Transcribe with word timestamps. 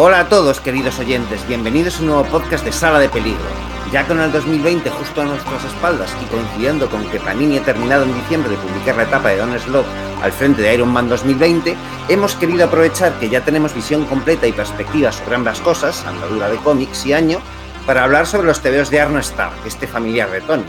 Hola 0.00 0.20
a 0.20 0.28
todos, 0.28 0.60
queridos 0.60 1.00
oyentes, 1.00 1.44
bienvenidos 1.48 1.96
a 1.96 2.02
un 2.02 2.06
nuevo 2.06 2.24
podcast 2.26 2.64
de 2.64 2.70
Sala 2.70 3.00
de 3.00 3.08
Peligro. 3.08 3.42
Ya 3.90 4.06
con 4.06 4.20
el 4.20 4.30
2020 4.30 4.88
justo 4.90 5.22
a 5.22 5.24
nuestras 5.24 5.64
espaldas 5.64 6.16
y 6.22 6.26
coincidiendo 6.26 6.88
con 6.88 7.04
que 7.10 7.18
Panini 7.18 7.58
ha 7.58 7.64
terminado 7.64 8.04
en 8.04 8.14
diciembre 8.14 8.48
de 8.48 8.58
publicar 8.58 8.94
la 8.94 9.02
etapa 9.02 9.30
de 9.30 9.38
Don 9.38 9.58
Slot 9.58 9.84
al 10.22 10.30
frente 10.30 10.62
de 10.62 10.72
Iron 10.72 10.90
Man 10.90 11.08
2020, 11.08 11.74
hemos 12.08 12.36
querido 12.36 12.66
aprovechar 12.66 13.18
que 13.18 13.28
ya 13.28 13.44
tenemos 13.44 13.74
visión 13.74 14.04
completa 14.04 14.46
y 14.46 14.52
perspectiva 14.52 15.10
sobre 15.10 15.34
ambas 15.34 15.58
cosas, 15.58 16.06
andadura 16.06 16.48
de 16.48 16.58
cómics 16.58 17.04
y 17.04 17.12
año, 17.12 17.40
para 17.84 18.04
hablar 18.04 18.28
sobre 18.28 18.46
los 18.46 18.60
tebeos 18.60 18.90
de 18.90 19.00
Arno 19.00 19.18
Stark, 19.18 19.56
este 19.66 19.88
familiar 19.88 20.30
de 20.30 20.42
Tony. 20.42 20.62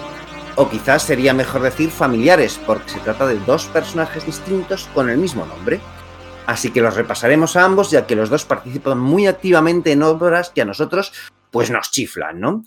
O 0.55 0.67
quizás 0.69 1.03
sería 1.03 1.35
mejor 1.35 1.61
decir 1.61 1.91
familiares, 1.91 2.59
porque 2.65 2.89
se 2.89 2.99
trata 2.99 3.27
de 3.27 3.37
dos 3.45 3.65
personajes 3.65 4.25
distintos 4.25 4.89
con 4.95 5.07
el 5.07 5.19
mismo 5.19 5.45
nombre. 5.45 5.79
Así 6.49 6.71
que 6.71 6.81
los 6.81 6.95
repasaremos 6.95 7.55
a 7.55 7.63
ambos, 7.63 7.91
ya 7.91 8.07
que 8.07 8.15
los 8.15 8.31
dos 8.31 8.43
participan 8.43 8.97
muy 8.97 9.27
activamente 9.27 9.91
en 9.91 10.01
obras 10.01 10.49
que 10.49 10.63
a 10.63 10.65
nosotros 10.65 11.13
pues 11.51 11.69
nos 11.69 11.91
chiflan, 11.91 12.39
¿no? 12.39 12.63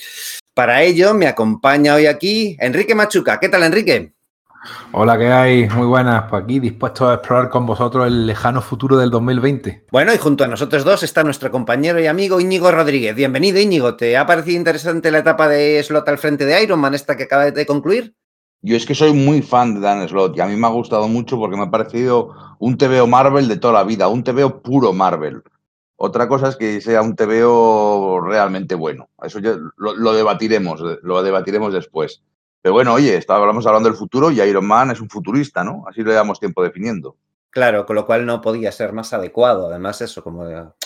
Para 0.55 0.85
ello 0.85 1.15
me 1.15 1.27
acompaña 1.27 1.97
hoy 1.97 2.07
aquí 2.07 2.57
Enrique 2.61 2.95
Machuca. 2.95 3.41
¿Qué 3.41 3.49
tal, 3.49 3.65
Enrique? 3.65 4.13
Hola, 4.93 5.19
¿qué 5.19 5.33
hay? 5.33 5.69
Muy 5.69 5.89
buenas. 5.89 6.27
Pues 6.31 6.45
aquí 6.45 6.61
dispuesto 6.61 7.09
a 7.09 7.15
explorar 7.15 7.49
con 7.49 7.67
vosotros 7.67 8.07
el 8.07 8.25
lejano 8.25 8.63
futuro 8.63 8.97
del 8.97 9.11
2020. 9.11 9.87
Bueno, 9.91 10.15
y 10.15 10.19
junto 10.19 10.45
a 10.45 10.47
nosotros 10.47 10.85
dos 10.85 11.03
está 11.03 11.25
nuestro 11.25 11.51
compañero 11.51 11.99
y 11.99 12.07
amigo 12.07 12.39
Íñigo 12.39 12.71
Rodríguez. 12.71 13.17
Bienvenido, 13.17 13.59
Íñigo. 13.59 13.97
¿Te 13.97 14.17
ha 14.17 14.25
parecido 14.25 14.59
interesante 14.59 15.11
la 15.11 15.19
etapa 15.19 15.49
de 15.49 15.83
slot 15.83 16.09
al 16.09 16.19
frente 16.19 16.45
de 16.45 16.63
Iron 16.63 16.79
Man, 16.79 16.95
esta 16.95 17.17
que 17.17 17.25
acaba 17.25 17.51
de 17.51 17.67
concluir? 17.67 18.15
Yo 18.63 18.77
es 18.77 18.87
que 18.87 18.95
soy 18.95 19.13
muy 19.13 19.43
fan 19.43 19.75
de 19.75 19.81
Dan 19.81 20.09
Slot 20.09 20.37
y 20.37 20.41
a 20.41 20.47
mí 20.47 20.55
me 20.55 20.69
ha 20.69 20.71
gustado 20.71 21.09
mucho 21.09 21.37
porque 21.37 21.57
me 21.57 21.65
ha 21.65 21.71
parecido 21.71 22.33
un 22.61 22.79
TVO 22.79 23.09
Marvel 23.09 23.49
de 23.49 23.57
toda 23.57 23.75
la 23.75 23.83
vida, 23.83 24.07
un 24.07 24.23
TVO 24.23 24.63
puro 24.63 24.93
Marvel. 24.93 25.43
Otra 25.97 26.29
cosa 26.29 26.49
es 26.49 26.57
que 26.57 26.81
sea 26.81 27.03
un 27.03 27.17
TVO 27.17 28.21
realmente 28.21 28.77
bueno. 28.77 29.09
Eso 29.21 29.41
ya 29.41 29.57
lo, 29.77 30.13
debatiremos, 30.13 30.81
lo 31.03 31.23
debatiremos 31.25 31.73
después. 31.73 32.23
Pero 32.61 32.73
bueno, 32.75 32.95
oye, 32.95 33.17
estábamos 33.17 33.67
hablando 33.67 33.89
del 33.89 33.99
futuro 33.99 34.31
y 34.31 34.41
Iron 34.41 34.67
Man 34.67 34.93
es 34.93 35.01
un 35.01 35.09
futurista, 35.09 35.65
¿no? 35.65 35.85
Así 35.89 36.05
le 36.05 36.13
damos 36.13 36.39
tiempo 36.39 36.63
definiendo. 36.63 37.17
Claro, 37.51 37.85
con 37.85 37.97
lo 37.97 38.07
cual 38.07 38.25
no 38.25 38.41
podía 38.41 38.71
ser 38.73 38.93
más 38.93 39.13
adecuado. 39.13 39.67
Además, 39.67 40.01
eso, 40.01 40.23
como 40.23 40.45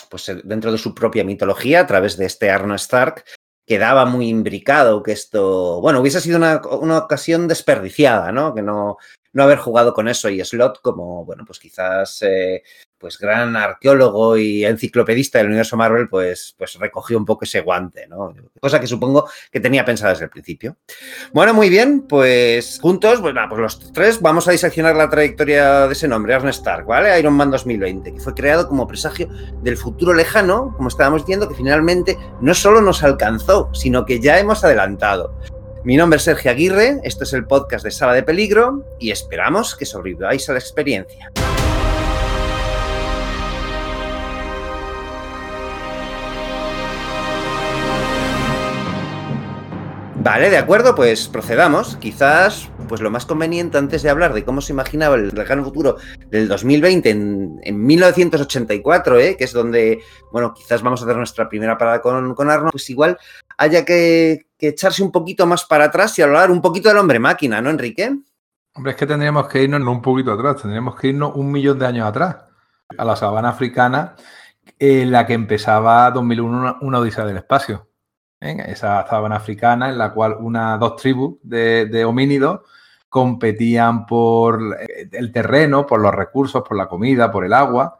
pues 0.09 0.31
dentro 0.43 0.71
de 0.71 0.77
su 0.77 0.93
propia 0.95 1.23
mitología, 1.23 1.81
a 1.81 1.87
través 1.87 2.17
de 2.17 2.25
este 2.25 2.49
Arno 2.49 2.75
Stark, 2.75 3.23
quedaba 3.67 4.05
muy 4.05 4.29
imbricado 4.29 5.03
que 5.03 5.11
esto, 5.11 5.81
bueno, 5.81 5.99
hubiese 5.99 6.21
sido 6.21 6.37
una, 6.37 6.55
ocasión 6.97 7.49
desperdiciada, 7.49 8.31
¿no? 8.31 8.55
Que 8.55 8.61
no, 8.61 8.97
no 9.33 9.43
haber 9.43 9.57
jugado 9.59 9.93
con 9.93 10.07
eso 10.07 10.29
y 10.29 10.43
Slot 10.43 10.81
como, 10.81 11.25
bueno, 11.25 11.43
pues 11.45 11.59
quizás 11.59 12.21
eh, 12.21 12.63
pues 12.97 13.17
gran 13.17 13.55
arqueólogo 13.55 14.37
y 14.37 14.65
enciclopedista 14.65 15.37
del 15.37 15.47
universo 15.47 15.77
Marvel, 15.77 16.09
pues, 16.09 16.55
pues 16.57 16.75
recogió 16.75 17.17
un 17.17 17.25
poco 17.25 17.45
ese 17.45 17.61
guante, 17.61 18.07
¿no? 18.07 18.33
Cosa 18.59 18.79
que 18.79 18.87
supongo 18.87 19.29
que 19.51 19.59
tenía 19.59 19.85
pensada 19.85 20.11
desde 20.11 20.25
el 20.25 20.29
principio. 20.29 20.77
Bueno, 21.33 21.53
muy 21.53 21.69
bien, 21.69 22.01
pues 22.01 22.79
juntos, 22.81 23.19
pues, 23.21 23.35
pues 23.49 23.61
los 23.61 23.93
tres 23.93 24.21
vamos 24.21 24.47
a 24.47 24.51
diseccionar 24.51 24.95
la 24.95 25.09
trayectoria 25.09 25.87
de 25.87 25.93
ese 25.93 26.07
nombre, 26.07 26.33
Arne 26.33 26.51
Stark, 26.51 26.85
¿vale? 26.85 27.19
Iron 27.19 27.33
Man 27.33 27.51
2020, 27.51 28.13
que 28.13 28.19
fue 28.19 28.33
creado 28.33 28.67
como 28.67 28.87
presagio 28.87 29.29
del 29.61 29.77
futuro 29.77 30.13
lejano, 30.13 30.73
como 30.75 30.89
estábamos 30.89 31.21
diciendo, 31.21 31.47
que 31.47 31.55
finalmente 31.55 32.17
no 32.41 32.53
solo 32.53 32.81
nos 32.81 33.03
alcanzó, 33.03 33.69
sino 33.73 34.05
que 34.05 34.19
ya 34.19 34.39
hemos 34.39 34.63
adelantado. 34.63 35.37
Mi 35.83 35.95
nombre 35.95 36.17
es 36.17 36.23
Sergio 36.23 36.51
Aguirre, 36.51 36.99
esto 37.03 37.23
es 37.23 37.31
el 37.33 37.45
podcast 37.45 37.85
de 37.85 37.91
Sala 37.91 38.13
de 38.13 38.23
Peligro 38.23 38.83
y 38.99 39.11
esperamos 39.11 39.75
que 39.75 39.85
sobreviváis 39.85 40.49
a 40.49 40.53
la 40.53 40.59
experiencia. 40.59 41.31
Vale, 50.27 50.49
de 50.49 50.57
acuerdo, 50.57 50.93
pues 50.93 51.29
procedamos. 51.29 51.95
Quizás, 51.95 52.69
pues 52.89 52.99
lo 52.99 53.09
más 53.09 53.25
conveniente 53.25 53.77
antes 53.77 54.03
de 54.03 54.09
hablar 54.09 54.33
de 54.33 54.43
cómo 54.43 54.59
se 54.59 54.73
imaginaba 54.73 55.15
el 55.15 55.29
lejano 55.29 55.63
futuro 55.63 55.95
del 56.27 56.49
2020 56.49 57.09
en, 57.09 57.85
1984, 57.85 59.19
¿eh? 59.19 59.37
que 59.37 59.45
es 59.45 59.53
donde, 59.53 60.01
bueno, 60.33 60.53
quizás 60.53 60.81
vamos 60.81 60.99
a 60.99 61.05
hacer 61.05 61.15
nuestra 61.15 61.47
primera 61.47 61.77
parada 61.77 62.01
con, 62.01 62.35
con 62.35 62.49
Arno, 62.49 62.71
pues 62.71 62.89
igual 62.89 63.17
haya 63.57 63.85
que, 63.85 64.47
echarse 64.59 65.01
un 65.01 65.13
poquito 65.13 65.45
más 65.45 65.63
para 65.63 65.85
atrás 65.85 66.19
y 66.19 66.23
hablar 66.23 66.51
un 66.51 66.61
poquito 66.61 66.89
del 66.89 66.97
hombre 66.97 67.19
máquina, 67.19 67.61
¿no, 67.61 67.69
Enrique? 67.69 68.13
Hombre, 68.73 68.91
es 68.91 68.97
que 68.97 69.07
tendríamos 69.07 69.47
que 69.47 69.63
irnos 69.63 69.79
no 69.79 69.93
un 69.93 70.01
poquito 70.01 70.33
atrás, 70.33 70.61
tendríamos 70.61 70.99
que 70.99 71.07
irnos 71.07 71.31
un 71.35 71.49
millón 71.49 71.79
de 71.79 71.85
años 71.85 72.05
atrás, 72.05 72.35
a 72.97 73.05
la 73.05 73.15
sabana 73.15 73.47
africana, 73.47 74.17
en 74.77 75.09
la 75.09 75.25
que 75.25 75.35
empezaba 75.35 76.11
2001 76.11 76.57
una, 76.57 76.77
una 76.81 76.99
odisea 76.99 77.23
del 77.23 77.37
espacio 77.37 77.87
esa 78.39 79.05
sabana 79.07 79.37
africana 79.37 79.89
en 79.89 79.97
la 79.97 80.13
cual 80.13 80.37
una, 80.39 80.77
dos 80.77 80.95
tribus 80.97 81.37
de, 81.43 82.05
homínidos 82.05 82.61
competían 83.09 84.05
por 84.05 84.77
eh, 84.79 85.09
el 85.11 85.31
terreno, 85.31 85.85
por 85.85 85.99
los 86.01 86.13
recursos, 86.13 86.63
por 86.67 86.77
la 86.77 86.87
comida, 86.87 87.31
por 87.31 87.45
el 87.45 87.53
agua, 87.53 87.99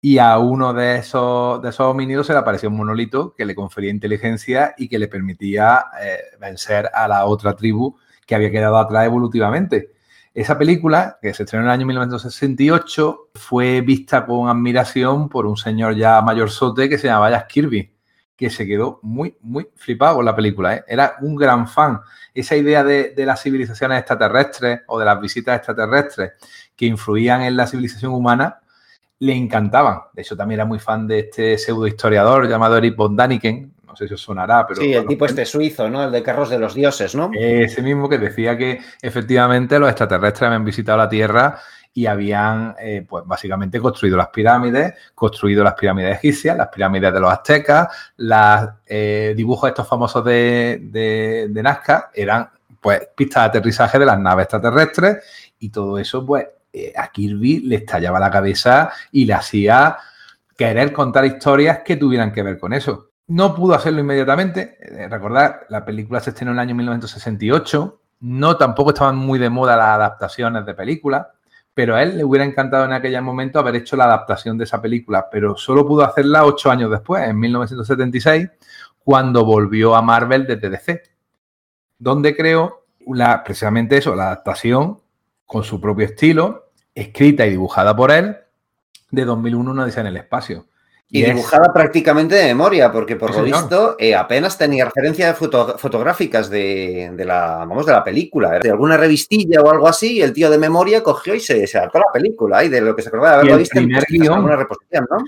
y 0.00 0.18
a 0.18 0.38
uno 0.38 0.74
de 0.74 0.96
esos, 0.96 1.62
de 1.62 1.70
esos 1.70 1.86
homínidos 1.86 2.26
se 2.26 2.32
le 2.34 2.38
apareció 2.38 2.68
un 2.68 2.76
monolito 2.76 3.34
que 3.34 3.44
le 3.44 3.54
confería 3.54 3.90
inteligencia 3.90 4.74
y 4.76 4.88
que 4.88 4.98
le 4.98 5.08
permitía 5.08 5.86
eh, 6.00 6.18
vencer 6.38 6.90
a 6.92 7.08
la 7.08 7.24
otra 7.24 7.56
tribu 7.56 7.96
que 8.26 8.34
había 8.34 8.50
quedado 8.50 8.78
atrás 8.78 9.06
evolutivamente. 9.06 9.92
Esa 10.34 10.58
película, 10.58 11.18
que 11.22 11.32
se 11.32 11.44
estrenó 11.44 11.64
en 11.64 11.68
el 11.68 11.74
año 11.74 11.86
1968, 11.86 13.30
fue 13.34 13.80
vista 13.82 14.26
con 14.26 14.48
admiración 14.48 15.28
por 15.28 15.46
un 15.46 15.56
señor 15.56 15.94
ya 15.94 16.20
mayorzote 16.22 16.88
que 16.88 16.98
se 16.98 17.06
llamaba 17.06 17.30
Jack 17.30 17.48
Kirby 17.48 17.93
que 18.36 18.50
se 18.50 18.66
quedó 18.66 18.98
muy, 19.02 19.36
muy 19.40 19.68
flipado 19.76 20.16
con 20.16 20.24
la 20.24 20.34
película. 20.34 20.74
¿eh? 20.74 20.84
Era 20.88 21.16
un 21.20 21.36
gran 21.36 21.68
fan. 21.68 22.00
Esa 22.34 22.56
idea 22.56 22.82
de, 22.82 23.14
las 23.18 23.42
civilizaciones 23.42 23.98
extraterrestres 23.98 24.80
o 24.86 24.98
de 24.98 25.04
las 25.04 25.20
visitas 25.20 25.56
extraterrestres 25.56 26.32
que 26.74 26.86
influían 26.86 27.42
en 27.42 27.56
la 27.56 27.66
civilización 27.66 28.12
humana, 28.12 28.60
le 29.20 29.34
encantaban. 29.34 30.00
De 30.12 30.22
hecho, 30.22 30.36
también 30.36 30.60
era 30.60 30.64
muy 30.64 30.80
fan 30.80 31.06
de 31.06 31.20
este 31.20 31.56
pseudo 31.56 31.86
historiador 31.86 32.48
llamado 32.48 32.76
Eric 32.76 32.96
von 32.96 33.14
Daniken. 33.14 33.72
No 33.86 33.94
sé 33.94 34.08
si 34.08 34.14
os 34.14 34.20
sonará, 34.20 34.66
pero... 34.66 34.80
Sí, 34.80 34.92
el 34.92 35.06
tipo 35.06 35.24
este 35.24 35.46
suizo, 35.46 35.88
¿no? 35.88 36.02
El 36.02 36.10
de 36.10 36.22
carros 36.24 36.50
de 36.50 36.58
los 36.58 36.74
dioses, 36.74 37.14
¿no? 37.14 37.30
Ese 37.32 37.80
mismo 37.80 38.08
que 38.08 38.18
decía 38.18 38.58
que 38.58 38.80
efectivamente 39.00 39.78
los 39.78 39.88
extraterrestres 39.88 40.48
habían 40.48 40.64
visitado 40.64 40.98
la 40.98 41.08
Tierra 41.08 41.60
y 41.96 42.06
habían, 42.06 42.74
eh, 42.80 43.06
pues 43.08 43.24
básicamente 43.24 43.80
construido 43.80 44.16
las 44.16 44.28
pirámides, 44.28 44.94
construido 45.14 45.62
las 45.62 45.74
pirámides 45.74 46.16
egipcias, 46.16 46.56
las 46.56 46.68
pirámides 46.68 47.14
de 47.14 47.20
los 47.20 47.32
aztecas, 47.32 47.88
los 48.16 48.68
eh, 48.84 49.32
dibujos 49.36 49.68
estos 49.68 49.86
famosos 49.86 50.24
de, 50.24 50.80
de, 50.90 51.62
Nazca 51.62 52.10
eran, 52.12 52.50
pues, 52.80 53.08
pistas 53.14 53.44
de 53.44 53.58
aterrizaje 53.58 54.00
de 54.00 54.06
las 54.06 54.18
naves 54.18 54.44
extraterrestres 54.44 55.18
y 55.60 55.70
todo 55.70 55.96
eso, 55.96 56.26
pues, 56.26 56.48
eh, 56.72 56.92
a 56.96 57.06
Kirby 57.08 57.60
le 57.60 57.76
estallaba 57.76 58.18
la 58.18 58.30
cabeza 58.30 58.90
y 59.12 59.24
le 59.24 59.34
hacía 59.34 59.96
querer 60.56 60.92
contar 60.92 61.24
historias 61.24 61.78
que 61.84 61.96
tuvieran 61.96 62.32
que 62.32 62.42
ver 62.42 62.58
con 62.58 62.72
eso. 62.72 63.10
No 63.28 63.54
pudo 63.54 63.74
hacerlo 63.74 64.00
inmediatamente. 64.00 64.76
recordar, 65.08 65.66
la 65.68 65.84
película 65.84 66.18
se 66.18 66.30
estrenó 66.30 66.50
en 66.50 66.58
el 66.58 66.62
año 66.62 66.74
1968. 66.74 68.00
No, 68.20 68.56
tampoco 68.56 68.90
estaban 68.90 69.16
muy 69.16 69.38
de 69.38 69.48
moda 69.48 69.76
las 69.76 69.88
adaptaciones 69.88 70.66
de 70.66 70.74
películas 70.74 71.26
pero 71.74 71.96
a 71.96 72.02
él 72.02 72.16
le 72.16 72.24
hubiera 72.24 72.44
encantado 72.44 72.84
en 72.84 72.92
aquel 72.92 73.20
momento 73.20 73.58
haber 73.58 73.76
hecho 73.76 73.96
la 73.96 74.04
adaptación 74.04 74.56
de 74.56 74.64
esa 74.64 74.80
película, 74.80 75.28
pero 75.30 75.56
solo 75.56 75.84
pudo 75.84 76.04
hacerla 76.04 76.44
ocho 76.44 76.70
años 76.70 76.90
después, 76.90 77.28
en 77.28 77.38
1976, 77.38 78.48
cuando 79.02 79.44
volvió 79.44 79.96
a 79.96 80.02
Marvel 80.02 80.46
desde 80.46 80.70
DC, 80.70 81.02
donde 81.98 82.36
creó 82.36 82.86
precisamente 83.44 83.96
eso, 83.96 84.14
la 84.14 84.26
adaptación 84.26 85.00
con 85.44 85.64
su 85.64 85.80
propio 85.80 86.06
estilo, 86.06 86.70
escrita 86.94 87.44
y 87.44 87.50
dibujada 87.50 87.94
por 87.94 88.10
él, 88.12 88.36
de 89.10 89.24
2001 89.24 89.70
Una 89.70 89.84
dice 89.84 90.00
en 90.00 90.06
el 90.06 90.16
espacio. 90.16 90.66
Y, 91.14 91.22
dibujada 91.22 91.72
prácticamente 91.72 92.34
de 92.34 92.46
memoria, 92.46 92.90
porque 92.90 93.14
por 93.14 93.32
lo 93.32 93.44
visto 93.44 93.94
eh, 94.00 94.16
apenas 94.16 94.58
tenía 94.58 94.86
referencias 94.86 95.38
fotográficas 95.38 96.50
de, 96.50 97.14
la, 97.18 97.58
vamos, 97.58 97.86
de 97.86 97.92
la 97.92 98.02
película. 98.02 98.58
De 98.58 98.70
alguna 98.70 98.96
revistilla 98.96 99.60
o 99.62 99.70
algo 99.70 99.86
así, 99.86 100.14
y 100.14 100.22
el 100.22 100.32
tío 100.32 100.50
de 100.50 100.58
memoria 100.58 101.04
cogió 101.04 101.36
y 101.36 101.38
se, 101.38 101.68
se 101.68 101.78
adaptó 101.78 101.98
a 101.98 102.02
la 102.08 102.12
película 102.12 102.64
y 102.64 102.68
de 102.68 102.80
lo 102.80 102.96
que 102.96 103.02
se 103.02 103.10
acordaba 103.10 103.36
de 103.36 103.40
haberlo 103.42 103.58
visto 103.58 103.78
en 103.78 104.32
una 104.32 104.56
reposición, 104.56 105.06
¿no? 105.08 105.18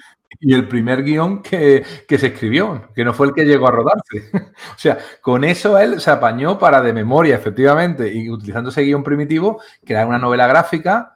Y 0.41 0.55
el 0.55 0.67
primer 0.67 1.05
guion 1.05 1.41
que, 1.41 1.85
que, 2.09 2.19
se 2.19 2.27
escribió, 2.27 2.89
que 2.93 3.05
no 3.05 3.15
fue 3.15 3.29
el 3.29 3.33
que 3.33 3.45
llegó 3.45 3.69
a 3.69 3.71
rodarse. 3.71 4.29
o 4.35 4.79
sea, 4.79 4.99
con 5.21 5.45
eso 5.45 5.79
él 5.79 6.01
se 6.01 6.11
apañó 6.11 6.59
para 6.59 6.83
de 6.83 6.93
memoria, 6.93 7.37
efectivamente, 7.37 8.13
y 8.13 8.29
utilizando 8.29 8.71
ese 8.71 8.83
guion 8.83 9.05
primitivo, 9.05 9.63
crear 9.85 10.05
una 10.05 10.19
novela 10.19 10.49
gráfica 10.49 11.16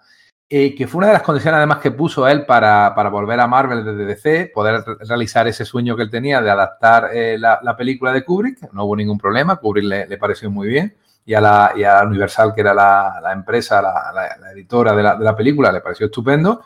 eh, 0.53 0.75
que 0.75 0.89
fue 0.89 0.99
una 0.99 1.07
de 1.07 1.13
las 1.13 1.23
condiciones 1.23 1.59
además 1.59 1.79
que 1.79 1.93
puso 1.93 2.27
él 2.27 2.45
para, 2.45 2.91
volver 3.09 3.39
a 3.39 3.47
Marvel 3.47 3.85
desde 3.85 4.05
DC, 4.05 4.51
poder 4.53 4.83
realizar 5.07 5.47
ese 5.47 5.65
sueño 5.65 5.95
que 5.95 6.03
él 6.03 6.11
tenía 6.11 6.43
de 6.43 6.51
adaptar 6.51 7.11
eh, 7.15 7.39
la, 7.39 7.77
película 7.77 8.13
de 8.13 8.25
Kubrick. 8.25 8.73
No 8.73 8.83
hubo 8.83 8.97
ningún 8.97 9.17
problema, 9.17 9.55
Kubrick 9.55 9.85
le, 10.09 10.19
pareció 10.19 10.51
muy 10.51 10.67
bien. 10.67 10.97
Y 11.25 11.35
a, 11.35 11.41
la, 11.41 12.03
Universal, 12.05 12.53
que 12.53 12.63
era 12.63 12.75
la, 12.75 13.31
empresa, 13.33 13.81
la, 13.81 14.51
editora 14.53 14.93
de, 14.93 15.25
la, 15.25 15.37
película, 15.37 15.71
le 15.71 15.83
pareció 15.83 16.07
estupendo. 16.07 16.65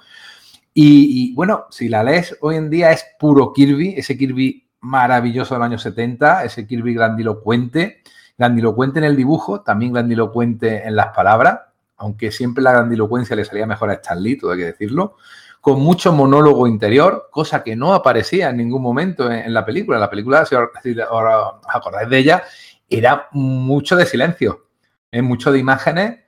Y, 0.73 1.33
y, 1.33 1.35
bueno, 1.35 1.67
si 1.69 1.91
la 1.91 2.03
lees 2.03 2.39
hoy 2.41 2.57
en 2.57 2.71
día 2.71 2.91
es 2.91 3.05
puro 3.19 3.53
Kirby, 3.53 3.97
ese 3.99 4.17
Kirby 4.17 4.67
maravilloso 4.81 5.57
del 5.57 5.63
año 5.63 5.77
70, 5.77 6.45
ese 6.45 6.67
Kirby 6.67 6.95
grandilocuente, 6.95 8.03
grandilocuente 8.39 9.01
en 9.01 9.05
el 9.05 9.15
dibujo, 9.15 9.61
también 9.61 9.93
grandilocuente 9.93 10.89
en 10.89 10.97
las 10.97 11.09
palabras, 11.09 11.61
aunque 11.97 12.31
siempre 12.31 12.63
la 12.63 12.73
grandilocuencia 12.73 13.37
le 13.37 13.45
salía 13.45 13.67
mejor 13.67 13.91
a 13.91 13.95
Stan 13.95 14.23
Lee, 14.23 14.39
todo 14.39 14.53
hay 14.53 14.59
que 14.59 14.65
decirlo, 14.67 15.17
con 15.61 15.81
mucho 15.81 16.13
monólogo 16.13 16.67
interior, 16.67 17.29
cosa 17.31 17.63
que 17.63 17.75
no 17.75 17.95
aparecía 17.95 18.51
en 18.51 18.59
ningún 18.59 18.83
momento 18.83 19.31
en, 19.31 19.55
la 19.55 19.65
película. 19.65 19.99
La 19.99 20.11
película, 20.11 20.45
si 20.45 20.55
os 20.55 20.69
acordáis 21.69 22.11
de 22.11 22.19
ella, 22.19 22.43
era 22.89 23.29
mucho 23.33 23.97
de 23.97 24.05
silencio, 24.05 24.67
¿eh? 25.11 25.23
mucho 25.23 25.51
de 25.51 25.59
imágenes, 25.59 26.21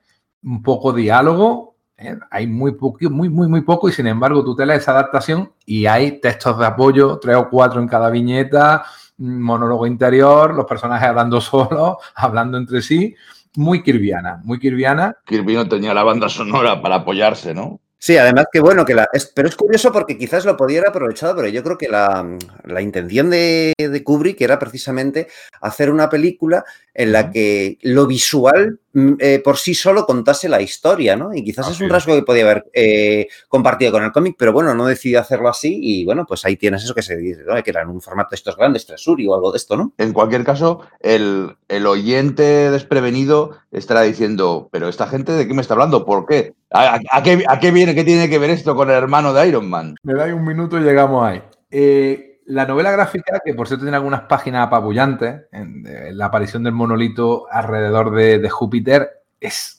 un 0.43 0.63
poco 0.63 0.93
diálogo, 0.93 1.77
¿eh? 1.99 2.17
hay 2.31 2.47
muy 2.47 2.73
poco, 2.77 3.11
muy, 3.11 3.29
muy, 3.29 3.47
muy 3.47 3.61
poco, 3.61 3.89
y 3.89 3.93
sin 3.93 4.07
embargo 4.07 4.43
tú 4.43 4.57
te 4.57 4.63
esa 4.75 4.93
adaptación 4.93 5.53
y 5.67 5.85
hay 5.87 6.21
textos 6.21 6.59
de 6.59 6.67
apoyo, 6.67 7.19
tres 7.19 7.37
o 7.37 7.51
cuatro 7.51 7.81
en 7.81 7.89
cada 7.89 8.09
viñeta, 8.09 8.85
monólogo 9.19 9.87
interior, 9.87 10.55
los 10.55 10.67
personajes 10.67 11.09
hablando 11.09 11.41
solos, 11.43 11.97
hablando 12.15 12.57
entre 12.57 12.81
sí, 12.83 13.15
muy 13.57 13.83
kirviana, 13.83 14.41
muy 14.45 14.59
kirviana. 14.59 15.17
Kirby 15.27 15.55
no 15.55 15.69
tenía 15.69 15.95
la 15.95 16.03
banda 16.03 16.29
sonora 16.29 16.81
para 16.83 16.97
apoyarse, 16.97 17.55
¿no? 17.55 17.81
Sí, 17.99 18.17
además 18.19 18.47
que 18.53 18.61
bueno, 18.61 18.85
que 18.85 18.95
la, 18.95 19.09
es, 19.13 19.33
pero 19.35 19.49
es 19.49 19.57
curioso 19.57 19.91
porque 19.91 20.19
quizás 20.19 20.45
lo 20.45 20.57
podía 20.57 20.79
haber 20.79 20.91
aprovechado, 20.91 21.35
pero 21.35 21.49
yo 21.49 21.63
creo 21.63 21.79
que 21.79 21.89
la, 21.89 22.37
la 22.65 22.83
intención 22.83 23.31
de, 23.31 23.73
de, 23.77 24.05
Kubrick 24.05 24.41
era 24.43 24.59
precisamente 24.59 25.29
hacer 25.61 25.91
una 25.91 26.09
película 26.11 26.65
en 26.93 27.13
la 27.13 27.31
que 27.31 27.79
lo 27.83 28.07
visual 28.07 28.81
eh, 29.19 29.43
por 29.45 29.59
sí 29.59 29.75
solo 29.75 30.07
contase 30.07 30.49
la 30.49 30.63
historia, 30.63 31.17
¿no? 31.17 31.35
Y 31.35 31.45
quizás 31.45 31.71
es 31.71 31.81
un 31.81 31.91
rasgo 31.91 32.15
que 32.15 32.23
podía 32.23 32.45
haber 32.45 32.67
eh, 32.73 33.29
compartido 33.49 33.93
con 33.93 34.03
el 34.03 34.13
cómic, 34.13 34.37
pero 34.39 34.55
bueno, 34.55 34.75
no 34.75 34.87
decidió 34.87 35.21
hacerlo 35.21 35.51
así 35.51 35.79
y 35.83 36.05
bueno, 36.07 36.25
pues 36.27 36.45
ahí 36.47 36.57
tienes 36.57 36.83
eso 36.83 36.95
que 36.95 37.03
se 37.03 37.17
dice, 37.17 37.43
¿no? 37.47 37.63
que 37.63 37.71
era 37.71 37.83
en 37.83 37.89
un 37.89 38.01
formato 38.01 38.31
de 38.31 38.37
estos 38.37 38.57
grandes, 38.57 38.87
Tresuri 38.87 39.27
o 39.27 39.35
algo 39.35 39.53
de 39.53 39.59
esto, 39.59 39.77
¿no? 39.77 39.93
En 39.99 40.13
cualquier 40.13 40.45
caso, 40.45 40.81
el, 41.01 41.57
el 41.69 41.87
oyente 41.87 42.71
desprevenido 42.71 43.59
estará 43.71 44.03
diciendo, 44.03 44.69
pero 44.73 44.89
esta 44.89 45.07
gente 45.07 45.33
de 45.33 45.47
qué 45.47 45.53
me 45.53 45.61
está 45.61 45.75
hablando, 45.75 46.07
¿por 46.07 46.25
qué? 46.25 46.55
¿A, 46.71 46.99
a, 47.11 47.23
qué, 47.23 47.45
¿A, 47.47 47.61
qué, 47.61 47.71
viene? 47.71 47.95
¿Qué 47.95 48.05
tiene 48.05 48.31
que 48.31 48.39
ver 48.39 48.51
esto 48.51 48.75
con 48.75 48.89
el 48.89 48.97
hermano 48.97 49.35
de 49.35 49.47
Iron 49.47 49.69
Man? 49.69 49.97
Me 50.03 50.15
dais 50.15 50.33
un 50.33 50.45
minuto 50.45 50.79
y 50.79 50.83
llegamos 50.83 51.25
ahí. 51.25 51.43
Eh, 51.71 52.36
la 52.47 52.67
novela 52.67 52.91
gráfica, 52.91 53.41
que 53.45 53.55
por 53.55 53.69
cierto 53.69 53.85
tiene 53.85 53.97
algunas 53.97 54.23
páginas 54.23 54.67
apabullantes, 54.67 55.43
en, 55.53 55.85
la 56.17 56.27
aparición 56.27 56.63
del 56.63 56.73
monolito 56.73 57.47
alrededor 57.51 58.15
de, 58.15 58.39
de 58.39 58.51
Júpiter, 58.51 59.23
es 59.41 59.77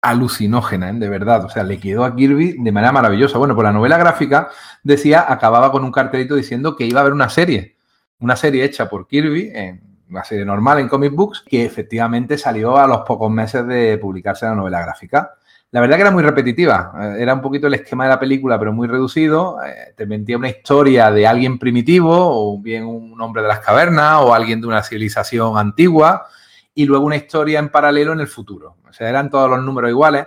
alucinógena, 0.00 0.90
¿eh? 0.90 0.94
de 0.94 1.08
verdad. 1.08 1.44
O 1.44 1.48
sea, 1.48 1.64
le 1.64 1.78
quedó 1.78 2.04
a 2.04 2.14
Kirby 2.14 2.56
de 2.58 2.72
manera 2.72 2.92
maravillosa. 2.92 3.38
Bueno, 3.38 3.54
pues 3.54 3.64
la 3.64 3.72
novela 3.72 3.98
gráfica 3.98 4.48
decía, 4.82 5.24
acababa 5.28 5.72
con 5.72 5.84
un 5.84 5.92
cartelito 5.92 6.34
diciendo 6.34 6.76
que 6.76 6.86
iba 6.86 7.00
a 7.00 7.02
haber 7.02 7.12
una 7.12 7.28
serie, 7.28 7.76
una 8.20 8.36
serie 8.36 8.64
hecha 8.64 8.88
por 8.88 9.06
Kirby, 9.06 9.50
en 9.52 9.82
una 10.08 10.24
serie 10.24 10.44
normal 10.44 10.78
en 10.78 10.88
comic 10.88 11.12
books, 11.12 11.44
que 11.46 11.64
efectivamente 11.64 12.38
salió 12.38 12.76
a 12.78 12.86
los 12.86 13.00
pocos 13.00 13.30
meses 13.30 13.66
de 13.66 13.98
publicarse 13.98 14.46
la 14.46 14.54
novela 14.54 14.80
gráfica. 14.80 15.34
La 15.70 15.82
verdad 15.82 15.96
que 15.96 16.02
era 16.02 16.10
muy 16.10 16.22
repetitiva, 16.22 16.92
eh, 16.98 17.16
era 17.20 17.34
un 17.34 17.42
poquito 17.42 17.66
el 17.66 17.74
esquema 17.74 18.04
de 18.04 18.10
la 18.10 18.18
película, 18.18 18.58
pero 18.58 18.72
muy 18.72 18.88
reducido. 18.88 19.58
Eh, 19.62 19.92
te 19.94 20.06
mentía 20.06 20.38
una 20.38 20.48
historia 20.48 21.10
de 21.10 21.26
alguien 21.26 21.58
primitivo, 21.58 22.14
o 22.14 22.58
bien 22.58 22.86
un 22.86 23.20
hombre 23.20 23.42
de 23.42 23.48
las 23.48 23.60
cavernas, 23.60 24.20
o 24.22 24.32
alguien 24.32 24.62
de 24.62 24.66
una 24.66 24.82
civilización 24.82 25.58
antigua, 25.58 26.26
y 26.74 26.86
luego 26.86 27.04
una 27.04 27.16
historia 27.16 27.58
en 27.58 27.68
paralelo 27.68 28.14
en 28.14 28.20
el 28.20 28.28
futuro. 28.28 28.76
O 28.88 28.92
sea, 28.94 29.10
eran 29.10 29.28
todos 29.28 29.50
los 29.50 29.62
números 29.62 29.90
iguales, 29.90 30.26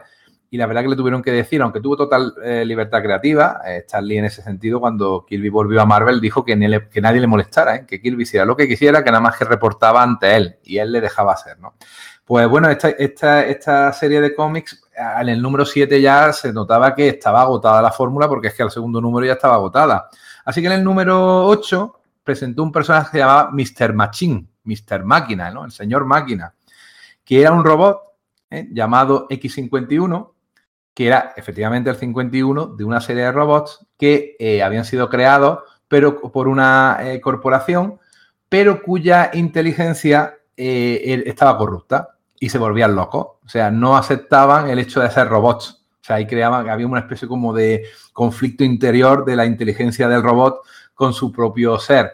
y 0.54 0.58
la 0.58 0.66
verdad 0.68 0.84
que 0.84 0.90
le 0.90 0.96
tuvieron 0.98 1.24
que 1.24 1.32
decir, 1.32 1.62
aunque 1.62 1.80
tuvo 1.80 1.96
total 1.96 2.36
eh, 2.44 2.66
libertad 2.66 3.02
creativa, 3.02 3.62
eh, 3.66 3.86
Lee 4.02 4.18
en 4.18 4.26
ese 4.26 4.42
sentido, 4.42 4.82
cuando 4.82 5.26
Kirby 5.26 5.48
volvió 5.48 5.82
a 5.82 5.86
Marvel, 5.86 6.20
dijo 6.20 6.44
que, 6.44 6.54
que 6.92 7.02
nadie 7.02 7.22
le 7.22 7.28
molestara, 7.28 7.86
que 7.86 8.02
Kirby 8.02 8.24
hiciera 8.24 8.46
lo 8.46 8.58
que 8.58 8.68
quisiera, 8.68 9.02
que 9.02 9.10
nada 9.10 9.22
más 9.22 9.38
que 9.38 9.46
reportaba 9.46 10.04
ante 10.04 10.36
él, 10.36 10.58
y 10.64 10.78
él 10.78 10.92
le 10.92 11.00
dejaba 11.00 11.32
hacer, 11.32 11.58
¿no? 11.58 11.76
Pues 12.32 12.48
bueno, 12.48 12.70
esta, 12.70 13.92
serie 13.92 14.22
de 14.22 14.34
cómics, 14.34 14.82
en 15.20 15.28
el 15.28 15.42
número 15.42 15.66
7 15.66 16.00
ya 16.02 16.32
se 16.32 16.54
notaba 16.54 16.96
que 16.96 17.10
estaba 17.10 17.42
agotada 17.42 17.82
la 17.82 17.92
fórmula 17.92 18.30
porque 18.30 18.48
es 18.48 18.54
que 18.54 18.64
el 18.64 18.72
segundo 18.72 19.02
número 19.02 19.28
ya 19.28 19.34
estaba 19.34 19.56
agotada. 19.56 20.08
Así 20.46 20.62
que 20.62 20.68
en 20.68 20.74
el 20.76 20.82
número 20.82 21.46
8 21.48 22.00
presentó 22.24 22.64
un 22.64 22.72
personaje 22.72 23.08
que 23.08 23.12
se 23.12 23.18
llamaba 23.18 23.52
Mr. 23.52 23.94
Machine, 23.94 24.48
Mr. 24.64 25.04
Máquina, 25.04 25.52
¿no? 25.52 25.66
El 25.66 25.74
señor 25.74 26.06
Máquina, 26.06 26.56
que 27.26 27.42
era 27.42 27.52
un 27.52 27.66
robot 27.66 28.00
¿eh? 28.50 28.70
llamado 28.72 29.28
X51, 29.28 30.32
que 30.94 31.08
era 31.08 31.34
efectivamente 31.36 31.90
el 31.90 31.98
51 31.98 32.68
de 32.68 32.84
una 32.86 33.02
serie 33.02 33.24
de 33.24 33.32
robots 33.34 33.86
que 33.98 34.38
eh, 34.40 34.64
habían 34.64 34.86
sido 34.86 35.10
creados 35.10 35.64
pero 35.90 36.22
por 36.22 36.48
una 36.48 36.98
eh, 37.02 37.20
corporación, 37.20 38.00
pero 38.48 38.82
cuya 38.82 39.32
inteligencia 39.34 40.38
estaba 40.56 41.58
corrupta 41.58 42.20
y 42.42 42.50
se 42.50 42.58
volvían 42.58 42.96
locos. 42.96 43.38
O 43.46 43.48
sea, 43.48 43.70
no 43.70 43.96
aceptaban 43.96 44.68
el 44.68 44.80
hecho 44.80 45.00
de 45.00 45.12
ser 45.12 45.30
robots. 45.30 45.86
O 46.02 46.04
sea, 46.04 46.16
ahí 46.16 46.26
creaban, 46.26 46.68
había 46.68 46.88
una 46.88 47.02
especie 47.02 47.28
como 47.28 47.54
de 47.54 47.86
conflicto 48.12 48.64
interior 48.64 49.24
de 49.24 49.36
la 49.36 49.46
inteligencia 49.46 50.10
del 50.10 50.24
robot 50.24 50.62
con 50.96 51.14
su 51.14 51.32
propio 51.32 51.78
ser. 51.78 52.12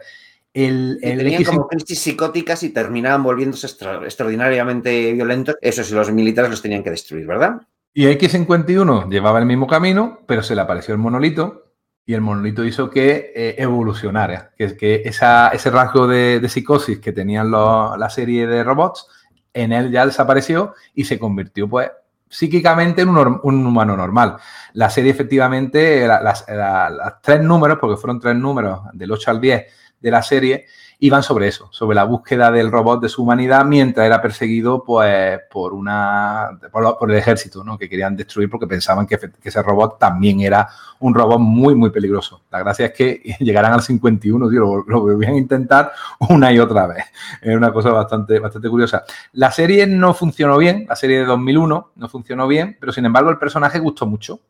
El, 0.52 0.98
el 1.02 1.18
tenían 1.18 1.40
X... 1.40 1.48
como 1.48 1.66
crisis 1.66 1.98
psicóticas 2.00 2.62
y 2.62 2.70
terminaban 2.70 3.22
volviéndose 3.22 3.66
extra, 3.66 4.04
extraordinariamente 4.04 5.14
violentos. 5.14 5.56
Eso 5.62 5.82
sí, 5.82 5.94
los 5.94 6.12
militares 6.12 6.50
los 6.50 6.60
tenían 6.60 6.84
que 6.84 6.90
destruir, 6.90 7.26
¿verdad? 7.26 7.62
Y 7.94 8.04
X51 8.04 9.10
llevaba 9.10 9.38
el 9.38 9.46
mismo 9.46 9.66
camino, 9.66 10.20
pero 10.26 10.42
se 10.42 10.54
le 10.54 10.60
apareció 10.60 10.92
el 10.92 11.00
monolito 11.00 11.72
y 12.04 12.12
el 12.12 12.20
monolito 12.20 12.66
hizo 12.66 12.90
que 12.90 13.32
eh, 13.34 13.54
evolucionara, 13.56 14.52
que, 14.58 14.76
que 14.76 15.02
esa, 15.06 15.48
ese 15.48 15.70
rasgo 15.70 16.06
de, 16.06 16.38
de, 16.38 16.48
psicosis 16.50 16.98
que 16.98 17.12
tenían 17.12 17.50
lo, 17.50 17.96
la 17.96 18.10
serie 18.10 18.46
de 18.46 18.62
robots 18.62 19.08
en 19.52 19.72
él 19.72 19.90
ya 19.90 20.06
desapareció 20.06 20.74
y 20.94 21.04
se 21.04 21.18
convirtió, 21.18 21.68
pues, 21.68 21.90
psíquicamente 22.28 23.02
en 23.02 23.08
un, 23.08 23.66
humano 23.66 23.96
normal. 23.96 24.36
La 24.74 24.90
serie, 24.90 25.10
efectivamente, 25.10 26.06
las, 26.06 26.22
las, 26.22 26.44
las, 26.48 27.22
tres 27.22 27.42
números, 27.42 27.78
porque 27.80 27.96
fueron 27.96 28.20
tres 28.20 28.36
números, 28.36 28.80
del 28.92 29.10
8 29.10 29.30
al 29.30 29.40
10 29.40 29.66
de 30.00 30.10
la 30.10 30.22
serie, 30.22 30.66
iban 31.00 31.22
sobre 31.22 31.46
eso, 31.46 31.68
sobre 31.70 31.94
la 31.94 32.02
búsqueda 32.04 32.50
del 32.50 32.72
robot 32.72 33.00
de 33.00 33.08
su 33.08 33.22
humanidad 33.22 33.64
mientras 33.64 34.04
era 34.04 34.20
perseguido, 34.20 34.82
pues, 34.82 35.38
por 35.48 35.72
una, 35.72 36.58
por, 36.72 37.10
el 37.10 37.16
ejército, 37.16 37.62
¿no? 37.62 37.78
Que 37.78 37.88
querían 37.88 38.16
destruir 38.16 38.50
porque 38.50 38.66
pensaban 38.66 39.06
que, 39.06 39.16
que, 39.16 39.48
ese 39.48 39.62
robot 39.62 39.98
también 39.98 40.40
era 40.40 40.68
un 40.98 41.14
robot 41.14 41.38
muy, 41.38 41.76
muy 41.76 41.90
peligroso. 41.90 42.42
La 42.50 42.58
gracia 42.58 42.86
es 42.86 42.92
que 42.92 43.22
llegaran 43.38 43.72
al 43.72 43.82
51, 43.82 44.50
tío, 44.50 44.60
lo, 44.60 44.84
lo 44.84 45.00
volvían 45.00 45.34
a 45.34 45.38
intentar 45.38 45.92
una 46.28 46.52
y 46.52 46.58
otra 46.58 46.88
vez. 46.88 47.04
Es 47.42 47.56
una 47.56 47.72
cosa 47.72 47.90
bastante, 47.90 48.40
bastante 48.40 48.68
curiosa. 48.68 49.04
La 49.32 49.52
serie 49.52 49.86
no 49.86 50.14
funcionó 50.14 50.58
bien, 50.58 50.84
la 50.88 50.96
serie 50.96 51.18
de 51.18 51.26
2001 51.26 51.92
no 51.94 52.08
funcionó 52.08 52.48
bien, 52.48 52.76
pero 52.80 52.92
sin 52.92 53.06
embargo 53.06 53.30
el 53.30 53.38
personaje 53.38 53.78
gustó 53.78 54.04
mucho. 54.04 54.40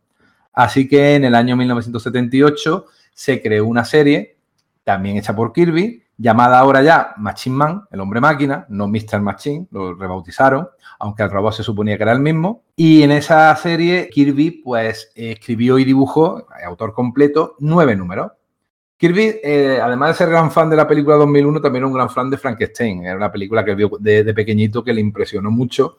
Así 0.55 0.89
que 0.89 1.15
en 1.15 1.25
el 1.25 1.35
año 1.35 1.57
1978 1.57 2.87
se 3.13 3.43
creó 3.43 3.67
una 3.67 3.85
serie, 3.85 4.39
también 4.83 5.19
hecha 5.19 5.37
por 5.37 5.53
Kirby, 5.53 6.08
llamada 6.19 6.59
ahora 6.59 6.83
ya 6.83 7.15
Machine 7.17 7.57
Man, 7.57 7.85
el 7.91 8.01
hombre 8.01 8.21
máquina, 8.21 8.67
no 8.69 8.89
Mr. 8.89 9.21
Machine, 9.21 9.69
lo 9.71 9.95
rebautizaron, 9.95 10.69
aunque 10.99 11.23
el 11.23 11.31
robot 11.31 11.55
se 11.55 11.63
suponía 11.63 11.97
que 11.97 12.03
era 12.03 12.13
el 12.13 12.21
mismo. 12.21 12.65
Y 12.77 13.03
en 13.03 13.13
esa 13.13 13.55
serie 13.57 14.11
Kirby 14.11 14.63
pues 14.63 15.13
escribió 15.15 15.79
y 15.79 15.85
dibujó, 15.85 16.47
autor 16.67 16.93
completo, 16.93 17.55
nueve 17.61 17.97
números. 17.97 18.33
Kirby, 18.97 19.37
eh, 19.45 19.79
además 19.81 20.09
de 20.09 20.15
ser 20.15 20.29
gran 20.31 20.51
fan 20.51 20.69
de 20.69 20.75
la 20.75 20.89
película 20.89 21.15
2001, 21.15 21.61
también 21.61 21.83
era 21.83 21.87
un 21.87 21.95
gran 21.95 22.11
fan 22.11 22.29
de 22.29 22.37
Frankenstein. 22.37 23.05
Era 23.05 23.17
una 23.17 23.31
película 23.31 23.65
que 23.65 23.77
vio 23.77 23.93
de, 24.01 24.25
de 24.25 24.35
pequeñito 24.35 24.83
que 24.83 24.93
le 24.93 25.01
impresionó 25.01 25.53
mucho 25.53 25.99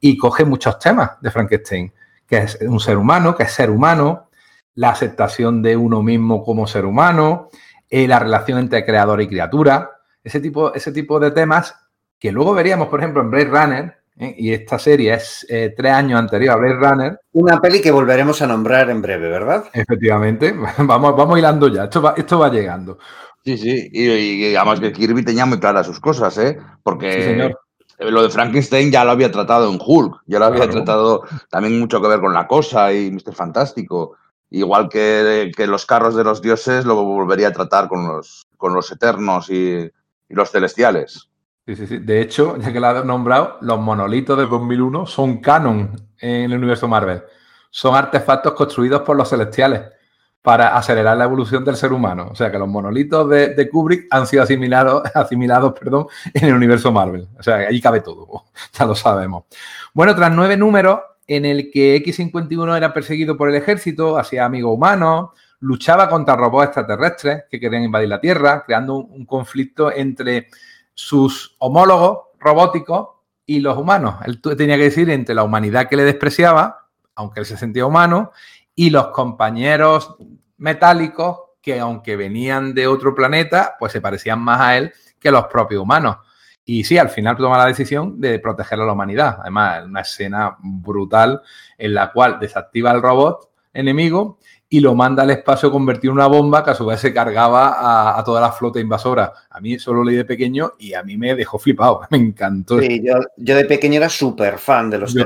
y 0.00 0.16
coge 0.16 0.46
muchos 0.46 0.78
temas 0.78 1.20
de 1.20 1.30
Frankenstein, 1.30 1.92
que 2.26 2.38
es 2.38 2.58
un 2.62 2.80
ser 2.80 2.96
humano, 2.96 3.36
que 3.36 3.42
es 3.42 3.52
ser 3.52 3.68
humano, 3.68 4.28
la 4.76 4.90
aceptación 4.90 5.60
de 5.60 5.76
uno 5.76 6.02
mismo 6.02 6.42
como 6.42 6.66
ser 6.66 6.86
humano, 6.86 7.50
eh, 7.90 8.06
la 8.06 8.18
relación 8.18 8.58
entre 8.58 8.84
creador 8.84 9.20
y 9.22 9.28
criatura, 9.28 9.90
ese 10.22 10.40
tipo, 10.40 10.74
ese 10.74 10.92
tipo 10.92 11.18
de 11.18 11.30
temas 11.30 11.74
que 12.18 12.32
luego 12.32 12.54
veríamos, 12.54 12.88
por 12.88 13.00
ejemplo, 13.00 13.22
en 13.22 13.30
Blade 13.30 13.44
Runner, 13.46 13.98
¿eh? 14.18 14.34
y 14.36 14.52
esta 14.52 14.78
serie 14.78 15.14
es 15.14 15.46
eh, 15.48 15.72
tres 15.76 15.92
años 15.92 16.18
anterior 16.18 16.54
a 16.54 16.56
Blade 16.56 16.74
Runner. 16.74 17.20
Una 17.32 17.60
peli 17.60 17.80
que 17.80 17.90
volveremos 17.90 18.42
a 18.42 18.46
nombrar 18.46 18.90
en 18.90 19.00
breve, 19.00 19.28
¿verdad? 19.28 19.64
Efectivamente, 19.72 20.54
vamos, 20.78 21.16
vamos 21.16 21.38
hilando 21.38 21.68
ya, 21.68 21.84
esto 21.84 22.02
va, 22.02 22.14
esto 22.16 22.38
va 22.38 22.50
llegando. 22.50 22.98
Sí, 23.44 23.56
sí, 23.56 23.88
y, 23.92 24.50
y, 24.50 24.56
además 24.56 24.80
que 24.80 24.92
Kirby 24.92 25.24
tenía 25.24 25.46
muy 25.46 25.58
claras 25.58 25.86
sus 25.86 26.00
cosas, 26.00 26.36
¿eh? 26.38 26.58
Porque 26.82 27.12
sí, 27.12 27.22
señor. 27.22 27.58
lo 27.98 28.22
de 28.22 28.30
Frankenstein 28.30 28.90
ya 28.90 29.04
lo 29.04 29.12
había 29.12 29.30
tratado 29.30 29.70
en 29.72 29.78
Hulk, 29.80 30.22
ya 30.26 30.38
lo 30.38 30.46
había 30.46 30.64
claro. 30.64 30.72
tratado 30.72 31.22
también 31.48 31.78
mucho 31.78 32.02
que 32.02 32.08
ver 32.08 32.20
con 32.20 32.34
La 32.34 32.46
Cosa 32.46 32.92
y 32.92 33.10
Mr. 33.10 33.32
Fantástico. 33.32 34.16
Igual 34.50 34.88
que, 34.88 35.52
los 35.66 35.84
carros 35.86 36.14
de 36.14 36.24
los 36.24 36.40
dioses, 36.40 36.84
lo 36.84 37.02
volvería 37.04 37.48
a 37.48 37.52
tratar 37.52 37.88
con 37.88 38.08
los, 38.08 38.46
con 38.56 38.74
los 38.74 38.90
eternos 38.90 39.50
y, 39.50 39.90
y 40.28 40.34
los 40.34 40.50
celestiales. 40.50 41.28
Sí, 41.66 41.76
sí, 41.76 41.86
sí. 41.86 41.98
De 41.98 42.22
hecho, 42.22 42.56
ya 42.56 42.72
que 42.72 42.80
lo 42.80 42.86
has 42.86 43.04
nombrado, 43.04 43.58
los 43.60 43.78
monolitos 43.78 44.38
de 44.38 44.46
2001 44.46 45.06
son 45.06 45.38
canon 45.38 46.00
en 46.18 46.50
el 46.50 46.54
universo 46.54 46.88
Marvel. 46.88 47.22
Son 47.70 47.94
artefactos 47.94 48.54
construidos 48.54 49.02
por 49.02 49.16
los 49.16 49.28
celestiales. 49.28 49.82
para 50.40 50.76
acelerar 50.78 51.16
la 51.16 51.24
evolución 51.24 51.64
del 51.64 51.76
ser 51.76 51.92
humano. 51.92 52.28
O 52.30 52.34
sea 52.34 52.50
que 52.50 52.58
los 52.58 52.68
monolitos 52.68 53.28
de, 53.28 53.68
Kubrick 53.70 54.06
han 54.10 54.26
sido 54.26 54.44
asimilados, 54.44 55.02
asimilados 55.14 55.74
perdón, 55.78 56.06
en 56.32 56.48
el 56.48 56.54
universo 56.54 56.90
Marvel. 56.90 57.28
O 57.38 57.42
sea, 57.42 57.56
ahí 57.56 57.80
cabe 57.82 58.00
todo, 58.00 58.44
ya 58.72 58.86
lo 58.86 58.94
sabemos. 58.94 59.44
Bueno, 59.92 60.14
tras 60.14 60.32
nueve 60.32 60.56
números 60.56 61.00
en 61.28 61.44
el 61.44 61.70
que 61.70 61.94
X-51 61.96 62.76
era 62.76 62.94
perseguido 62.94 63.36
por 63.36 63.50
el 63.50 63.54
ejército, 63.54 64.16
hacía 64.18 64.46
amigos 64.46 64.74
humanos, 64.74 65.30
luchaba 65.60 66.08
contra 66.08 66.34
robots 66.36 66.68
extraterrestres 66.68 67.44
que 67.50 67.60
querían 67.60 67.84
invadir 67.84 68.08
la 68.08 68.20
Tierra, 68.20 68.64
creando 68.64 68.96
un, 68.96 69.26
conflicto 69.26 69.92
entre 69.92 70.48
sus 70.94 71.54
homólogos 71.58 72.28
robóticos 72.40 73.08
y 73.44 73.60
los 73.60 73.76
humanos. 73.76 74.16
Él 74.24 74.40
tenía 74.40 74.78
que 74.78 74.84
decir 74.84 75.10
entre 75.10 75.34
la 75.34 75.44
humanidad 75.44 75.86
que 75.86 75.96
le 75.96 76.04
despreciaba, 76.04 76.88
aunque 77.14 77.40
él 77.40 77.46
se 77.46 77.58
sentía 77.58 77.84
humano, 77.84 78.32
y 78.74 78.88
los 78.88 79.08
compañeros 79.08 80.16
metálicos 80.56 81.40
que 81.60 81.78
aunque 81.78 82.16
venían 82.16 82.72
de 82.72 82.86
otro 82.86 83.14
planeta, 83.14 83.76
pues 83.78 83.92
se 83.92 84.00
parecían 84.00 84.40
más 84.40 84.60
a 84.60 84.78
él 84.78 84.92
que 85.20 85.30
los 85.30 85.46
propios 85.46 85.82
humanos. 85.82 86.16
Y 86.70 86.84
sí, 86.84 86.98
al 86.98 87.08
final 87.08 87.34
toma 87.34 87.56
la 87.56 87.64
decisión 87.64 88.20
de 88.20 88.38
proteger 88.40 88.78
a 88.78 88.84
la 88.84 88.92
humanidad. 88.92 89.38
Además, 89.40 89.86
una 89.86 90.02
escena 90.02 90.54
brutal 90.60 91.40
en 91.78 91.94
la 91.94 92.12
cual 92.12 92.38
desactiva 92.38 92.92
el 92.92 93.00
robot 93.00 93.48
enemigo 93.72 94.37
y 94.70 94.80
lo 94.80 94.94
manda 94.94 95.22
al 95.22 95.30
espacio 95.30 95.70
convertido 95.70 96.12
en 96.12 96.18
una 96.18 96.26
bomba 96.26 96.62
que 96.62 96.70
a 96.70 96.74
su 96.74 96.84
vez 96.84 97.00
se 97.00 97.14
cargaba 97.14 98.18
a, 98.18 98.22
toda 98.22 98.40
la 98.40 98.52
flota 98.52 98.78
invasora. 98.78 99.32
A 99.48 99.60
mí 99.60 99.78
solo 99.78 100.04
leí 100.04 100.16
de 100.16 100.26
pequeño 100.26 100.74
y 100.78 100.92
a 100.92 101.02
mí 101.02 101.16
me 101.16 101.34
dejó 101.34 101.58
flipado, 101.58 102.02
me 102.10 102.18
encantó. 102.18 102.78
Sí, 102.78 103.02
yo, 103.02 103.54
de 103.56 103.64
pequeño 103.64 103.96
era 103.96 104.10
súper 104.10 104.58
fan 104.58 104.90
de 104.90 104.98
los 104.98 105.14
de, 105.14 105.24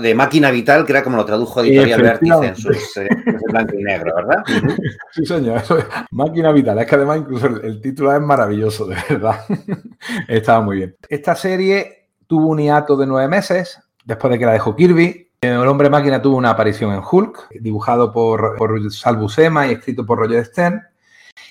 de, 0.00 0.14
Máquina 0.14 0.52
Vital, 0.52 0.86
que 0.86 0.92
era 0.92 1.02
como 1.02 1.16
lo 1.16 1.24
tradujo 1.24 1.62
Editorial 1.62 2.00
Vértice 2.00 2.46
en 2.46 2.56
sus 2.56 2.96
eh, 2.98 3.08
blanco 3.48 3.74
y 3.78 3.82
negro, 3.82 4.14
¿verdad? 4.14 4.44
Sí, 5.12 5.24
señor, 5.26 5.62
Máquina 6.10 6.52
Vital. 6.52 6.78
Es 6.78 6.86
que 6.86 6.94
además 6.94 7.18
incluso 7.18 7.46
el, 7.46 7.80
título 7.80 8.14
es 8.14 8.20
maravilloso, 8.20 8.86
de 8.86 8.96
verdad. 9.08 9.40
Estaba 10.28 10.60
muy 10.60 10.76
bien. 10.76 10.96
Esta 11.08 11.34
serie 11.34 12.08
tuvo 12.26 12.48
un 12.48 12.58
hiato 12.58 12.96
de 12.96 13.06
nueve 13.06 13.28
meses, 13.28 13.80
después 14.04 14.32
de 14.32 14.38
que 14.38 14.46
la 14.46 14.52
dejó 14.52 14.74
Kirby, 14.74 15.30
el 15.44 15.68
hombre 15.68 15.90
máquina 15.90 16.20
tuvo 16.20 16.36
una 16.36 16.50
aparición 16.50 16.92
en 16.92 17.02
Hulk, 17.08 17.48
dibujado 17.60 18.12
por, 18.12 18.56
Sal 18.92 19.16
Buscema 19.16 19.66
y 19.66 19.72
escrito 19.72 20.04
por 20.04 20.18
Roger 20.18 20.44
Stern. 20.44 20.82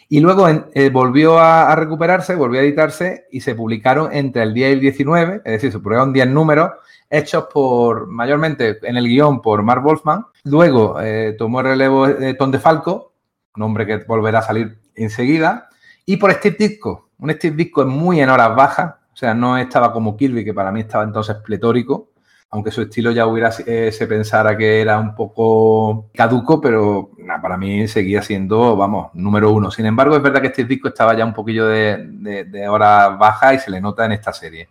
Y 0.09 0.19
luego 0.19 0.47
eh, 0.47 0.89
volvió 0.89 1.39
a, 1.39 1.75
recuperarse, 1.75 2.35
volvió 2.35 2.59
a 2.59 2.63
editarse 2.63 3.25
y 3.31 3.41
se 3.41 3.55
publicaron 3.55 4.13
entre 4.13 4.43
el 4.43 4.53
10 4.53 4.69
y 4.69 4.73
el 4.73 4.79
19, 4.79 5.41
es 5.43 5.51
decir, 5.51 5.71
se 5.71 5.79
publicaron 5.79 6.13
10 6.13 6.29
números 6.29 6.71
hechos 7.09 7.45
por, 7.51 8.07
mayormente 8.07 8.79
en 8.83 8.97
el 8.97 9.07
guion 9.07 9.41
por 9.41 9.63
Mark 9.63 9.83
Wolfman. 9.83 10.25
Luego 10.43 11.00
eh, 11.01 11.35
tomó 11.38 11.62
el 11.62 11.67
relevo 11.67 12.07
de 12.07 12.33
Tom 12.33 12.51
DeFalco, 12.51 13.13
un 13.55 13.63
hombre 13.63 13.85
que 13.85 13.97
volverá 14.07 14.39
a 14.39 14.43
salir 14.43 14.79
enseguida. 14.95 15.69
Y 16.05 16.17
por 16.17 16.31
Steve 16.33 16.57
Disco, 16.57 17.09
un 17.19 17.31
Steve 17.31 17.55
Disco 17.55 17.85
muy 17.85 18.19
en 18.19 18.29
horas 18.29 18.55
bajas, 18.55 18.95
o 19.13 19.15
sea, 19.15 19.33
no 19.33 19.57
estaba 19.57 19.93
como 19.93 20.17
Kirby, 20.17 20.43
que 20.43 20.53
para 20.53 20.71
mí 20.71 20.79
estaba 20.79 21.03
entonces 21.03 21.35
pletórico 21.38 22.12
aunque 22.53 22.69
su 22.69 22.83
estilo 22.83 23.10
ya 23.12 23.25
hubiera 23.25 23.51
eh, 23.65 23.91
se 23.91 24.05
pensara 24.05 24.55
que 24.55 24.79
era 24.79 25.00
un 25.00 25.15
poco 25.15 26.12
caduco, 26.13 26.62
pero 26.62 27.10
para 27.41 27.57
mí 27.57 27.88
seguía 27.88 28.22
siendo, 28.22 28.77
vamos, 28.77 29.10
número 29.15 29.51
uno. 29.51 29.72
Sin 29.72 29.88
embargo, 29.88 30.15
es 30.15 30.22
verdad 30.22 30.39
que 30.39 30.48
este 30.48 30.63
disco 30.63 30.88
estaba 30.88 31.17
ya 31.17 31.25
un 31.25 31.33
poquillo 31.33 31.65
de, 31.67 32.67
horas 32.69 33.17
bajas 33.17 33.55
y 33.55 33.60
se 33.60 33.72
le 33.72 33.81
nota 33.81 34.05
en 34.05 34.12
esta 34.12 34.31
serie. 34.31 34.69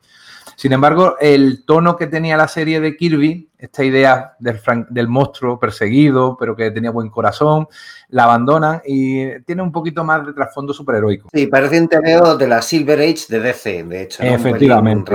Sin 0.54 0.72
embargo, 0.72 1.16
el 1.20 1.64
tono 1.64 1.96
que 1.96 2.06
tenía 2.06 2.36
la 2.36 2.46
serie 2.46 2.78
de 2.78 2.96
Kirby, 2.96 3.50
esta 3.58 3.82
idea 3.82 4.36
del, 4.38 5.08
monstruo 5.08 5.58
perseguido, 5.58 6.36
pero 6.38 6.54
que 6.54 6.70
tenía 6.70 6.92
buen 6.92 7.10
corazón, 7.10 7.66
la 8.12 8.24
abandonan 8.24 8.82
y 8.84 9.40
tiene 9.40 9.62
un 9.62 9.72
poquito 9.72 10.04
más 10.04 10.24
de 10.26 10.34
trasfondo 10.34 10.74
superheroico. 10.74 11.30
Sí, 11.32 11.46
parece 11.46 11.80
un 11.80 11.88
TVO 11.88 12.36
de 12.36 12.46
la 12.46 12.60
Silver 12.60 13.00
Age 13.00 13.24
de 13.28 13.40
DC, 13.40 13.84
de 13.84 14.02
hecho. 14.02 14.22
Efectivamente. 14.22 15.12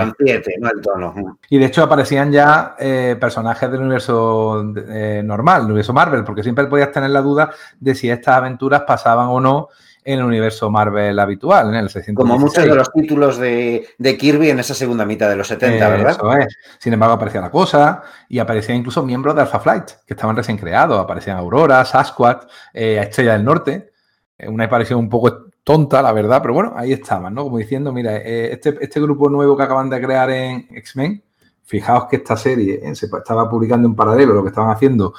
Y 1.50 1.58
de 1.60 1.66
hecho 1.66 1.84
aparecían 1.84 2.32
ya 2.32 2.76
eh, 2.80 3.16
personajes 3.20 3.72
del 3.72 3.82
universo 3.82 4.74
eh, 4.90 5.22
normal, 5.24 5.62
del 5.62 5.72
universo 5.72 5.94
Marvel, 5.94 6.24
porque 6.24 6.42
siempre 6.42 6.66
podías 6.66 6.92
tener 6.92 7.12
la 7.12 7.22
duda 7.22 7.52
de 7.80 7.94
si 7.94 8.10
estas 8.10 8.36
aventuras 8.36 8.82
pasaban 8.82 9.28
o 9.28 9.40
no 9.40 9.70
en 10.08 10.20
el 10.20 10.26
universo 10.26 10.72
Marvel 10.72 11.20
habitual, 11.20 11.68
en 11.68 11.76
el 11.76 11.90
616. 11.90 12.16
Como 12.16 12.40
muchos 12.40 12.64
de 12.64 12.74
los 12.74 12.90
títulos 12.94 13.38
de, 13.38 14.18
Kirby 14.18 14.52
en 14.52 14.60
esa 14.60 14.74
segunda 14.74 15.06
mitad 15.06 15.30
de 15.30 15.36
los 15.36 15.50
70, 15.50 15.90
¿verdad? 15.90 16.12
Eso 16.12 16.34
es. 16.34 16.58
Sin 16.80 16.94
embargo, 16.94 17.16
aparecía 17.16 17.42
la 17.42 17.52
cosa 17.52 18.04
y 18.30 18.40
aparecían 18.40 18.78
incluso 18.78 19.04
miembros 19.06 19.36
de 19.36 19.42
Alpha 19.42 19.60
Flight, 19.60 19.84
que 20.06 20.14
estaban 20.14 20.34
recién 20.38 20.58
creados. 20.58 20.98
Aparecían 20.98 21.36
Aurora, 21.36 21.84
Sasquatch, 21.84 22.46
eh, 22.74 23.02
Estrella 23.02 23.34
del 23.34 23.44
Norte. 23.44 23.92
Eh, 24.38 24.48
una 24.48 24.64
aparición 24.64 24.98
un 24.98 25.10
poco 25.10 25.50
tonta, 25.62 26.02
la 26.02 26.14
verdad, 26.14 26.42
pero 26.42 26.54
bueno, 26.54 26.74
ahí 26.78 26.94
estaban, 26.94 27.34
¿no? 27.34 27.44
Como 27.44 27.58
diciendo, 27.58 27.92
mira, 27.92 28.16
eh, 28.16 28.54
este, 28.54 28.78
este, 28.80 29.02
grupo 29.02 29.30
nuevo 29.30 29.58
que 29.58 29.64
acaban 29.64 29.90
de 29.90 30.00
crear 30.00 30.30
en 30.30 30.68
X-Men, 30.72 31.22
Fijaos 31.66 32.06
que 32.06 32.16
esta 32.16 32.38
serie 32.38 32.80
se 32.96 33.08
estaba 33.08 33.50
publicando 33.50 33.90
en 33.90 33.94
paralelo 33.94 34.34
lo 34.34 34.42
que 34.42 34.48
estaban 34.48 34.70
haciendo 34.70 35.14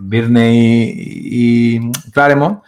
Birney 0.00 0.94
y, 0.96 1.76
y 1.76 2.10
Claremont, 2.10 2.62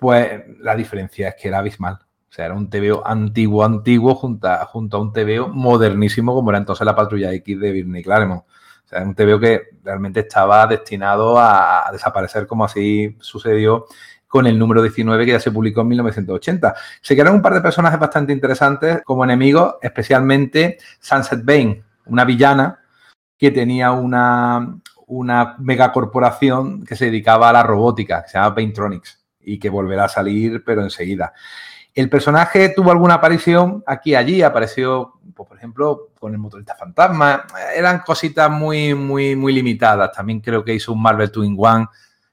pues 0.00 0.42
la 0.60 0.74
diferencia 0.74 1.28
es 1.28 1.34
que 1.36 1.48
era 1.48 1.58
abismal. 1.58 1.98
O 2.30 2.32
sea, 2.32 2.46
era 2.46 2.54
un 2.54 2.70
TVO 2.70 3.06
antiguo, 3.06 3.64
antiguo, 3.64 4.14
junto 4.14 4.48
a, 4.48 4.64
junto 4.64 4.96
a 4.96 5.00
un 5.00 5.12
TVO 5.12 5.48
modernísimo 5.48 6.34
como 6.34 6.50
era 6.50 6.58
entonces 6.58 6.86
la 6.86 6.96
Patrulla 6.96 7.32
X 7.34 7.60
de 7.60 7.72
Birney 7.72 8.02
Claremont. 8.02 8.42
O 8.42 8.88
sea, 8.88 9.00
era 9.00 9.08
un 9.08 9.14
TVO 9.14 9.38
que 9.38 9.62
realmente 9.84 10.20
estaba 10.20 10.66
destinado 10.66 11.38
a, 11.38 11.88
desaparecer 11.92 12.46
como 12.46 12.64
así 12.64 13.16
sucedió 13.20 13.86
con 14.26 14.46
el 14.46 14.58
número 14.58 14.80
19 14.80 15.26
que 15.26 15.32
ya 15.32 15.40
se 15.40 15.50
publicó 15.50 15.82
en 15.82 15.88
1980. 15.88 16.74
Se 17.02 17.14
quedaron 17.14 17.34
un 17.36 17.42
par 17.42 17.54
de 17.54 17.60
personajes 17.60 17.98
bastante 18.00 18.32
interesantes 18.32 19.02
como 19.04 19.24
enemigos, 19.24 19.74
especialmente 19.82 20.78
Sunset 21.00 21.44
Bane, 21.44 21.82
una 22.06 22.24
villana 22.24 22.78
que 23.36 23.50
tenía 23.50 23.92
una, 23.92 24.78
una 25.08 25.56
megacorporación 25.58 26.84
que 26.84 26.96
se 26.96 27.06
dedicaba 27.06 27.50
a 27.50 27.52
la 27.52 27.62
robótica, 27.64 28.22
que 28.22 28.28
se 28.30 28.38
llama 28.38 28.54
Banetronics 28.54 29.19
y 29.50 29.58
que 29.58 29.68
volverá 29.68 30.04
a 30.04 30.08
salir, 30.08 30.62
pero 30.64 30.82
enseguida. 30.82 31.32
El 31.92 32.08
personaje 32.08 32.68
tuvo 32.68 32.92
alguna 32.92 33.14
aparición 33.14 33.82
aquí 33.84 34.10
y 34.10 34.14
allí, 34.14 34.42
apareció, 34.42 35.14
pues, 35.34 35.48
por 35.48 35.58
ejemplo, 35.58 36.10
con 36.18 36.32
el 36.32 36.38
motorista 36.38 36.76
fantasma. 36.76 37.46
Eran 37.74 38.00
cositas 38.06 38.48
muy, 38.48 38.94
muy, 38.94 39.34
muy 39.34 39.52
limitadas. 39.52 40.12
También 40.12 40.40
creo 40.40 40.64
que 40.64 40.74
hizo 40.74 40.92
un 40.92 41.02
Marvel 41.02 41.32
Twin 41.32 41.56
One 41.58 41.88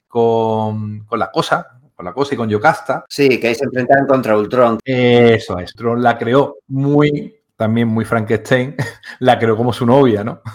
con, 0.08 1.00
con 1.06 1.18
la 1.18 1.32
cosa, 1.32 1.80
con 1.96 2.06
la 2.06 2.14
cosa 2.14 2.36
y 2.36 2.38
con 2.38 2.50
Yocasta. 2.50 3.06
Sí, 3.10 3.40
que 3.40 3.48
ahí 3.48 3.56
se 3.56 3.66
enfrentaron 3.66 4.06
contra 4.06 4.38
Ultron. 4.38 4.78
Eso 4.86 5.58
es. 5.58 5.72
Ultron 5.74 6.04
la 6.04 6.20
creó 6.20 6.58
muy, 6.68 7.36
también 7.56 7.88
muy 7.88 8.06
Frankenstein, 8.06 8.76
la 9.20 9.40
creó 9.40 9.58
como 9.58 9.74
su 9.74 9.86
novia, 9.86 10.24
¿no? 10.24 10.42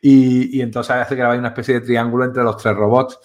Y, 0.00 0.58
y 0.58 0.62
entonces 0.62 0.96
hace 0.96 1.14
que 1.14 1.22
una 1.22 1.48
especie 1.48 1.74
de 1.74 1.80
triángulo 1.82 2.24
entre 2.24 2.42
los 2.42 2.56
tres 2.56 2.74
robots 2.74 3.18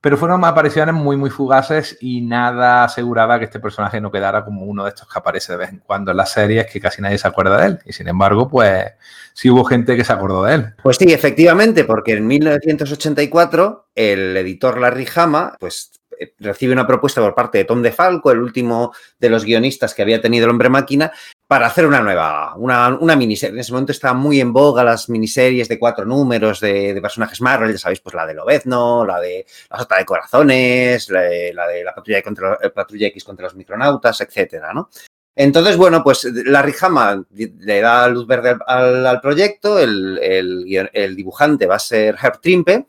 pero 0.00 0.16
fueron 0.16 0.44
apariciones 0.44 0.94
muy, 0.94 1.16
muy 1.16 1.30
fugaces 1.30 1.98
y 2.00 2.22
nada 2.22 2.84
aseguraba 2.84 3.38
que 3.38 3.44
este 3.44 3.60
personaje 3.60 4.00
no 4.00 4.10
quedara 4.10 4.44
como 4.44 4.64
uno 4.64 4.84
de 4.84 4.90
estos 4.90 5.06
que 5.06 5.18
aparece 5.18 5.52
de 5.52 5.58
vez 5.58 5.70
en 5.70 5.78
cuando 5.78 6.10
en 6.10 6.16
las 6.16 6.32
series 6.32 6.66
que 6.66 6.80
casi 6.80 7.02
nadie 7.02 7.18
se 7.18 7.28
acuerda 7.28 7.60
de 7.60 7.66
él. 7.66 7.78
Y 7.84 7.92
sin 7.92 8.08
embargo, 8.08 8.48
pues 8.48 8.86
sí 9.34 9.50
hubo 9.50 9.64
gente 9.64 9.96
que 9.96 10.04
se 10.04 10.12
acordó 10.12 10.44
de 10.44 10.54
él. 10.54 10.74
Pues 10.82 10.96
sí, 10.96 11.12
efectivamente, 11.12 11.84
porque 11.84 12.12
en 12.12 12.26
1984 12.26 13.88
el 13.94 14.36
editor 14.38 14.80
Larry 14.80 15.06
Hama, 15.14 15.54
pues 15.60 15.92
eh, 16.18 16.34
recibe 16.38 16.72
una 16.72 16.86
propuesta 16.86 17.20
por 17.20 17.34
parte 17.34 17.58
de 17.58 17.64
Tom 17.64 17.82
DeFalco, 17.82 18.30
el 18.30 18.40
último 18.40 18.92
de 19.18 19.28
los 19.28 19.44
guionistas 19.44 19.92
que 19.92 20.02
había 20.02 20.22
tenido 20.22 20.46
el 20.46 20.50
hombre 20.50 20.70
máquina, 20.70 21.12
para 21.50 21.66
hacer 21.66 21.84
una 21.84 22.00
nueva, 22.00 22.54
una, 22.54 22.96
una, 22.96 23.16
miniserie. 23.16 23.54
En 23.54 23.58
ese 23.58 23.72
momento 23.72 23.90
estaban 23.90 24.18
muy 24.18 24.40
en 24.40 24.52
boga 24.52 24.84
las 24.84 25.08
miniseries 25.08 25.68
de 25.68 25.80
cuatro 25.80 26.04
números 26.04 26.60
de, 26.60 26.96
personajes 27.02 27.40
Marvel, 27.40 27.72
ya 27.72 27.78
sabéis, 27.78 27.98
pues 27.98 28.14
la 28.14 28.24
de 28.24 28.34
Lobezno, 28.34 29.04
la 29.04 29.18
de 29.18 29.44
la 29.68 29.78
Sota 29.78 29.98
de 29.98 30.04
Corazones, 30.04 31.10
la 31.10 31.22
de 31.22 31.52
la, 31.52 31.64
eh, 31.74 32.70
patrulla 32.72 33.08
X 33.08 33.24
contra 33.24 33.46
los 33.46 33.56
micronautas, 33.56 34.20
etcétera, 34.20 34.72
¿no? 34.72 34.90
Entonces, 35.34 35.76
bueno, 35.76 36.04
pues 36.04 36.22
Larry 36.22 36.74
Hama 36.82 37.24
le 37.32 37.80
da 37.80 38.06
luz 38.06 38.28
verde 38.28 38.56
al, 38.64 39.20
proyecto, 39.20 39.80
el, 39.80 40.20
el, 40.22 41.16
dibujante 41.16 41.66
va 41.66 41.74
a 41.74 41.80
ser 41.80 42.16
Herb 42.22 42.40
Trimpe 42.40 42.86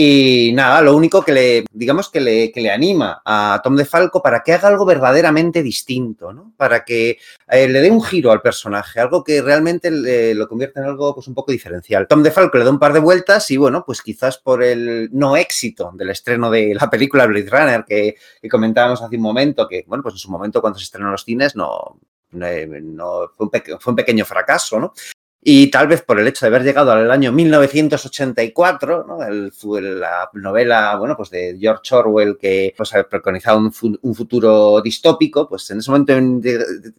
y 0.00 0.52
nada, 0.52 0.80
lo 0.80 0.94
único 0.94 1.22
que 1.22 1.32
le, 1.32 1.64
digamos 1.72 2.08
que 2.08 2.20
le, 2.20 2.52
que 2.52 2.60
le 2.60 2.70
anima 2.70 3.20
a 3.24 3.60
Tom 3.64 3.74
DeFalco 3.74 4.22
para 4.22 4.44
que 4.44 4.52
haga 4.52 4.68
algo 4.68 4.84
verdaderamente 4.84 5.60
distinto, 5.60 6.32
¿no? 6.32 6.52
Para 6.56 6.84
que 6.84 7.18
eh, 7.48 7.66
le 7.66 7.80
dé 7.80 7.90
un 7.90 8.00
giro 8.00 8.30
al 8.30 8.40
personaje, 8.40 9.00
algo 9.00 9.24
que 9.24 9.42
realmente 9.42 9.90
lo 10.36 10.46
convierta 10.46 10.78
en 10.78 10.86
algo 10.86 11.16
pues 11.16 11.26
un 11.26 11.34
poco 11.34 11.50
diferencial. 11.50 12.06
Tom 12.06 12.22
DeFalco 12.22 12.58
le 12.58 12.64
da 12.64 12.70
un 12.70 12.78
par 12.78 12.92
de 12.92 13.00
vueltas 13.00 13.50
y 13.50 13.56
bueno, 13.56 13.82
pues 13.84 14.00
quizás 14.00 14.38
por 14.38 14.62
el 14.62 15.08
no 15.10 15.36
éxito 15.36 15.90
del 15.92 16.10
estreno 16.10 16.48
de 16.48 16.76
la 16.80 16.88
película 16.88 17.26
Blade 17.26 17.50
Runner 17.50 17.84
que, 17.84 18.14
comentábamos 18.48 19.02
hace 19.02 19.16
un 19.16 19.22
momento, 19.22 19.66
que 19.66 19.82
bueno, 19.88 20.04
pues 20.04 20.14
en 20.14 20.18
su 20.18 20.30
momento 20.30 20.60
cuando 20.60 20.78
se 20.78 20.84
estrenó 20.84 21.06
en 21.06 21.12
los 21.12 21.24
cines 21.24 21.56
no, 21.56 21.98
fue 22.30 23.90
un 23.90 23.96
pequeño 23.96 24.24
fracaso, 24.24 24.78
¿no? 24.78 24.92
Y 25.40 25.70
tal 25.70 25.86
vez 25.86 26.02
por 26.02 26.18
el 26.18 26.26
hecho 26.26 26.44
de 26.44 26.48
haber 26.48 26.64
llegado 26.64 26.90
al 26.90 27.10
año 27.12 27.30
1984, 27.30 29.04
¿no? 29.06 29.22
el, 29.22 29.52
la 30.00 30.28
novela 30.32 30.96
bueno, 30.96 31.16
pues 31.16 31.30
de 31.30 31.56
George 31.60 31.94
Orwell 31.94 32.36
que 32.36 32.74
pues, 32.76 32.92
ha 32.94 33.04
preconizado 33.04 33.58
un, 33.58 33.72
un, 34.02 34.14
futuro 34.16 34.80
distópico, 34.82 35.48
pues 35.48 35.70
en 35.70 35.78
ese 35.78 35.92
momento 35.92 36.12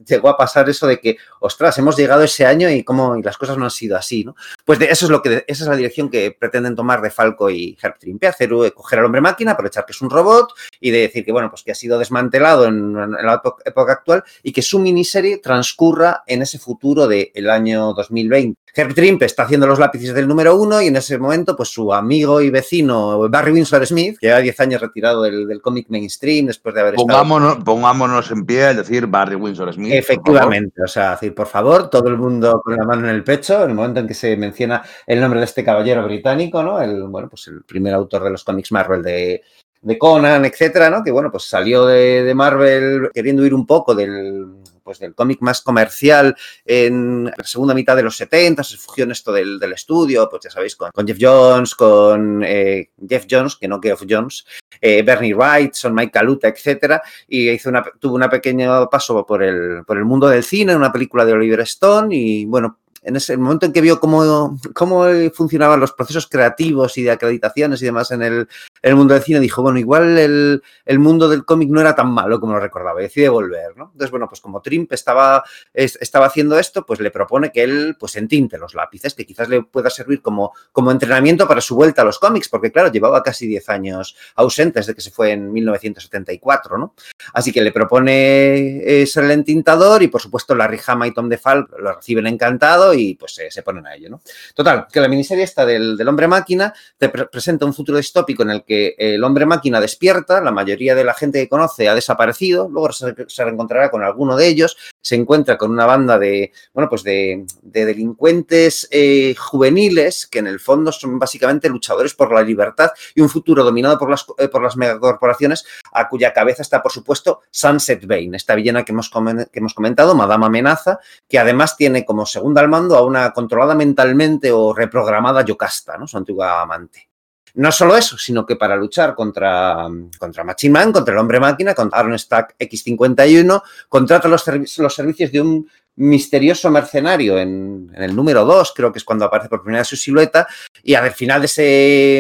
llegó 0.06 0.30
a 0.30 0.38
pasar 0.38 0.70
eso 0.70 0.88
de 0.88 1.02
que, 1.02 1.18
ostras, 1.42 1.78
hemos 1.80 1.98
llegado 1.98 2.24
ese 2.24 2.46
año 2.46 2.70
y, 2.70 2.84
cómo, 2.84 3.18
y 3.18 3.22
las 3.22 3.38
cosas 3.38 3.58
no 3.58 3.66
han 3.66 3.72
sido 3.72 3.98
así. 3.98 4.24
¿no? 4.24 4.36
Pues 4.64 4.80
de, 4.80 4.86
eso 4.86 5.06
es 5.06 5.12
lo 5.12 5.22
que, 5.22 5.44
esa 5.46 5.64
es 5.64 5.70
la 5.70 5.76
dirección 5.76 6.10
que 6.10 6.32
pretenden 6.32 6.76
tomar 6.76 7.02
de 7.02 7.12
Falco 7.12 7.50
y 7.50 7.78
Herb 7.82 8.00
Trimpe, 8.00 8.28
hacer, 8.28 8.52
eh, 8.54 8.72
coger 8.72 9.00
al 9.00 9.06
hombre 9.06 9.20
máquina, 9.20 9.52
aprovechar 9.52 9.86
que 9.86 9.92
es 9.92 10.02
un 10.02 10.10
robot 10.10 10.54
y 10.80 10.92
de 10.92 11.00
decir 11.00 11.26
que, 11.26 11.34
bueno, 11.34 11.50
pues 11.50 11.64
que 11.64 11.72
ha 11.72 11.76
sido 11.76 12.00
desmantelado 12.00 12.66
en, 12.66 12.94
la 12.94 13.42
época 13.66 13.92
actual 13.92 14.24
y 14.44 14.54
que 14.54 14.62
su 14.62 14.80
miniserie 14.80 15.40
transcurra 15.40 16.24
en 16.26 16.42
ese 16.42 16.58
futuro 16.58 17.08
del 17.08 17.50
año 17.50 17.94
2020 18.30 18.60
Herb 18.74 18.94
Trimpe 18.94 19.26
está 19.26 19.44
haciendo 19.44 19.68
los 19.68 19.80
lápices 19.80 20.14
del 20.14 20.28
número 20.28 20.56
uno 20.56 20.82
y 20.82 20.88
en 20.88 20.96
ese 20.96 21.18
momento, 21.18 21.56
pues 21.56 21.70
su 21.70 21.94
amigo 21.94 22.42
y 22.42 22.50
vecino 22.50 23.28
Barry 23.30 23.52
Winsor 23.52 23.86
Smith, 23.86 24.18
que 24.20 24.28
lleva 24.28 24.40
10 24.40 24.60
años 24.60 24.82
retirado 24.82 25.24
del, 25.24 25.48
del 25.48 25.62
cómic 25.62 25.88
mainstream 25.90 26.46
después 26.46 26.76
de 26.76 26.82
haber 26.82 26.96
pongámonos, 26.96 27.50
estado... 27.50 27.66
Pongámonos 27.66 28.32
en 28.32 28.46
pie 28.46 28.66
al 28.66 28.78
decir 28.78 29.08
Barry 29.08 29.36
Winsor 29.36 29.74
Smith. 29.74 29.94
Efectivamente, 29.94 30.82
o 30.84 30.88
sea, 30.88 31.12
decir, 31.12 31.34
por 31.34 31.48
favor, 31.48 31.90
todo 31.90 32.08
el 32.10 32.18
mundo 32.18 32.62
con 32.64 32.76
la 32.76 32.86
mano 32.86 33.08
en 33.10 33.16
el 33.16 33.24
pecho, 33.24 33.64
en 33.64 33.72
el 33.72 33.76
momento 33.76 34.02
en 34.02 34.08
que 34.08 34.14
se 34.14 34.38
menciona 34.38 34.84
el 35.06 35.20
nombre 35.20 35.40
de 35.40 35.46
este 35.46 35.64
caballero 35.64 36.04
británico, 36.04 36.62
¿no? 36.64 36.82
El, 36.82 37.04
bueno, 37.04 37.28
pues 37.30 37.48
el 37.48 37.64
primer 37.64 37.94
autor 37.94 38.24
de 38.24 38.30
los 38.30 38.44
cómics 38.44 38.72
Marvel 38.72 39.02
de, 39.02 39.42
de 39.82 39.98
Conan, 39.98 40.46
etcétera, 40.46 40.90
¿no? 40.90 41.04
Que 41.04 41.12
bueno, 41.12 41.32
pues 41.32 41.44
salió 41.44 41.86
de, 41.86 42.24
de 42.24 42.36
Marvel 42.36 43.10
queriendo 43.14 43.46
ir 43.46 43.54
un 43.54 43.66
poco 43.66 43.96
del, 43.96 44.60
pues, 44.90 44.98
del 44.98 45.14
cómic 45.14 45.40
más 45.42 45.62
comercial 45.62 46.36
en 46.66 47.26
la 47.26 47.44
segunda 47.44 47.76
mitad 47.76 47.96
de 47.96 48.02
los 48.02 48.18
70, 48.18 48.64
se 48.64 48.76
refugió 48.76 49.04
en 49.04 49.12
esto 49.12 49.32
del, 49.32 49.60
del 49.60 49.74
estudio, 49.74 50.28
pues 50.28 50.42
ya 50.46 50.50
sabéis, 50.50 50.76
con, 50.76 50.90
Jeff 51.06 51.18
Jones, 51.22 51.76
con 51.76 52.44
eh, 52.44 52.90
Jeff 53.08 53.28
Jones, 53.30 53.56
que 53.56 53.68
no 53.68 53.80
Geoff 53.80 54.02
Jones, 54.10 54.48
eh, 54.82 55.04
Bernie 55.04 55.36
Wright, 55.36 55.76
son 55.76 55.94
Mike 55.94 56.12
Kaluta, 56.12 56.48
etcétera, 56.48 57.04
y 57.28 57.52
hizo 57.52 57.70
una, 57.70 57.84
tuvo 58.00 58.16
un 58.16 58.28
pequeño 58.32 58.90
paso 58.90 59.24
por 59.28 59.44
el, 59.44 59.84
por 59.86 59.96
el 59.96 60.06
mundo 60.06 60.28
del 60.28 60.44
cine, 60.44 60.76
una 60.76 60.92
película 60.92 61.24
de 61.24 61.34
Oliver 61.34 61.60
Stone, 61.60 62.16
y 62.16 62.46
bueno, 62.46 62.80
en 63.02 63.16
ese 63.16 63.38
momento 63.38 63.66
en 63.66 63.74
que 63.74 63.82
vio 63.82 64.00
cómo, 64.00 64.58
cómo 64.74 65.06
funcionaban 65.34 65.80
los 65.80 65.94
procesos 65.94 66.28
creativos 66.28 66.98
y 66.98 67.04
de 67.04 67.12
acreditaciones 67.12 67.82
y 67.82 67.86
demás 67.86 68.12
en 68.12 68.22
el, 68.22 68.48
mundo 68.96 69.14
del 69.14 69.24
cine, 69.24 69.40
dijo, 69.40 69.62
bueno, 69.62 69.80
igual 69.80 70.18
el, 70.18 71.00
mundo 71.00 71.30
del 71.30 71.46
cómic 71.46 71.70
no 71.70 71.82
era 71.82 71.96
tan 71.96 72.12
malo 72.12 72.40
como 72.40 72.54
lo 72.54 72.60
recordaba, 72.60 73.00
y 73.00 73.04
decide 73.04 73.30
volver, 73.30 73.78
¿no? 73.78 73.86
Entonces, 73.92 74.12
bueno, 74.12 74.28
pues 74.28 74.42
como 74.42 74.62
Trimp 74.62 74.92
estaba, 74.94 75.44
es, 75.74 75.98
estaba 76.02 76.26
haciendo 76.26 76.58
esto, 76.58 76.86
pues 76.86 77.00
le 77.00 77.12
propone 77.12 77.52
que 77.52 77.64
él 77.64 77.96
pues 78.00 78.16
entinte 78.16 78.58
los 78.58 78.74
lápices, 78.74 79.14
que 79.14 79.26
quizás 79.26 79.50
le 79.50 79.64
pueda 79.64 79.90
servir 79.90 80.22
como, 80.22 80.54
como 80.72 80.92
entrenamiento 80.92 81.48
para 81.48 81.62
su 81.62 81.76
vuelta 81.76 82.02
a 82.02 82.06
los 82.06 82.20
cómics, 82.20 82.50
porque 82.50 82.72
claro, 82.72 82.92
llevaba 82.92 83.24
casi 83.24 83.48
10 83.48 83.70
años 83.70 84.16
ausentes 84.36 84.88
de 84.88 84.96
que 84.96 85.02
se 85.02 85.12
fue 85.12 85.32
en 85.32 85.52
1974, 85.52 86.78
¿no? 86.78 86.94
Así 87.34 87.52
que 87.52 87.62
le 87.62 87.72
propone 87.72 89.02
eh, 89.02 89.06
ser 89.06 89.26
el 89.26 89.32
entintador 89.32 90.04
y, 90.04 90.08
por 90.08 90.22
supuesto, 90.22 90.56
Larry 90.56 90.80
Hama 90.86 91.08
y 91.08 91.14
Tom 91.14 91.30
DeFal 91.30 91.68
lo 91.78 91.94
reciben 91.94 92.28
encantado 92.28 92.89
y 92.94 93.16
pues 93.16 93.40
se 93.50 93.64
ponen 93.64 93.88
a 93.88 93.96
ello, 93.96 94.10
¿no? 94.10 94.22
Total, 94.54 94.88
que 94.92 95.00
la 95.00 95.08
miniserie 95.08 95.44
esta 95.44 95.66
del, 95.66 95.98
del 95.98 96.08
hombre 96.08 96.28
máquina 96.28 96.74
te 96.98 97.10
pre 97.10 97.26
presenta 97.26 97.66
un 97.66 97.74
futuro 97.74 97.98
distópico 97.98 98.44
en 98.44 98.52
el 98.52 98.64
que 98.64 98.96
el 98.98 99.24
hombre 99.24 99.46
máquina 99.46 99.80
despierta, 99.80 100.42
la 100.42 100.52
mayoría 100.52 100.96
de 100.96 101.04
la 101.04 101.14
gente 101.14 101.40
que 101.40 101.50
conoce 101.50 101.88
ha 101.88 101.96
desaparecido, 101.96 102.68
luego 102.70 102.92
se, 102.92 103.14
reencontrará 103.44 103.90
con 103.90 104.04
alguno 104.04 104.36
de 104.36 104.48
ellos, 104.48 104.78
se 105.02 105.16
encuentra 105.16 105.58
con 105.58 105.72
una 105.72 105.86
banda 105.86 106.20
de, 106.20 106.52
bueno, 106.74 106.90
pues 106.90 107.04
de, 107.04 107.46
de 107.62 107.86
delincuentes 107.86 108.88
eh, 108.92 109.36
juveniles 109.38 110.28
que 110.28 110.40
en 110.40 110.48
el 110.48 110.60
fondo 110.60 110.92
son 110.92 111.20
básicamente 111.20 111.70
luchadores 111.70 112.14
por 112.14 112.34
la 112.34 112.42
libertad 112.42 112.92
y 113.16 113.22
un 113.22 113.30
futuro 113.30 113.64
dominado 113.64 113.98
por 113.98 114.10
las, 114.10 114.26
eh, 114.38 114.48
por 114.48 114.62
las 114.62 114.76
megacorporaciones 114.76 115.66
a 115.94 116.08
cuya 116.10 116.34
cabeza 116.34 116.62
está, 116.62 116.82
por 116.82 116.92
supuesto, 116.92 117.42
Sunset 117.52 118.06
Bane, 118.06 118.36
esta 118.36 118.56
villana 118.56 118.84
que 118.84 118.92
hemos, 118.92 119.10
que 119.10 119.60
hemos 119.60 119.74
comentado, 119.74 120.16
Madame 120.16 120.46
Amenaza, 120.46 121.00
que 121.28 121.40
además 121.40 121.78
tiene 121.78 122.06
como 122.06 122.26
segunda 122.26 122.62
al 122.62 122.70
a 122.96 123.04
una 123.04 123.32
controlada 123.32 123.76
mentalmente 123.76 124.52
o 124.52 124.74
reprogramada 124.74 125.44
Yocasta, 125.44 125.98
¿no? 125.98 126.08
su 126.08 126.18
antigua 126.18 126.62
amante. 126.62 127.10
No 127.56 127.72
solo 127.72 127.98
eso, 127.98 128.18
sino 128.18 128.46
que 128.46 128.56
para 128.56 128.76
luchar 128.76 129.16
contra, 129.16 129.88
contra 130.18 130.44
Machine 130.44 130.74
Man, 130.74 130.92
contra 130.92 131.14
el 131.14 131.20
hombre 131.20 131.40
máquina, 131.40 131.74
contra 131.74 132.00
Aaron 132.00 132.18
Stack 132.18 132.56
X51, 132.60 133.62
contrata 133.88 134.28
los, 134.28 134.44
servicios 134.44 135.32
de 135.32 135.42
un 135.42 135.70
misterioso 135.96 136.70
mercenario 136.70 137.38
en, 137.38 137.92
en 137.94 138.04
el 138.04 138.16
número 138.16 138.46
2, 138.46 138.74
creo 138.76 138.92
que 138.92 139.00
es 139.00 139.04
cuando 139.04 139.26
aparece 139.26 139.50
por 139.50 139.64
primera 139.64 139.82
vez 139.82 139.88
su 139.88 139.98
silueta, 139.98 140.48
y 140.84 140.94
al 140.94 141.12
final 141.12 141.42
de 141.42 141.46
ese, 141.48 141.64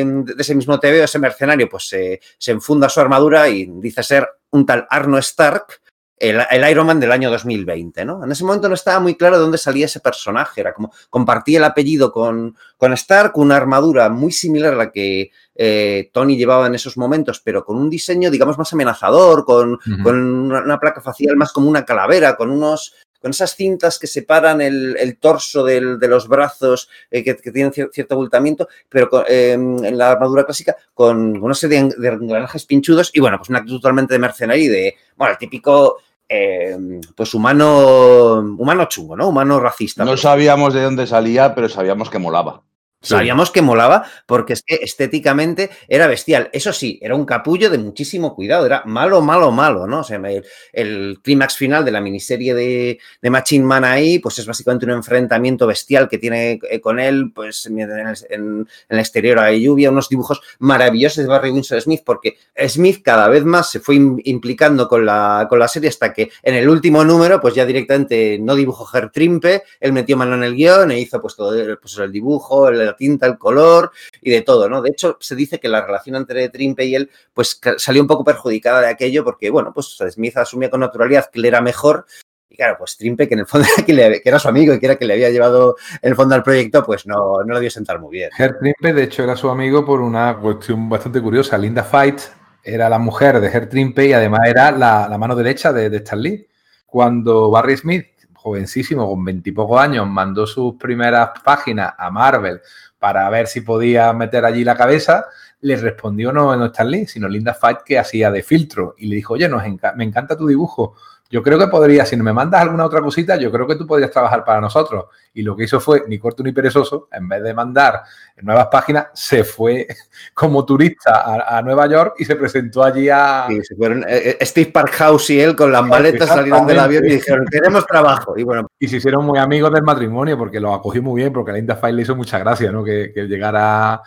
de 0.05 0.35
ese 0.37 0.55
mismo 0.55 0.79
TV, 0.79 1.03
ese 1.03 1.19
mercenario, 1.19 1.69
pues 1.69 1.87
se, 1.87 2.19
se 2.37 2.51
enfunda 2.51 2.89
su 2.89 2.99
armadura 2.99 3.47
y 3.47 3.65
dice 3.75 4.03
ser 4.03 4.27
un 4.51 4.65
tal 4.65 4.87
Arno 4.89 5.17
Stark, 5.19 5.79
el, 6.19 6.41
el, 6.51 6.69
Iron 6.69 6.85
Man 6.85 6.99
del 6.99 7.11
año 7.11 7.31
2020, 7.31 8.03
¿no? 8.05 8.23
En 8.23 8.31
ese 8.31 8.43
momento 8.43 8.67
no 8.67 8.75
estaba 8.75 8.99
muy 8.99 9.15
claro 9.15 9.37
de 9.37 9.41
dónde 9.41 9.57
salía 9.57 9.85
ese 9.85 10.01
personaje, 10.01 10.61
era 10.61 10.73
como 10.73 10.91
compartía 11.09 11.59
el 11.59 11.63
apellido 11.63 12.11
con, 12.11 12.55
con 12.77 12.93
Stark, 12.93 13.37
una 13.37 13.55
armadura 13.55 14.09
muy 14.09 14.31
similar 14.31 14.73
a 14.73 14.77
la 14.77 14.91
que 14.91 15.31
eh, 15.55 16.09
Tony 16.13 16.37
llevaba 16.37 16.67
en 16.67 16.75
esos 16.75 16.97
momentos, 16.97 17.41
pero 17.43 17.63
con 17.63 17.77
un 17.77 17.89
diseño, 17.89 18.29
digamos, 18.29 18.57
más 18.57 18.71
amenazador, 18.73 19.45
con, 19.45 19.73
uh 19.73 19.77
-huh. 19.77 20.03
con 20.03 20.15
una, 20.21 20.61
una, 20.61 20.79
placa 20.79 21.01
facial 21.01 21.37
más 21.37 21.53
como 21.53 21.69
una 21.69 21.85
calavera, 21.85 22.35
con 22.35 22.51
unos 22.51 22.93
con 23.21 23.31
esas 23.31 23.55
cintas 23.55 23.99
que 23.99 24.07
separan 24.07 24.61
el, 24.61 24.95
el 24.97 25.17
torso 25.17 25.63
del, 25.63 25.99
de 25.99 26.07
los 26.07 26.27
brazos, 26.27 26.89
eh, 27.11 27.23
que, 27.23 27.35
que, 27.35 27.51
tienen 27.51 27.73
cierto 27.73 28.15
abultamiento, 28.15 28.67
pero 28.87 29.09
con, 29.09 29.23
eh, 29.27 29.51
en 29.51 29.97
la 29.97 30.11
armadura 30.11 30.45
clásica 30.45 30.75
con 30.93 31.37
una 31.37 31.53
serie 31.53 31.83
de, 31.83 31.95
de 31.97 32.07
engranajes 32.07 32.65
pinchudos 32.65 33.11
y, 33.13 33.19
bueno, 33.19 33.37
pues 33.37 33.49
una 33.49 33.59
actitud 33.59 33.81
totalmente 33.81 34.13
de 34.13 34.19
mercenario 34.19 34.63
y 34.63 34.67
de, 34.67 34.95
bueno, 35.17 35.33
el 35.33 35.37
típico 35.37 35.97
eh, 36.29 36.77
pues 37.15 37.33
humano, 37.33 38.37
humano 38.57 38.85
chungo, 38.85 39.17
¿no? 39.17 39.27
Humano 39.27 39.59
racista. 39.59 40.05
No 40.05 40.15
sabíamos 40.15 40.75
de 40.75 40.83
dónde 40.83 41.07
salía, 41.07 41.55
pero 41.55 41.67
sabíamos 41.67 42.09
que 42.09 42.19
molaba. 42.19 42.61
Sabíamos 43.01 43.51
que 43.51 43.61
molaba 43.61 44.05
porque 44.25 44.53
es 44.53 44.61
que 44.61 44.75
estéticamente 44.75 45.69
era 45.87 46.07
bestial. 46.07 46.49
Eso 46.51 46.73
sí, 46.73 46.99
era 47.01 47.15
un 47.15 47.25
capullo 47.25 47.69
de 47.69 47.77
muchísimo 47.77 48.35
cuidado. 48.35 48.65
Era 48.65 48.83
malo, 48.85 49.21
malo, 49.21 49.51
malo, 49.51 49.87
¿no? 49.87 50.05
El, 50.09 50.43
el 50.73 51.19
clímax 51.23 51.55
final 51.55 51.85
de 51.85 51.91
la 51.91 52.01
miniserie 52.01 52.53
de, 52.53 52.99
de, 53.21 53.29
Machine 53.29 53.63
Man 53.63 53.85
ahí, 53.85 54.19
pues 54.19 54.39
es 54.39 54.45
básicamente 54.45 54.85
un 54.85 54.91
enfrentamiento 54.91 55.65
bestial 55.65 56.09
que 56.09 56.17
tiene 56.17 56.59
eh, 56.69 56.81
con 56.81 56.99
él, 56.99 57.31
pues 57.33 57.67
en 57.67 57.79
el, 57.79 57.89
en, 57.89 58.07
en 58.29 58.67
el 58.89 58.99
exterior 58.99 59.39
hay 59.39 59.63
lluvia, 59.63 59.91
unos 59.91 60.09
dibujos 60.09 60.41
maravillosos 60.59 61.23
de 61.23 61.27
Barry 61.27 61.51
Winsor 61.51 61.79
Smith, 61.79 62.01
porque 62.05 62.37
Smith 62.67 63.01
cada 63.03 63.29
vez 63.29 63.45
más 63.45 63.69
se 63.69 63.79
fue 63.79 63.95
implicando 63.95 64.87
con 64.89 65.05
la, 65.05 65.47
con 65.49 65.59
la 65.59 65.67
serie 65.67 65.89
hasta 65.89 66.13
que 66.13 66.31
en 66.43 66.55
el 66.55 66.67
último 66.67 67.03
número, 67.05 67.39
pues 67.39 67.55
ya 67.55 67.65
directamente 67.65 68.37
no 68.39 68.55
dibujó 68.55 68.85
Herb 68.95 69.11
Trimpe, 69.11 69.63
él 69.79 69.93
metió 69.93 70.17
mano 70.17 70.35
en 70.35 70.43
el 70.43 70.55
guion 70.55 70.91
e 70.91 70.99
hizo 70.99 71.21
pues 71.21 71.35
todo 71.35 71.55
pues, 71.79 71.97
el 71.97 72.11
dibujo, 72.11 72.67
el 72.67 72.88
la 72.89 72.95
tinta, 72.95 73.25
el 73.25 73.37
color 73.37 73.91
y 74.21 74.31
de 74.31 74.41
todo, 74.41 74.69
¿no? 74.69 74.81
De 74.81 74.89
hecho, 74.89 75.17
se 75.19 75.35
dice 75.35 75.59
que 75.59 75.67
la 75.67 75.85
relación 75.85 76.15
entre 76.15 76.49
Trimpe 76.49 76.85
y 76.85 76.95
él, 76.95 77.09
pues 77.33 77.59
salió 77.77 78.01
un 78.01 78.07
poco 78.07 78.23
perjudicada 78.23 78.81
de 78.81 78.87
aquello 78.87 79.23
porque, 79.23 79.49
bueno, 79.49 79.71
pues 79.73 79.97
Smith 80.09 80.37
asumía 80.37 80.69
con 80.69 80.79
naturalidad 80.79 81.29
que 81.31 81.39
él 81.39 81.45
era 81.45 81.61
mejor 81.61 82.05
y 82.49 82.55
claro, 82.55 82.75
pues 82.79 82.97
Trimpe, 82.97 83.27
que 83.27 83.35
en 83.35 83.41
el 83.41 83.45
fondo 83.45 83.67
que, 83.85 83.93
le, 83.93 84.21
era 84.25 84.39
su 84.39 84.47
amigo 84.47 84.73
y 84.73 84.79
que 84.79 84.85
era 84.87 84.95
que 84.95 85.05
le 85.05 85.13
había 85.13 85.29
llevado 85.29 85.75
en 86.01 86.09
el 86.09 86.15
fondo 86.15 86.33
al 86.33 86.43
proyecto, 86.43 86.83
pues 86.83 87.05
no, 87.05 87.43
no 87.45 87.53
lo 87.53 87.59
dio 87.59 87.69
sentar 87.69 87.99
muy 87.99 88.11
bien. 88.11 88.31
Trimpe, 88.35 88.93
de 88.93 89.03
hecho, 89.03 89.23
era 89.23 89.35
su 89.35 89.49
amigo 89.49 89.85
por 89.85 90.01
una 90.01 90.35
cuestión 90.37 90.89
bastante 90.89 91.21
curiosa. 91.21 91.57
Linda 91.57 91.83
Fight 91.83 92.19
era 92.63 92.89
la 92.89 92.97
mujer 92.97 93.39
de 93.39 93.47
Herr 93.47 93.69
Trimpe 93.69 94.07
y 94.07 94.13
además 94.13 94.41
era 94.47 94.71
la, 94.71 95.15
mano 95.17 95.35
derecha 95.35 95.71
de, 95.71 95.89
de. 95.89 96.47
Cuando 96.87 97.51
Barry 97.51 97.77
Smith, 97.77 98.07
jovencísimo, 98.41 99.07
con 99.07 99.23
veintipocos 99.25 99.81
años, 99.81 100.07
mandó 100.07 100.47
sus 100.47 100.75
primeras 100.75 101.31
páginas 101.43 101.93
a 101.97 102.09
Marvel 102.09 102.61
para 102.97 103.29
ver 103.29 103.47
si 103.47 103.61
podía 103.61 104.13
meter 104.13 104.45
allí 104.45 104.63
la 104.63 104.77
cabeza, 104.77 105.25
le 105.61 105.75
respondió 105.75 106.31
no, 106.31 106.55
no 106.55 106.65
Stan 106.67 106.89
Lee, 106.89 107.05
sino 107.05 107.27
Linda 107.27 107.53
Fight 107.53 107.79
que 107.85 107.99
hacía 107.99 108.31
de 108.31 108.41
filtro 108.41 108.95
y 108.97 109.07
le 109.07 109.17
dijo, 109.17 109.33
oye, 109.33 109.49
nos 109.49 109.63
enca 109.65 109.93
me 109.93 110.05
encanta 110.05 110.37
tu 110.37 110.47
dibujo, 110.47 110.95
yo 111.31 111.43
creo 111.43 111.59
que 111.59 111.67
podría, 111.67 112.05
si 112.05 112.17
no 112.17 112.23
me 112.23 112.33
mandas 112.33 112.61
alguna 112.61 112.85
otra 112.85 113.01
cosita, 113.01 113.37
yo 113.37 113.51
creo 113.51 113.67
que 113.67 113.75
tú 113.75 113.85
podrías 113.85 114.09
trabajar 114.09 114.43
para 114.43 114.59
nosotros. 114.59 115.05
Y 115.33 115.43
lo 115.43 115.55
que 115.55 115.65
hizo 115.65 115.79
fue, 115.79 116.03
ni 116.07 116.17
corto 116.17 116.41
ni 116.41 116.51
perezoso, 116.51 117.07
en 117.11 117.27
vez 117.27 117.43
de 117.43 117.53
mandar 117.53 118.01
nuevas 118.41 118.67
páginas, 118.71 119.07
se 119.13 119.43
fue 119.43 119.87
como 120.33 120.65
turista 120.65 121.21
a, 121.21 121.59
a 121.59 121.61
Nueva 121.61 121.85
York 121.87 122.15
y 122.17 122.25
se 122.25 122.35
presentó 122.35 122.83
allí 122.83 123.09
a... 123.09 123.45
Sí, 123.47 123.63
se 123.63 123.75
fueron, 123.75 124.03
eh, 124.07 124.37
eh 124.39 124.45
Steve 124.45 124.71
Parkhouse 124.71 125.29
y 125.29 125.39
él 125.39 125.55
con 125.55 125.71
las 125.71 125.85
maletas 125.85 126.29
salieron 126.29 126.65
del 126.65 126.79
avión 126.79 127.05
y 127.05 127.11
dijeron, 127.11 127.45
queremos 127.45 127.85
trabajo. 127.85 128.35
Y 128.35 128.43
bueno. 128.43 128.67
Y 128.79 128.87
se 128.87 128.97
hicieron 128.97 129.23
muy 129.23 129.37
amigos 129.37 129.71
del 129.71 129.83
matrimonio 129.83 130.35
porque 130.35 130.59
lo 130.59 130.73
acogió 130.73 131.03
muy 131.03 131.21
bien, 131.21 131.31
porque 131.31 131.51
a 131.51 131.53
Linda 131.53 131.75
File 131.75 131.93
le 131.93 132.01
hizo 132.01 132.15
mucha 132.15 132.39
gracia, 132.39 132.71
¿no? 132.71 132.83
Que, 132.83 133.11
que 133.13 133.27
llegara 133.27 134.01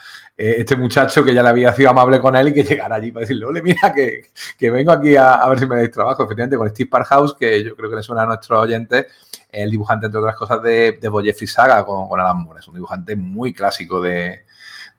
eh, 0.45 0.57
este 0.59 0.75
muchacho 0.75 1.23
que 1.23 1.33
ya 1.33 1.41
le 1.41 1.51
había 1.51 1.73
sido 1.73 1.91
amable 1.91 2.19
con 2.19 2.35
él 2.35 2.49
y 2.49 2.53
que 2.53 2.65
llegara 2.69 2.97
allí 2.97 3.13
para 3.13 3.21
decirle, 3.21 3.45
ole, 3.47 3.63
mira, 3.63 3.95
que, 3.95 4.33
que 4.59 4.71
vengo 4.73 4.91
aquí 4.91 5.15
a, 5.15 5.47
ver 5.49 5.61
si 5.61 5.67
me 5.67 5.77
dais 5.77 5.93
trabajo. 5.93 6.25
Efectivamente, 6.25 6.57
con 6.57 6.69
Steve 6.69 6.91
Parkhouse, 6.91 7.35
que 7.35 7.63
yo 7.63 7.77
creo 7.77 7.89
que 7.89 7.95
le 7.95 8.03
suena 8.03 8.23
a 8.23 8.27
nuestros 8.27 8.59
oyentes, 8.59 9.07
el 9.53 9.71
dibujante, 9.71 10.07
entre 10.07 10.19
otras 10.19 10.35
cosas, 10.35 10.61
de, 10.61 10.99
de 11.01 11.09
Boyef 11.09 11.41
Saga 11.49 11.85
con, 11.85 12.09
con 12.09 12.19
Alan 12.19 12.43
Moore. 12.43 12.59
Es 12.59 12.67
un 12.67 12.75
dibujante 12.75 13.15
muy 13.15 13.53
clásico 13.55 14.01
de, 14.01 14.45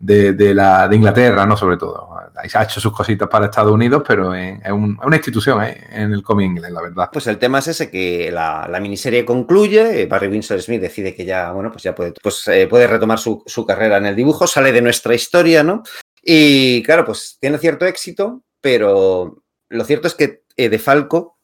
de, 0.03 0.53
la, 0.53 0.87
de 0.87 0.95
Inglaterra, 0.95 1.45
¿no? 1.45 1.55
Sobre 1.55 1.77
todo. 1.77 2.09
Ha 2.35 2.63
hecho 2.63 2.81
sus 2.81 2.91
cositas 2.91 3.29
para 3.29 3.45
Estados 3.45 3.71
Unidos, 3.71 4.03
pero 4.05 4.33
es, 4.33 4.59
una 4.71 5.15
institución 5.15 5.63
¿eh? 5.63 5.87
en 5.91 6.11
el 6.11 6.21
cómic 6.21 6.47
inglés, 6.47 6.71
la 6.71 6.81
verdad. 6.81 7.09
Pues 7.11 7.27
el 7.27 7.37
tema 7.37 7.59
es 7.59 7.69
ese, 7.69 7.89
que 7.89 8.29
la, 8.31 8.67
miniserie 8.81 9.23
concluye, 9.23 10.01
eh, 10.01 10.05
Barry 10.05 10.27
Winsor 10.27 10.61
Smith 10.61 10.81
decide 10.81 11.15
que 11.15 11.25
ya, 11.25 11.51
bueno, 11.51 11.71
pues 11.71 11.83
ya 11.83 11.95
puede, 11.95 12.13
pues, 12.21 12.47
eh, 12.49 12.67
puede 12.67 12.87
retomar 12.87 13.19
su, 13.19 13.43
su 13.45 13.65
carrera 13.65 13.97
en 13.97 14.07
el 14.07 14.15
dibujo, 14.15 14.45
sale 14.45 14.71
de 14.71 14.81
nuestra 14.81 15.15
historia, 15.15 15.63
¿no? 15.63 15.83
Y 16.21 16.83
claro, 16.83 17.05
pues 17.05 17.37
tiene 17.39 17.57
cierto 17.57 17.85
éxito, 17.85 18.43
pero 18.61 19.43
lo 19.69 19.83
cierto 19.85 20.07
es 20.07 20.15
que 20.15 20.43
De 20.55 20.79
Falco 20.79 21.37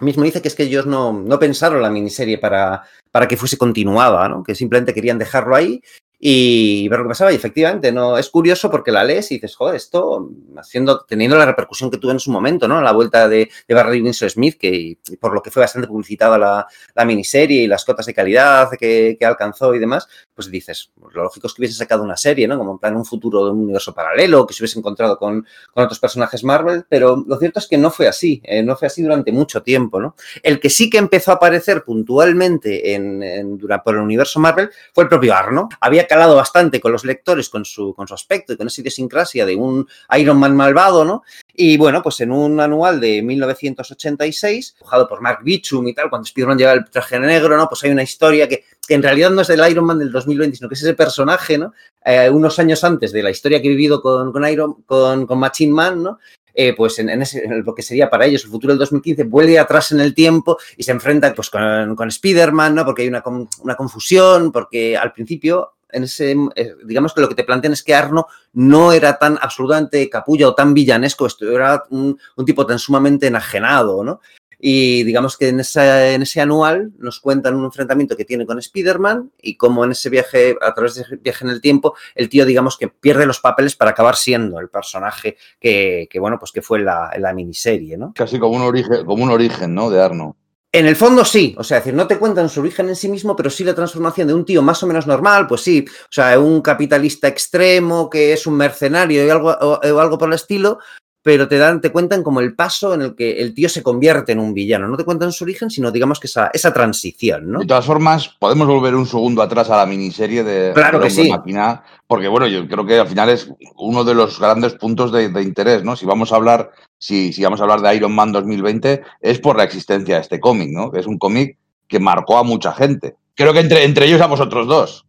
mismo 0.00 0.24
dice 0.24 0.42
que 0.42 0.48
es 0.48 0.54
que 0.54 0.64
ellos 0.64 0.86
no, 0.86 1.12
no 1.12 1.38
pensaron 1.38 1.82
la 1.82 1.90
miniserie 1.90 2.38
para, 2.38 2.82
para 3.10 3.28
que 3.28 3.36
fuese 3.36 3.58
continuada, 3.58 4.28
¿no? 4.28 4.42
que 4.42 4.54
simplemente 4.54 4.94
querían 4.94 5.18
dejarlo 5.18 5.54
ahí 5.54 5.80
y 6.24 6.86
ver 6.86 7.00
lo 7.00 7.06
que 7.06 7.08
pasaba. 7.08 7.32
Y 7.32 7.34
efectivamente, 7.34 7.90
no 7.90 8.16
es 8.16 8.30
curioso 8.30 8.70
porque 8.70 8.92
la 8.92 9.02
lees 9.02 9.32
y 9.32 9.34
dices, 9.34 9.56
joder, 9.56 9.74
esto 9.74 10.30
haciendo, 10.56 11.04
teniendo 11.04 11.36
la 11.36 11.44
repercusión 11.44 11.90
que 11.90 11.98
tuvo 11.98 12.12
en 12.12 12.20
su 12.20 12.30
momento, 12.30 12.68
¿no? 12.68 12.80
La 12.80 12.92
vuelta 12.92 13.28
de, 13.28 13.50
Barry 13.68 14.00
Winsor 14.00 14.30
Smith, 14.30 14.56
que 14.56 14.98
por 15.18 15.34
lo 15.34 15.42
que 15.42 15.50
fue 15.50 15.62
bastante 15.62 15.88
publicitada 15.88 16.38
la, 16.38 16.66
la 16.94 17.04
miniserie 17.04 17.64
y 17.64 17.66
las 17.66 17.84
cotas 17.84 18.06
de 18.06 18.14
calidad 18.14 18.70
que, 18.78 19.18
alcanzó 19.20 19.74
y 19.74 19.80
demás, 19.80 20.06
pues 20.32 20.48
dices, 20.48 20.92
lo 21.12 21.24
lógico 21.24 21.48
es 21.48 21.54
que 21.54 21.62
hubiese 21.62 21.74
sacado 21.74 22.04
una 22.04 22.16
serie, 22.16 22.46
¿no? 22.46 22.56
Como 22.56 22.72
en 22.72 22.78
plan 22.78 22.94
un 22.94 23.04
futuro 23.04 23.44
de 23.46 23.50
un 23.50 23.64
universo 23.64 23.92
paralelo, 23.92 24.46
que 24.46 24.54
se 24.54 24.62
hubiese 24.62 24.78
encontrado 24.78 25.18
con, 25.18 25.44
otros 25.74 25.98
personajes 25.98 26.44
Marvel, 26.44 26.84
pero 26.88 27.24
lo 27.26 27.36
cierto 27.36 27.58
es 27.58 27.66
que 27.66 27.78
no 27.78 27.90
fue 27.90 28.06
así, 28.06 28.40
eh, 28.44 28.62
no 28.62 28.76
fue 28.76 28.86
así 28.86 29.02
durante 29.02 29.32
mucho 29.32 29.64
tiempo, 29.64 29.98
¿no? 29.98 30.14
El 30.44 30.60
que 30.60 30.70
sí 30.70 30.88
que 30.88 30.98
empezó 30.98 31.32
a 31.32 31.34
aparecer 31.34 31.82
puntualmente 31.82 32.94
en, 32.94 33.24
en, 33.24 33.58
por 33.58 33.96
el 33.96 34.02
universo 34.02 34.38
Marvel 34.38 34.70
fue 34.92 35.02
el 35.02 35.08
propio 35.08 35.34
Arno. 35.34 35.68
Había 35.80 36.06
calado 36.12 36.36
bastante 36.36 36.78
con 36.78 36.92
los 36.92 37.06
lectores, 37.06 37.48
con 37.48 37.64
su, 37.64 37.94
con 37.94 38.06
su 38.06 38.12
aspecto 38.12 38.52
y 38.52 38.58
con 38.58 38.66
esa 38.66 38.82
idiosincrasia 38.82 39.46
de 39.46 39.56
un 39.56 39.88
Iron 40.18 40.36
Man 40.38 40.54
malvado, 40.54 41.06
¿no? 41.06 41.22
Y 41.54 41.78
bueno, 41.78 42.02
pues 42.02 42.20
en 42.20 42.30
un 42.30 42.60
anual 42.60 43.00
de 43.00 43.22
1986, 43.22 44.74
dibujado 44.78 45.08
por 45.08 45.22
Mark 45.22 45.38
Beechum 45.42 45.88
y 45.88 45.94
tal, 45.94 46.10
cuando 46.10 46.26
Spider-Man 46.26 46.58
lleva 46.58 46.72
el 46.74 46.84
traje 46.90 47.18
negro, 47.18 47.56
¿no? 47.56 47.66
Pues 47.66 47.82
hay 47.84 47.92
una 47.92 48.02
historia 48.02 48.46
que, 48.46 48.64
que, 48.86 48.92
en 48.92 49.02
realidad 49.02 49.30
no 49.30 49.40
es 49.40 49.48
del 49.48 49.66
Iron 49.70 49.86
Man 49.86 50.00
del 50.00 50.12
2020, 50.12 50.58
sino 50.58 50.68
que 50.68 50.74
es 50.74 50.82
ese 50.82 50.92
personaje, 50.92 51.56
¿no? 51.56 51.72
Eh, 52.04 52.28
unos 52.28 52.58
años 52.58 52.84
antes 52.84 53.10
de 53.10 53.22
la 53.22 53.30
historia 53.30 53.62
que 53.62 53.68
he 53.68 53.70
vivido 53.70 54.02
con, 54.02 54.32
con 54.32 54.46
Iron, 54.46 54.82
con, 54.82 55.26
con 55.26 55.38
Machine 55.38 55.72
Man, 55.72 56.02
¿no? 56.02 56.18
eh, 56.54 56.74
pues 56.74 56.98
en, 56.98 57.08
ese, 57.22 57.46
lo 57.48 57.74
que 57.74 57.82
sería 57.82 58.10
para 58.10 58.26
ellos 58.26 58.44
el 58.44 58.50
futuro 58.50 58.72
del 58.72 58.78
2015, 58.78 59.24
vuelve 59.24 59.58
atrás 59.58 59.92
en 59.92 60.00
el 60.00 60.14
tiempo 60.14 60.58
y 60.76 60.82
se 60.82 60.92
enfrenta 60.92 61.34
pues, 61.34 61.50
con, 61.50 61.96
con 61.96 62.08
Spider-Man, 62.08 62.74
¿no? 62.74 62.84
porque 62.84 63.02
hay 63.02 63.08
una, 63.08 63.22
una, 63.62 63.74
confusión, 63.74 64.52
porque 64.52 64.96
al 64.96 65.12
principio, 65.12 65.74
en 65.92 66.04
ese, 66.04 66.34
eh, 66.56 66.74
digamos 66.84 67.14
que 67.14 67.20
lo 67.20 67.28
que 67.28 67.34
te 67.34 67.44
plantean 67.44 67.72
es 67.72 67.82
que 67.82 67.94
Arno 67.94 68.26
no 68.52 68.92
era 68.92 69.18
tan 69.18 69.38
absolutamente 69.40 70.08
capulla 70.10 70.48
o 70.48 70.54
tan 70.54 70.74
villanesco, 70.74 71.26
esto 71.26 71.50
era 71.50 71.84
un, 71.90 72.18
tipo 72.44 72.66
tan 72.66 72.78
sumamente 72.78 73.28
enajenado, 73.28 74.02
¿no? 74.02 74.20
Y 74.64 75.02
digamos 75.02 75.36
que 75.36 75.48
en, 75.48 75.58
esa, 75.58 76.12
en 76.12 76.22
ese 76.22 76.40
anual 76.40 76.92
nos 76.98 77.18
cuentan 77.18 77.56
un 77.56 77.64
enfrentamiento 77.64 78.16
que 78.16 78.24
tiene 78.24 78.46
con 78.46 78.60
Spider-Man 78.60 79.32
y 79.42 79.56
cómo 79.56 79.84
en 79.84 79.90
ese 79.90 80.08
viaje, 80.08 80.56
a 80.60 80.72
través 80.72 80.94
de 80.94 81.02
ese 81.02 81.16
viaje 81.16 81.44
en 81.44 81.50
el 81.50 81.60
tiempo, 81.60 81.94
el 82.14 82.28
tío, 82.28 82.46
digamos 82.46 82.78
que 82.78 82.86
pierde 82.86 83.26
los 83.26 83.40
papeles 83.40 83.74
para 83.74 83.90
acabar 83.90 84.14
siendo 84.14 84.60
el 84.60 84.68
personaje 84.68 85.36
que, 85.58 86.06
que 86.08 86.20
bueno, 86.20 86.38
pues 86.38 86.52
que 86.52 86.62
fue 86.62 86.78
la, 86.78 87.10
la 87.18 87.32
miniserie, 87.32 87.96
¿no? 87.96 88.12
Casi 88.14 88.38
como 88.38 88.54
un 88.54 88.62
origen, 88.62 89.04
como 89.04 89.24
un 89.24 89.30
origen, 89.30 89.74
¿no? 89.74 89.90
De 89.90 90.00
Arno. 90.00 90.36
En 90.74 90.86
el 90.86 90.96
fondo 90.96 91.22
sí, 91.22 91.54
o 91.58 91.64
sea, 91.64 91.78
es 91.78 91.84
decir, 91.84 91.94
no 91.94 92.06
te 92.06 92.18
cuentan 92.18 92.48
su 92.48 92.60
origen 92.60 92.88
en 92.88 92.96
sí 92.96 93.06
mismo, 93.06 93.36
pero 93.36 93.50
sí 93.50 93.62
la 93.62 93.74
transformación 93.74 94.28
de 94.28 94.32
un 94.32 94.46
tío 94.46 94.62
más 94.62 94.82
o 94.82 94.86
menos 94.86 95.06
normal, 95.06 95.46
pues 95.46 95.60
sí, 95.60 95.84
o 95.86 96.08
sea, 96.08 96.40
un 96.40 96.62
capitalista 96.62 97.28
extremo 97.28 98.08
que 98.08 98.32
es 98.32 98.46
un 98.46 98.56
mercenario 98.56 99.22
y 99.22 99.28
algo, 99.28 99.50
o, 99.50 99.80
o 99.86 100.00
algo 100.00 100.16
por 100.16 100.30
el 100.30 100.34
estilo, 100.34 100.78
pero 101.22 101.46
te 101.46 101.56
dan, 101.56 101.80
te 101.80 101.92
cuentan 101.92 102.22
como 102.22 102.40
el 102.40 102.54
paso 102.54 102.94
en 102.94 103.02
el 103.02 103.14
que 103.14 103.40
el 103.40 103.54
tío 103.54 103.68
se 103.68 103.82
convierte 103.82 104.32
en 104.32 104.40
un 104.40 104.52
villano. 104.52 104.88
No 104.88 104.96
te 104.96 105.04
cuentan 105.04 105.30
su 105.32 105.44
origen, 105.44 105.70
sino 105.70 105.92
digamos 105.92 106.18
que 106.18 106.26
esa, 106.26 106.50
esa 106.52 106.72
transición, 106.72 107.50
¿no? 107.50 107.60
De 107.60 107.66
todas 107.66 107.86
formas, 107.86 108.28
podemos 108.28 108.66
volver 108.66 108.96
un 108.96 109.06
segundo 109.06 109.40
atrás 109.40 109.70
a 109.70 109.76
la 109.76 109.86
miniserie 109.86 110.42
de, 110.42 110.72
claro 110.72 111.00
que 111.00 111.10
sí. 111.10 111.30
Máquina, 111.30 111.84
porque 112.08 112.26
bueno, 112.26 112.48
yo 112.48 112.66
creo 112.66 112.84
que 112.84 112.98
al 112.98 113.06
final 113.06 113.28
es 113.28 113.48
uno 113.76 114.02
de 114.02 114.14
los 114.14 114.40
grandes 114.40 114.74
puntos 114.74 115.12
de, 115.12 115.28
de 115.28 115.42
interés, 115.42 115.84
¿no? 115.84 115.94
Si 115.94 116.04
vamos 116.04 116.32
a 116.32 116.36
hablar, 116.36 116.72
si, 116.98 117.32
si, 117.32 117.44
vamos 117.44 117.60
a 117.60 117.64
hablar 117.64 117.80
de 117.82 117.94
Iron 117.94 118.14
Man 118.14 118.32
2020, 118.32 119.02
es 119.20 119.38
por 119.38 119.56
la 119.56 119.64
existencia 119.64 120.16
de 120.16 120.22
este 120.22 120.40
cómic, 120.40 120.70
¿no? 120.70 120.90
Es 120.94 121.06
un 121.06 121.18
cómic 121.18 121.56
que 121.86 122.00
marcó 122.00 122.38
a 122.38 122.42
mucha 122.42 122.72
gente. 122.72 123.14
Creo 123.36 123.52
que 123.52 123.60
entre, 123.60 123.84
entre 123.84 124.06
ellos 124.06 124.20
a 124.20 124.26
vosotros 124.26 124.66
dos. 124.66 125.06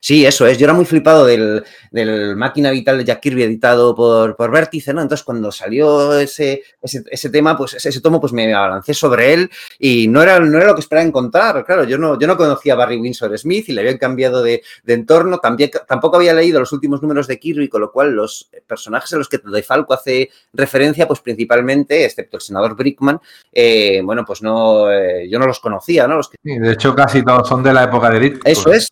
Sí, 0.00 0.26
eso 0.26 0.46
es. 0.46 0.58
Yo 0.58 0.64
era 0.64 0.74
muy 0.74 0.84
flipado 0.84 1.24
del, 1.24 1.64
del 1.90 2.36
Máquina 2.36 2.70
Vital 2.70 2.98
de 2.98 3.04
Jack 3.04 3.20
Kirby 3.20 3.42
editado 3.42 3.94
por, 3.94 4.36
por 4.36 4.50
Vértice, 4.50 4.92
¿no? 4.92 5.02
Entonces, 5.02 5.24
cuando 5.24 5.50
salió 5.50 6.18
ese, 6.18 6.62
ese, 6.82 7.04
ese, 7.10 7.30
tema, 7.30 7.56
pues 7.56 7.74
ese 7.74 8.00
tomo, 8.00 8.20
pues 8.20 8.32
me 8.32 8.52
abalancé 8.52 8.94
sobre 8.94 9.32
él 9.32 9.50
y 9.78 10.08
no 10.08 10.22
era, 10.22 10.38
no 10.40 10.56
era 10.56 10.66
lo 10.66 10.74
que 10.74 10.80
esperaba 10.80 11.06
encontrar. 11.06 11.64
Claro, 11.64 11.84
yo 11.84 11.98
no, 11.98 12.18
yo 12.18 12.26
no 12.26 12.36
conocía 12.36 12.74
a 12.74 12.76
Barry 12.76 12.96
Windsor 12.96 13.36
Smith 13.38 13.68
y 13.68 13.72
le 13.72 13.80
habían 13.80 13.98
cambiado 13.98 14.42
de, 14.42 14.62
de 14.82 14.94
entorno. 14.94 15.38
También, 15.38 15.70
tampoco 15.86 16.16
había 16.16 16.34
leído 16.34 16.60
los 16.60 16.72
últimos 16.72 17.02
números 17.02 17.26
de 17.26 17.38
Kirby, 17.38 17.68
con 17.68 17.80
lo 17.80 17.90
cual 17.90 18.12
los 18.12 18.50
personajes 18.66 19.12
a 19.12 19.16
los 19.16 19.28
que 19.28 19.38
De 19.38 19.62
Falco 19.62 19.94
hace 19.94 20.30
referencia, 20.52 21.06
pues 21.06 21.20
principalmente, 21.20 22.04
excepto 22.04 22.36
el 22.36 22.42
senador 22.42 22.76
Brickman, 22.76 23.20
eh, 23.52 24.00
bueno, 24.04 24.24
pues 24.24 24.42
no, 24.42 24.90
eh, 24.90 25.28
yo 25.28 25.38
no 25.38 25.46
los 25.46 25.60
conocía, 25.60 26.06
¿no? 26.06 26.16
Los 26.16 26.28
que... 26.28 26.36
sí, 26.42 26.58
de 26.58 26.72
hecho, 26.72 26.94
casi 26.94 27.24
todos 27.24 27.48
son 27.48 27.62
de 27.62 27.72
la 27.72 27.84
época 27.84 28.10
de 28.10 28.20
Ditko. 28.20 28.48
Eso 28.48 28.72
es. 28.72 28.90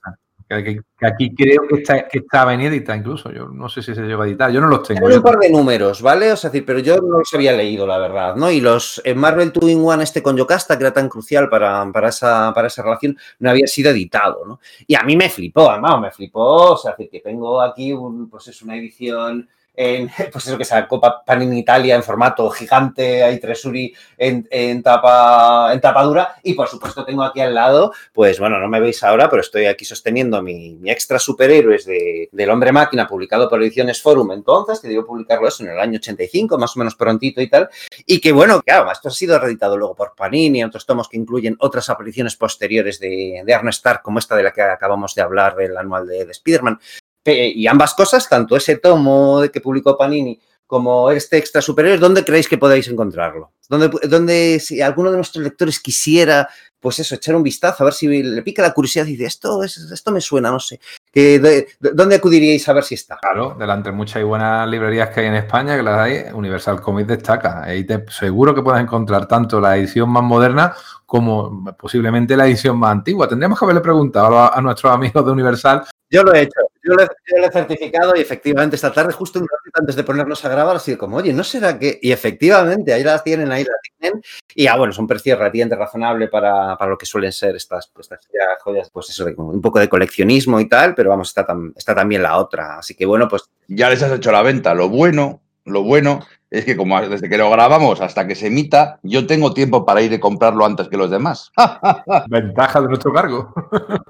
Que, 0.63 0.81
aquí 1.07 1.35
creo 1.35 1.63
que, 1.69 1.81
está, 1.81 2.09
que 2.09 2.19
estaba 2.19 2.53
inédita 2.55 2.97
incluso. 2.97 3.33
Yo 3.33 3.49
no 3.49 3.69
sé 3.69 3.83
si 3.83 3.95
se 3.95 4.03
llegó 4.03 4.23
a 4.23 4.27
editar. 4.27 4.51
Yo 4.51 4.61
no 4.61 4.67
los 4.67 4.83
tengo. 4.83 5.07
Hay 5.07 5.17
un 5.17 5.23
par 5.23 5.39
de 5.39 5.51
números, 5.51 6.03
¿vale? 6.03 6.33
O 6.33 6.37
sea, 6.37 6.51
pero 6.51 6.79
yo 6.81 6.97
no 6.97 7.19
los 7.19 7.33
había 7.35 7.53
leído, 7.53 7.87
la 7.87 7.99
verdad, 7.99 8.37
¿no? 8.37 8.51
Y 8.51 8.61
los 8.61 9.01
en 9.05 9.19
Marvel 9.19 9.53
2 9.53 9.71
in 9.71 9.83
One, 9.85 10.05
este 10.05 10.23
con 10.23 10.37
Yocasta, 10.37 10.77
que 10.77 10.85
era 10.85 10.93
tan 10.93 11.09
crucial 11.09 11.49
para, 11.49 11.91
para, 11.93 12.09
esa, 12.09 12.53
para 12.55 12.67
esa 12.67 12.83
relación, 12.83 13.17
no 13.39 13.51
había 13.51 13.67
sido 13.67 13.91
editado, 13.91 14.45
¿no? 14.47 14.61
Y 14.87 14.95
a 14.95 15.03
mí 15.03 15.17
me 15.17 15.29
flipó, 15.31 15.71
además, 15.71 16.01
me 16.01 16.11
flipó. 16.11 16.73
O 16.73 16.77
sea, 16.77 16.95
que 16.97 17.21
tengo 17.21 17.61
aquí 17.61 17.93
un, 17.93 18.29
pues 18.29 18.49
es 18.49 18.63
una 18.63 18.77
edición 18.77 19.49
en, 19.75 20.11
pues 20.33 20.47
eso 20.47 20.59
que 20.59 20.65
sacó 20.65 21.01
Panini 21.25 21.61
Italia 21.61 21.95
en 21.95 22.03
formato 22.03 22.49
gigante, 22.51 23.23
hay 23.23 23.41
Tresuri 23.41 23.95
en, 24.19 24.47
en, 24.51 24.83
tapa, 24.83 25.73
en 25.73 25.81
tapa 25.81 26.03
dura 26.03 26.37
y 26.43 26.55
por 26.55 26.69
supuesto 26.69 27.05
tengo 27.05 27.23
aquí 27.23 27.41
al 27.41 27.55
lado, 27.55 27.93
pues 28.13 28.39
bueno, 28.39 28.59
no 28.59 28.69
me 28.69 28.81
veis 28.81 29.03
ahora, 29.03 29.31
pero 29.31 29.41
estoy 29.41 29.67
aquí 29.67 29.85
sosteniendo 29.85 30.43
mi, 30.43 30.79
extra 30.85 31.19
superhéroes 31.19 31.87
de, 31.87 32.29
del 32.33 32.51
Hombre 32.51 32.73
Máquina 32.73 33.07
publicado 33.07 33.49
por 33.49 33.63
Ediciones 33.63 34.03
Forum 34.03 34.33
entonces, 34.33 34.81
que 34.81 34.89
debió 34.89 35.07
publicarlo 35.07 35.49
eso 35.49 35.65
en 35.65 35.71
el 35.71 35.81
año 35.81 35.97
85, 35.97 36.59
más 36.59 36.77
o 36.77 36.79
menos 36.79 36.95
prontito 36.95 37.41
y 37.41 37.49
tal, 37.49 37.69
y 38.07 38.21
que 38.21 38.33
bueno, 38.33 38.61
claro, 38.63 38.91
esto 38.91 39.09
ha 39.09 39.13
sido 39.13 39.39
reeditado 39.39 39.77
luego 39.77 39.95
por 39.95 40.15
Panini, 40.15 40.65
otros 40.65 40.87
tomos 40.87 41.09
que 41.09 41.17
incluyen 41.17 41.57
otras 41.61 41.89
apariciones 41.89 42.37
posteriores 42.37 43.01
de, 43.01 43.43
de 43.45 43.63
como 44.03 44.19
esta 44.19 44.37
de 44.37 44.43
la 44.43 44.53
que 44.53 44.63
acabamos 44.63 45.15
de 45.15 45.23
hablar 45.23 45.57
del 45.57 45.77
anual 45.77 46.07
de, 46.07 46.25
de 46.25 46.33
Spider-Man, 46.33 46.79
y 47.25 47.67
ambas 47.67 47.95
cosas, 47.95 48.29
tanto 48.29 48.57
ese 48.57 48.77
tomo 48.77 49.41
de 49.41 49.51
que 49.51 49.61
publicó 49.61 49.97
Panini 49.97 50.41
como 50.67 51.11
este 51.11 51.37
extra 51.37 51.61
superior, 51.61 51.99
¿dónde 51.99 52.25
creéis 52.25 52.49
que 52.49 52.57
podéis 52.57 52.89
encontrarlo? 52.89 53.53
¿Dónde, 53.69 53.91
dónde 54.09 54.59
si 54.59 54.81
alguno 54.81 55.11
de 55.11 55.19
nuestros 55.19 55.45
lectores 55.45 55.79
quisiera, 55.79 56.49
pues 56.81 56.99
eso, 56.99 57.15
echar 57.15 57.37
un 57.37 57.43
vistazo, 57.43 57.83
a 57.83 57.85
ver 57.85 57.93
si 57.93 58.23
le 58.23 58.41
pica 58.41 58.63
la 58.63 58.73
curiosidad 58.73 59.05
y 59.05 59.11
dice, 59.11 59.27
esto, 59.27 59.63
es, 59.63 59.77
esto 59.77 60.11
me 60.11 60.23
suena, 60.23 60.51
no 60.51 60.59
sé. 60.59 60.81
Que 61.13 61.39
de, 61.39 61.69
de, 61.79 61.91
¿Dónde 61.93 62.17
acudiríais 62.17 62.67
a 62.71 62.73
ver 62.73 62.85
si 62.85 62.95
está? 62.95 63.19
Claro, 63.19 63.55
delante 63.59 63.91
de 63.91 63.97
muchas 63.97 64.23
y 64.23 64.25
buenas 64.25 64.67
librerías 64.67 65.11
que 65.11 65.21
hay 65.21 65.27
en 65.27 65.35
España, 65.35 65.77
que 65.77 65.83
las 65.83 65.99
hay, 65.99 66.33
Universal 66.33 66.81
Comics 66.81 67.09
destaca. 67.09 67.63
Ahí 67.65 67.85
te, 67.85 68.07
seguro 68.11 68.55
que 68.55 68.63
puedes 68.63 68.81
encontrar 68.81 69.29
tanto 69.29 69.61
la 69.61 69.77
edición 69.77 70.09
más 70.09 70.23
moderna 70.23 70.75
como 71.05 71.65
posiblemente 71.75 72.35
la 72.35 72.47
edición 72.47 72.79
más 72.79 72.93
antigua. 72.93 73.29
Tendríamos 73.29 73.59
que 73.59 73.65
haberle 73.67 73.83
preguntado 73.83 74.39
a, 74.39 74.49
a 74.49 74.61
nuestros 74.63 74.91
amigos 74.91 75.23
de 75.25 75.33
Universal 75.33 75.85
yo 76.13 76.23
lo 76.23 76.35
he 76.35 76.43
hecho, 76.43 76.61
yo 76.83 76.95
lo 76.95 77.03
he, 77.03 77.51
certificado 77.51 78.15
y 78.17 78.21
efectivamente 78.21 78.77
esta 78.77 78.93
tarde, 78.93 79.13
justo 79.13 79.39
un 79.39 79.47
ratito 79.49 79.81
antes 79.81 79.97
de 79.97 80.05
ponernos 80.05 80.45
a 80.45 80.49
grabar, 80.49 80.77
así 80.77 80.97
como, 80.97 81.19
oye, 81.19 81.33
¿no 81.33 81.45
será 81.45 81.79
que...? 81.79 81.99
Y 82.03 82.13
efectivamente, 82.13 82.93
ahí 82.93 83.05
las 83.05 83.23
tienen, 83.23 83.53
ahí 83.53 83.65
las 83.65 83.77
tienen. 83.99 84.21
Y 84.55 84.67
ah, 84.67 84.77
bueno, 84.77 84.93
es 84.93 84.99
un 84.99 85.07
precio 85.07 85.37
relativamente 85.37 85.77
razonable 85.77 86.29
para, 86.29 86.77
para 86.77 86.91
lo 86.91 86.99
que 86.99 87.07
suelen 87.07 87.33
ser 87.33 87.57
estas, 87.57 87.89
pues, 87.89 88.11
estas 88.11 88.29
joyas, 88.63 88.91
pues 88.91 89.11
eso, 89.11 89.25
de, 89.25 89.35
un 89.37 89.61
poco 89.61 89.79
de 89.79 89.89
coleccionismo 89.89 90.61
y 90.61 90.69
tal, 90.69 90.95
pero 90.95 91.11
vamos, 91.11 91.29
está, 91.29 91.47
tam, 91.47 91.73
está 91.77 91.95
también 91.95 92.23
la 92.23 92.37
otra. 92.39 92.79
Así 92.79 92.95
que 92.95 93.07
bueno, 93.07 93.29
pues... 93.29 93.49
Ya 93.69 93.89
les 93.89 94.03
has 94.03 94.13
hecho 94.13 94.33
la 94.33 94.43
venta. 94.43 94.75
Lo 94.75 94.89
bueno, 94.89 95.41
lo 95.65 95.83
bueno 95.83 96.21
es 96.53 96.67
que 96.67 96.77
como 96.77 97.01
desde 97.01 97.31
que 97.31 97.39
lo 97.39 97.51
grabamos 97.51 98.03
hasta 98.03 98.27
que 98.27 98.35
se 98.35 98.49
emita, 98.49 99.01
yo 99.03 99.27
tengo 99.27 99.55
tiempo 99.55 99.87
para 99.87 100.03
ir 100.03 100.13
a 100.13 100.21
comprarlo 100.21 100.67
antes 100.67 100.89
que 100.89 100.99
los 100.99 101.11
demás. 101.11 101.51
Ventajas 102.29 102.83
de 102.83 102.89
nuestro 102.89 103.11
cargo. 103.11 103.55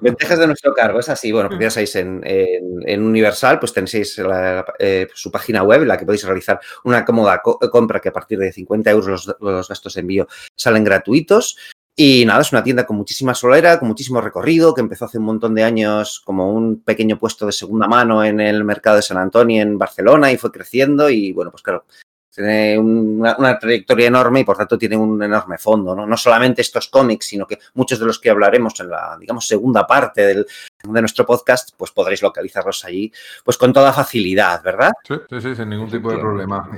Ventajas 0.01 0.41
de 0.41 0.49
nuestro 0.49 0.75
cargo, 0.75 0.99
es 0.99 1.09
así. 1.09 1.31
Bueno, 1.31 1.49
pues 1.49 1.61
ya 1.61 1.71
sabéis, 1.71 1.95
en, 1.95 2.21
en, 2.25 2.81
en 2.85 3.03
Universal 3.05 3.61
pues 3.61 3.73
tenéis 3.73 4.19
la, 4.19 4.65
eh, 4.81 5.07
su 5.15 5.31
página 5.31 5.63
web 5.63 5.83
en 5.83 5.89
la 5.89 5.97
que 5.97 6.05
podéis 6.05 6.25
realizar 6.25 6.59
una 6.83 7.05
cómoda 7.05 7.41
co 7.41 7.61
compra 7.71 8.01
que 8.01 8.09
a 8.09 8.13
partir 8.13 8.41
de 8.41 8.53
50 8.53 8.91
euros 8.91 9.07
los, 9.07 9.37
los 9.41 9.69
gastos 9.69 9.95
de 9.95 10.01
envío 10.01 10.27
salen 10.57 10.83
gratuitos. 10.83 11.57
Y 11.95 12.25
nada, 12.25 12.41
es 12.41 12.51
una 12.53 12.65
tienda 12.65 12.87
con 12.87 12.97
muchísima 12.97 13.35
solera, 13.35 13.79
con 13.79 13.87
muchísimo 13.87 14.21
recorrido, 14.21 14.73
que 14.75 14.81
empezó 14.81 15.05
hace 15.05 15.19
un 15.19 15.25
montón 15.27 15.55
de 15.55 15.63
años 15.63 16.23
como 16.25 16.51
un 16.51 16.81
pequeño 16.81 17.19
puesto 17.19 17.45
de 17.45 17.53
segunda 17.53 17.87
mano 17.87 18.25
en 18.25 18.41
el 18.41 18.65
mercado 18.65 18.97
de 18.97 19.03
San 19.03 19.19
Antonio 19.19 19.61
en 19.61 19.77
Barcelona 19.77 20.33
y 20.33 20.39
fue 20.39 20.51
creciendo 20.51 21.11
y 21.11 21.33
bueno, 21.33 21.51
pues 21.51 21.63
claro, 21.63 21.85
tiene 22.35 22.79
una, 22.79 23.59
trayectoria 23.59 24.07
enorme 24.07 24.41
y 24.41 24.45
por 24.45 24.57
tanto 24.57 24.79
tiene 24.79 24.97
un 24.97 25.23
enorme 25.23 25.59
fondo, 25.59 25.95
¿no? 25.95 26.07
No 26.07 26.17
solamente 26.17 26.63
estos 26.63 26.89
cómics, 26.89 27.27
sino 27.27 27.47
que 27.47 27.59
muchos 27.75 27.99
de 27.99 28.07
los 28.07 28.19
que 28.19 28.31
hablaremos 28.31 28.79
en 28.81 28.89
la, 28.89 29.17
digamos, 29.21 29.47
segunda 29.47 29.87
parte 29.87 30.23
del, 30.23 30.47
de 30.83 31.01
nuestro 31.01 31.27
podcast, 31.27 31.71
pues 31.77 31.91
podréis 31.91 32.23
localizarlos 32.23 32.85
allí, 32.85 33.13
pues 33.45 33.57
con 33.57 33.73
toda 33.73 33.93
facilidad, 33.93 34.63
¿verdad? 34.63 34.93
Sí, 35.07 35.15
sí, 35.31 35.41
sí 35.41 35.55
sin 35.55 35.69
ningún 35.69 35.91
tipo 35.91 36.11
de 36.11 36.19
problema. 36.19 36.69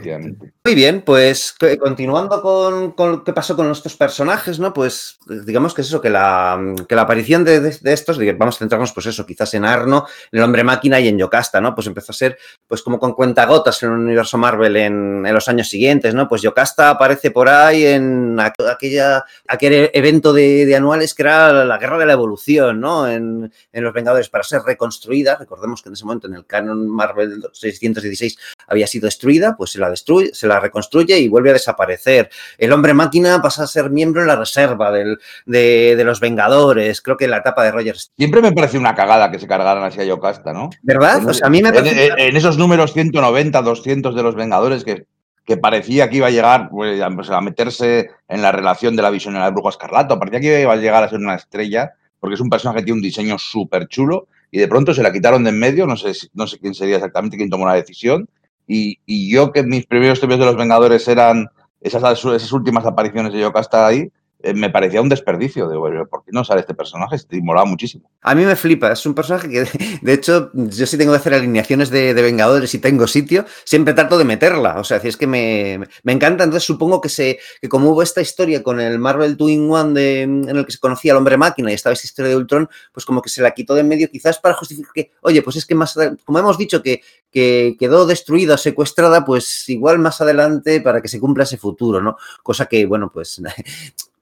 Muy 0.64 0.74
bien, 0.74 1.02
pues 1.02 1.54
continuando 1.78 2.40
con, 2.42 2.92
con, 2.92 3.24
qué 3.24 3.32
pasó 3.32 3.56
con 3.56 3.66
nuestros 3.66 3.96
personajes, 3.96 4.58
¿no? 4.58 4.72
Pues 4.72 5.18
digamos 5.26 5.74
que 5.74 5.82
es 5.82 5.88
eso, 5.88 6.00
que 6.00 6.10
la, 6.10 6.74
que 6.88 6.94
la 6.94 7.02
aparición 7.02 7.44
de, 7.44 7.60
de, 7.60 7.76
de 7.80 7.92
estos, 7.92 8.18
vamos 8.38 8.56
a 8.56 8.58
centrarnos, 8.58 8.92
pues 8.92 9.06
eso, 9.06 9.26
quizás 9.26 9.54
en 9.54 9.64
Arno, 9.64 10.06
en 10.32 10.38
el 10.38 10.44
Hombre 10.44 10.64
Máquina 10.64 11.00
y 11.00 11.08
en 11.08 11.18
Yocasta, 11.18 11.60
¿no? 11.60 11.74
Pues 11.74 11.86
empezó 11.86 12.12
a 12.12 12.14
ser, 12.14 12.38
pues 12.66 12.82
como 12.82 12.98
con 12.98 13.12
cuentagotas 13.12 13.82
en 13.82 13.90
el 13.90 13.98
universo 13.98 14.38
Marvel 14.38 14.76
en, 14.76 15.26
en 15.26 15.34
los 15.34 15.48
años 15.48 15.68
siguientes, 15.68 16.14
¿no? 16.14 16.28
Pues 16.28 16.42
Yocasta 16.42 16.90
aparece 16.90 17.30
por 17.30 17.48
ahí 17.48 17.86
en 17.86 18.38
aquella, 18.40 19.24
aquel 19.48 19.90
evento 19.92 20.32
de, 20.32 20.66
de, 20.66 20.76
anuales 20.76 21.14
que 21.14 21.22
era 21.22 21.64
la 21.64 21.78
Guerra 21.78 21.98
de 21.98 22.06
la 22.06 22.12
Evolución, 22.12 22.80
¿no? 22.80 23.08
En, 23.08 23.52
en, 23.72 23.84
los 23.84 23.93
Vengadores 23.94 24.28
para 24.28 24.44
ser 24.44 24.60
reconstruida. 24.62 25.36
Recordemos 25.36 25.82
que 25.82 25.88
en 25.88 25.94
ese 25.94 26.04
momento 26.04 26.26
en 26.26 26.34
el 26.34 26.44
canon 26.44 26.88
Marvel 26.88 27.48
616 27.52 28.36
había 28.68 28.86
sido 28.86 29.06
destruida, 29.06 29.56
pues 29.56 29.70
se 29.70 29.78
la 29.78 29.88
destruye, 29.88 30.34
se 30.34 30.46
la 30.46 30.60
reconstruye 30.60 31.18
y 31.18 31.28
vuelve 31.28 31.50
a 31.50 31.54
desaparecer. 31.54 32.28
El 32.58 32.72
Hombre 32.72 32.92
Máquina 32.92 33.40
pasa 33.40 33.62
a 33.62 33.66
ser 33.66 33.90
miembro 33.90 34.20
en 34.20 34.28
la 34.28 34.36
reserva 34.36 34.90
del, 34.90 35.18
de, 35.46 35.94
de, 35.96 36.04
los 36.04 36.20
Vengadores. 36.20 37.00
Creo 37.00 37.16
que 37.16 37.24
en 37.24 37.30
la 37.30 37.38
etapa 37.38 37.64
de 37.64 37.70
Rogers. 37.70 38.12
Siempre 38.16 38.42
me 38.42 38.52
pareció 38.52 38.78
una 38.78 38.94
cagada 38.94 39.30
que 39.30 39.38
se 39.38 39.46
cargaran 39.46 39.84
así 39.84 40.00
a 40.00 40.04
Yocasta, 40.04 40.52
¿no? 40.52 40.68
¿Verdad? 40.82 41.18
En, 41.18 41.28
o 41.30 41.32
sea, 41.32 41.46
a 41.46 41.50
mí 41.50 41.62
me 41.62 41.72
parece... 41.72 42.06
en, 42.08 42.18
en, 42.18 42.36
esos 42.36 42.58
números 42.58 42.92
190, 42.92 43.62
200 43.62 44.14
de 44.14 44.22
los 44.22 44.34
Vengadores 44.34 44.84
que 44.84 45.06
que 45.44 45.56
parecía 45.56 46.08
que 46.08 46.16
iba 46.16 46.28
a 46.28 46.30
llegar 46.30 46.70
pues, 46.70 47.30
a 47.30 47.40
meterse 47.40 48.10
en 48.28 48.42
la 48.42 48.52
relación 48.52 48.96
de 48.96 49.02
la 49.02 49.10
visión 49.10 49.34
en 49.34 49.42
la 49.42 49.50
bruja 49.50 49.70
escarlata, 49.70 50.18
parecía 50.18 50.40
que 50.40 50.62
iba 50.62 50.72
a 50.72 50.76
llegar 50.76 51.04
a 51.04 51.08
ser 51.08 51.18
una 51.18 51.34
estrella, 51.34 51.92
porque 52.24 52.36
es 52.36 52.40
un 52.40 52.48
personaje 52.48 52.78
que 52.78 52.84
tiene 52.86 52.96
un 52.96 53.02
diseño 53.02 53.36
súper 53.38 53.86
chulo, 53.86 54.28
y 54.50 54.58
de 54.58 54.66
pronto 54.66 54.94
se 54.94 55.02
la 55.02 55.12
quitaron 55.12 55.44
de 55.44 55.50
en 55.50 55.58
medio, 55.58 55.86
no 55.86 55.94
sé, 55.94 56.12
no 56.32 56.46
sé 56.46 56.58
quién 56.58 56.72
sería 56.72 56.96
exactamente 56.96 57.36
quien 57.36 57.50
tomó 57.50 57.66
la 57.66 57.74
decisión, 57.74 58.30
y, 58.66 58.98
y 59.04 59.30
yo 59.30 59.52
que 59.52 59.62
mis 59.62 59.84
primeros 59.84 60.20
temas 60.20 60.38
de 60.38 60.46
los 60.46 60.56
Vengadores 60.56 61.06
eran 61.06 61.48
esas, 61.82 62.02
esas 62.24 62.52
últimas 62.52 62.86
apariciones 62.86 63.30
de 63.30 63.40
Yocasta 63.40 63.86
ahí, 63.86 64.10
me 64.52 64.70
parecía 64.70 65.00
un 65.00 65.08
desperdicio. 65.08 65.68
de 65.68 66.04
¿por 66.06 66.24
qué 66.24 66.32
no 66.32 66.44
sale 66.44 66.60
este 66.60 66.74
personaje? 66.74 67.16
Te 67.28 67.40
molaba 67.40 67.66
muchísimo. 67.66 68.10
A 68.22 68.34
mí 68.34 68.44
me 68.44 68.56
flipa. 68.56 68.92
Es 68.92 69.06
un 69.06 69.14
personaje 69.14 69.48
que, 69.48 69.98
de 70.02 70.12
hecho, 70.12 70.50
yo 70.52 70.86
sí 70.86 70.98
tengo 70.98 71.12
que 71.12 71.18
hacer 71.18 71.34
alineaciones 71.34 71.90
de, 71.90 72.14
de 72.14 72.22
Vengadores 72.22 72.74
y 72.74 72.78
tengo 72.78 73.06
sitio, 73.06 73.44
siempre 73.64 73.94
trato 73.94 74.18
de 74.18 74.24
meterla. 74.24 74.80
O 74.80 74.84
sea, 74.84 74.98
es 74.98 75.16
que 75.16 75.26
me, 75.26 75.80
me, 76.02 76.12
encanta. 76.12 76.44
Entonces, 76.44 76.66
supongo 76.66 77.00
que, 77.00 77.08
se, 77.08 77.38
que 77.60 77.68
como 77.68 77.90
hubo 77.90 78.02
esta 78.02 78.20
historia 78.20 78.62
con 78.62 78.80
el 78.80 78.98
Marvel 78.98 79.36
Twin 79.36 79.70
One 79.70 80.00
de, 80.00 80.22
en 80.22 80.48
el 80.48 80.66
que 80.66 80.72
se 80.72 80.78
conocía 80.78 81.12
al 81.12 81.18
hombre 81.18 81.36
máquina 81.36 81.70
y 81.70 81.74
estaba 81.74 81.92
esta 81.92 82.06
historia 82.06 82.30
de 82.30 82.36
Ultron, 82.36 82.68
pues 82.92 83.06
como 83.06 83.22
que 83.22 83.28
se 83.28 83.40
la 83.40 83.52
quitó 83.52 83.74
de 83.74 83.84
en 83.84 83.88
medio, 83.88 84.10
quizás 84.10 84.38
para 84.38 84.54
justificar 84.54 84.92
que, 84.92 85.12
oye, 85.20 85.42
pues 85.42 85.56
es 85.56 85.66
que 85.66 85.74
más, 85.74 85.96
como 86.24 86.38
hemos 86.38 86.58
dicho 86.58 86.82
que, 86.82 87.02
que 87.30 87.76
quedó 87.78 88.06
destruida 88.06 88.56
secuestrada, 88.56 89.24
pues 89.24 89.68
igual 89.68 89.98
más 89.98 90.20
adelante 90.20 90.80
para 90.80 91.00
que 91.00 91.08
se 91.08 91.20
cumpla 91.20 91.44
ese 91.44 91.58
futuro, 91.58 92.00
¿no? 92.00 92.16
Cosa 92.42 92.66
que, 92.66 92.86
bueno, 92.86 93.10
pues 93.12 93.40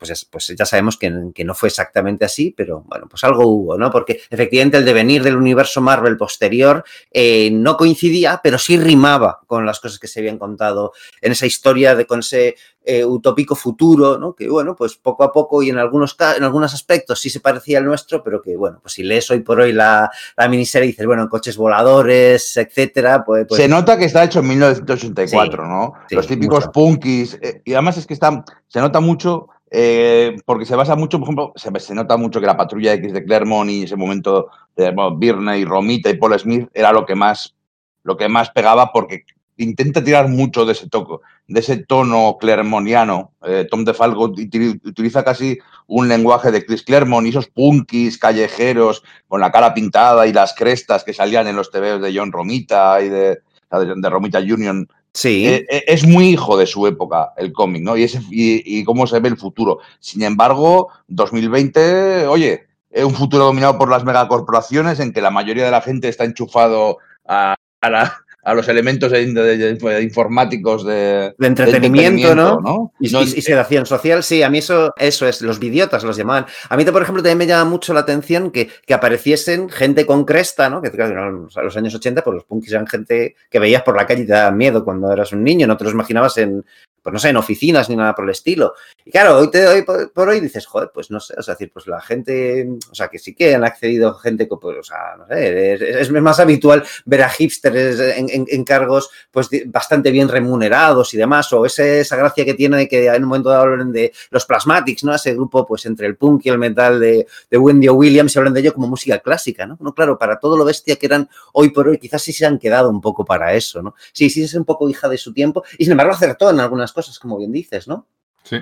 pues, 0.03 0.25
pues, 0.25 0.55
ya 0.59 0.67
sabemos 0.67 0.97
que, 0.97 1.13
que, 1.33 1.45
no 1.45 1.55
fue 1.55 1.69
exactamente 1.69 2.25
así, 2.25 2.53
pero 2.57 2.83
bueno, 2.89 3.07
pues 3.09 3.23
algo 3.23 3.47
hubo, 3.47 3.79
¿no? 3.79 3.89
Porque 3.89 4.21
efectivamente 4.29 4.77
el 4.77 4.85
devenir 4.85 5.23
del 5.23 5.37
universo 5.37 5.81
Marvel 5.81 6.17
posterior 6.17 6.83
eh, 7.13 7.51
no 7.53 7.77
coincidía, 7.77 8.41
pero 8.43 8.59
sí 8.59 8.77
rimaba 8.77 9.41
con 9.47 9.65
las 9.65 9.79
cosas 9.79 10.01
que 10.01 10.09
se 10.09 10.19
habían 10.19 10.39
contado 10.39 10.93
en 11.21 11.31
esa 11.31 11.47
historia 11.47 11.95
de 11.95 12.05
con 12.07 12.19
ese 12.19 12.57
eh, 12.85 13.05
utópico 13.05 13.55
futuro, 13.55 14.19
¿no? 14.19 14.35
Que 14.35 14.49
bueno, 14.49 14.75
pues 14.75 14.97
poco 14.97 15.23
a 15.23 15.31
poco 15.31 15.63
y 15.63 15.71
en 15.71 15.79
algunos, 15.79 16.17
en 16.37 16.43
algunos 16.43 16.75
aspectos 16.75 17.21
sí 17.21 17.31
se 17.31 17.39
parecía 17.39 17.79
al 17.79 17.85
nuestro, 17.85 18.25
pero 18.25 18.43
que 18.43 18.57
bueno, 18.57 18.81
pues 18.83 18.95
si 18.95 19.05
lees 19.05 19.31
hoy 19.31 19.39
por 19.39 19.61
hoy 19.61 19.73
la, 19.73 20.11
la 20.37 20.49
miniserie 20.49 20.89
y 20.89 20.91
dices, 20.91 21.07
bueno, 21.07 21.29
coches 21.29 21.57
voladores, 21.57 22.57
etcétera, 22.57 23.23
pues, 23.25 23.47
pues... 23.49 23.61
Se 23.61 23.69
nota 23.69 23.97
que 23.97 24.07
está 24.07 24.25
hecho 24.25 24.41
en 24.41 24.49
1984, 24.49 25.63
sí, 25.63 25.71
¿no? 25.71 25.93
Sí, 26.09 26.17
Los 26.17 26.27
típicos 26.27 26.67
mucho. 26.67 26.73
punkis, 26.73 27.39
eh, 27.41 27.63
y 27.65 27.73
además 27.75 27.99
es 27.99 28.07
que 28.09 28.15
está, 28.15 28.45
se 28.67 28.81
nota 28.81 28.99
mucho 28.99 29.47
eh, 29.75 30.37
porque 30.45 30.67
se 30.67 30.77
basa 30.77 30.97
mucho, 30.97 31.19
por 31.19 31.25
ejemplo, 31.25 31.53
se, 31.57 31.95
nota 31.95 32.19
mucho 32.19 32.41
que 32.41 32.47
la 32.47 32.59
patrulla 32.59 32.93
X 32.93 33.11
de 33.15 33.25
Claremont 33.25 33.71
y 33.71 33.85
ese 33.85 33.97
momento 33.97 34.51
de 34.77 34.91
bueno, 34.91 35.17
Birney, 35.17 35.65
Romita 35.65 36.11
y 36.11 36.19
Paul 36.19 36.39
Smith 36.39 36.69
era 36.75 36.93
lo 36.93 37.07
que 37.07 37.15
más, 37.15 37.55
lo 38.03 38.19
que 38.19 38.29
más 38.29 38.51
pegaba 38.51 38.93
porque 38.93 39.25
intenta 39.57 40.05
tirar 40.05 40.29
mucho 40.29 40.67
de 40.67 40.73
ese 40.73 40.91
toco, 40.91 41.23
de 41.47 41.61
ese 41.61 41.79
tono 41.79 42.37
clermontiano. 42.39 43.33
Eh, 43.47 43.67
Tom 43.71 43.87
DeFalco 43.87 44.25
utiliza 44.25 45.25
casi 45.25 45.59
un 45.87 46.07
lenguaje 46.07 46.51
de 46.51 46.67
Chris 46.67 46.83
Claremont 46.83 47.27
y 47.27 47.31
esos 47.31 47.49
punkis 47.49 48.19
callejeros 48.19 49.03
con 49.27 49.41
la 49.41 49.51
cara 49.51 49.73
pintada 49.73 50.27
y 50.27 50.35
las 50.35 50.53
crestas 50.53 51.03
que 51.03 51.15
salían 51.15 51.49
en 51.49 51.57
los 51.57 51.71
TVs 51.71 52.03
de 52.03 52.15
John 52.15 52.31
Romita 52.31 53.01
y 53.01 53.09
de, 53.09 53.41
de, 53.71 53.95
de 53.97 54.11
Romita 54.11 54.39
Union 54.39 54.87
Sí. 55.15 55.47
Eh, 55.47 55.85
es 55.87 56.07
muy 56.07 56.29
hijo 56.29 56.57
de 56.57 56.67
su 56.67 56.87
época 56.87 57.33
el 57.37 57.53
cómic, 57.53 57.83
¿no? 57.83 57.95
Y, 57.97 58.85
cómo 58.85 59.07
se 59.07 59.21
ve 59.21 59.29
el 59.29 59.37
futuro. 59.37 59.81
Sin 60.01 60.23
embargo, 60.23 60.89
2020, 61.09 62.27
oye, 62.27 62.67
es 62.91 63.05
un 63.05 63.15
futuro 63.15 63.45
dominado 63.45 63.79
por 63.79 63.91
las 63.91 64.05
megacorporaciones 64.05 65.01
en 65.01 65.13
que 65.13 65.21
la 65.21 65.31
mayoría 65.31 65.65
de 65.65 65.71
la 65.71 65.83
gente 65.83 66.09
está 66.09 66.25
enchufado 66.25 66.99
a, 67.27 67.55
la, 67.83 68.25
a 68.45 68.55
los 68.55 68.69
elementos 68.69 69.13
de, 69.13 69.25
de, 69.27 69.57
de, 69.57 70.03
informáticos 70.03 70.85
de, 70.85 71.35
entretenimiento, 71.39 71.63
entretenimiento, 71.63 72.35
¿no? 72.35 72.61
¿no? 72.61 72.93
Y, 72.99 73.11
no, 73.11 73.23
y, 73.23 73.25
y, 73.25 73.43
sedación 73.43 73.87
social, 73.87 74.25
sí, 74.25 74.43
a 74.43 74.51
mí 74.51 74.59
eso, 74.59 74.93
eso 74.99 75.29
es, 75.29 75.43
los 75.43 75.61
vidiotas 75.61 76.03
los 76.03 76.17
llamaban. 76.17 76.47
A 76.69 76.77
mí, 76.77 76.85
por 76.85 77.03
ejemplo, 77.03 77.23
también 77.23 77.39
me 77.39 77.47
llama 77.47 77.71
mucho 77.71 77.95
la 77.95 78.01
atención 78.01 78.51
que, 78.51 78.69
que 78.85 78.95
apareciesen 78.95 79.69
gente 79.69 80.07
con 80.07 80.25
cresta, 80.25 80.69
¿no? 80.69 80.83
Que 80.83 80.91
claro, 80.91 81.49
a 81.55 81.63
los 81.63 81.77
años 81.77 81.95
80, 81.95 82.25
pues 82.25 82.35
los 82.35 82.45
punkis 82.45 82.73
eran 82.73 82.89
gente 82.89 83.37
que 83.49 83.59
veías 83.61 83.83
por 83.83 83.97
la 83.97 84.07
calle 84.07 84.23
y 84.23 84.27
te 84.27 84.33
daban 84.33 84.57
miedo 84.57 84.85
cuando 84.85 85.13
eras 85.13 85.33
un 85.33 85.45
niño, 85.45 85.69
no 85.69 85.77
te 85.77 85.85
los 85.85 85.93
imaginabas 85.93 86.37
en, 86.39 86.65
pues 87.03 87.13
no 87.13 87.19
sé, 87.19 87.31
en 87.31 87.37
oficinas 87.37 87.89
ni 87.89 87.97
nada 87.97 88.15
por 88.15 88.25
el 88.25 88.31
estilo. 88.31 88.75
Y 89.05 89.11
claro, 89.11 89.39
hoy, 89.39 89.51
te, 89.51 89.67
hoy 89.67 89.83
por, 89.83 90.29
hoy 90.29 90.41
dices, 90.41 90.67
joder, 90.67 90.91
pues 90.95 91.11
no 91.11 91.19
sé, 91.19 91.35
o 91.37 91.43
sea, 91.43 91.55
decir, 91.55 91.73
pues 91.73 91.87
la 91.87 92.01
gente, 92.01 92.69
o 92.91 92.95
sea, 92.95 93.09
que 93.09 93.19
sí 93.19 93.35
que 93.35 93.55
han 93.55 93.65
accedido 93.65 94.15
gente, 94.15 94.47
pues, 94.47 94.79
o 94.79 94.83
sea, 94.83 95.17
no 95.19 95.27
sé, 95.27 96.01
es, 96.01 96.11
más 96.11 96.39
habitual 96.39 96.85
ver 97.05 97.23
a 97.23 97.29
hipsters 97.29 97.99
en, 97.99 98.65
cargos, 98.65 99.11
pues 99.31 99.49
bastante 99.67 100.11
bien 100.11 100.29
remunerados 100.29 101.15
y 101.15 101.17
demás, 101.17 101.53
o 101.53 101.67
esa 101.67 102.17
gracia 102.17 102.45
que 102.45 102.55
tiene 102.55 102.89
que 102.89 103.07
en 103.07 103.23
un 103.23 103.29
momento 103.29 103.49
dado 103.49 103.63
hablan 103.63 103.93
de 103.93 104.13
los 104.31 104.45
Plasmatics, 104.47 105.05
¿no? 105.05 105.15
Ese 105.15 105.35
grupo, 105.35 105.67
pues 105.67 105.85
entre 105.87 106.07
el 106.07 106.17
punk 106.17 106.47
y 106.47 106.51
el 106.51 106.59
metal 106.59 107.01
de, 107.01 107.27
de 107.51 107.59
Wendy 107.59 107.89
o 107.89 107.95
Williams, 107.95 108.33
se 108.33 108.39
hablan 108.39 108.55
de 108.55 108.61
ello 108.61 108.75
como 108.75 108.87
música 108.87 109.19
clásica, 109.19 109.67
¿no? 109.67 109.77
No, 109.81 109.95
claro, 109.95 110.17
para 110.19 110.39
todo 110.39 110.57
lo 110.57 110.65
bestia 110.65 110.97
que 110.97 111.07
eran 111.07 111.29
hoy 111.53 111.71
por 111.71 111.89
hoy, 111.89 111.99
quizás 111.99 112.23
sí 112.23 112.33
se 112.33 112.47
han 112.47 112.59
quedado 112.59 112.89
un 112.89 113.01
poco 113.01 113.25
para 113.25 113.55
eso, 113.55 113.83
¿no? 113.83 113.95
Sí, 114.13 114.31
sí 114.31 114.45
es 114.45 114.55
un 114.55 114.65
poco 114.65 114.89
hija 114.89 115.09
de 115.09 115.19
su 115.19 115.33
tiempo, 115.33 115.65
y 115.77 115.85
sin 115.85 115.93
embargo 115.93 116.13
acertó 116.13 116.51
en 116.51 116.61
algunas 116.61 116.93
cosas, 116.93 117.19
como 117.19 117.39
bien 117.39 117.53
dices, 117.53 117.89
¿no? 117.89 118.07
Sí. 118.45 118.59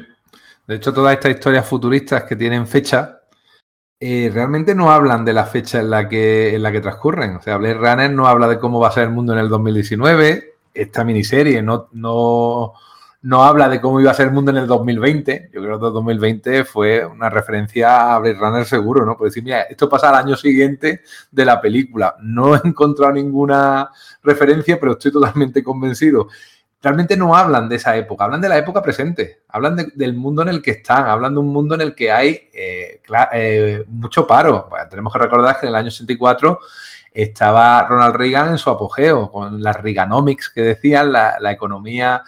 De 0.71 0.77
hecho, 0.77 0.95
todas 0.95 1.15
estas 1.15 1.33
historias 1.33 1.67
futuristas 1.67 2.23
que 2.23 2.37
tienen 2.37 2.65
fecha, 2.65 3.23
eh, 3.99 4.31
realmente 4.33 4.73
no 4.73 4.93
hablan 4.93 5.25
de 5.25 5.33
la 5.33 5.45
fecha 5.45 5.81
en 5.81 5.91
la, 5.91 6.09
que, 6.09 6.55
en 6.55 6.63
la 6.63 6.71
que 6.71 6.81
transcurren. 6.81 7.35
O 7.35 7.43
sea, 7.43 7.57
Blade 7.57 7.75
Runner 7.75 8.13
no 8.13 8.29
habla 8.29 8.47
de 8.47 8.61
cómo 8.61 8.79
va 8.79 8.87
a 8.87 8.93
ser 8.93 9.03
el 9.03 9.11
mundo 9.11 9.33
en 9.33 9.41
el 9.41 9.49
2019. 9.49 10.55
Esta 10.73 11.03
miniserie 11.03 11.61
no, 11.61 11.89
no, 11.91 12.75
no 13.23 13.43
habla 13.43 13.69
de 13.69 13.81
cómo 13.81 14.01
iba 14.01 14.13
a 14.13 14.15
ser 14.15 14.29
el 14.29 14.33
mundo 14.33 14.53
en 14.53 14.59
el 14.59 14.69
2020. 14.69 15.51
Yo 15.53 15.61
creo 15.61 15.81
que 15.81 15.87
el 15.89 15.93
2020 15.93 16.65
fue 16.65 17.05
una 17.05 17.29
referencia 17.29 18.15
a 18.15 18.21
Blade 18.21 18.39
Runner 18.39 18.65
seguro, 18.65 19.05
¿no? 19.05 19.17
Por 19.17 19.27
decir, 19.27 19.43
mira, 19.43 19.63
esto 19.63 19.89
pasa 19.89 20.11
al 20.11 20.25
año 20.25 20.37
siguiente 20.37 21.01
de 21.33 21.45
la 21.45 21.61
película. 21.61 22.15
No 22.23 22.55
he 22.55 22.61
encontrado 22.65 23.15
ninguna 23.15 23.91
referencia, 24.23 24.79
pero 24.79 24.93
estoy 24.93 25.11
totalmente 25.11 25.65
convencido 25.65 26.29
realmente 26.83 27.17
no 27.17 27.37
hablan 27.37 27.69
de 27.69 27.77
esa 27.77 27.97
época, 27.97 28.25
hablan 28.25 28.41
de 28.41 28.49
la 28.49 28.59
época 28.59 28.83
presente, 28.83 29.43
hablan 29.49 29.77
de, 29.77 29.93
del 29.95 30.15
mundo 30.15 30.43
en 30.43 30.49
el 30.49 30.63
que 30.63 30.73
están, 30.73 31.07
hablan 31.07 31.35
de 31.35 31.41
un 31.41 31.53
mundo 31.53 31.75
en 31.75 31.83
el 31.83 31.95
que 31.95 32.11
hay 32.11 32.49
eh, 32.53 33.01
eh, 33.33 33.85
mucho 33.89 34.27
paro. 34.27 34.67
Bueno, 34.71 34.89
tenemos 34.89 35.13
que 35.13 35.19
recordar 35.19 35.59
que 35.59 35.67
en 35.67 35.71
el 35.71 35.77
año 35.77 35.91
64 35.91 36.59
estaba 37.13 37.87
Ronald 37.87 38.17
Reagan 38.17 38.51
en 38.51 38.59
su 38.59 38.71
apogeo, 38.71 39.31
con 39.31 39.63
las 39.63 39.77
Reaganomics 39.77 40.51
que 40.51 40.63
decían, 40.63 41.13
la, 41.13 41.39
la 41.41 41.53
economía 41.53 42.23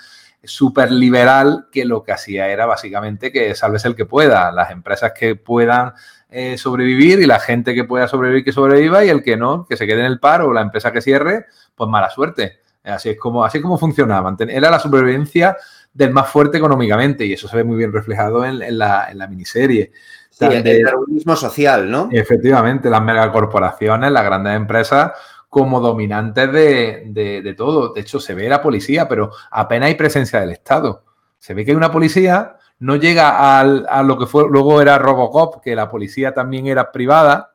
súper 0.44 0.90
liberal 0.90 1.68
que 1.70 1.84
lo 1.84 2.02
que 2.02 2.12
hacía 2.12 2.48
era 2.48 2.66
básicamente 2.66 3.30
que 3.30 3.54
salves 3.54 3.84
el 3.84 3.94
que 3.94 4.06
pueda, 4.06 4.50
las 4.50 4.70
empresas 4.70 5.12
que 5.12 5.36
puedan 5.36 5.92
eh, 6.30 6.58
sobrevivir 6.58 7.20
y 7.20 7.26
la 7.26 7.38
gente 7.38 7.74
que 7.74 7.84
pueda 7.84 8.08
sobrevivir 8.08 8.44
que 8.44 8.52
sobreviva 8.52 9.04
y 9.04 9.08
el 9.08 9.22
que 9.22 9.36
no, 9.36 9.66
que 9.68 9.76
se 9.76 9.86
quede 9.86 10.00
en 10.00 10.06
el 10.06 10.18
paro 10.18 10.48
o 10.48 10.52
la 10.52 10.62
empresa 10.62 10.90
que 10.90 11.00
cierre, 11.00 11.46
pues 11.74 11.88
mala 11.88 12.10
suerte. 12.10 12.61
Así 12.84 13.10
es 13.10 13.18
como, 13.18 13.44
así 13.44 13.58
es 13.58 13.62
como 13.62 13.78
funcionaba. 13.78 14.34
Era 14.48 14.70
la 14.70 14.78
supervivencia 14.78 15.56
del 15.92 16.10
más 16.10 16.28
fuerte 16.28 16.58
económicamente 16.58 17.24
y 17.24 17.32
eso 17.32 17.48
se 17.48 17.56
ve 17.56 17.64
muy 17.64 17.76
bien 17.76 17.92
reflejado 17.92 18.44
en, 18.44 18.78
la, 18.78 19.26
miniserie. 19.28 19.92
Sí, 20.30 20.46
el, 20.46 20.66
el 20.66 21.36
social, 21.36 21.90
¿no? 21.90 22.08
Efectivamente, 22.10 22.90
las 22.90 23.02
megacorporaciones, 23.02 24.10
las 24.10 24.24
grandes 24.24 24.56
empresas 24.56 25.12
como 25.52 25.80
dominantes 25.80 26.50
de, 26.50 27.54
todo. 27.58 27.92
De 27.92 28.00
hecho, 28.00 28.18
se 28.18 28.34
ve 28.34 28.48
la 28.48 28.62
policía, 28.62 29.06
pero 29.06 29.32
apenas 29.50 29.88
hay 29.88 29.96
presencia 29.96 30.40
del 30.40 30.50
Estado. 30.50 31.04
Se 31.38 31.52
ve 31.52 31.64
que 31.64 31.72
hay 31.72 31.76
una 31.76 31.92
policía, 31.92 32.56
no 32.78 32.96
llega 32.96 33.60
a 33.60 34.02
lo 34.02 34.18
que 34.18 34.24
fue 34.24 34.46
luego 34.48 34.80
era 34.80 34.96
Robocop, 34.98 35.62
que 35.62 35.76
la 35.76 35.90
policía 35.90 36.32
también 36.32 36.68
era 36.68 36.90
privada, 36.90 37.51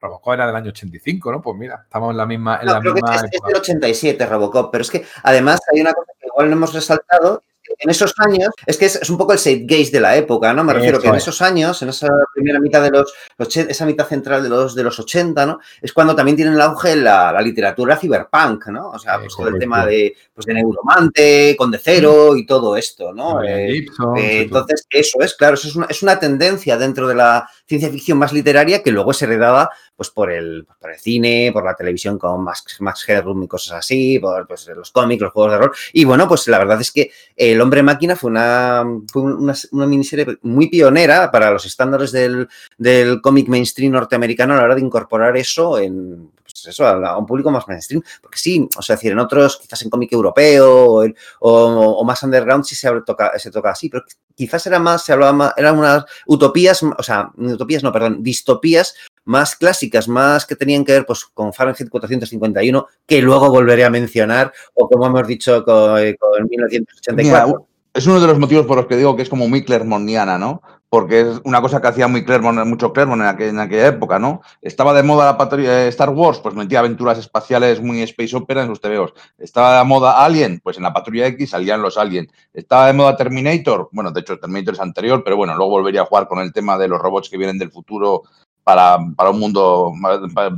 Robocop 0.00 0.34
era 0.34 0.46
del 0.46 0.56
año 0.56 0.70
85, 0.70 1.32
¿no? 1.32 1.42
Pues 1.42 1.56
mira, 1.58 1.80
estamos 1.84 2.10
en 2.12 2.16
la 2.16 2.26
misma. 2.26 2.58
En 2.60 2.66
la 2.66 2.80
creo 2.80 2.94
misma 2.94 3.10
que 3.20 3.36
es, 3.36 3.42
del 3.42 3.56
87 3.56 4.26
Robocop, 4.26 4.70
pero 4.70 4.82
es 4.82 4.90
que 4.90 5.04
además 5.22 5.60
hay 5.72 5.80
una 5.80 5.92
cosa 5.92 6.12
que 6.18 6.26
igual 6.26 6.48
no 6.48 6.56
hemos 6.56 6.72
resaltado. 6.72 7.42
En 7.80 7.90
esos 7.90 8.14
años, 8.16 8.48
es 8.64 8.78
que 8.78 8.86
es, 8.86 9.10
un 9.10 9.18
poco 9.18 9.34
el 9.34 9.66
gaze 9.66 9.90
de 9.90 10.00
la 10.00 10.16
época, 10.16 10.54
¿no? 10.54 10.64
Me 10.64 10.72
refiero 10.72 10.98
que 10.98 11.08
en 11.08 11.16
esos 11.16 11.42
años, 11.42 11.82
en 11.82 11.90
esa 11.90 12.08
primera 12.34 12.58
mitad 12.60 12.82
de 12.82 12.90
los, 12.90 13.12
esa 13.38 13.84
mitad 13.84 14.06
central 14.06 14.42
de 14.42 14.48
los, 14.48 14.74
de 14.74 14.82
los 14.82 14.98
80, 14.98 15.44
¿no? 15.44 15.60
Es 15.82 15.92
cuando 15.92 16.16
también 16.16 16.34
tiene 16.34 16.52
el 16.52 16.60
auge 16.62 16.96
la, 16.96 17.38
literatura 17.42 17.98
cyberpunk, 17.98 18.68
¿no? 18.68 18.88
O 18.90 18.98
sea, 18.98 19.18
pues 19.20 19.36
todo 19.36 19.48
el 19.48 19.58
tema 19.58 19.84
de, 19.84 20.16
pues, 20.34 20.46
de 20.46 20.54
Neuromante, 20.54 21.54
con 21.58 21.70
De 21.70 21.78
Cero 21.78 22.36
y 22.36 22.46
todo 22.46 22.74
esto, 22.74 23.12
¿no? 23.12 23.44
Eh, 23.44 23.80
eh, 23.80 23.84
entonces, 24.16 24.86
eso 24.88 25.20
es, 25.20 25.34
claro, 25.34 25.54
eso 25.54 25.68
es 25.68 25.76
una, 25.76 25.86
es 25.90 26.02
una 26.02 26.18
tendencia 26.18 26.78
dentro 26.78 27.06
de 27.06 27.16
la 27.16 27.48
ciencia 27.66 27.90
ficción 27.90 28.16
más 28.16 28.32
literaria 28.32 28.82
que 28.82 28.90
luego 28.90 29.10
es 29.10 29.20
heredada 29.20 29.70
pues 29.98 30.10
por 30.10 30.30
el, 30.30 30.64
pues, 30.64 30.78
por 30.78 30.92
el 30.92 30.98
cine, 31.00 31.50
por 31.52 31.64
la 31.64 31.74
televisión 31.74 32.20
con 32.20 32.44
Max, 32.44 32.76
Max 32.78 33.04
Headroom 33.08 33.42
y 33.42 33.48
cosas 33.48 33.78
así, 33.78 34.20
por 34.20 34.46
pues, 34.46 34.68
los 34.68 34.92
cómics, 34.92 35.20
los 35.20 35.32
juegos 35.32 35.50
de 35.50 35.58
rol. 35.58 35.72
Y 35.92 36.04
bueno, 36.04 36.28
pues 36.28 36.46
la 36.46 36.58
verdad 36.58 36.80
es 36.80 36.92
que 36.92 37.10
El 37.34 37.60
Hombre 37.60 37.82
Máquina 37.82 38.14
fue 38.14 38.30
una, 38.30 38.84
fue 39.10 39.22
una, 39.22 39.54
miniserie 39.88 40.38
muy 40.42 40.68
pionera 40.68 41.32
para 41.32 41.50
los 41.50 41.66
estándares 41.66 42.12
del, 42.12 42.48
del 42.76 43.20
cómic 43.20 43.48
mainstream 43.48 43.90
norteamericano 43.90 44.54
a 44.54 44.58
la 44.58 44.62
hora 44.62 44.76
de 44.76 44.82
incorporar 44.82 45.36
eso 45.36 45.80
en, 45.80 46.30
pues 46.44 46.64
eso, 46.66 46.86
a, 46.86 47.18
un 47.18 47.26
público 47.26 47.50
más 47.50 47.66
mainstream. 47.66 48.00
Porque 48.22 48.38
sí, 48.38 48.68
o 48.76 48.82
sea, 48.82 48.94
decir, 48.94 49.10
en 49.10 49.18
otros, 49.18 49.58
quizás 49.58 49.82
en 49.82 49.90
cómic 49.90 50.12
europeo 50.12 51.04
o, 51.40 52.04
más 52.04 52.22
underground 52.22 52.64
sí 52.64 52.76
se, 52.76 52.88
toca, 53.04 53.36
se 53.36 53.50
toca 53.50 53.70
así, 53.70 53.88
pero 53.88 54.04
quizás 54.36 54.64
era 54.66 54.78
más, 54.78 55.04
se 55.04 55.12
hablaba 55.12 55.32
más, 55.32 55.54
eran 55.56 55.76
unas 55.76 56.04
utopías, 56.26 56.82
o 56.82 57.02
sea, 57.02 57.32
utopías, 57.36 57.82
no, 57.82 57.92
perdón, 57.92 58.22
distopías 58.22 58.94
más 59.24 59.56
clásicas, 59.56 60.08
más 60.08 60.46
que 60.46 60.56
tenían 60.56 60.84
que 60.84 60.92
ver 60.92 61.06
pues, 61.06 61.24
con 61.24 61.52
Fahrenheit 61.52 61.90
451, 61.90 62.86
que 63.06 63.22
luego 63.22 63.50
volveré 63.50 63.84
a 63.84 63.90
mencionar, 63.90 64.52
o 64.74 64.88
como 64.88 65.06
hemos 65.06 65.26
dicho 65.26 65.64
con, 65.64 66.00
1984. 66.48 67.66
es 67.94 68.06
uno 68.06 68.20
de 68.20 68.26
los 68.26 68.38
motivos 68.38 68.66
por 68.66 68.76
los 68.76 68.86
que 68.86 68.96
digo 68.96 69.16
que 69.16 69.22
es 69.22 69.28
como 69.28 69.48
muy 69.48 69.64
clermontiana, 69.64 70.38
¿no? 70.38 70.62
Porque 70.90 71.20
es 71.20 71.40
una 71.44 71.60
cosa 71.60 71.82
que 71.82 71.88
hacía 71.88 72.08
muy 72.08 72.24
Claremont, 72.24 72.64
mucho 72.64 72.92
Claremont 72.92 73.20
en 73.20 73.58
aquella, 73.58 73.88
época, 73.88 74.18
¿no? 74.18 74.40
Estaba 74.62 74.94
de 74.94 75.02
moda 75.02 75.26
la 75.26 75.36
patrulla 75.36 75.72
de 75.72 75.88
Star 75.88 76.08
Wars, 76.10 76.38
pues 76.38 76.54
metía 76.54 76.78
aventuras 76.78 77.18
espaciales 77.18 77.82
muy 77.82 78.00
space 78.02 78.34
opera 78.34 78.62
en 78.62 78.68
sus 78.68 78.80
TVOs. 78.80 79.12
Estaba 79.36 79.78
de 79.78 79.84
moda 79.84 80.24
Alien, 80.24 80.60
pues 80.62 80.78
en 80.78 80.84
la 80.84 80.94
patrulla 80.94 81.26
X 81.26 81.50
salían 81.50 81.82
los 81.82 81.98
Alien. 81.98 82.28
Estaba 82.54 82.86
de 82.86 82.94
moda 82.94 83.16
Terminator, 83.16 83.90
bueno, 83.92 84.12
de 84.12 84.20
hecho 84.20 84.38
Terminator 84.38 84.74
es 84.74 84.80
anterior, 84.80 85.22
pero 85.22 85.36
bueno, 85.36 85.54
luego 85.54 85.72
volvería 85.72 86.02
a 86.02 86.06
jugar 86.06 86.26
con 86.26 86.38
el 86.38 86.52
tema 86.52 86.78
de 86.78 86.88
los 86.88 87.00
robots 87.00 87.28
que 87.28 87.36
vienen 87.36 87.58
del 87.58 87.70
futuro 87.70 88.22
para, 88.68 88.98
para 89.16 89.30
un 89.30 89.40
mundo, 89.40 89.94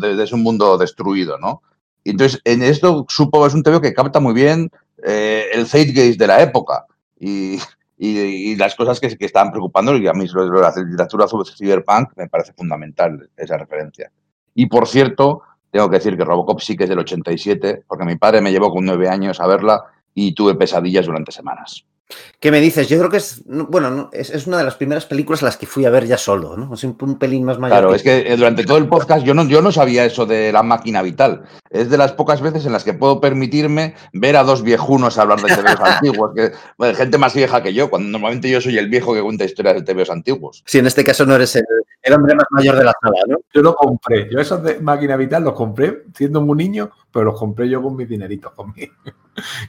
desde 0.01 0.35
un 0.35 0.43
mundo 0.43 0.77
destruido, 0.77 1.39
¿no? 1.39 1.63
Y 2.03 2.11
entonces, 2.11 2.41
en 2.45 2.61
esto 2.61 3.07
supo, 3.09 3.47
es 3.47 3.55
un 3.55 3.63
TV 3.63 3.81
que 3.81 3.95
capta 3.95 4.19
muy 4.19 4.35
bien 4.35 4.69
eh, 5.07 5.45
el 5.53 5.65
zeitgeist 5.65 6.19
de 6.19 6.27
la 6.27 6.43
época 6.43 6.87
y, 7.21 7.61
y, 7.97 8.57
las 8.57 8.75
cosas 8.75 8.99
que, 8.99 9.17
que 9.17 9.27
estaban 9.27 9.53
preocupando, 9.53 9.97
y 9.97 10.09
a 10.09 10.13
mí 10.13 10.27
la 10.27 10.73
literatura 10.77 11.29
sobre 11.29 11.53
cyberpunk 11.53 12.09
me 12.17 12.29
parece 12.29 12.53
fundamental 12.53 13.31
esa 13.37 13.57
referencia. 13.57 14.11
Y 14.57 14.67
por 14.67 14.89
cierto, 14.89 15.43
tengo 15.71 15.89
que 15.89 15.99
decir 15.99 16.17
que 16.17 16.25
Robocop 16.25 16.59
sí 16.59 16.77
que 16.77 16.85
es 16.85 16.91
del 16.91 16.99
87, 16.99 17.85
porque 17.87 18.05
mi 18.05 18.17
padre 18.17 18.41
me 18.41 18.51
llevó 18.51 18.73
con 18.73 18.85
nueve 18.85 19.09
años 19.09 19.39
a 19.39 19.47
verla 19.47 19.85
y 20.15 20.35
tuve 20.35 20.57
pesadillas 20.57 21.07
durante 21.07 21.31
semanas. 21.31 21.85
¿Qué 22.39 22.51
me 22.51 22.61
dices? 22.61 22.89
Yo 22.89 22.99
creo 22.99 23.11
que 23.11 23.19
es, 23.19 23.43
bueno, 23.47 24.09
es, 24.13 24.47
una 24.47 24.59
de 24.59 24.65
las 24.65 24.77
primeras 24.77 25.07
películas 25.07 25.43
a 25.43 25.47
las 25.47 25.57
que 25.57 25.67
fui 25.67 25.85
a 25.85 25.91
ver 25.91 26.07
ya 26.07 26.17
solo, 26.17 26.57
¿no? 26.57 26.75
Es 26.75 26.85
un, 26.85 27.19
pelín 27.19 27.45
más 27.45 27.59
mayor. 27.59 27.79
Claro, 27.79 27.95
es 27.95 28.03
que 28.03 28.33
eh, 28.33 28.37
durante 28.37 28.65
todo 28.65 28.79
el 28.79 28.89
podcast 28.89 29.25
yo 29.25 29.35
no, 29.35 29.45
yo 29.45 29.61
no 29.61 29.73
sabía 29.73 30.05
eso 30.05 30.27
de 30.27 30.53
la 30.53 30.63
máquina 30.63 31.03
vital. 31.03 31.43
Es 31.69 31.91
de 31.91 31.99
las 31.99 32.13
pocas 32.13 32.41
veces 32.41 32.65
en 32.67 32.73
las 32.73 32.83
que 32.83 32.95
puedo 32.95 33.21
permitirme 33.21 33.95
ver 34.13 34.37
a 34.37 34.43
dos 34.43 34.63
viejunos 34.63 35.19
hablar 35.19 35.41
de 35.41 35.55
TVOs 35.55 35.81
antiguos, 35.81 36.31
que 36.35 36.95
gente 36.95 37.19
más 37.19 37.35
vieja 37.35 37.63
que 37.63 37.75
yo, 37.75 37.91
cuando 37.91 38.09
normalmente 38.09 38.51
yo 38.51 38.61
soy 38.61 38.79
el 38.79 38.89
viejo 38.89 39.15
que 39.15 39.23
cuenta 39.23 39.45
historias 39.45 39.75
de 39.77 39.83
TVOs 39.83 40.11
antiguos. 40.11 40.63
Sí, 40.67 40.79
en 40.79 40.87
este 40.87 41.05
caso 41.05 41.27
no 41.27 41.35
eres 41.35 41.57
el, 41.57 42.13
hombre 42.13 42.35
más 42.35 42.47
mayor 42.51 42.77
de 42.77 42.85
la 42.85 42.95
sala, 43.01 43.21
¿no? 43.29 43.37
Yo 43.53 43.63
lo 43.63 43.75
compré, 43.75 44.29
yo 44.31 44.41
esos 44.41 44.63
de 44.63 44.81
máquina 44.81 45.17
vital 45.17 45.45
los 45.45 45.55
compré 45.55 46.05
siendo 46.15 46.41
un 46.41 46.57
niño, 46.57 46.91
pero 47.13 47.27
los 47.27 47.39
compré 47.39 47.69
yo 47.69 47.83
con 47.83 47.97
mis 47.97 48.09
dineritos, 48.09 48.53
conmigo. 48.53 48.95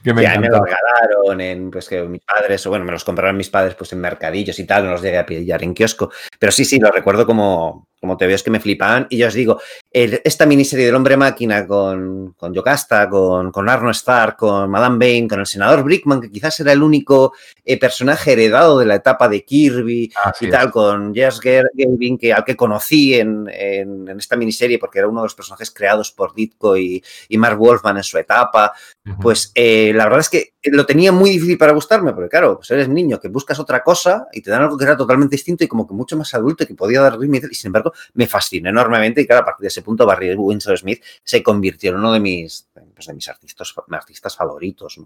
Que 0.02 0.14
me, 0.14 0.22
me 0.38 0.48
lo 0.48 0.64
regalaron 0.64 1.40
en, 1.40 1.70
pues 1.70 1.88
que 1.88 2.02
mis 2.02 2.22
padres, 2.22 2.66
o 2.66 2.70
bueno, 2.70 2.84
me 2.84 2.92
los 2.92 3.04
compraron 3.04 3.36
mis 3.36 3.50
padres 3.50 3.74
pues 3.74 3.92
en 3.92 4.00
mercadillos 4.00 4.58
y 4.58 4.64
tal, 4.64 4.84
no 4.84 4.92
los 4.92 5.02
llegué 5.02 5.18
a 5.18 5.26
pillar 5.26 5.62
en 5.62 5.74
kiosco. 5.74 6.10
Pero 6.38 6.52
sí, 6.52 6.64
sí, 6.64 6.78
lo 6.78 6.90
recuerdo 6.90 7.26
como, 7.26 7.88
como 8.02 8.16
te 8.16 8.32
es 8.32 8.42
que 8.42 8.50
me 8.50 8.58
flipaban. 8.58 9.06
Y 9.10 9.18
ya 9.18 9.28
os 9.28 9.34
digo, 9.34 9.60
esta 9.92 10.44
miniserie 10.44 10.86
del 10.86 10.96
hombre 10.96 11.16
máquina 11.16 11.64
con, 11.68 12.32
con 12.32 12.52
Yocasta, 12.52 13.08
con, 13.08 13.52
con 13.52 13.68
Arno 13.68 13.92
Stark, 13.92 14.36
con 14.38 14.68
Madame 14.68 14.98
Bane, 14.98 15.28
con 15.28 15.38
el 15.38 15.46
senador 15.46 15.84
Brickman, 15.84 16.20
que 16.20 16.28
quizás 16.28 16.58
era 16.58 16.72
el 16.72 16.82
único 16.82 17.32
eh, 17.64 17.78
personaje 17.78 18.32
heredado 18.32 18.80
de 18.80 18.86
la 18.86 18.96
etapa 18.96 19.28
de 19.28 19.44
Kirby 19.44 20.12
y 20.40 20.50
tal, 20.50 20.72
con 20.72 21.14
Jess 21.14 21.38
Gavin, 21.40 22.18
que, 22.18 22.32
al 22.32 22.44
que 22.44 22.56
conocí 22.56 23.14
en, 23.14 23.48
en, 23.48 24.08
esta 24.18 24.34
miniserie 24.34 24.80
porque 24.80 24.98
era 24.98 25.06
uno 25.06 25.20
de 25.20 25.26
los 25.26 25.36
personajes 25.36 25.70
creados 25.70 26.10
por 26.10 26.34
Ditko 26.34 26.76
y, 26.76 27.04
y 27.28 27.38
Mark 27.38 27.56
Wolfman 27.56 27.98
en 27.98 28.02
su 28.02 28.18
etapa. 28.18 28.72
Pues 29.20 29.50
eh, 29.56 29.92
la 29.92 30.04
verdad 30.04 30.20
es 30.20 30.28
que 30.28 30.54
lo 30.70 30.86
tenía 30.86 31.10
muy 31.10 31.30
difícil 31.30 31.58
para 31.58 31.72
gustarme, 31.72 32.12
porque 32.12 32.28
claro, 32.28 32.58
pues 32.58 32.70
eres 32.70 32.88
niño 32.88 33.18
que 33.18 33.26
buscas 33.26 33.58
otra 33.58 33.82
cosa 33.82 34.28
y 34.32 34.40
te 34.40 34.50
dan 34.50 34.62
algo 34.62 34.78
que 34.78 34.84
era 34.84 34.96
totalmente 34.96 35.34
distinto 35.34 35.64
y 35.64 35.68
como 35.68 35.88
que 35.88 35.94
mucho 35.94 36.16
más 36.16 36.32
adulto 36.34 36.64
que 36.64 36.74
podía 36.74 37.00
dar 37.00 37.18
ritmo 37.18 37.36
y 37.50 37.54
sin 37.54 37.70
embargo 37.70 37.92
me 38.14 38.28
fascinó 38.28 38.68
enormemente 38.70 39.20
y 39.20 39.26
claro, 39.26 39.42
a 39.42 39.44
partir 39.44 39.62
de 39.62 39.68
ese 39.68 39.82
punto 39.82 40.06
Barry 40.06 40.32
Winsor 40.36 40.78
Smith 40.78 41.02
se 41.24 41.42
convirtió 41.42 41.90
en 41.90 41.96
uno 41.96 42.12
de 42.12 42.20
mis, 42.20 42.68
pues, 42.94 43.06
de 43.08 43.14
mis 43.14 43.28
artistas, 43.28 43.74
artistas 43.90 44.36
favoritos. 44.36 45.00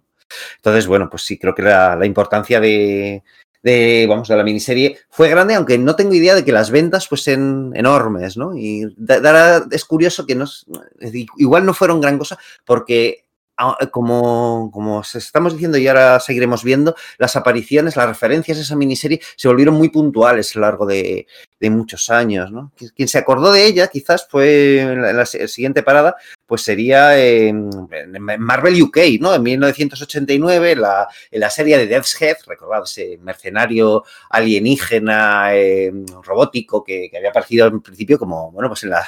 Entonces, 0.56 0.86
bueno, 0.86 1.08
pues 1.08 1.22
sí, 1.22 1.38
creo 1.38 1.54
que 1.54 1.62
la, 1.62 1.98
importancia 2.04 2.60
de, 2.60 3.22
de, 3.62 4.06
vamos, 4.06 4.28
de 4.28 4.36
la 4.36 4.44
miniserie 4.44 4.98
fue 5.08 5.30
grande, 5.30 5.54
aunque 5.54 5.78
no 5.78 5.96
tengo 5.96 6.12
idea 6.12 6.34
de 6.34 6.44
que 6.44 6.52
las 6.52 6.70
ventas 6.70 7.08
fuesen 7.08 7.72
enormes, 7.74 8.36
¿no? 8.36 8.54
Y 8.54 8.94
es 9.70 9.84
curioso 9.86 10.26
que 10.26 10.34
no, 10.34 10.44
igual 11.38 11.64
no 11.64 11.72
fueron 11.72 12.02
gran 12.02 12.18
cosa 12.18 12.38
porque 12.66 13.25
como, 13.90 14.70
como 14.72 15.00
estamos 15.00 15.54
diciendo 15.54 15.78
y 15.78 15.88
ahora 15.88 16.20
seguiremos 16.20 16.62
viendo, 16.62 16.94
las 17.18 17.36
apariciones, 17.36 17.96
las 17.96 18.06
referencias 18.08 18.58
a 18.58 18.60
esa 18.60 18.76
miniserie 18.76 19.20
se 19.36 19.48
volvieron 19.48 19.74
muy 19.74 19.88
puntuales 19.88 20.54
a 20.54 20.58
lo 20.58 20.66
largo 20.66 20.86
de, 20.86 21.26
de 21.60 21.70
muchos 21.70 22.10
años. 22.10 22.50
¿no? 22.52 22.72
Quien 22.94 23.08
se 23.08 23.18
acordó 23.18 23.52
de 23.52 23.66
ella 23.66 23.88
quizás 23.88 24.26
fue 24.28 24.80
en 24.80 25.16
la, 25.16 25.26
siguiente 25.26 25.82
parada, 25.82 26.16
pues 26.46 26.62
sería 26.62 27.18
en, 27.18 27.68
Marvel 28.38 28.80
UK, 28.82 28.98
¿no? 29.20 29.34
En 29.34 29.42
1989, 29.42 30.76
la, 30.76 31.08
en 31.30 31.40
la 31.40 31.50
serie 31.50 31.76
de 31.76 31.86
Death's 31.86 32.20
Head, 32.20 32.36
recordad 32.46 32.84
ese 32.84 33.18
mercenario 33.20 34.04
alienígena 34.30 35.54
eh, 35.54 35.92
robótico 36.22 36.84
que, 36.84 37.10
había 37.16 37.30
aparecido 37.30 37.66
en 37.66 37.80
principio 37.80 38.18
como, 38.18 38.52
bueno, 38.52 38.68
pues 38.68 38.84
en 38.84 38.90
la, 38.90 39.06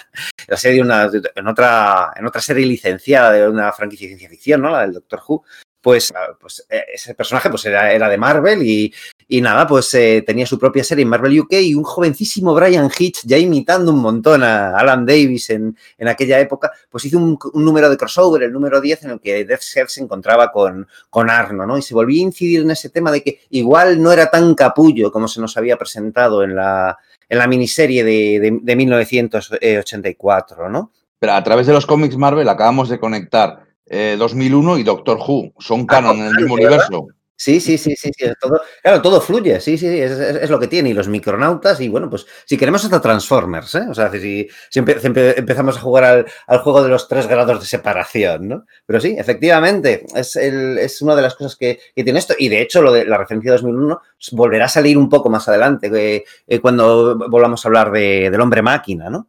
serie 0.56 0.82
una, 0.82 1.10
en 1.34 1.46
otra, 1.46 2.12
en 2.16 2.26
otra 2.26 2.40
serie 2.40 2.66
licenciada 2.66 3.32
de 3.32 3.48
una 3.48 3.72
franquicia 3.72 4.06
de 4.06 4.10
ciencia 4.10 4.28
ficción, 4.28 4.62
¿no? 4.62 4.70
La 4.70 4.82
del 4.82 4.94
Doctor 4.94 5.22
Who 5.26 5.44
pues, 5.88 6.12
ah, 6.14 6.36
pues 6.38 6.66
eh, 6.68 6.84
ese 6.92 7.14
personaje 7.14 7.48
pues 7.48 7.64
era, 7.64 8.10
de 8.10 8.18
Marvel 8.18 8.62
y, 8.62 8.92
nada, 9.40 9.66
pues 9.66 9.94
eh, 9.94 10.22
tenía 10.26 10.44
su 10.44 10.58
propia 10.58 10.84
serie 10.84 11.02
en 11.02 11.08
Marvel 11.08 11.40
UK 11.40 11.54
y 11.62 11.74
un 11.74 11.82
jovencísimo 11.82 12.54
Brian 12.54 12.90
Hitch, 12.94 13.22
ya 13.24 13.38
imitando 13.38 13.90
un 13.90 14.00
montón 14.00 14.42
a 14.42 14.76
Alan 14.76 15.06
Davis 15.06 15.48
en, 15.48 15.74
en 15.96 16.08
aquella 16.08 16.38
época, 16.40 16.70
pues 16.90 17.06
hizo 17.06 17.16
un, 17.16 17.38
número 17.54 17.88
de 17.88 17.96
crossover, 17.96 18.42
el 18.42 18.52
número 18.52 18.82
10, 18.82 19.04
en 19.04 19.10
el 19.12 19.20
que 19.20 19.46
Death 19.46 19.62
Head 19.74 19.86
se 19.86 20.02
encontraba 20.02 20.52
con, 20.52 20.86
con 21.08 21.30
Arno, 21.30 21.64
¿no? 21.64 21.78
Y 21.78 21.80
se 21.80 21.94
volvió 21.94 22.20
a 22.20 22.26
incidir 22.26 22.60
en 22.60 22.70
ese 22.70 22.90
tema 22.90 23.10
de 23.10 23.22
que 23.22 23.40
igual 23.48 24.02
no 24.02 24.12
era 24.12 24.30
tan 24.30 24.54
capullo 24.54 25.10
como 25.10 25.26
se 25.26 25.40
nos 25.40 25.56
había 25.56 25.78
presentado 25.78 26.44
en 26.44 26.54
la, 26.54 26.98
en 27.30 27.38
la 27.38 27.46
miniserie 27.46 28.04
de, 28.04 28.40
de, 28.40 28.58
de 28.60 28.76
1984, 28.76 30.68
¿no? 30.68 30.92
Pero 31.18 31.32
a 31.32 31.42
través 31.42 31.66
de 31.66 31.72
los 31.72 31.86
cómics 31.86 32.18
Marvel 32.18 32.50
acabamos 32.50 32.90
de 32.90 33.00
conectar 33.00 33.67
2001 33.90 34.76
eh, 34.76 34.80
y 34.80 34.82
Doctor 34.82 35.18
Who. 35.18 35.52
Son 35.58 35.82
ah, 35.82 35.86
canon 35.86 36.18
en 36.18 36.26
el 36.26 36.34
mismo 36.34 36.54
universo. 36.54 37.08
Sí, 37.40 37.60
sí, 37.60 37.78
sí, 37.78 37.94
sí, 37.94 38.10
sí, 38.18 38.26
todo, 38.40 38.60
claro, 38.82 39.00
todo 39.00 39.20
fluye, 39.20 39.60
sí, 39.60 39.78
sí, 39.78 39.86
es, 39.86 40.10
es, 40.10 40.36
es, 40.42 40.50
lo 40.50 40.58
que 40.58 40.66
tiene, 40.66 40.88
y 40.88 40.92
los 40.92 41.06
micronautas, 41.06 41.80
y 41.80 41.88
bueno, 41.88 42.10
pues 42.10 42.26
si 42.44 42.56
queremos 42.56 42.82
hasta 42.82 43.00
Transformers, 43.00 43.76
¿eh? 43.76 43.86
O 43.88 43.94
sea, 43.94 44.10
si, 44.10 44.48
si 44.68 44.80
empe, 44.80 45.38
empezamos 45.38 45.76
a 45.76 45.80
jugar 45.80 46.02
al, 46.02 46.26
al, 46.48 46.58
juego 46.58 46.82
de 46.82 46.88
los 46.88 47.06
tres 47.06 47.28
grados 47.28 47.60
de 47.60 47.66
separación, 47.66 48.48
¿no? 48.48 48.66
Pero 48.84 49.00
sí, 49.00 49.14
efectivamente, 49.16 50.04
es, 50.16 50.34
el, 50.34 50.78
es 50.78 51.00
una 51.00 51.14
de 51.14 51.22
las 51.22 51.36
cosas 51.36 51.54
que, 51.54 51.78
que, 51.94 52.02
tiene 52.02 52.18
esto, 52.18 52.34
y 52.36 52.48
de 52.48 52.60
hecho 52.60 52.82
lo 52.82 52.90
de 52.90 53.04
la 53.04 53.18
referencia 53.18 53.52
de 53.52 53.58
2001 53.58 54.00
volverá 54.32 54.64
a 54.64 54.68
salir 54.68 54.98
un 54.98 55.08
poco 55.08 55.30
más 55.30 55.46
adelante, 55.46 55.92
eh, 55.94 56.24
eh, 56.44 56.58
cuando 56.58 57.16
volvamos 57.28 57.64
a 57.64 57.68
hablar 57.68 57.92
de, 57.92 58.30
del 58.32 58.40
hombre 58.40 58.62
máquina, 58.62 59.10
¿no? 59.10 59.28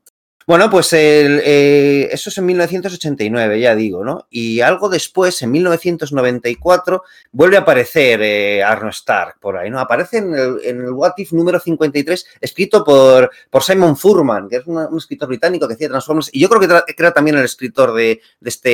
Bueno, 0.50 0.68
pues 0.68 0.92
eh, 0.94 2.10
eso 2.12 2.32
es 2.32 2.38
en 2.40 2.46
1989, 2.48 3.60
ya 3.60 3.76
digo, 3.76 4.04
¿no? 4.04 4.26
Y 4.32 4.62
algo 4.62 4.90
después, 4.90 5.40
en 5.44 5.52
1994, 5.52 7.04
vuelve 7.32 7.58
a 7.58 7.60
aparecer 7.60 8.20
eh, 8.24 8.64
Arno 8.64 8.90
Stark 8.90 9.40
por 9.40 9.58
ahí, 9.58 9.70
¿no? 9.70 9.80
Aparece 9.80 10.18
en 10.18 10.34
el, 10.34 10.60
en 10.64 10.82
el 10.82 10.90
What 10.90 11.14
If 11.18 11.34
número 11.34 11.60
53, 11.60 12.26
escrito 12.42 12.84
por, 12.84 13.30
por 13.52 13.62
Simon 13.62 13.96
Furman, 13.96 14.50
que 14.50 14.56
es 14.56 14.66
un 14.66 14.98
escritor 14.98 15.28
británico 15.28 15.68
que 15.68 15.76
hacía 15.76 15.88
Transformers, 15.88 16.32
y 16.34 16.40
yo 16.40 16.50
creo 16.50 16.62
que, 16.62 16.96
que 16.96 17.04
era 17.04 17.14
también 17.14 17.38
el 17.38 17.46
escritor 17.46 17.94
de, 17.94 18.20
de, 18.40 18.50
este, 18.50 18.70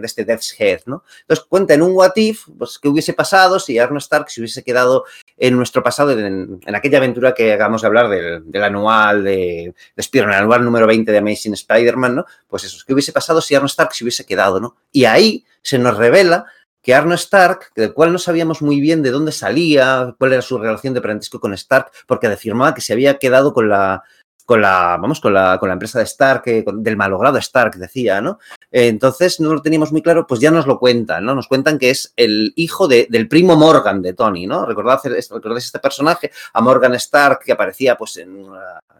de 0.00 0.02
este 0.02 0.24
Death's 0.24 0.56
Head, 0.58 0.80
¿no? 0.86 1.04
Entonces 1.20 1.46
cuenta 1.48 1.74
en 1.74 1.82
un 1.82 1.92
What 1.92 2.16
If, 2.16 2.48
pues, 2.58 2.76
qué 2.80 2.88
hubiese 2.88 3.12
pasado 3.12 3.60
si 3.60 3.78
Arno 3.78 3.98
Stark 3.98 4.28
se 4.30 4.40
hubiese 4.40 4.64
quedado 4.64 5.04
en 5.40 5.56
nuestro 5.56 5.82
pasado, 5.82 6.12
en, 6.12 6.60
aquella 6.66 6.98
aventura 6.98 7.32
que 7.32 7.54
acabamos 7.54 7.80
de 7.80 7.86
hablar 7.86 8.10
del, 8.10 8.42
del 8.44 8.62
anual 8.62 9.24
de, 9.24 9.74
de 9.96 10.00
Spider-Man, 10.00 10.36
el 10.36 10.42
anual 10.42 10.64
número 10.64 10.86
20 10.86 11.10
de 11.10 11.18
Amazing 11.18 11.54
Spider-Man, 11.54 12.14
¿no? 12.14 12.26
Pues 12.46 12.64
eso, 12.64 12.84
¿qué 12.86 12.92
hubiese 12.92 13.12
pasado 13.12 13.40
si 13.40 13.54
Arno 13.54 13.66
Stark 13.66 13.94
se 13.94 14.04
hubiese 14.04 14.26
quedado, 14.26 14.60
¿no? 14.60 14.76
Y 14.92 15.06
ahí 15.06 15.46
se 15.62 15.78
nos 15.78 15.96
revela 15.96 16.44
que 16.82 16.94
Arno 16.94 17.14
Stark, 17.14 17.72
del 17.74 17.94
cual 17.94 18.12
no 18.12 18.18
sabíamos 18.18 18.60
muy 18.60 18.80
bien 18.80 19.02
de 19.02 19.10
dónde 19.10 19.32
salía, 19.32 20.14
cuál 20.18 20.34
era 20.34 20.42
su 20.42 20.58
relación 20.58 20.92
de 20.92 21.00
parentesco 21.00 21.40
con 21.40 21.54
Stark, 21.54 21.90
porque 22.06 22.26
afirmaba 22.26 22.74
que 22.74 22.82
se 22.82 22.92
había 22.92 23.18
quedado 23.18 23.54
con 23.54 23.70
la, 23.70 24.02
con 24.50 24.62
la, 24.62 24.98
vamos, 25.00 25.20
con 25.20 25.32
la, 25.32 25.58
con 25.60 25.68
la 25.68 25.74
empresa 25.74 26.00
de 26.00 26.06
Stark, 26.06 26.42
eh, 26.46 26.64
del 26.66 26.96
malogrado 26.96 27.38
Stark, 27.38 27.76
decía, 27.76 28.20
¿no? 28.20 28.40
Eh, 28.72 28.88
entonces 28.88 29.38
no 29.38 29.54
lo 29.54 29.62
teníamos 29.62 29.92
muy 29.92 30.02
claro, 30.02 30.26
pues 30.26 30.40
ya 30.40 30.50
nos 30.50 30.66
lo 30.66 30.76
cuentan, 30.80 31.24
¿no? 31.24 31.36
Nos 31.36 31.46
cuentan 31.46 31.78
que 31.78 31.90
es 31.90 32.12
el 32.16 32.52
hijo 32.56 32.88
de, 32.88 33.06
del 33.08 33.28
primo 33.28 33.54
Morgan 33.54 34.02
de 34.02 34.12
Tony, 34.12 34.48
¿no? 34.48 34.66
¿Recordad, 34.66 34.98
¿Recordáis 35.04 35.66
este 35.66 35.78
personaje? 35.78 36.32
A 36.52 36.60
Morgan 36.60 36.94
Stark, 36.94 37.44
que 37.44 37.52
aparecía 37.52 37.96
pues 37.96 38.16
en, 38.16 38.44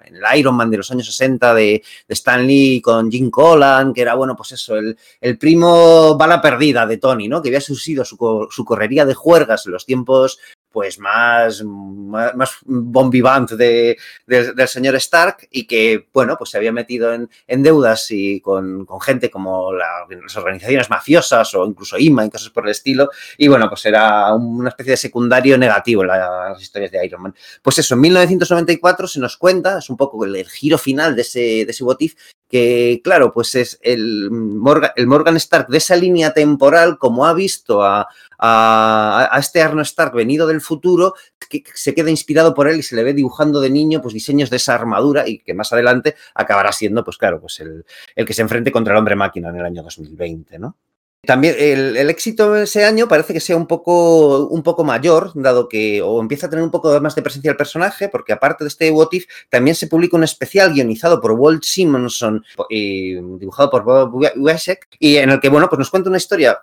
el 0.04 0.38
Iron 0.38 0.54
Man 0.54 0.70
de 0.70 0.76
los 0.76 0.90
años 0.92 1.06
60 1.06 1.52
de, 1.52 1.82
de, 2.06 2.14
Stan 2.14 2.46
Lee 2.46 2.80
con 2.80 3.10
Jim 3.10 3.28
Collan, 3.28 3.92
que 3.92 4.02
era, 4.02 4.14
bueno, 4.14 4.36
pues 4.36 4.52
eso, 4.52 4.76
el, 4.76 4.96
el 5.20 5.36
primo 5.36 6.16
bala 6.16 6.40
perdida 6.40 6.86
de 6.86 6.98
Tony, 6.98 7.26
¿no? 7.26 7.42
Que 7.42 7.48
había 7.48 7.60
sido 7.60 8.04
su, 8.04 8.48
su 8.48 8.64
correría 8.64 9.04
de 9.04 9.14
juergas 9.14 9.66
en 9.66 9.72
los 9.72 9.84
tiempos 9.84 10.38
pues 10.72 10.98
más, 10.98 11.62
más, 11.64 12.32
más 12.64 13.10
de, 13.56 13.96
de, 14.26 14.52
del 14.52 14.68
señor 14.68 14.94
Stark 14.96 15.48
y 15.50 15.66
que, 15.66 16.08
bueno, 16.12 16.36
pues 16.38 16.50
se 16.50 16.58
había 16.58 16.72
metido 16.72 17.12
en, 17.12 17.28
en 17.46 17.62
deudas 17.62 18.10
y 18.10 18.40
con, 18.40 18.84
con 18.84 19.00
gente 19.00 19.30
como 19.30 19.72
la, 19.72 20.06
las 20.08 20.36
organizaciones 20.36 20.90
mafiosas 20.90 21.54
o 21.54 21.66
incluso 21.66 21.98
IMA 21.98 22.26
y 22.26 22.30
cosas 22.30 22.50
por 22.50 22.64
el 22.64 22.70
estilo. 22.70 23.10
Y 23.36 23.48
bueno, 23.48 23.68
pues 23.68 23.84
era 23.86 24.32
una 24.34 24.68
especie 24.68 24.92
de 24.92 24.96
secundario 24.96 25.58
negativo 25.58 26.02
en 26.02 26.08
la, 26.08 26.50
las 26.50 26.62
historias 26.62 26.92
de 26.92 27.04
Iron 27.04 27.22
Man. 27.22 27.34
Pues 27.62 27.78
eso, 27.78 27.94
en 27.94 28.00
1994 28.00 29.08
se 29.08 29.20
nos 29.20 29.36
cuenta, 29.36 29.78
es 29.78 29.90
un 29.90 29.96
poco 29.96 30.24
el, 30.24 30.36
el 30.36 30.48
giro 30.48 30.78
final 30.78 31.16
de 31.16 31.22
ese, 31.22 31.40
de 31.40 31.70
ese 31.70 31.84
botif, 31.84 32.14
que 32.48 33.00
claro, 33.04 33.32
pues 33.32 33.54
es 33.54 33.78
el 33.82 34.30
Morgan, 34.30 34.90
el 34.96 35.06
Morgan 35.06 35.36
Stark 35.36 35.68
de 35.68 35.78
esa 35.78 35.94
línea 35.94 36.32
temporal, 36.32 36.98
como 36.98 37.24
ha 37.24 37.32
visto 37.32 37.82
a, 37.82 38.08
a, 38.40 39.36
este 39.38 39.62
Arno 39.62 39.82
Stark 39.82 40.14
venido 40.14 40.46
del 40.46 40.60
futuro, 40.60 41.14
que 41.48 41.62
se 41.74 41.94
queda 41.94 42.10
inspirado 42.10 42.54
por 42.54 42.68
él 42.68 42.78
y 42.78 42.82
se 42.82 42.96
le 42.96 43.04
ve 43.04 43.12
dibujando 43.12 43.60
de 43.60 43.70
niño 43.70 44.00
pues 44.00 44.14
diseños 44.14 44.50
de 44.50 44.56
esa 44.56 44.74
armadura 44.74 45.28
y 45.28 45.38
que 45.38 45.54
más 45.54 45.72
adelante 45.72 46.16
acabará 46.34 46.72
siendo, 46.72 47.04
pues 47.04 47.18
claro, 47.18 47.40
pues 47.40 47.60
el, 47.60 47.84
el 48.14 48.26
que 48.26 48.34
se 48.34 48.42
enfrente 48.42 48.72
contra 48.72 48.94
el 48.94 48.98
hombre 48.98 49.16
máquina 49.16 49.50
en 49.50 49.56
el 49.56 49.64
año 49.64 49.82
2020, 49.82 50.58
¿no? 50.58 50.76
También 51.22 51.54
el, 51.58 51.98
el, 51.98 52.08
éxito 52.08 52.56
ese 52.56 52.86
año 52.86 53.06
parece 53.06 53.34
que 53.34 53.40
sea 53.40 53.54
un 53.54 53.66
poco, 53.66 54.46
un 54.46 54.62
poco 54.62 54.84
mayor, 54.84 55.32
dado 55.34 55.68
que 55.68 56.00
o 56.00 56.18
empieza 56.18 56.46
a 56.46 56.50
tener 56.50 56.64
un 56.64 56.70
poco 56.70 56.98
más 57.02 57.14
de 57.14 57.20
presencia 57.20 57.50
el 57.50 57.58
personaje, 57.58 58.08
porque 58.08 58.32
aparte 58.32 58.64
de 58.64 58.68
este 58.68 58.90
What 58.90 59.10
también 59.50 59.76
se 59.76 59.86
publica 59.86 60.16
un 60.16 60.24
especial 60.24 60.72
guionizado 60.72 61.20
por 61.20 61.32
Walt 61.32 61.62
Simonson 61.62 62.42
y 62.70 63.16
dibujado 63.38 63.68
por 63.68 63.84
Bob 63.84 64.14
Wesek, 64.34 64.88
y 64.98 65.16
en 65.16 65.28
el 65.28 65.40
que, 65.40 65.50
bueno, 65.50 65.68
pues 65.68 65.78
nos 65.78 65.90
cuenta 65.90 66.08
una 66.08 66.16
historia 66.16 66.58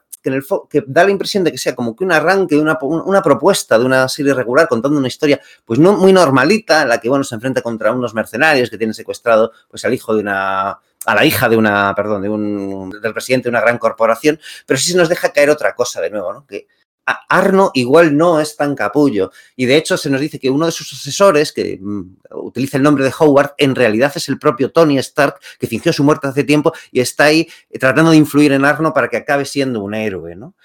que, 0.70 0.84
da 0.88 1.04
la 1.04 1.12
impresión 1.12 1.44
de 1.44 1.52
que 1.52 1.58
sea 1.58 1.76
como 1.76 1.96
que 1.96 2.04
un 2.04 2.12
arranque, 2.12 2.58
una, 2.58 2.78
una 2.82 3.22
propuesta 3.22 3.78
de 3.78 3.86
una 3.86 4.08
serie 4.08 4.34
regular 4.34 4.68
contando 4.68 4.98
una 4.98 5.08
historia 5.08 5.40
pues 5.66 5.80
no 5.80 5.94
muy 5.94 6.14
normalita, 6.14 6.82
en 6.82 6.90
la 6.90 7.00
que, 7.00 7.10
bueno, 7.10 7.24
se 7.24 7.36
enfrenta 7.36 7.62
contra 7.62 7.92
unos 7.92 8.14
mercenarios 8.14 8.70
que 8.70 8.78
tienen 8.78 8.94
secuestrado 8.94 9.52
pues 9.70 9.84
al 9.86 9.94
hijo 9.94 10.14
de 10.16 10.22
una 10.22 10.80
a 11.06 11.16
la 11.16 11.24
hija 11.24 11.48
de 11.48 11.56
una, 11.56 11.94
perdón, 11.96 12.22
de 12.22 12.30
un, 12.30 12.90
del 12.90 13.14
presidente 13.14 13.46
de 13.46 13.52
una 13.52 13.62
gran 13.62 13.78
corporación, 13.78 14.40
pero 14.66 14.78
sí 14.78 14.92
se 14.92 14.98
nos 14.98 15.08
deja 15.08 15.32
caer 15.32 15.50
otra 15.50 15.74
cosa 15.74 16.02
de 16.02 16.10
nuevo, 16.10 16.34
¿no? 16.34 16.46
Que 16.46 16.68
Arno 17.30 17.72
igual 17.74 18.18
no 18.18 18.40
es 18.40 18.58
tan 18.58 18.76
capullo. 18.76 19.32
Y 19.56 19.66
de 19.66 19.78
hecho 19.78 19.98
se 19.98 20.10
nos 20.10 20.20
dice 20.20 20.40
que 20.40 20.50
uno 20.50 20.66
de 20.66 20.72
sus 20.72 20.92
asesores, 20.94 21.54
que 21.54 21.80
mm, 21.82 22.18
utiliza 22.32 22.78
el 22.78 22.84
nombre 22.84 23.06
de 23.06 23.14
Howard, 23.18 23.54
en 23.58 23.76
realidad 23.76 24.12
es 24.16 24.28
el 24.28 24.38
propio 24.38 24.72
Tony 24.72 24.98
Stark, 24.98 25.40
que 25.60 25.68
fingió 25.68 25.94
su 25.94 26.04
muerte 26.04 26.28
hace 26.28 26.44
tiempo 26.44 26.74
y 26.92 27.00
está 27.00 27.26
ahí 27.26 27.48
tratando 27.80 28.12
de 28.12 28.18
influir 28.18 28.52
en 28.52 28.66
Arno 28.66 28.94
para 28.94 29.08
que 29.08 29.18
acabe 29.18 29.46
siendo 29.46 29.82
un 29.82 29.94
héroe, 29.94 30.36
¿no? 30.36 30.56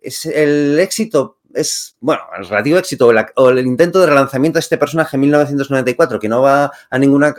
Es 0.00 0.24
el 0.24 0.78
éxito 0.78 1.39
es, 1.54 1.96
bueno, 2.00 2.22
el 2.38 2.46
relativo 2.46 2.78
éxito. 2.78 3.10
O, 3.36 3.50
el 3.50 3.66
intento 3.66 4.00
de 4.00 4.06
relanzamiento 4.06 4.56
de 4.56 4.60
este 4.60 4.78
personaje 4.78 5.16
en 5.16 5.20
1994, 5.20 6.18
que 6.18 6.28
no 6.28 6.42
va 6.42 6.70
a 6.90 6.98
ninguna, 6.98 7.34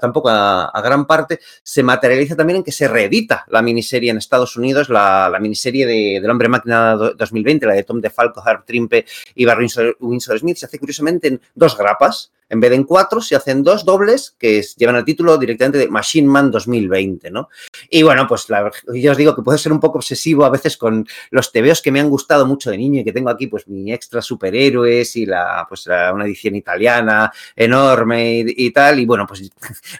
tampoco 0.00 0.28
a, 0.28 0.80
gran 0.82 1.06
parte, 1.06 1.40
se 1.62 1.82
materializa 1.82 2.36
también 2.36 2.58
en 2.58 2.64
que 2.64 2.72
se 2.72 2.88
reedita 2.88 3.44
la 3.48 3.62
miniserie 3.62 4.10
en 4.10 4.18
Estados 4.18 4.56
Unidos, 4.56 4.88
la, 4.88 5.28
la 5.30 5.38
miniserie 5.38 5.86
de, 5.86 6.20
del 6.20 6.30
Hombre 6.30 6.48
Máquina 6.48 6.94
2020, 6.94 7.66
la 7.66 7.74
de 7.74 7.84
Tom 7.84 8.00
DeFalco, 8.00 8.42
Harp 8.44 8.64
Trimpe 8.64 9.04
y 9.34 9.44
Barry 9.44 9.62
Winsor, 9.62 9.96
Winsor 10.00 10.38
Smith, 10.38 10.56
se 10.56 10.66
hace 10.66 10.78
curiosamente 10.78 11.28
en 11.28 11.40
dos 11.54 11.76
grapas, 11.76 12.32
en 12.48 12.60
vez 12.60 12.70
de 12.70 12.76
en 12.76 12.84
cuatro, 12.84 13.20
se 13.20 13.36
hacen 13.36 13.62
dos 13.62 13.84
dobles 13.84 14.34
que 14.38 14.62
llevan 14.76 14.96
el 14.96 15.04
título 15.04 15.36
directamente 15.38 15.78
de 15.78 15.88
Machine 15.88 16.28
Man 16.28 16.50
2020, 16.50 17.30
¿no? 17.30 17.48
Y 17.88 18.02
bueno, 18.02 18.26
pues 18.26 18.48
la, 18.50 18.70
yo 18.92 19.12
os 19.12 19.16
digo 19.16 19.34
que 19.34 19.42
puedo 19.42 19.58
ser 19.58 19.72
un 19.72 19.80
poco 19.80 19.98
obsesivo 19.98 20.44
a 20.44 20.50
veces 20.50 20.76
con 20.76 21.06
los 21.30 21.52
tebeos 21.52 21.80
que 21.82 21.90
me 21.90 22.00
han 22.00 22.10
gustado 22.10 22.46
mucho 22.46 22.70
de 22.70 22.78
niño 22.78 23.00
y 23.00 23.04
que 23.04 23.12
tengo 23.12 23.30
aquí, 23.30 23.46
pues 23.46 23.66
mi 23.68 23.92
extra 23.92 24.22
superhéroes 24.22 25.16
y 25.16 25.26
la, 25.26 25.66
pues 25.68 25.86
la, 25.86 26.12
una 26.12 26.24
edición 26.24 26.54
italiana 26.54 27.32
enorme 27.56 28.44
y, 28.46 28.70
tal. 28.72 29.00
Y 29.00 29.06
bueno, 29.06 29.26
pues 29.26 29.40
la 29.40 29.48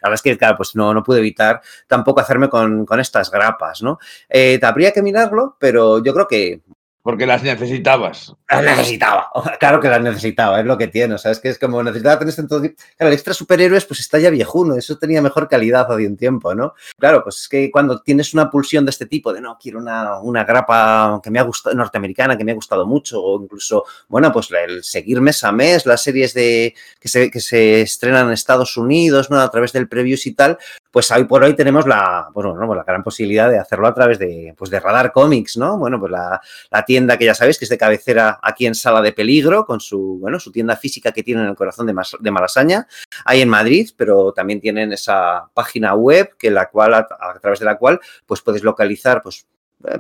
verdad 0.03 0.15
es 0.15 0.23
que, 0.23 0.39
claro, 0.39 0.57
pues 0.57 0.75
no, 0.75 0.93
no 0.93 1.03
pude 1.03 1.19
evitar 1.19 1.61
tampoco 1.87 2.21
hacerme 2.21 2.49
con, 2.49 2.85
con 2.85 3.01
estas 3.01 3.31
grapas, 3.31 3.83
¿no? 3.83 3.99
Eh, 4.29 4.59
habría 4.63 4.93
que 4.93 5.03
mirarlo, 5.03 5.57
pero 5.59 6.03
yo 6.03 6.13
creo 6.15 6.27
que 6.27 6.61
porque 7.05 7.27
las 7.27 7.43
necesitabas. 7.43 8.35
Las 8.49 8.65
necesitaba. 8.65 9.31
Claro 9.61 9.79
que 9.79 9.89
las 9.89 10.01
necesitaba, 10.01 10.61
es 10.61 10.65
lo 10.65 10.79
que 10.79 10.89
tiene. 10.89 11.15
O 11.15 11.19
sea, 11.19 11.33
es 11.33 11.39
que 11.39 11.51
es 11.51 11.59
como 11.59 11.83
necesitaba 11.83 12.19
tener 12.19 12.31
este. 12.31 12.47
Claro, 12.47 12.75
el 12.99 13.13
extra 13.13 13.35
superhéroes, 13.35 13.85
pues 13.85 14.01
está 14.01 14.19
ya 14.19 14.31
viejuno. 14.31 14.75
Eso 14.75 14.97
tenía 14.97 15.21
mejor 15.21 15.47
calidad 15.47 15.93
hace 15.93 16.07
un 16.07 16.17
tiempo, 16.17 16.55
¿no? 16.55 16.73
Claro, 16.99 17.23
pues 17.23 17.41
es 17.41 17.49
que 17.49 17.71
cuando 17.71 18.01
tienes 18.01 18.33
una 18.33 18.51
pulsión 18.51 18.87
de 18.87 18.91
este 18.91 19.05
tipo, 19.05 19.35
de 19.35 19.43
no, 19.43 19.59
quiero 19.61 19.81
una, 19.81 20.19
una 20.21 20.45
grapa 20.45 21.21
que 21.23 21.31
me 21.31 21.39
ha 21.39 21.43
gustado, 21.43 21.77
norteamericana, 21.77 22.39
que 22.39 22.45
me 22.45 22.53
ha 22.53 22.55
gustado 22.55 22.87
mucho, 22.87 23.23
o 23.23 23.43
incluso, 23.43 23.85
bueno, 24.09 24.33
pues 24.33 24.49
el 24.51 24.83
seguir 24.83 25.21
mes 25.21 25.45
a 25.45 25.53
mes 25.53 25.85
las 25.85 26.03
series 26.03 26.33
de 26.33 26.75
que 26.99 27.09
se, 27.09 27.31
que 27.31 27.41
se 27.41 27.83
estrenan 27.83 28.29
en 28.29 28.33
Estados 28.33 28.79
Unidos, 28.79 29.31
¿no? 29.31 29.39
A 29.41 29.51
través 29.51 29.75
del 29.75 29.89
previews 29.89 30.27
y 30.27 30.33
tal, 30.33 30.57
pues 30.95 31.11
hoy 31.11 31.25
por 31.25 31.43
hoy 31.43 31.55
tenemos 31.57 31.89
la, 31.89 32.29
bueno, 32.33 32.55
¿no? 32.55 32.73
la 32.73 32.85
gran 32.85 33.03
posibilidad 33.03 33.51
de 33.51 33.59
hacerlo 33.59 33.89
a 33.89 33.93
través 33.93 34.17
de, 34.17 34.55
pues 34.57 34.71
de 34.71 34.79
Radar 34.79 35.11
Comics, 35.11 35.57
¿no? 35.57 35.77
Bueno, 35.77 35.99
pues 35.99 36.13
la, 36.13 36.41
la 36.71 36.85
tienda 36.85 37.19
que 37.19 37.25
ya 37.25 37.35
sabéis 37.35 37.59
que 37.59 37.65
es 37.65 37.69
de 37.69 37.77
cabecera 37.77 38.39
aquí 38.41 38.65
en 38.65 38.77
Sala 38.77 39.03
de 39.03 39.13
Peligro, 39.13 39.67
con 39.67 39.81
su, 39.81 40.19
bueno, 40.21 40.39
su 40.39 40.53
tienda 40.53 40.77
física 40.77 41.11
que 41.11 41.25
tiene 41.25 41.43
en 41.43 41.49
el 41.49 41.57
corazón 41.57 41.89
de, 41.89 41.95
de 42.21 42.31
Malasaña, 42.31 42.87
ahí 43.25 43.41
en 43.41 43.49
Madrid, 43.49 43.91
pero 43.97 44.33
también 44.33 44.61
tienen 44.61 44.93
esa 44.93 45.51
página 45.53 45.97
web 45.97 46.37
que 46.39 46.49
la 46.49 46.71
cual, 46.71 46.95
a, 46.95 46.99
a 46.99 47.41
través 47.41 47.59
de 47.59 47.65
la 47.65 47.77
cual, 47.77 47.99
pues 48.25 48.41
puedes 48.43 48.63
localizar, 48.63 49.21
pues 49.21 49.49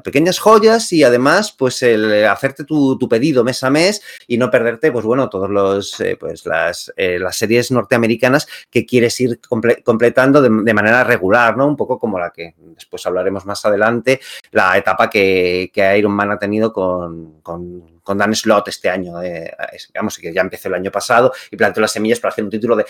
pequeñas 0.03 0.39
joyas 0.39 0.93
y 0.93 1.03
además 1.03 1.53
pues 1.53 1.82
el 1.82 2.26
hacerte 2.26 2.64
tu, 2.64 2.99
pedido 3.09 3.45
mes 3.45 3.62
a 3.62 3.70
mes 3.70 4.03
y 4.26 4.39
no 4.39 4.51
perderte 4.51 4.91
pues 4.91 5.05
bueno 5.05 5.28
todos 5.28 5.51
los 5.51 6.01
eh, 6.01 6.16
pues 6.18 6.47
las, 6.47 6.93
eh, 6.97 7.18
las 7.18 7.37
series 7.37 7.70
norteamericanas 7.70 8.49
que 8.70 8.87
quieres 8.87 9.20
ir 9.20 9.41
comple 9.41 9.82
completando 9.82 10.41
de, 10.41 10.74
manera 10.74 11.05
regular 11.05 11.57
no 11.57 11.66
un 11.66 11.76
poco 11.76 11.99
como 11.99 12.18
la 12.18 12.30
que 12.30 12.55
después 12.59 13.05
hablaremos 13.07 13.45
más 13.47 13.64
adelante 13.64 14.20
la 14.53 14.76
etapa 14.76 15.11
que, 15.11 15.70
que 15.72 15.99
Iron 15.99 16.12
Man 16.12 16.30
ha 16.30 16.39
tenido 16.39 16.72
con 16.72 17.93
con 18.05 18.18
Dan 18.18 18.34
Slott 18.34 18.68
este 18.68 18.88
año, 18.88 19.20
eh, 19.22 19.50
digamos 19.88 20.18
que 20.18 20.32
ya 20.32 20.42
empezó 20.42 20.68
el 20.68 20.74
año 20.74 20.92
pasado 20.92 21.32
y 21.50 21.57
plantó 21.57 21.80
las 21.80 21.90
semillas 21.90 22.20
para 22.20 22.32
hacer 22.32 22.44
un 22.44 22.50
título 22.50 22.76
de 22.76 22.86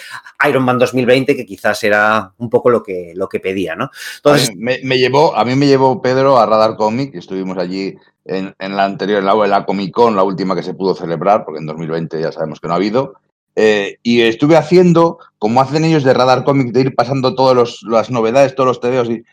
Iron 0.47 0.65
Man 0.65 0.79
2020 0.79 1.35
que 1.35 1.47
quizás 1.47 1.83
era 1.85 2.33
un 2.37 2.51
poco 2.51 2.69
lo 2.69 2.83
que, 2.83 3.12
lo 3.15 3.29
que 3.29 3.41
pedía, 3.41 3.75
¿no? 3.77 3.91
Entonces, 4.17 4.51
a 4.51 4.53
mí 4.53 4.77
me, 4.83 4.99
llevó, 4.99 5.35
a 5.35 5.45
mí 5.45 5.55
me 5.55 5.67
llevó 5.67 6.03
Pedro 6.03 6.39
a 6.39 6.45
Radar 6.45 6.77
Comic, 6.77 7.15
estuvimos 7.15 7.57
allí 7.57 7.97
en, 8.25 8.55
la 8.59 8.85
anterior, 8.85 9.21
en 9.21 9.27
la, 9.27 9.35
la 9.47 9.65
Comic 9.65 9.93
Con, 9.93 10.17
la 10.17 10.23
última 10.23 10.55
que 10.55 10.62
se 10.62 10.75
pudo 10.75 10.95
celebrar, 10.95 11.45
porque 11.45 11.61
en 11.61 11.67
2020 11.67 12.21
ya 12.21 12.33
sabemos 12.33 12.61
que 12.61 12.69
no 12.69 12.75
ha 12.75 12.77
habido, 12.77 13.15
eh, 13.57 13.99
y 14.03 14.23
estuve 14.23 14.57
haciendo, 14.57 15.19
como 15.39 15.61
hacen 15.61 15.85
ellos 15.85 16.03
de 16.03 16.12
Radar 16.12 16.45
Comics, 16.45 16.73
de 16.73 16.81
ir 16.81 16.95
pasando 16.95 17.35
todas 17.35 17.83
las 17.83 18.11
novedades, 18.11 18.55
todos 18.55 18.67
los 18.67 18.81
tebeos 18.81 19.09
y... 19.09 19.25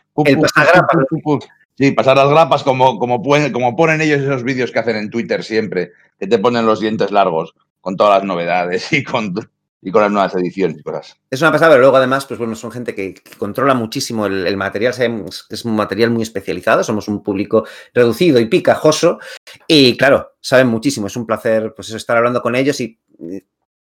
Sí, 1.76 1.92
pasar 1.92 2.16
las 2.16 2.28
grapas 2.28 2.62
como, 2.62 2.98
como, 2.98 3.22
como 3.22 3.76
ponen 3.76 4.00
ellos 4.00 4.20
esos 4.20 4.44
vídeos 4.44 4.70
que 4.70 4.78
hacen 4.78 4.96
en 4.96 5.10
Twitter 5.10 5.42
siempre, 5.42 5.92
que 6.18 6.26
te 6.26 6.38
ponen 6.38 6.66
los 6.66 6.80
dientes 6.80 7.10
largos 7.10 7.54
con 7.80 7.96
todas 7.96 8.18
las 8.18 8.24
novedades 8.24 8.92
y 8.92 9.02
con, 9.02 9.34
y 9.80 9.90
con 9.90 10.02
las 10.02 10.12
nuevas 10.12 10.34
ediciones 10.34 10.78
y 10.78 10.82
cosas. 10.82 11.16
Es 11.30 11.40
una 11.40 11.50
pasada, 11.50 11.72
pero 11.72 11.82
luego 11.82 11.96
además, 11.96 12.24
pues 12.26 12.38
bueno, 12.38 12.54
son 12.54 12.70
gente 12.70 12.94
que, 12.94 13.14
controla 13.36 13.74
muchísimo 13.74 14.26
el, 14.26 14.56
material, 14.56 14.94
sabemos 14.94 15.44
que 15.48 15.56
es 15.56 15.64
un 15.64 15.74
material 15.74 16.10
muy 16.10 16.22
especializado, 16.22 16.84
somos 16.84 17.08
un 17.08 17.22
público 17.22 17.64
reducido 17.92 18.38
y 18.38 18.46
picajoso 18.46 19.18
y 19.66 19.96
claro, 19.96 20.34
saben 20.40 20.68
muchísimo, 20.68 21.08
es 21.08 21.16
un 21.16 21.26
placer 21.26 21.72
pues 21.74 21.90
estar 21.90 22.16
hablando 22.16 22.40
con 22.42 22.54
ellos 22.54 22.80
y 22.80 22.98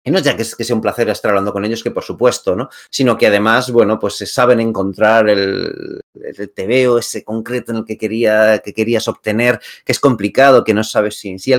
y 0.04 0.10
no 0.10 0.18
es 0.18 0.24
ya 0.24 0.36
que, 0.36 0.44
sea 0.44 0.76
un 0.76 0.82
placer 0.82 1.08
estar 1.08 1.30
hablando 1.30 1.52
con 1.52 1.64
ellos, 1.64 1.82
que 1.82 1.90
por 1.90 2.04
supuesto, 2.04 2.54
¿no? 2.54 2.68
Sino 2.90 3.16
que 3.16 3.26
además, 3.26 3.70
bueno, 3.70 3.98
pues 3.98 4.18
se 4.18 4.26
saben 4.26 4.60
encontrar 4.60 5.30
el, 5.30 6.02
el 6.14 6.52
veo 6.54 6.98
ese 6.98 7.24
concreto 7.24 7.72
en 7.72 7.78
el 7.78 7.84
que, 7.86 7.96
quería, 7.96 8.58
que 8.58 8.74
querías 8.74 9.08
obtener, 9.08 9.60
que 9.82 9.92
es 9.92 10.00
complicado, 10.00 10.62
que 10.62 10.74
no 10.74 10.84
sabes 10.84 11.18
si, 11.18 11.38
si 11.38 11.54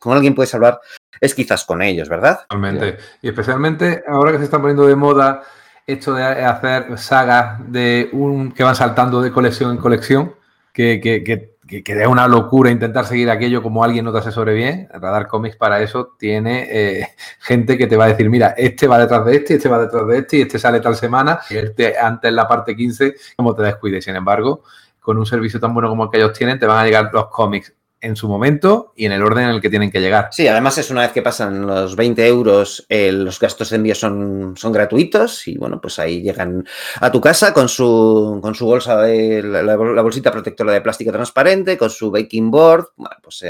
con 0.00 0.14
alguien 0.14 0.34
puedes 0.34 0.52
hablar, 0.54 0.80
es 1.20 1.32
quizás 1.32 1.64
con 1.64 1.80
ellos, 1.80 2.08
¿verdad? 2.08 2.40
Totalmente. 2.40 2.98
Y 3.22 3.28
especialmente 3.28 4.02
ahora 4.08 4.32
que 4.32 4.38
se 4.38 4.44
están 4.44 4.62
poniendo 4.62 4.86
de 4.86 4.96
moda 4.96 5.42
esto 5.86 6.14
de 6.14 6.24
hacer 6.24 6.98
sagas 6.98 7.60
de 7.70 8.10
un 8.12 8.50
que 8.50 8.64
van 8.64 8.74
saltando 8.74 9.22
de 9.22 9.30
colección 9.30 9.70
en 9.70 9.76
colección, 9.76 10.34
que, 10.72 11.00
que, 11.00 11.22
que 11.22 11.55
que, 11.66 11.82
que 11.82 12.00
es 12.00 12.06
una 12.06 12.28
locura 12.28 12.70
intentar 12.70 13.04
seguir 13.06 13.30
aquello 13.30 13.62
como 13.62 13.82
alguien 13.82 14.04
no 14.04 14.12
te 14.12 14.18
asesore 14.18 14.54
bien. 14.54 14.88
Radar 14.92 15.26
Comics 15.26 15.56
para 15.56 15.82
eso 15.82 16.14
tiene 16.18 16.66
eh, 16.70 17.08
gente 17.40 17.76
que 17.76 17.86
te 17.86 17.96
va 17.96 18.04
a 18.04 18.08
decir, 18.08 18.30
mira, 18.30 18.54
este 18.56 18.86
va 18.86 18.98
detrás 18.98 19.24
de 19.24 19.36
este, 19.36 19.54
este 19.54 19.68
va 19.68 19.78
detrás 19.78 20.06
de 20.06 20.18
este 20.18 20.36
y 20.38 20.40
este 20.42 20.58
sale 20.58 20.80
tal 20.80 20.96
semana, 20.96 21.40
y 21.50 21.56
este 21.56 21.98
antes 21.98 22.28
en 22.28 22.36
la 22.36 22.48
parte 22.48 22.76
15, 22.76 23.14
como 23.36 23.54
te 23.54 23.62
descuides. 23.62 24.04
Sin 24.04 24.16
embargo, 24.16 24.62
con 25.00 25.18
un 25.18 25.26
servicio 25.26 25.60
tan 25.60 25.72
bueno 25.72 25.88
como 25.88 26.04
el 26.04 26.10
que 26.10 26.18
ellos 26.18 26.32
tienen, 26.32 26.58
te 26.58 26.66
van 26.66 26.78
a 26.78 26.84
llegar 26.84 27.10
los 27.12 27.28
cómics 27.28 27.75
en 28.00 28.16
su 28.16 28.28
momento 28.28 28.92
y 28.94 29.06
en 29.06 29.12
el 29.12 29.22
orden 29.22 29.44
en 29.44 29.50
el 29.50 29.60
que 29.60 29.70
tienen 29.70 29.90
que 29.90 30.00
llegar. 30.00 30.28
Sí, 30.30 30.46
además 30.46 30.78
es 30.78 30.90
una 30.90 31.02
vez 31.02 31.12
que 31.12 31.22
pasan 31.22 31.66
los 31.66 31.96
20 31.96 32.26
euros, 32.26 32.86
los 32.88 33.40
gastos 33.40 33.70
de 33.70 33.76
envío 33.76 33.94
son, 33.94 34.54
son 34.56 34.72
gratuitos 34.72 35.48
y 35.48 35.56
bueno, 35.56 35.80
pues 35.80 35.98
ahí 35.98 36.22
llegan 36.22 36.66
a 37.00 37.10
tu 37.10 37.20
casa 37.20 37.52
con 37.52 37.68
su, 37.68 38.38
con 38.42 38.54
su 38.54 38.66
bolsa 38.66 39.00
de 39.02 39.42
la, 39.42 39.76
bolsita 39.76 40.30
protectora 40.30 40.72
de 40.72 40.80
plástico 40.80 41.12
transparente, 41.12 41.78
con 41.78 41.90
su 41.90 42.10
baking 42.10 42.50
board, 42.50 42.88
bueno, 42.96 43.16
pues 43.22 43.44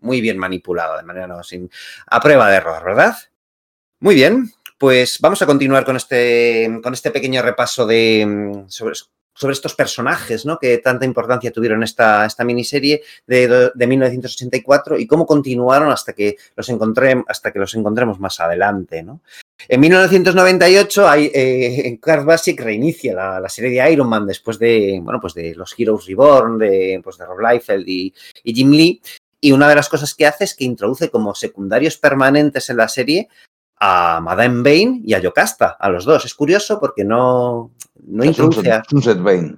muy 0.00 0.20
bien 0.20 0.38
manipulado, 0.38 0.96
de 0.96 1.04
manera 1.04 1.26
no, 1.26 1.42
sin, 1.42 1.70
a 2.06 2.20
prueba 2.20 2.50
de 2.50 2.56
error, 2.56 2.84
¿verdad? 2.84 3.16
Muy 4.00 4.14
bien, 4.14 4.52
pues 4.78 5.18
vamos 5.20 5.42
a 5.42 5.46
continuar 5.46 5.84
con 5.84 5.96
este, 5.96 6.80
con 6.82 6.94
este 6.94 7.10
pequeño 7.10 7.42
repaso 7.42 7.86
de, 7.86 8.64
sobre, 8.68 8.94
sobre 9.38 9.52
estos 9.52 9.76
personajes, 9.76 10.44
¿no? 10.44 10.58
Que 10.58 10.78
tanta 10.78 11.04
importancia 11.04 11.52
tuvieron 11.52 11.84
esta, 11.84 12.26
esta 12.26 12.42
miniserie 12.42 13.02
de, 13.24 13.70
de 13.72 13.86
1984 13.86 14.98
y 14.98 15.06
cómo 15.06 15.26
continuaron 15.26 15.92
hasta 15.92 16.12
que 16.12 16.36
los 16.56 16.68
encontré, 16.68 17.22
hasta 17.28 17.52
que 17.52 17.60
los 17.60 17.72
encontremos 17.74 18.18
más 18.18 18.40
adelante, 18.40 19.04
¿no? 19.04 19.20
En 19.68 19.80
1998, 19.80 21.08
hay, 21.08 21.30
eh, 21.32 21.98
Basic 22.02 22.60
reinicia 22.60 23.14
la, 23.14 23.48
serie 23.48 23.70
de 23.70 23.92
Iron 23.92 24.08
Man 24.08 24.26
después 24.26 24.58
de, 24.58 25.00
bueno, 25.02 25.20
pues 25.20 25.34
de 25.34 25.54
los 25.54 25.74
Heroes 25.78 26.06
Reborn, 26.06 26.58
de, 26.58 27.00
pues 27.02 27.16
de 27.16 27.26
Rob 27.26 27.38
Liefeld 27.40 27.88
y, 27.88 28.12
y 28.42 28.54
Jim 28.54 28.70
Lee. 28.70 29.00
Y 29.40 29.52
una 29.52 29.68
de 29.68 29.76
las 29.76 29.88
cosas 29.88 30.14
que 30.14 30.26
hace 30.26 30.44
es 30.44 30.54
que 30.54 30.64
introduce 30.64 31.10
como 31.10 31.34
secundarios 31.34 31.96
permanentes 31.96 32.70
en 32.70 32.76
la 32.76 32.88
serie 32.88 33.28
a 33.80 34.20
Madame 34.20 34.62
Bane 34.62 35.00
y 35.04 35.14
a 35.14 35.20
Yocasta, 35.20 35.76
a 35.78 35.88
los 35.88 36.04
dos. 36.04 36.24
Es 36.24 36.34
curioso 36.34 36.78
porque 36.80 37.04
no, 37.04 37.70
no 38.06 38.24
introduce 38.24 38.70
a... 38.70 38.82
Sunset 38.88 39.20
Bane. 39.20 39.56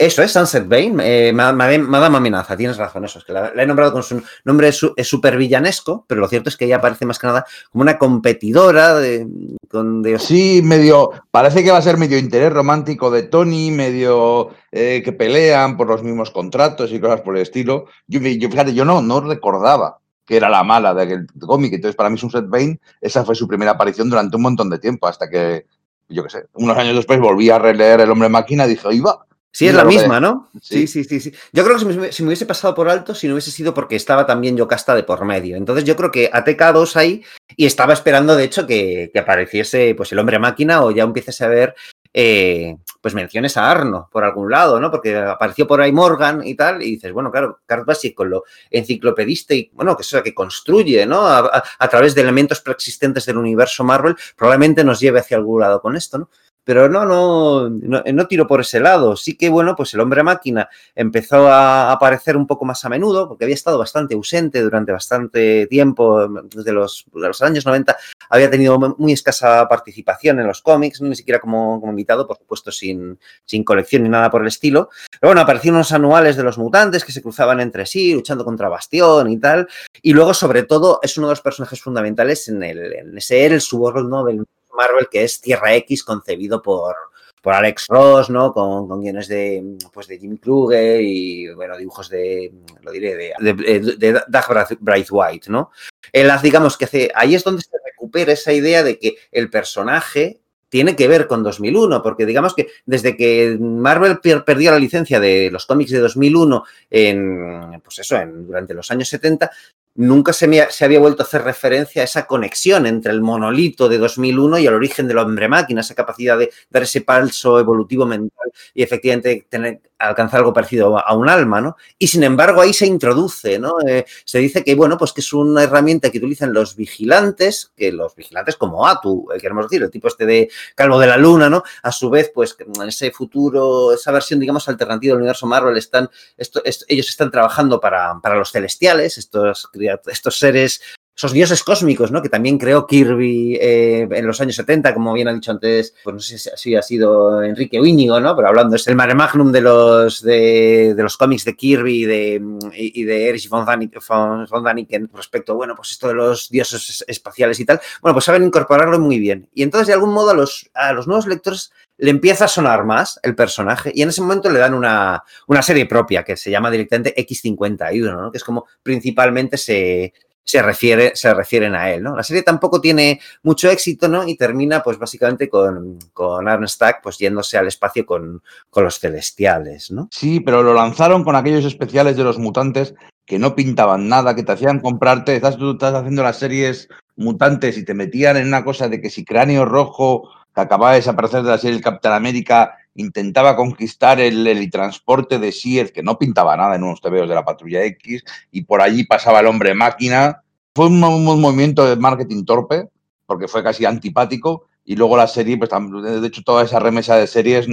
Eso 0.00 0.22
es, 0.22 0.30
Sunset 0.30 0.68
Bane, 0.68 0.94
eh, 1.02 1.32
Madame 1.32 2.16
Amenaza, 2.16 2.56
tienes 2.56 2.76
razón, 2.76 3.04
eso 3.04 3.18
es 3.18 3.24
que 3.24 3.32
la, 3.32 3.50
he 3.56 3.66
nombrado 3.66 3.92
con 3.92 4.04
su 4.04 4.22
nombre 4.44 4.68
es 4.68 5.08
súper 5.08 5.36
villanesco, 5.36 6.04
pero 6.06 6.20
lo 6.20 6.28
cierto 6.28 6.50
es 6.50 6.56
que 6.56 6.66
ella 6.66 6.76
aparece 6.76 7.04
más 7.04 7.18
que 7.18 7.26
nada 7.26 7.44
como 7.72 7.82
una 7.82 7.98
competidora 7.98 8.94
de, 8.94 9.26
con 9.68 10.04
Sí, 10.20 10.60
medio, 10.62 11.10
parece 11.32 11.64
que 11.64 11.72
va 11.72 11.78
a 11.78 11.82
ser 11.82 11.96
medio 11.96 12.16
interés 12.16 12.52
romántico 12.52 13.10
de 13.10 13.24
Tony, 13.24 13.72
medio 13.72 14.50
eh, 14.70 15.02
que 15.04 15.12
pelean 15.12 15.76
por 15.76 15.88
los 15.88 16.04
mismos 16.04 16.30
contratos 16.30 16.92
y 16.92 17.00
cosas 17.00 17.22
por 17.22 17.34
el 17.34 17.42
estilo. 17.42 17.86
Yo, 18.06 18.20
yo 18.20 18.50
fíjate, 18.50 18.74
yo 18.74 18.84
no, 18.84 19.02
no 19.02 19.20
recordaba 19.20 19.98
que 20.28 20.36
era 20.36 20.50
la 20.50 20.62
mala 20.62 20.92
de 20.92 21.02
aquel 21.02 21.26
cómic. 21.40 21.72
Entonces, 21.72 21.96
para 21.96 22.10
mí, 22.10 22.18
Sunset 22.18 22.46
Bane, 22.46 22.78
esa 23.00 23.24
fue 23.24 23.34
su 23.34 23.48
primera 23.48 23.72
aparición 23.72 24.10
durante 24.10 24.36
un 24.36 24.42
montón 24.42 24.68
de 24.68 24.78
tiempo, 24.78 25.08
hasta 25.08 25.28
que, 25.30 25.64
yo 26.10 26.22
qué 26.22 26.28
sé, 26.28 26.44
unos 26.52 26.76
años 26.76 26.94
después 26.94 27.18
volví 27.18 27.48
a 27.48 27.58
releer 27.58 28.02
El 28.02 28.10
Hombre 28.10 28.28
Máquina 28.28 28.66
y 28.66 28.70
dije, 28.70 28.88
iba. 28.92 29.24
Sí, 29.50 29.66
es 29.66 29.74
la 29.74 29.84
misma, 29.84 30.20
¿no? 30.20 30.50
Sí. 30.60 30.86
sí. 30.86 31.02
sí, 31.02 31.18
sí, 31.18 31.32
Yo 31.54 31.64
creo 31.64 31.78
que 31.78 32.12
si 32.12 32.22
me, 32.22 32.28
hubiese 32.28 32.44
pasado 32.44 32.74
por 32.74 32.90
alto, 32.90 33.14
si 33.14 33.26
no 33.26 33.32
hubiese 33.32 33.50
sido 33.50 33.72
porque 33.72 33.96
estaba 33.96 34.26
también 34.26 34.56
Yocasta 34.58 34.94
de 34.94 35.02
por 35.02 35.24
medio. 35.24 35.56
Entonces 35.56 35.84
yo 35.84 35.96
creo 35.96 36.10
que 36.10 36.30
ATK2 36.30 36.96
ahí 36.96 37.24
y 37.56 37.64
estaba 37.64 37.94
esperando, 37.94 38.36
de 38.36 38.44
hecho, 38.44 38.66
que, 38.66 39.10
que, 39.10 39.18
apareciese 39.18 39.94
pues 39.96 40.12
el 40.12 40.18
hombre 40.18 40.38
máquina 40.38 40.82
o 40.84 40.90
ya 40.90 41.04
empieces 41.04 41.40
a 41.40 41.48
ver 41.48 41.74
eh, 42.12 42.76
pues 43.00 43.14
menciones 43.14 43.56
a 43.56 43.70
Arno 43.70 44.08
por 44.10 44.24
algún 44.24 44.50
lado, 44.50 44.80
¿no? 44.80 44.90
Porque 44.90 45.16
apareció 45.16 45.66
por 45.66 45.80
ahí 45.80 45.92
Morgan 45.92 46.46
y 46.46 46.54
tal, 46.54 46.82
y 46.82 46.92
dices, 46.92 47.12
bueno, 47.12 47.30
claro, 47.30 47.60
Cart 47.66 47.86
Basic 47.86 48.14
con 48.14 48.30
lo 48.30 48.44
enciclopedista 48.70 49.54
y, 49.54 49.70
bueno, 49.74 49.96
que 49.96 50.02
eso 50.02 50.22
que 50.22 50.34
construye, 50.34 51.06
¿no? 51.06 51.26
A, 51.26 51.62
a, 51.78 51.88
través 51.88 52.14
de 52.14 52.22
elementos 52.22 52.60
preexistentes 52.60 53.26
del 53.26 53.38
universo 53.38 53.84
Marvel, 53.84 54.16
probablemente 54.36 54.84
nos 54.84 55.00
lleve 55.00 55.20
hacia 55.20 55.36
algún 55.36 55.60
lado 55.60 55.80
con 55.80 55.96
esto, 55.96 56.18
¿no? 56.18 56.30
Pero 56.68 56.86
no, 56.86 57.06
no, 57.06 57.70
no, 57.70 58.02
no 58.04 58.26
tiro 58.26 58.46
por 58.46 58.60
ese 58.60 58.78
lado. 58.78 59.16
Sí 59.16 59.38
que, 59.38 59.48
bueno, 59.48 59.74
pues 59.74 59.94
el 59.94 60.00
hombre 60.00 60.22
máquina 60.22 60.68
empezó 60.94 61.48
a 61.48 61.90
aparecer 61.90 62.36
un 62.36 62.46
poco 62.46 62.66
más 62.66 62.84
a 62.84 62.90
menudo, 62.90 63.26
porque 63.26 63.44
había 63.44 63.54
estado 63.54 63.78
bastante 63.78 64.14
ausente 64.14 64.60
durante 64.60 64.92
bastante 64.92 65.66
tiempo, 65.68 66.28
desde 66.28 66.72
los, 66.74 67.06
años 67.40 67.64
90, 67.64 67.96
había 68.28 68.50
tenido 68.50 68.78
muy 68.98 69.12
escasa 69.12 69.66
participación 69.66 70.40
en 70.40 70.46
los 70.46 70.60
cómics, 70.60 71.00
ni 71.00 71.16
siquiera 71.16 71.40
como, 71.40 71.80
invitado, 71.88 72.26
por 72.26 72.36
supuesto, 72.36 72.70
sin, 72.70 73.18
sin 73.46 73.64
colección 73.64 74.02
ni 74.02 74.10
nada 74.10 74.30
por 74.30 74.42
el 74.42 74.48
estilo. 74.48 74.90
Pero 75.18 75.30
bueno, 75.30 75.40
aparecieron 75.40 75.76
unos 75.76 75.92
anuales 75.92 76.36
de 76.36 76.42
los 76.42 76.58
mutantes 76.58 77.02
que 77.02 77.12
se 77.12 77.22
cruzaban 77.22 77.60
entre 77.60 77.86
sí, 77.86 78.12
luchando 78.12 78.44
contra 78.44 78.68
Bastión 78.68 79.30
y 79.30 79.38
tal. 79.38 79.68
Y 80.02 80.12
luego, 80.12 80.34
sobre 80.34 80.64
todo, 80.64 81.00
es 81.02 81.16
uno 81.16 81.28
de 81.28 81.32
los 81.32 81.40
personajes 81.40 81.80
fundamentales 81.80 82.46
en, 82.48 82.62
el, 82.62 82.92
en 82.92 83.16
ese 83.16 83.46
el 83.46 83.62
subworld 83.62 84.10
¿no? 84.10 84.22
del 84.22 84.44
Marvel, 84.78 85.08
que 85.10 85.24
es 85.24 85.40
Tierra 85.40 85.74
X, 85.74 86.04
concebido 86.04 86.62
por, 86.62 86.94
por 87.42 87.54
Alex 87.54 87.86
Ross, 87.88 88.30
¿no? 88.30 88.52
Con, 88.52 88.88
con, 88.88 89.00
guiones 89.00 89.28
de, 89.28 89.76
pues 89.92 90.06
de 90.06 90.18
Jim 90.18 90.36
Kruger 90.36 91.00
y, 91.00 91.52
bueno, 91.54 91.76
dibujos 91.76 92.08
de, 92.08 92.52
lo 92.82 92.92
diré, 92.92 93.16
de, 93.16 93.54
de, 93.54 93.96
de 93.96 94.12
Doug 94.28 94.78
Braithwaite, 94.80 95.50
¿no? 95.50 95.70
Las, 96.12 96.42
digamos, 96.42 96.76
que 96.76 96.84
hace, 96.84 97.10
ahí 97.14 97.34
es 97.34 97.44
donde 97.44 97.62
se 97.62 97.76
recupera 97.84 98.32
esa 98.32 98.52
idea 98.52 98.82
de 98.82 98.98
que 98.98 99.16
el 99.32 99.50
personaje 99.50 100.40
tiene 100.68 100.96
que 100.96 101.08
ver 101.08 101.26
con 101.26 101.42
2001, 101.42 102.02
porque 102.02 102.26
digamos 102.26 102.54
que 102.54 102.68
desde 102.84 103.16
que 103.16 103.56
Marvel 103.58 104.20
perdió 104.20 104.70
la 104.70 104.78
licencia 104.78 105.18
de 105.18 105.50
los 105.50 105.66
cómics 105.66 105.90
de 105.90 105.98
2001 105.98 106.64
en, 106.90 107.80
pues 107.82 107.98
eso, 108.00 108.16
durante 108.26 108.74
los 108.74 108.90
años 108.90 109.08
70, 109.08 109.50
nunca 109.98 110.32
se, 110.32 110.46
me, 110.46 110.70
se, 110.70 110.84
había 110.84 111.00
vuelto 111.00 111.22
a 111.22 111.26
hacer 111.26 111.42
referencia 111.42 112.02
a 112.02 112.04
esa 112.04 112.26
conexión 112.26 112.86
entre 112.86 113.10
el 113.10 113.20
monolito 113.20 113.88
de 113.88 113.98
2001 113.98 114.58
y 114.58 114.66
el 114.66 114.74
origen 114.74 115.08
del 115.08 115.18
hombre-máquina, 115.18 115.80
esa 115.80 115.96
capacidad 115.96 116.38
de 116.38 116.50
dar 116.70 116.84
ese 116.84 117.00
palso 117.00 117.58
evolutivo 117.58 118.06
mental 118.06 118.52
y 118.74 118.84
efectivamente 118.84 119.46
tener, 119.48 119.80
alcanzar 119.98 120.40
algo 120.40 120.52
parecido 120.52 120.98
a 120.98 121.14
un 121.14 121.28
alma, 121.28 121.60
¿no? 121.60 121.76
Y 121.98 122.06
sin 122.06 122.22
embargo 122.22 122.60
ahí 122.60 122.72
se 122.72 122.86
introduce, 122.86 123.58
¿no? 123.58 123.74
Eh, 123.86 124.04
se 124.24 124.38
dice 124.38 124.62
que, 124.62 124.74
bueno, 124.74 124.96
pues 124.96 125.12
que 125.12 125.20
es 125.20 125.32
una 125.32 125.64
herramienta 125.64 126.10
que 126.10 126.18
utilizan 126.18 126.52
los 126.52 126.76
vigilantes, 126.76 127.72
que 127.76 127.92
los 127.92 128.14
vigilantes 128.14 128.56
como 128.56 128.86
Atu, 128.86 129.28
eh, 129.34 129.38
queremos 129.40 129.66
decir, 129.68 129.82
el 129.82 129.90
tipo 129.90 130.08
este 130.08 130.26
de 130.26 130.50
Calvo 130.74 130.98
de 130.98 131.06
la 131.06 131.16
Luna, 131.16 131.50
¿no? 131.50 131.62
A 131.82 131.92
su 131.92 132.10
vez, 132.10 132.30
pues 132.34 132.56
en 132.58 132.88
ese 132.88 133.10
futuro, 133.10 133.92
esa 133.92 134.12
versión, 134.12 134.40
digamos, 134.40 134.68
alternativa 134.68 135.12
del 135.12 135.22
universo 135.22 135.46
Marvel, 135.46 135.76
están, 135.76 136.08
ellos 136.36 137.08
están 137.08 137.30
trabajando 137.30 137.80
para, 137.80 138.18
para 138.22 138.36
los 138.36 138.52
celestiales, 138.52 139.18
estos, 139.18 139.68
estos 140.06 140.38
seres 140.38 140.80
esos 141.18 141.32
dioses 141.32 141.64
cósmicos, 141.64 142.12
¿no? 142.12 142.22
Que 142.22 142.28
también 142.28 142.58
creó 142.58 142.86
Kirby 142.86 143.58
eh, 143.60 144.08
en 144.08 144.24
los 144.24 144.40
años 144.40 144.54
70, 144.54 144.94
como 144.94 145.12
bien 145.12 145.26
ha 145.26 145.34
dicho 145.34 145.50
antes, 145.50 145.92
pues 146.04 146.14
no 146.14 146.20
sé 146.20 146.38
si 146.38 146.76
ha 146.76 146.82
sido 146.82 147.42
Enrique 147.42 147.76
Íñigo, 147.76 148.20
¿no? 148.20 148.36
Pero 148.36 148.46
hablando, 148.46 148.76
es 148.76 148.86
el 148.86 148.94
mare 148.94 149.16
magnum 149.16 149.50
de 149.50 149.60
los, 149.60 150.22
de, 150.22 150.94
los 150.96 151.16
cómics 151.16 151.44
de 151.44 151.56
Kirby 151.56 152.02
y 152.02 152.04
de, 152.04 152.42
y 152.72 153.02
de 153.02 153.28
Erich 153.30 153.48
von, 153.48 153.66
Daniken 153.66 155.10
respecto, 155.12 155.56
bueno, 155.56 155.74
pues 155.74 155.90
esto 155.90 156.06
de 156.06 156.14
los 156.14 156.50
dioses 156.50 157.04
espaciales 157.08 157.58
y 157.58 157.64
tal. 157.64 157.80
Bueno, 158.00 158.14
pues 158.14 158.24
saben 158.24 158.44
incorporarlo 158.44 159.00
muy 159.00 159.18
bien. 159.18 159.48
Y 159.52 159.64
entonces, 159.64 159.88
de 159.88 159.94
algún 159.94 160.14
modo, 160.14 160.30
a 160.30 160.34
los, 160.34 160.70
a 160.72 160.92
los 160.92 161.08
nuevos 161.08 161.26
lectores 161.26 161.72
le 161.96 162.10
empieza 162.10 162.44
a 162.44 162.48
sonar 162.48 162.84
más 162.84 163.18
el 163.24 163.34
personaje 163.34 163.90
y 163.92 164.02
en 164.02 164.10
ese 164.10 164.20
momento 164.22 164.48
le 164.50 164.60
dan 164.60 164.72
una, 164.72 165.24
una 165.48 165.62
serie 165.62 165.84
propia 165.86 166.22
que 166.22 166.36
se 166.36 166.48
llama 166.48 166.70
directamente 166.70 167.12
X51, 167.16 168.16
¿no? 168.16 168.30
que 168.30 168.38
es 168.38 168.44
como 168.44 168.66
principalmente 168.84 169.56
se, 169.56 170.12
se, 170.48 170.62
refiere, 170.62 171.12
se 171.14 171.34
refieren 171.34 171.74
a 171.74 171.90
él. 171.90 172.02
¿no? 172.02 172.16
La 172.16 172.22
serie 172.22 172.42
tampoco 172.42 172.80
tiene 172.80 173.20
mucho 173.42 173.70
éxito 173.70 174.08
¿no? 174.08 174.26
y 174.26 174.34
termina 174.34 174.82
pues 174.82 174.98
básicamente 174.98 175.50
con, 175.50 175.98
con 176.14 176.48
Arn 176.48 176.66
Stack 176.66 177.02
pues 177.02 177.18
yéndose 177.18 177.58
al 177.58 177.66
espacio 177.66 178.06
con, 178.06 178.42
con 178.70 178.82
los 178.84 178.98
celestiales. 178.98 179.90
¿no? 179.90 180.08
Sí, 180.10 180.40
pero 180.40 180.62
lo 180.62 180.72
lanzaron 180.72 181.22
con 181.22 181.36
aquellos 181.36 181.66
especiales 181.66 182.16
de 182.16 182.24
los 182.24 182.38
mutantes 182.38 182.94
que 183.26 183.38
no 183.38 183.54
pintaban 183.54 184.08
nada, 184.08 184.34
que 184.34 184.42
te 184.42 184.52
hacían 184.52 184.80
comprarte, 184.80 185.36
estás, 185.36 185.58
tú 185.58 185.72
estás 185.72 185.92
haciendo 185.92 186.22
las 186.22 186.38
series 186.38 186.88
mutantes 187.14 187.76
y 187.76 187.84
te 187.84 187.92
metían 187.92 188.38
en 188.38 188.46
una 188.46 188.64
cosa 188.64 188.88
de 188.88 189.02
que 189.02 189.10
si 189.10 189.26
cráneo 189.26 189.66
rojo 189.66 190.30
que 190.54 190.62
acababa 190.62 190.92
de 190.92 191.00
desaparecer 191.00 191.42
de 191.42 191.50
la 191.50 191.58
serie 191.58 191.76
el 191.76 191.82
Capitán 191.82 192.14
América, 192.14 192.77
intentaba 192.98 193.56
conquistar 193.56 194.20
el 194.20 194.46
helitransporte 194.46 195.38
de 195.38 195.52
Sier, 195.52 195.92
que 195.92 196.02
no 196.02 196.18
pintaba 196.18 196.56
nada 196.56 196.74
en 196.76 196.82
unos 196.82 197.00
tebeos 197.00 197.28
de 197.28 197.34
la 197.34 197.44
Patrulla 197.44 197.84
X, 197.84 198.24
y 198.50 198.62
por 198.62 198.82
allí 198.82 199.04
pasaba 199.04 199.40
el 199.40 199.46
hombre 199.46 199.74
máquina. 199.74 200.42
Fue 200.74 200.86
un, 200.86 201.00
movimiento 201.00 201.88
de 201.88 201.96
marketing 201.96 202.44
torpe, 202.44 202.88
porque 203.26 203.48
fue 203.48 203.62
casi 203.62 203.84
antipático, 203.84 204.66
y 204.84 204.96
luego 204.96 205.16
la 205.16 205.28
serie, 205.28 205.56
pues 205.56 205.70
de 205.70 206.26
hecho 206.26 206.42
toda 206.42 206.64
esa 206.64 206.80
remesa 206.80 207.16
de 207.16 207.26
series, 207.26 207.68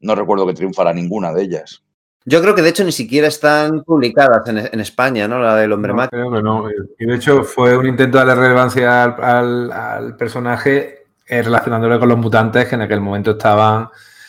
no 0.00 0.14
recuerdo 0.14 0.46
que 0.46 0.54
triunfara 0.54 0.92
ninguna 0.92 1.32
de 1.32 1.42
ellas. 1.42 1.82
Yo 2.26 2.40
creo 2.40 2.54
que 2.54 2.62
de 2.62 2.70
hecho 2.70 2.84
ni 2.84 2.92
siquiera 2.92 3.28
están 3.28 3.82
publicadas 3.84 4.48
en, 4.48 4.80
España, 4.80 5.28
¿no? 5.28 5.40
La 5.40 5.56
del 5.56 5.72
hombre 5.72 5.92
máquina. 5.92 6.22
Creo 6.22 6.32
que 6.32 6.42
no. 6.42 6.64
Y 6.98 7.04
de 7.04 7.16
hecho 7.16 7.44
fue 7.44 7.76
un 7.76 7.86
intento 7.86 8.18
de 8.18 8.24
darle 8.24 8.42
relevancia 8.44 9.04
al, 9.04 9.70
al 9.70 10.16
personaje 10.16 11.04
eh, 11.26 11.42
relacionándolo 11.42 11.98
con 11.98 12.08
los 12.08 12.18
mutantes 12.18 12.68
que 12.68 12.74
en 12.74 12.82
aquel 12.82 13.00
momento 13.00 13.32
estaban 13.32 13.88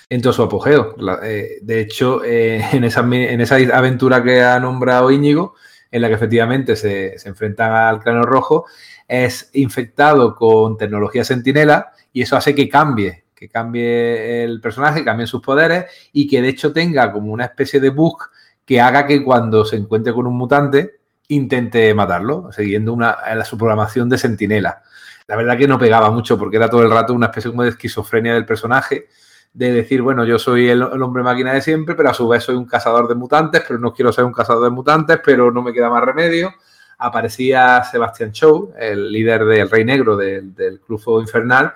en 0.10 0.22
todo 0.22 0.34
su 0.34 0.44
apogeo. 0.44 0.96
Eh, 1.24 1.60
de 1.62 1.80
hecho, 1.80 2.24
eh, 2.24 2.64
en, 2.74 2.84
esa, 2.84 3.02
en, 3.02 3.42
esa, 3.42 3.56
aventura 3.56 4.24
que 4.24 4.42
ha 4.42 4.60
nombrado 4.60 5.12
Íñigo, 5.12 5.56
en 5.92 6.02
la 6.02 6.08
que 6.08 6.16
efectivamente 6.16 6.76
se, 6.76 7.18
se 7.18 7.30
enfrentan 7.30 7.72
al 7.72 8.00
cráneo 8.00 8.24
rojo, 8.24 8.66
es 9.08 9.50
infectado 9.54 10.36
con 10.36 10.78
tecnología 10.78 11.24
sentinela 11.24 11.94
y 12.12 12.22
eso 12.22 12.36
hace 12.36 12.56
que 12.56 12.68
cambie, 12.68 13.26
que 13.36 13.50
cambie 13.50 14.44
el 14.44 14.60
personaje, 14.60 15.06
cambien 15.06 15.28
sus 15.28 15.42
poderes 15.42 15.86
y 16.12 16.28
que 16.28 16.42
de 16.42 16.50
hecho 16.50 16.74
tenga 16.74 17.12
como 17.12 17.32
una 17.32 17.46
especie 17.46 17.80
de 17.80 17.90
bug 17.90 18.18
que 18.66 18.82
haga 18.82 19.06
que 19.06 19.24
cuando 19.24 19.64
se 19.64 19.76
encuentre 19.76 20.12
con 20.12 20.26
un 20.26 20.36
mutante 20.36 20.96
intente 21.28 21.94
matarlo, 21.94 22.52
siguiendo 22.52 22.94
una, 22.94 23.18
su 23.46 23.58
programación 23.58 24.10
de 24.10 24.18
sentinela 24.18 24.82
la 25.28 25.36
verdad 25.36 25.58
que 25.58 25.68
no 25.68 25.80
pegaba 25.80 26.12
mucho 26.12 26.38
porque 26.38 26.58
era 26.58 26.70
todo 26.70 26.84
el 26.84 26.92
rato 26.92 27.14
una 27.14 27.28
especie 27.28 27.50
como 27.52 27.64
de 27.64 27.70
esquizofrenia 27.70 28.34
del 28.34 28.46
personaje, 28.46 29.08
de 29.56 29.72
decir, 29.72 30.02
bueno, 30.02 30.26
yo 30.26 30.38
soy 30.38 30.68
el, 30.68 30.84
hombre 30.84 31.24
máquina 31.24 31.54
de 31.54 31.62
siempre, 31.62 31.96
pero 31.96 32.10
a 32.10 32.14
su 32.14 32.28
vez 32.28 32.44
soy 32.44 32.56
un 32.56 32.66
cazador 32.66 33.08
de 33.08 33.16
mutantes, 33.16 33.64
pero 33.66 33.80
no 33.80 33.94
quiero 33.94 34.12
ser 34.12 34.26
un 34.26 34.34
cazador 34.34 34.66
de 34.66 34.70
mutantes, 34.70 35.22
pero 35.24 35.50
no 35.50 35.62
me 35.62 35.72
queda 35.72 35.90
más 35.90 36.04
remedio. 36.04 36.54
Aparecía 36.98 37.82
Sebastian 37.90 38.32
Shaw, 38.32 38.74
el 38.78 39.10
líder 39.10 39.46
del 39.46 39.70
Rey 39.70 39.86
Negro 39.86 40.18
del, 40.18 40.82
Club 40.86 41.00
Fuego 41.00 41.22
Infernal, 41.22 41.72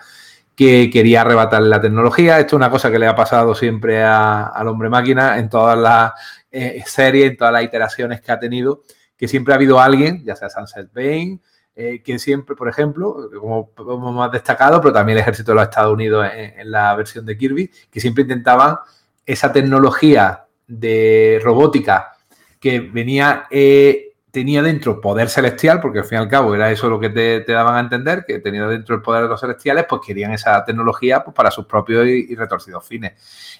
que 0.53 0.89
quería 0.91 1.21
arrebatar 1.21 1.61
la 1.61 1.79
tecnología. 1.79 2.37
Esto 2.37 2.57
es 2.57 2.57
una 2.57 2.69
cosa 2.69 2.91
que 2.91 2.99
le 2.99 3.07
ha 3.07 3.15
pasado 3.15 3.55
siempre 3.55 4.03
al 4.03 4.67
hombre 4.67 4.89
máquina 4.89 5.37
en 5.39 5.47
todas 5.47 5.77
las 5.77 6.11
eh, 6.51 6.83
series, 6.85 7.31
en 7.31 7.37
todas 7.37 7.53
las 7.53 7.63
iteraciones 7.63 8.19
que 8.19 8.31
ha 8.33 8.39
tenido, 8.39 8.83
que 9.15 9.29
siempre 9.29 9.53
ha 9.53 9.55
habido 9.55 9.79
alguien, 9.79 10.21
ya 10.25 10.35
sea 10.35 10.49
Sunset 10.49 10.91
Bane, 10.93 11.39
eh, 11.75 12.01
que 12.03 12.19
siempre, 12.19 12.55
por 12.55 12.67
ejemplo, 12.67 13.29
como, 13.39 14.11
más 14.11 14.31
destacado, 14.31 14.81
pero 14.81 14.93
también 14.93 15.17
el 15.17 15.21
ejército 15.21 15.51
de 15.51 15.55
los 15.55 15.63
Estados 15.63 15.93
Unidos 15.93 16.27
en, 16.33 16.69
la 16.69 16.93
versión 16.95 17.25
de 17.25 17.37
Kirby, 17.37 17.71
que 17.89 18.01
siempre 18.01 18.23
intentaban 18.23 18.77
esa 19.25 19.51
tecnología 19.53 20.45
de 20.67 21.39
robótica 21.41 22.17
que 22.59 22.81
venía, 22.81 23.47
eh, 23.49 24.13
tenía 24.31 24.61
dentro 24.61 24.99
poder 24.99 25.29
celestial, 25.29 25.79
porque 25.79 25.99
al 25.99 26.05
fin 26.05 26.17
y 26.17 26.21
al 26.21 26.27
cabo 26.27 26.53
era 26.53 26.69
eso 26.71 26.89
lo 26.89 26.99
que 26.99 27.09
te, 27.09 27.45
daban 27.45 27.75
a 27.75 27.79
entender, 27.79 28.25
que 28.27 28.39
tenía 28.39 28.67
dentro 28.67 28.95
el 28.95 29.01
poder 29.01 29.23
de 29.23 29.29
los 29.29 29.39
celestiales, 29.39 29.85
pues 29.87 30.01
querían 30.05 30.33
esa 30.33 30.63
tecnología 30.65 31.23
pues, 31.23 31.33
para 31.33 31.49
sus 31.49 31.65
propios 31.65 32.05
y, 32.07 32.35
retorcidos 32.35 32.85
fines. 32.85 33.13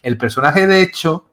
El 0.04 0.18
personaje, 0.18 0.68
de 0.68 0.82
hecho, 0.82 1.30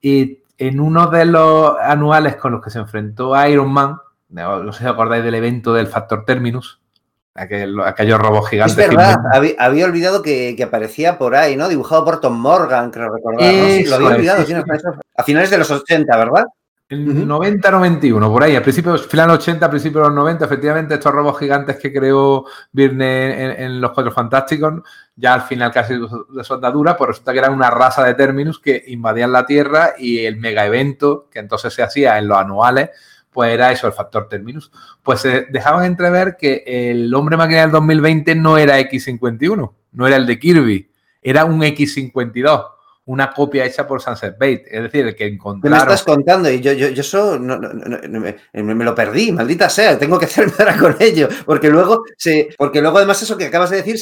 eh, 0.00 0.42
en 0.56 0.78
uno 0.78 1.08
de 1.08 1.24
los 1.24 1.76
anuales 1.80 2.36
con 2.36 2.52
los 2.52 2.62
que 2.62 2.70
se 2.70 2.78
enfrentó 2.78 3.34
Iron 3.46 3.72
Man, 3.72 3.98
no, 4.32 4.72
sé 4.72 4.80
si 4.80 4.86
acordáis 4.86 5.24
del 5.24 5.34
evento 5.34 5.72
del 5.72 5.86
Factor 5.86 6.24
Terminus, 6.24 6.80
aquellos 7.34 8.18
robos 8.18 8.48
gigantes. 8.48 8.76
Es 8.76 8.88
verdad, 8.88 9.16
había, 9.58 9.84
olvidado 9.84 10.22
que, 10.22 10.60
aparecía 10.62 11.18
por 11.18 11.34
ahí, 11.34 11.56
¿no? 11.56 11.68
Dibujado 11.68 12.04
por 12.04 12.20
Tom 12.20 12.38
Morgan, 12.38 12.90
creo 12.90 13.10
recordar. 13.10 13.52
lo 13.86 13.94
había 13.94 14.08
olvidado, 14.08 14.44
a 15.16 15.22
finales 15.22 15.50
de 15.50 15.58
los 15.58 15.70
80, 15.70 16.16
¿verdad? 16.16 16.44
El 16.88 17.26
90-91, 17.26 18.30
por 18.30 18.42
ahí, 18.42 18.54
al 18.54 18.62
principio, 18.62 18.98
final 18.98 19.30
80, 19.30 19.64
a 19.64 19.70
principios 19.70 20.02
de 20.02 20.08
los 20.08 20.14
90, 20.14 20.44
efectivamente, 20.44 20.92
estos 20.92 21.10
robos 21.10 21.38
gigantes 21.38 21.78
que 21.78 21.90
creó 21.90 22.44
Virne 22.70 23.64
en, 23.64 23.80
Los 23.80 23.92
Cuatro 23.92 24.12
Fantásticos, 24.12 24.82
ya 25.16 25.32
al 25.32 25.40
final 25.40 25.72
casi 25.72 25.94
de 25.94 26.44
su 26.44 26.52
andadura, 26.52 26.94
pues 26.94 27.08
resulta 27.08 27.32
que 27.32 27.38
eran 27.38 27.54
una 27.54 27.70
raza 27.70 28.04
de 28.04 28.12
Terminus 28.12 28.58
que 28.58 28.84
invadían 28.88 29.32
la 29.32 29.46
Tierra 29.46 29.94
y 29.96 30.26
el 30.26 30.36
mega 30.36 30.66
evento 30.66 31.28
que 31.30 31.38
entonces 31.38 31.72
se 31.72 31.82
hacía 31.82 32.18
en 32.18 32.28
los 32.28 32.36
anuales 32.36 32.90
pues 33.32 33.52
era 33.52 33.72
eso, 33.72 33.86
el 33.86 33.92
factor 33.92 34.28
terminus. 34.28 34.70
Pues 35.02 35.20
se 35.20 35.46
dejaban 35.50 35.84
entrever 35.84 36.36
que 36.38 36.62
el 36.66 37.12
hombre 37.14 37.36
máquina 37.36 37.62
del 37.62 37.70
2020 37.70 38.34
no 38.34 38.58
era 38.58 38.78
X51, 38.78 39.72
no 39.92 40.06
era 40.06 40.16
el 40.16 40.26
de 40.26 40.38
Kirby, 40.38 40.90
era 41.22 41.44
un 41.44 41.62
X52 41.62 42.71
una 43.04 43.32
copia 43.32 43.64
hecha 43.64 43.86
por 43.86 44.00
Sunset 44.00 44.38
Bait. 44.38 44.62
Es 44.70 44.82
decir, 44.82 45.06
el 45.06 45.16
que 45.16 45.26
encontraron. 45.26 45.78
¿Qué 45.78 45.86
me 45.86 45.92
estás 45.92 46.04
contando? 46.04 46.50
Y 46.50 46.60
yo, 46.60 46.72
yo, 46.72 46.88
yo 46.88 47.00
eso 47.00 47.38
no, 47.38 47.58
me, 47.58 48.84
lo 48.84 48.94
perdí, 48.94 49.32
maldita 49.32 49.68
sea, 49.68 49.98
tengo 49.98 50.18
que 50.18 50.26
hacerme 50.26 50.52
ahora 50.58 50.76
con 50.76 50.96
ello. 51.00 51.28
Porque 51.44 51.68
luego, 51.68 52.04
se, 52.16 52.48
porque 52.56 52.80
luego 52.80 52.98
además, 52.98 53.20
eso 53.22 53.36
que 53.36 53.46
acabas 53.46 53.70
de 53.70 53.82
decir 53.82 53.98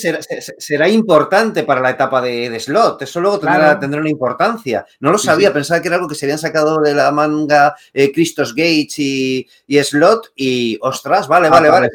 será, 0.59 0.89
importante 0.89 1.63
para 1.63 1.81
la 1.81 1.91
etapa 1.91 2.21
de, 2.21 2.59
slot. 2.61 3.03
Eso 3.03 3.21
luego 3.21 3.39
tendrá, 3.39 3.79
tendrá, 3.79 4.01
una 4.01 4.11
importancia. 4.11 4.85
No 5.01 5.13
lo 5.13 5.19
sabía, 5.19 5.53
pensaba 5.53 5.81
que 5.81 5.89
era 5.89 5.97
algo 5.97 6.09
que 6.09 6.15
se 6.15 6.27
habían 6.27 6.39
sacado 6.39 6.81
de 6.81 6.95
la 6.95 7.11
manga 7.11 7.75
eh, 7.95 8.13
Christos 8.13 8.55
Gates 8.55 8.99
y, 8.99 9.49
slot. 9.83 10.33
Y 10.37 10.79
ostras, 10.83 11.27
vale, 11.27 11.49
vale, 11.49 11.71
vale. 11.71 11.91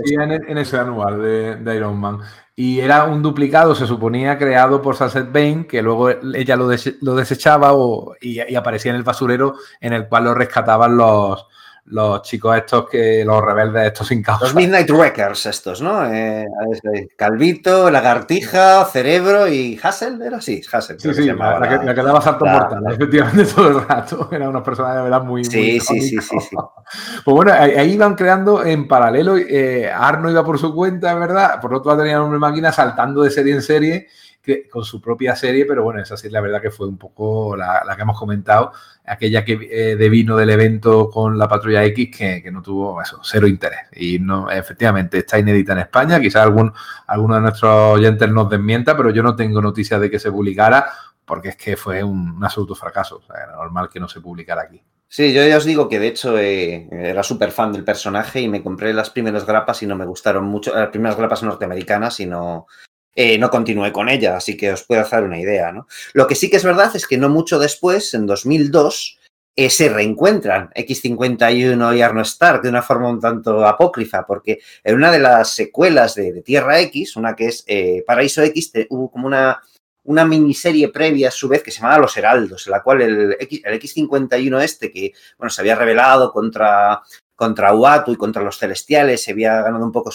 En, 0.47 0.57
ese 0.57 0.77
anual 0.77 1.21
de, 1.21 1.55
de 1.57 1.75
Iron 1.75 1.99
Man. 1.99 2.19
Y 2.57 2.79
era 2.79 3.03
un 3.03 3.21
duplicado, 3.21 3.75
se 3.75 3.85
suponía, 3.85 4.37
creado 4.37 4.81
por 4.81 4.95
Sunset 4.95 5.31
Bane, 5.31 5.67
que 5.67 5.81
luego 5.81 6.09
ella 6.09 6.55
lo, 6.55 6.67
desechaba 6.67 7.73
y, 8.21 8.55
aparecía 8.55 8.91
en 8.91 8.97
el 8.97 9.03
basurero 9.03 9.55
en 9.81 9.91
el 9.91 10.07
cual 10.07 10.23
lo 10.23 10.33
rescataban 10.33 10.95
los, 10.95 11.47
los 11.85 12.23
chicos 12.23 12.57
estos 12.57 12.89
que, 12.89 13.23
los 13.23 13.41
rebeldes 13.43 13.87
estos 13.87 14.07
sin 14.07 14.23
causa. 14.23 14.45
Los 14.45 14.55
Midnight 14.55 14.89
Wreckers 14.89 15.45
estos, 15.45 15.81
¿no? 15.81 16.11
Eh, 16.11 16.45
Calvito, 17.15 17.91
Lagartija, 17.91 18.85
Cerebro 18.85 19.47
y 19.47 19.79
Hassel, 19.81 20.19
¿era 20.21 20.37
así? 20.37 20.61
Hassel. 20.71 20.99
Sí, 20.99 21.13
sí, 21.13 21.25
la, 21.27 21.79
que, 21.79 21.85
la, 21.85 21.93
daba 21.93 22.21
salto 22.21 22.45
mortal, 22.45 22.83
efectivamente, 22.91 23.45
todo 23.55 23.67
el 23.67 23.87
rato. 23.87 24.29
Eran 24.31 24.49
unas 24.49 24.63
personas 24.63 24.95
de 24.95 25.01
verdad 25.03 25.23
muy... 25.23 25.45
Sí, 25.45 25.79
sí, 25.79 26.01
sí, 26.01 26.19
sí, 26.21 26.39
sí, 26.39 26.55
Pues 27.23 27.35
bueno, 27.35 27.53
ahí, 27.53 27.91
iban 27.91 28.15
creando 28.15 28.65
en 28.65 28.87
paralelo, 28.87 29.37
eh, 29.37 29.89
Arno 29.91 30.31
iba 30.31 30.43
por 30.43 30.57
su 30.57 30.73
cuenta, 30.73 31.13
¿verdad? 31.13 31.61
Por 31.61 31.73
otro 31.73 31.91
lado 31.91 32.01
tenía 32.01 32.21
una 32.21 32.39
máquina 32.39 32.71
saltando 32.71 33.21
de 33.21 33.29
serie 33.29 33.53
en 33.53 33.61
serie 33.61 34.07
con 34.69 34.83
su 34.83 35.01
propia 35.01 35.35
serie, 35.35 35.65
pero 35.65 35.83
bueno, 35.83 36.01
esa 36.01 36.17
sí 36.17 36.29
la 36.29 36.41
verdad 36.41 36.61
que 36.61 36.71
fue 36.71 36.87
un 36.87 36.97
poco 36.97 37.55
la, 37.55 37.83
que 37.95 38.01
hemos 38.01 38.17
comentado, 38.17 38.71
aquella 39.07 39.45
que 39.45 39.69
eh, 39.71 39.95
del 39.95 40.49
evento 40.49 41.09
con 41.09 41.37
la 41.37 41.47
Patrulla 41.47 41.83
X 41.85 42.15
que, 42.15 42.51
no 42.51 42.61
tuvo 42.61 43.01
eso, 43.01 43.19
cero 43.23 43.47
interés. 43.47 43.81
Y 43.93 44.19
no, 44.19 44.49
efectivamente, 44.49 45.19
está 45.19 45.39
inédita 45.39 45.73
en 45.73 45.79
España, 45.79 46.19
quizás 46.19 46.43
algún, 46.43 46.71
alguno 47.07 47.35
de 47.35 47.41
nuestros 47.41 47.97
oyentes 47.97 48.29
nos 48.29 48.49
desmienta, 48.49 48.95
pero 48.95 49.09
yo 49.09 49.23
no 49.23 49.35
tengo 49.35 49.61
noticias 49.61 49.99
de 50.01 50.09
que 50.09 50.19
se 50.19 50.31
publicara 50.31 50.85
porque 51.25 51.49
es 51.49 51.55
que 51.55 51.75
fue 51.75 52.03
un, 52.03 52.39
absoluto 52.43 52.75
fracaso. 52.75 53.21
O 53.27 53.55
normal 53.55 53.89
que 53.89 53.99
no 53.99 54.07
se 54.07 54.21
publicara 54.21 54.61
aquí. 54.61 54.81
Sí, 55.07 55.33
yo 55.33 55.45
ya 55.45 55.57
os 55.57 55.65
digo 55.65 55.87
que 55.87 55.99
de 55.99 56.07
hecho 56.07 56.37
eh, 56.37 56.87
era 56.91 57.23
súper 57.23 57.51
fan 57.51 57.71
del 57.71 57.83
personaje 57.83 58.41
y 58.41 58.47
me 58.47 58.61
compré 58.61 58.93
las 58.93 59.09
primeras 59.09 59.45
grapas 59.45 59.81
y 59.83 59.87
no 59.87 59.95
me 59.95 60.05
gustaron 60.05 60.45
mucho, 60.45 60.73
las 60.75 60.89
primeras 60.89 61.17
grapas 61.17 61.43
norteamericanas 61.43 62.19
y 62.19 62.25
no, 62.25 62.67
eh, 63.15 63.37
no 63.37 63.49
continué 63.49 63.93
con 63.93 64.09
ella, 64.09 64.35
así 64.35 64.57
que 64.57 64.73
os 64.73 64.83
puedo 64.83 65.01
hacer 65.01 65.23
una 65.23 65.39
idea. 65.39 65.71
¿no? 65.71 65.87
Lo 66.13 66.27
que 66.27 66.35
sí 66.35 66.49
que 66.49 66.57
es 66.57 66.63
verdad 66.65 66.93
es 66.95 67.07
que 67.07 67.17
no 67.17 67.29
mucho 67.29 67.57
después, 67.59 68.13
en 68.13 68.25
2002, 68.25 69.19
eh, 69.55 69.69
se 69.69 69.87
reencuentran 69.87 70.69
X51 70.75 71.97
y 71.97 72.01
Arno 72.01 72.21
Stark 72.23 72.61
de 72.61 72.69
una 72.69 72.81
forma 72.81 73.09
un 73.09 73.21
tanto 73.21 73.65
apócrifa, 73.65 74.25
porque 74.25 74.59
en 74.83 74.95
una 74.95 75.11
de 75.11 75.19
las 75.19 75.51
secuelas 75.51 76.15
de, 76.15 76.41
Tierra 76.41 76.81
X, 76.81 77.15
una 77.15 77.35
que 77.35 77.45
es 77.47 77.63
eh, 77.67 78.03
Paraíso 78.05 78.41
X, 78.41 78.73
hubo 78.89 79.09
como 79.09 79.27
una, 79.27 79.61
una 80.03 80.25
miniserie 80.25 80.89
previa 80.89 81.29
a 81.29 81.31
su 81.31 81.47
vez 81.47 81.63
que 81.63 81.71
se 81.71 81.79
llamaba 81.79 81.99
Los 82.01 82.17
Heraldos, 82.17 82.67
en 82.67 82.71
la 82.71 82.83
cual 82.83 83.01
el 83.01 83.37
X51 83.37 84.61
este, 84.61 84.91
que 84.91 85.13
bueno, 85.37 85.49
se 85.49 85.61
había 85.61 85.75
rebelado 85.75 86.33
contra 86.33 87.01
contra 87.35 87.73
Uatu 87.73 88.11
y 88.11 88.15
contra 88.15 88.41
los 88.41 88.57
Celestiales, 88.57 89.23
se 89.23 89.31
había 89.31 89.61
ganado 89.61 89.85
un 89.85 89.91
poco 89.91 90.11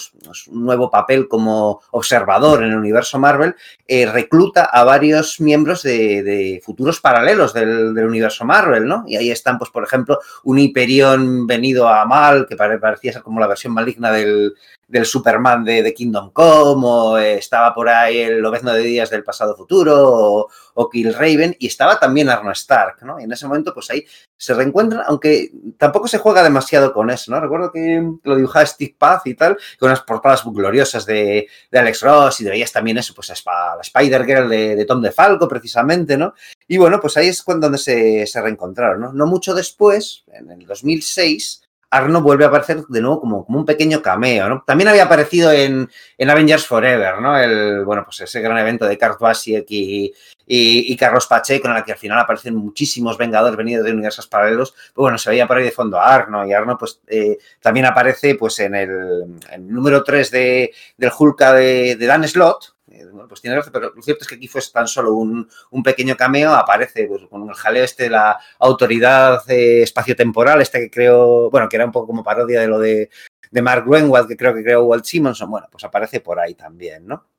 un 0.47 0.65
nuevo 0.65 0.89
papel 0.89 1.27
como 1.27 1.81
observador 1.91 2.63
en 2.63 2.71
el 2.71 2.77
universo 2.77 3.19
Marvel, 3.19 3.55
eh, 3.87 4.05
recluta 4.11 4.65
a 4.65 4.83
varios 4.83 5.39
miembros 5.39 5.83
de, 5.83 6.61
futuros 6.63 6.99
paralelos 6.99 7.53
del, 7.53 7.93
del, 7.93 8.07
universo 8.07 8.45
Marvel, 8.45 8.87
¿no? 8.87 9.03
Y 9.07 9.15
ahí 9.15 9.31
están, 9.31 9.57
pues, 9.57 9.69
por 9.69 9.83
ejemplo, 9.83 10.19
un 10.43 10.59
Hyperion 10.59 11.45
venido 11.45 11.87
a 11.87 12.05
mal, 12.05 12.47
que 12.47 12.55
parecía 12.55 13.13
ser 13.13 13.21
como 13.21 13.39
la 13.39 13.47
versión 13.47 13.73
maligna 13.73 14.11
del, 14.11 14.55
del 14.91 15.05
Superman 15.05 15.63
de, 15.63 15.81
de, 15.81 15.93
Kingdom 15.93 16.31
Come, 16.31 16.83
o 16.85 17.17
eh, 17.17 17.37
estaba 17.37 17.73
por 17.73 17.87
ahí 17.87 18.19
el 18.19 18.39
Lobezno 18.39 18.73
de 18.73 18.81
Días 18.81 19.09
del 19.09 19.23
pasado 19.23 19.55
futuro, 19.55 19.95
o, 19.97 20.49
o 20.73 20.89
Kill 20.89 21.13
Raven, 21.13 21.55
y 21.59 21.67
estaba 21.67 21.97
también 21.97 22.29
Arno 22.29 22.51
Stark, 22.51 22.97
¿no? 23.03 23.19
Y 23.19 23.23
en 23.23 23.31
ese 23.31 23.47
momento, 23.47 23.73
pues 23.73 23.89
ahí 23.89 24.05
se 24.35 24.53
reencuentran, 24.53 25.03
aunque 25.07 25.51
tampoco 25.77 26.09
se 26.09 26.17
juega 26.17 26.43
demasiado 26.43 26.93
con 26.93 27.09
eso, 27.09 27.31
¿no? 27.31 27.39
Recuerdo 27.39 27.71
que 27.71 28.03
lo 28.23 28.35
dibujaba 28.35 28.65
Steve 28.65 28.95
Paz 28.97 29.21
y 29.25 29.33
tal, 29.33 29.57
con 29.79 29.87
unas 29.87 30.01
portadas 30.01 30.43
gloriosas 30.43 31.05
de, 31.05 31.47
de 31.71 31.79
Alex 31.79 32.01
Ross, 32.01 32.41
y 32.41 32.43
veías 32.43 32.73
también 32.73 32.97
eso, 32.97 33.13
pues 33.15 33.29
la 33.29 33.77
Spider-Girl 33.81 34.49
de, 34.49 34.75
de, 34.75 34.85
Tom 34.85 35.01
DeFalco, 35.01 35.47
precisamente, 35.47 36.17
¿no? 36.17 36.33
Y 36.67 36.77
bueno, 36.77 36.99
pues 36.99 37.15
ahí 37.15 37.29
es 37.29 37.41
cuando 37.43 37.75
se, 37.77 38.27
se 38.27 38.41
reencontraron, 38.41 38.99
¿no? 38.99 39.13
No 39.13 39.25
mucho 39.25 39.55
después, 39.55 40.25
en 40.27 40.51
el 40.51 40.65
2006, 40.65 41.60
Arno 41.91 42.21
vuelve 42.21 42.45
a 42.45 42.47
aparecer 42.47 42.83
de 42.87 43.01
nuevo 43.01 43.19
como, 43.19 43.45
como 43.45 43.59
un 43.59 43.65
pequeño 43.65 44.01
cameo, 44.01 44.47
¿no? 44.47 44.63
También 44.65 44.87
había 44.87 45.03
aparecido 45.03 45.51
en, 45.51 45.89
en, 46.17 46.29
Avengers 46.29 46.65
Forever, 46.65 47.19
¿no? 47.19 47.37
El, 47.37 47.83
bueno, 47.83 48.05
pues 48.05 48.21
ese 48.21 48.39
gran 48.39 48.57
evento 48.57 48.85
de 48.85 48.97
Kurt 48.97 49.19
Basiek 49.19 49.65
y, 49.69 50.13
y, 50.47 50.95
Carlos 50.95 51.27
Pacheco, 51.27 51.67
en 51.67 51.75
el 51.75 51.83
que 51.83 51.91
al 51.91 51.97
final 51.97 52.17
aparecen 52.17 52.55
muchísimos 52.55 53.17
Vengadores 53.17 53.57
venidos 53.57 53.85
de 53.85 53.91
universos 53.91 54.27
paralelos. 54.27 54.71
Pues 54.71 55.03
bueno, 55.03 55.17
se 55.17 55.29
veía 55.29 55.47
por 55.47 55.57
ahí 55.57 55.65
de 55.65 55.71
fondo 55.71 55.99
a 55.99 56.15
Arno, 56.15 56.47
y 56.47 56.53
Arno 56.53 56.77
pues 56.77 57.01
eh, 57.07 57.37
también 57.59 57.85
aparece 57.85 58.35
pues 58.35 58.57
en 58.59 58.73
el, 58.73 59.39
en 59.49 59.61
el 59.61 59.73
número 59.73 60.01
3 60.01 60.31
de, 60.31 60.71
del 60.97 61.11
Hulka 61.17 61.53
de, 61.53 61.97
de 61.97 62.05
Dan 62.05 62.25
Slott, 62.25 62.73
bueno, 63.11 63.27
pues 63.27 63.41
tiene 63.41 63.55
gracia, 63.55 63.71
pero 63.71 63.91
lo 63.95 64.01
cierto 64.01 64.23
es 64.23 64.27
que 64.27 64.35
aquí 64.35 64.47
fue 64.47 64.61
tan 64.73 64.87
solo 64.87 65.13
un, 65.13 65.47
un 65.71 65.83
pequeño 65.83 66.15
cameo, 66.15 66.53
aparece 66.53 67.07
pues, 67.07 67.23
con 67.29 67.47
el 67.47 67.55
jaleo 67.55 67.83
este 67.83 68.03
de 68.03 68.09
la 68.09 68.39
autoridad 68.59 69.41
eh, 69.49 69.83
espaciotemporal, 69.83 70.61
este 70.61 70.79
que 70.79 70.89
creo, 70.89 71.49
bueno, 71.49 71.69
que 71.69 71.75
era 71.77 71.85
un 71.85 71.91
poco 71.91 72.07
como 72.07 72.23
parodia 72.23 72.61
de 72.61 72.67
lo 72.67 72.79
de, 72.79 73.09
de 73.49 73.61
Mark 73.61 73.85
Greenwald, 73.87 74.27
que 74.27 74.37
creo 74.37 74.53
que 74.53 74.63
creó 74.63 74.83
Walt 74.83 75.05
Simonson, 75.05 75.49
bueno, 75.49 75.67
pues 75.71 75.83
aparece 75.83 76.19
por 76.21 76.39
ahí 76.39 76.55
también, 76.55 77.07
¿no? 77.07 77.30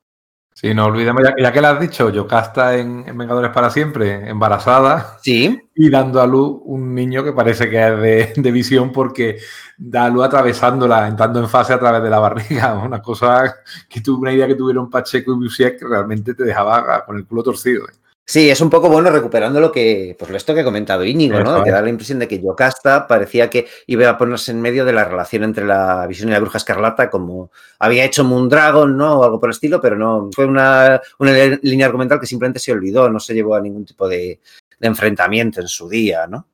Sí, 0.54 0.74
no 0.74 0.84
olvidemos, 0.84 1.22
ya, 1.24 1.34
ya, 1.36 1.52
que 1.52 1.60
lo 1.60 1.68
has 1.68 1.80
dicho, 1.80 2.10
Yocasta 2.10 2.76
en, 2.76 3.04
en, 3.08 3.16
Vengadores 3.16 3.50
para 3.50 3.70
siempre, 3.70 4.28
embarazada. 4.28 5.18
Sí. 5.22 5.60
Y 5.74 5.90
dando 5.90 6.20
a 6.20 6.26
luz 6.26 6.60
un 6.64 6.94
niño 6.94 7.24
que 7.24 7.32
parece 7.32 7.68
que 7.70 7.84
es 7.84 8.00
de, 8.00 8.32
de, 8.36 8.52
visión 8.52 8.92
porque 8.92 9.38
da 9.78 10.04
a 10.04 10.10
luz 10.10 10.24
atravesándola, 10.24 11.08
entrando 11.08 11.40
en 11.40 11.48
fase 11.48 11.72
a 11.72 11.80
través 11.80 12.02
de 12.02 12.10
la 12.10 12.18
barriga. 12.18 12.74
Una 12.84 13.00
cosa 13.00 13.54
que 13.88 14.00
tuve 14.00 14.20
una 14.20 14.32
idea 14.32 14.46
que 14.46 14.54
tuvieron 14.54 14.90
Pacheco 14.90 15.32
y 15.32 15.36
Busiek 15.36 15.78
que 15.78 15.86
realmente 15.86 16.34
te 16.34 16.44
dejaba 16.44 17.04
con 17.04 17.16
el 17.16 17.26
culo 17.26 17.42
torcido. 17.42 17.88
¿eh? 17.88 18.01
Sí, 18.24 18.48
es 18.48 18.60
un 18.60 18.70
poco 18.70 18.88
bueno 18.88 19.10
recuperando 19.10 19.60
lo 19.60 19.72
que, 19.72 20.16
pues 20.18 20.30
esto 20.30 20.54
que 20.54 20.60
ha 20.60 20.64
comentado 20.64 21.04
Íñigo, 21.04 21.40
¿no? 21.40 21.62
Que 21.64 21.72
da 21.72 21.82
la 21.82 21.88
impresión 21.88 22.20
de 22.20 22.28
que 22.28 22.40
Yocasta 22.40 23.06
parecía 23.06 23.50
que 23.50 23.66
iba 23.86 24.08
a 24.08 24.16
ponerse 24.16 24.52
en 24.52 24.60
medio 24.60 24.84
de 24.84 24.92
la 24.92 25.04
relación 25.04 25.42
entre 25.42 25.66
la 25.66 26.06
visión 26.06 26.28
y 26.28 26.32
la 26.32 26.38
bruja 26.38 26.58
escarlata, 26.58 27.10
como 27.10 27.50
había 27.80 28.04
hecho 28.04 28.22
Moondragon, 28.24 28.96
¿no? 28.96 29.18
O 29.18 29.24
algo 29.24 29.40
por 29.40 29.48
el 29.48 29.54
estilo, 29.54 29.80
pero 29.80 29.96
no, 29.96 30.30
fue 30.32 30.46
una, 30.46 31.00
una 31.18 31.32
línea 31.62 31.86
argumental 31.86 32.20
que 32.20 32.26
simplemente 32.26 32.60
se 32.60 32.72
olvidó, 32.72 33.10
no 33.10 33.18
se 33.18 33.34
llevó 33.34 33.56
a 33.56 33.60
ningún 33.60 33.84
tipo 33.84 34.08
de, 34.08 34.40
de 34.78 34.86
enfrentamiento 34.86 35.60
en 35.60 35.68
su 35.68 35.88
día, 35.88 36.26
¿no? 36.28 36.46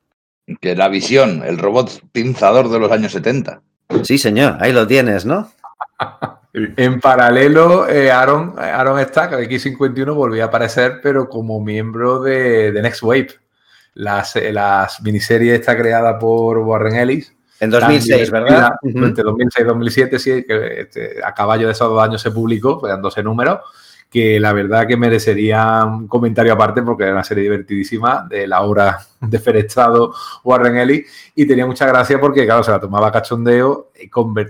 Que 0.59 0.75
la 0.75 0.89
visión, 0.89 1.43
el 1.45 1.59
robot 1.59 2.01
pinzador 2.11 2.69
de 2.69 2.79
los 2.79 2.91
años 2.91 3.11
70. 3.11 3.61
Sí, 4.03 4.17
señor, 4.17 4.57
ahí 4.59 4.73
lo 4.73 4.87
tienes, 4.87 5.25
¿no? 5.25 5.51
En 6.53 6.99
paralelo, 6.99 7.87
eh, 7.87 8.11
Aaron, 8.11 8.55
Aaron 8.57 8.99
Stack, 8.99 9.33
X51, 9.33 10.13
volvió 10.13 10.43
a 10.43 10.47
aparecer, 10.47 10.99
pero 11.01 11.29
como 11.29 11.61
miembro 11.61 12.19
de, 12.21 12.71
de 12.71 12.81
Next 12.81 13.03
Wave. 13.03 13.29
Las, 13.93 14.35
las 14.35 15.01
miniseries 15.01 15.59
está 15.59 15.77
creada 15.77 16.17
por 16.17 16.57
Warren 16.59 16.95
Ellis. 16.95 17.33
En 17.59 17.69
2006, 17.69 18.31
¿verdad? 18.31 18.71
Entre 18.83 19.23
2006 19.23 19.63
y 19.63 19.67
2007, 19.67 20.19
sí, 20.19 20.43
que 20.47 20.81
este, 20.81 21.23
a 21.23 21.33
caballo 21.33 21.67
de 21.67 21.73
esos 21.73 21.89
dos 21.89 22.01
años 22.01 22.21
se 22.21 22.31
publicó, 22.31 22.79
pues, 22.79 22.91
dándose 22.91 23.21
números, 23.21 23.59
que 24.09 24.39
la 24.39 24.53
verdad 24.53 24.87
que 24.87 24.97
merecería 24.97 25.83
un 25.85 26.07
comentario 26.07 26.53
aparte 26.53 26.81
porque 26.81 27.03
era 27.03 27.13
una 27.13 27.23
serie 27.23 27.43
divertidísima 27.43 28.25
de 28.27 28.47
la 28.47 28.61
obra 28.61 28.99
de 29.21 29.39
Ferestrado 29.39 30.13
Warren 30.43 30.77
Ellis 30.77 31.31
y 31.35 31.45
tenía 31.45 31.65
mucha 31.65 31.85
gracia 31.85 32.19
porque, 32.19 32.45
claro, 32.45 32.63
se 32.63 32.71
la 32.71 32.79
tomaba 32.79 33.11
cachondeo, 33.11 33.91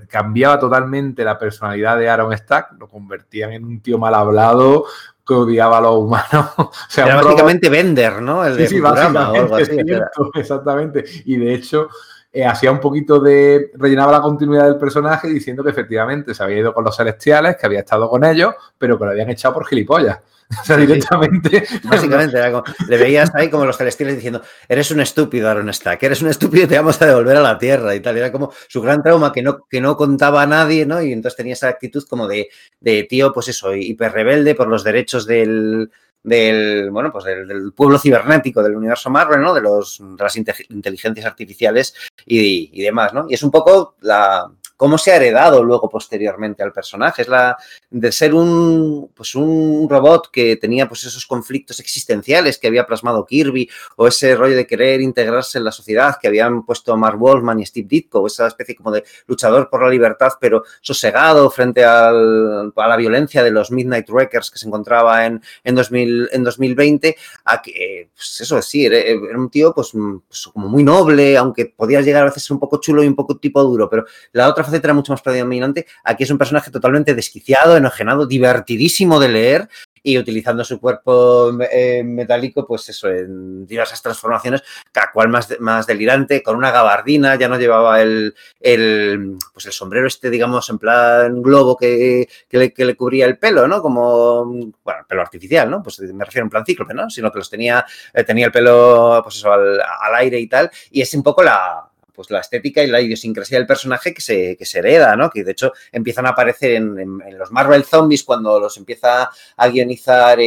cambiaba 0.08 0.60
totalmente 0.60 1.26
la 1.26 1.38
personalidad 1.38 1.98
de 1.98 2.10
Aaron 2.10 2.38
Stack, 2.38 2.80
lo 2.80 2.88
convertían 2.88 3.52
en 3.52 3.66
un 3.66 3.82
tío 3.82 3.98
mal 3.98 4.14
hablado, 4.14 4.86
que 5.28 5.34
odiaba 5.34 5.78
a 5.78 5.82
los 5.82 5.98
humanos. 5.98 6.52
o 6.58 6.72
sea, 6.88 7.06
era 7.06 7.22
básicamente. 7.22 7.70
Bender, 7.70 8.22
¿no? 8.22 8.46
El 8.46 8.58
de 8.58 8.68
sí, 8.68 8.76
sí, 8.76 8.82
básicamente, 8.82 9.40
o 9.40 9.44
algo 9.44 9.56
así, 9.56 9.72
cierto, 9.86 10.32
exactamente. 10.36 11.06
Y 11.26 11.38
de 11.38 11.54
hecho, 11.54 11.90
eh, 12.32 12.46
hacía 12.46 12.72
un 12.72 12.80
poquito 12.80 13.20
de. 13.20 13.72
rellenaba 13.76 14.12
la 14.12 14.22
continuidad 14.22 14.66
del 14.66 14.78
personaje 14.78 15.28
diciendo 15.28 15.64
que 15.64 15.72
efectivamente 15.72 16.36
se 16.36 16.44
había 16.44 16.60
ido 16.60 16.74
con 16.74 16.84
los 16.84 16.96
celestiales, 16.96 17.58
que 17.58 17.66
había 17.66 17.80
estado 17.80 18.08
con 18.08 18.24
ellos, 18.24 18.54
pero 18.78 19.00
que 19.00 19.06
lo 19.06 19.12
habían 19.12 19.30
echado 19.30 19.56
por 19.56 19.66
gilipollas. 19.66 20.20
O 20.62 20.66
sea, 20.66 20.78
directamente. 20.78 21.64
Sí, 21.64 21.80
básicamente, 21.88 22.36
era 22.36 22.52
como, 22.52 22.64
le 22.88 22.98
veías 22.98 23.30
ahí 23.36 23.52
como 23.52 23.68
los 23.68 23.78
celestiales 23.78 24.16
diciendo: 24.16 24.42
Eres 24.68 24.90
un 24.90 25.00
estúpido, 25.00 25.48
Aaron 25.48 25.72
Stack, 25.72 26.02
eres 26.02 26.24
un 26.24 26.30
estúpido 26.30 26.64
y 26.64 26.68
te 26.68 26.76
vamos 26.76 27.00
a 27.00 27.06
devolver 27.06 27.38
a 27.38 27.42
la 27.42 27.60
tierra 27.60 27.94
y 27.94 28.00
tal. 28.00 28.18
Era 28.18 28.32
como 28.32 28.52
su 28.68 28.82
gran 28.82 29.04
trauma 29.04 29.32
que 29.32 29.44
no, 29.44 29.68
que 29.70 29.80
no 29.80 29.96
contaba 29.96 30.42
a 30.42 30.48
nadie, 30.48 30.88
¿no? 30.88 31.04
Y 31.04 31.14
entonces 31.14 31.38
tenía 31.38 31.54
esa 31.54 31.68
actitud 31.68 32.04
como 32.10 32.28
de, 32.28 32.50
de 32.80 33.04
tío, 33.04 33.32
pues 33.32 33.50
eso, 33.50 33.76
hiper 33.76 34.12
rebelde 34.12 34.56
por 34.56 34.68
los 34.68 34.84
derechos 34.84 35.28
del, 35.28 35.92
del, 36.24 36.92
bueno, 36.92 37.12
pues 37.12 37.26
del, 37.26 37.48
del, 37.48 37.74
pueblo 37.74 37.98
cibernético 37.98 38.62
del 38.62 38.76
universo 38.76 39.10
Marvel, 39.10 39.42
¿no? 39.42 39.54
De, 39.54 39.62
los, 39.62 40.00
de 40.00 40.24
las 40.24 40.36
inteligencias 40.36 41.26
artificiales 41.26 41.96
y, 42.26 42.70
y, 42.74 42.84
demás, 42.84 43.14
¿no? 43.14 43.26
Y 43.30 43.34
es 43.34 43.44
un 43.44 43.52
poco 43.52 43.96
la 44.02 44.52
cómo 44.80 44.98
se 44.98 45.12
ha 45.12 45.18
heredado 45.18 45.62
luego 45.62 45.90
posteriormente 45.90 46.64
al 46.64 46.72
personaje. 46.72 47.24
Es 47.24 47.28
la 47.28 47.58
de 47.90 48.14
ser 48.14 48.34
un, 48.34 49.12
pues 49.14 49.36
un 49.36 49.90
robot 49.90 50.32
que 50.32 50.56
tenía 50.56 50.88
pues 50.88 51.04
esos 51.04 51.26
conflictos 51.26 51.82
existenciales 51.82 52.58
que 52.58 52.68
había 52.68 52.86
plasmado 52.86 53.26
Kirby 53.26 53.70
o 53.98 54.08
ese 54.08 54.38
rollo 54.38 54.56
de 54.56 54.66
querer 54.66 55.02
integrarse 55.02 55.58
en 55.58 55.66
la 55.66 55.74
sociedad 55.74 56.16
que 56.22 56.30
habían 56.30 56.66
puesto 56.66 56.96
Mark 56.96 57.20
Wolfman 57.20 57.60
y 57.60 57.66
Steve 57.66 57.88
Ditko, 57.90 58.26
esa 58.26 58.48
especie 58.48 58.74
como 58.74 58.90
de 58.92 59.04
luchador 59.28 59.70
por 59.70 59.84
la 59.84 59.90
libertad 59.90 60.30
pero 60.40 60.64
sosegado 60.80 61.50
frente 61.50 61.84
al, 61.84 62.72
a 62.74 62.88
la 62.88 62.96
violencia 62.96 63.44
de 63.44 63.52
los 63.52 63.72
Midnight 63.72 64.10
Wreckers 64.10 64.50
que 64.50 64.60
se 64.60 64.68
encontraba 64.68 65.26
en, 65.26 65.42
en, 65.66 65.76
2000, 65.76 66.30
en 66.32 66.44
2020, 66.46 67.18
a 67.44 67.62
que, 67.62 68.12
pues 68.16 68.40
eso 68.40 68.62
sí, 68.62 68.86
era, 68.86 68.98
era 68.98 69.38
un 69.38 69.50
tío 69.50 69.74
pues, 69.74 69.92
pues, 69.92 70.50
como 70.54 70.70
muy 70.70 70.86
noble, 70.86 71.36
aunque 71.36 71.66
podía 71.66 72.00
llegar 72.00 72.22
a 72.22 72.28
veces 72.28 72.50
un 72.50 72.60
poco 72.60 72.80
chulo 72.80 73.04
y 73.04 73.08
un 73.08 73.16
poco 73.16 73.36
tipo 73.36 73.62
duro, 73.62 73.90
pero 73.90 74.06
la 74.32 74.48
otra 74.48 74.69
faceta 74.70 74.88
era 74.88 74.94
mucho 74.94 75.12
más 75.12 75.22
predominante. 75.22 75.86
Aquí 76.04 76.24
es 76.24 76.32
un 76.32 76.38
personaje 76.38 76.72
totalmente 76.72 77.14
desquiciado, 77.16 77.78
enojenado, 77.78 78.26
divertidísimo 78.26 79.20
de 79.20 79.30
leer 79.30 79.70
y 80.04 80.18
utilizando 80.18 80.64
su 80.64 80.80
cuerpo 80.80 81.52
eh, 81.72 82.04
metálico, 82.04 82.66
pues 82.66 82.88
eso, 82.90 83.10
en 83.10 83.66
diversas 83.66 84.02
transformaciones, 84.02 84.64
cada 84.92 85.12
cual 85.12 85.30
más, 85.30 85.54
más 85.60 85.88
delirante, 85.88 86.42
con 86.42 86.56
una 86.56 86.72
gabardina, 86.72 87.36
ya 87.36 87.48
no 87.48 87.60
llevaba 87.60 88.02
el, 88.02 88.34
el, 88.60 89.38
pues 89.54 89.66
el 89.66 89.72
sombrero 89.72 90.08
este, 90.08 90.30
digamos, 90.30 90.70
en 90.70 90.78
plan 90.78 91.42
globo 91.42 91.76
que, 91.76 92.28
que, 92.48 92.58
le, 92.58 92.74
que 92.74 92.86
le 92.86 92.96
cubría 92.96 93.26
el 93.26 93.38
pelo, 93.38 93.68
¿no? 93.68 93.82
Como, 93.82 94.46
bueno, 94.46 95.06
pelo 95.08 95.22
artificial, 95.22 95.70
¿no? 95.70 95.84
Pues 95.84 96.00
me 96.00 96.26
refiero 96.26 96.46
en 96.46 96.50
plan 96.50 96.66
cíclope, 96.66 96.94
¿no? 96.94 97.10
Sino 97.10 97.32
que 97.32 97.40
los 97.40 97.50
tenía, 97.50 97.86
eh, 98.14 98.24
tenía 98.24 98.48
el 98.48 98.52
pelo, 98.52 99.20
pues 99.24 99.36
eso, 99.36 99.52
al, 99.52 99.80
al 99.82 100.16
aire 100.16 100.40
y 100.40 100.48
tal, 100.48 100.70
y 100.92 101.02
es 101.02 101.14
un 101.14 101.24
poco 101.24 101.44
la, 101.44 101.89
pues 102.20 102.32
la 102.32 102.42
estética 102.42 102.84
y 102.84 102.88
la 102.88 103.00
idiosincrasia 103.00 103.58
del 103.58 103.66
personaje 103.66 104.14
que 104.14 104.20
se, 104.20 104.58
que 104.58 104.66
se 104.66 104.80
hereda, 104.80 105.16
¿no? 105.16 105.30
Que 105.30 105.46
de 105.46 105.54
hecho 105.54 105.72
empiezan 105.90 106.26
a 106.26 106.32
aparecer 106.32 106.72
en, 106.72 107.22
los 107.38 107.50
Marvel 107.50 107.86
Zombies 107.86 108.26
cuando 108.26 108.60
los 108.60 108.76
empieza 108.76 109.30
a 109.56 109.68
guionizar, 109.70 110.38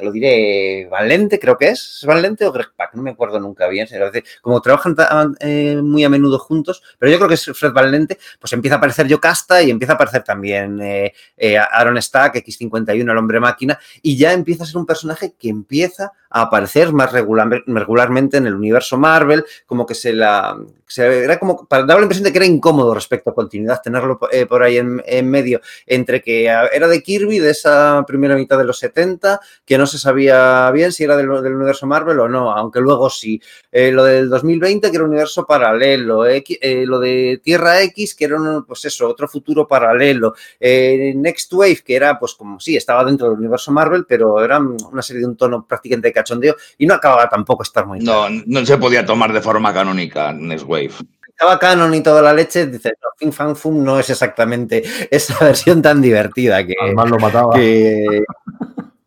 lo 0.00 0.10
diré, 0.10 0.88
Valente, 0.90 1.38
creo 1.38 1.58
que 1.58 1.68
es, 1.68 1.98
¿es 2.00 2.06
Valente 2.06 2.46
o 2.46 2.52
Greg 2.52 2.68
Pak? 2.74 2.94
No 2.94 3.02
me 3.02 3.10
acuerdo 3.10 3.38
nunca 3.38 3.68
bien. 3.68 3.86
Como 4.40 4.62
trabajan 4.62 4.96
eh, 5.40 5.76
muy 5.76 6.04
a 6.04 6.08
menudo 6.08 6.38
juntos, 6.38 6.82
pero 6.98 7.12
yo 7.12 7.18
creo 7.18 7.28
que 7.28 7.34
es 7.34 7.44
Fred 7.52 7.72
Valente, 7.72 8.16
pues 8.40 8.54
empieza 8.54 8.76
a 8.76 8.78
aparecer 8.78 9.06
Yocasta 9.06 9.62
y 9.62 9.70
empieza 9.70 9.92
a 9.92 9.96
aparecer 9.96 10.24
también 10.24 10.80
eh, 10.80 11.12
eh, 11.36 11.58
Aaron 11.58 12.00
Stack, 12.00 12.36
X51, 12.36 13.10
el 13.10 13.18
hombre 13.18 13.40
máquina, 13.40 13.78
y 14.00 14.16
ya 14.16 14.32
empieza 14.32 14.64
a 14.64 14.66
ser 14.66 14.78
un 14.78 14.86
personaje 14.86 15.34
que 15.38 15.50
empieza 15.50 16.12
a 16.30 16.42
aparecer 16.42 16.92
más 16.92 17.12
regular, 17.12 17.62
regularmente 17.66 18.38
en 18.38 18.46
el 18.46 18.54
universo 18.54 18.96
Marvel, 18.96 19.44
como 19.66 19.86
que 19.86 19.94
se 19.94 20.12
la... 20.12 20.56
Era 20.98 21.38
como, 21.38 21.66
para 21.66 21.84
dar 21.84 21.96
la 21.98 22.02
impresión 22.02 22.24
de 22.24 22.32
que 22.32 22.38
era 22.38 22.46
incómodo 22.46 22.94
respecto 22.94 23.30
a 23.30 23.34
continuidad, 23.34 23.80
tenerlo 23.82 24.18
eh, 24.30 24.46
por 24.46 24.62
ahí 24.62 24.78
en, 24.78 25.02
en, 25.06 25.28
medio, 25.28 25.60
entre 25.86 26.22
que 26.22 26.44
era 26.44 26.88
de 26.88 27.02
Kirby, 27.02 27.38
de 27.38 27.50
esa 27.50 28.04
primera 28.06 28.36
mitad 28.36 28.58
de 28.58 28.64
los 28.64 28.78
70, 28.78 29.40
que 29.64 29.78
no 29.78 29.86
se 29.86 29.98
sabía 29.98 30.70
bien 30.70 30.92
si 30.92 31.04
era 31.04 31.16
del, 31.16 31.28
del 31.42 31.54
universo 31.54 31.86
Marvel 31.86 32.20
o 32.20 32.28
no, 32.28 32.52
aunque 32.52 32.80
luego 32.80 33.10
sí. 33.10 33.40
Eh, 33.72 33.90
lo 33.90 34.04
del 34.04 34.28
2020, 34.28 34.90
que 34.90 34.96
era 34.96 35.04
un 35.04 35.10
universo 35.10 35.46
paralelo, 35.46 36.26
eh, 36.26 36.42
lo 36.86 36.98
de 37.00 37.40
Tierra 37.42 37.80
X, 37.82 38.14
que 38.14 38.24
era, 38.26 38.36
un, 38.36 38.64
pues 38.64 38.84
eso, 38.84 39.08
otro 39.08 39.28
futuro 39.28 39.66
paralelo, 39.66 40.34
Next 40.60 41.52
Wave, 41.52 41.82
que 41.84 41.96
era, 41.96 42.18
pues 42.18 42.34
como 42.34 42.60
sí, 42.60 42.76
estaba 42.76 43.04
dentro 43.04 43.28
del 43.28 43.38
universo 43.38 43.72
Marvel, 43.72 44.04
pero 44.06 44.42
era 44.42 44.58
una 44.58 45.02
serie 45.02 45.20
de 45.20 45.28
un 45.28 45.36
tono 45.36 45.66
prácticamente 45.66 46.12
cachondeo 46.12 46.56
y 46.78 46.86
no 46.86 46.94
acababa 46.94 47.28
tampoco 47.28 47.62
estar 47.62 47.86
muy 47.86 47.98
No, 48.00 48.26
claro. 48.26 48.42
no 48.46 48.66
se 48.66 48.78
podía 48.78 49.04
tomar 49.04 49.32
de 49.32 49.40
forma 49.40 49.72
canónica 49.72 50.32
Next 50.32 50.66
Wave. 50.66 50.83
Estaba 51.28 51.58
canon 51.58 51.94
y 51.94 52.02
toda 52.02 52.22
la 52.22 52.32
leche, 52.32 52.66
dices, 52.66 52.92
no, 53.02 53.08
Fin 53.18 53.32
Fan 53.32 53.56
Fum 53.56 53.82
no 53.82 53.98
es 53.98 54.08
exactamente 54.08 54.82
esa 55.10 55.44
versión 55.44 55.82
tan 55.82 56.00
divertida 56.00 56.64
que... 56.66 56.74
Además 56.80 57.10
lo 57.10 57.18
mataba. 57.18 57.54
Que... 57.54 58.22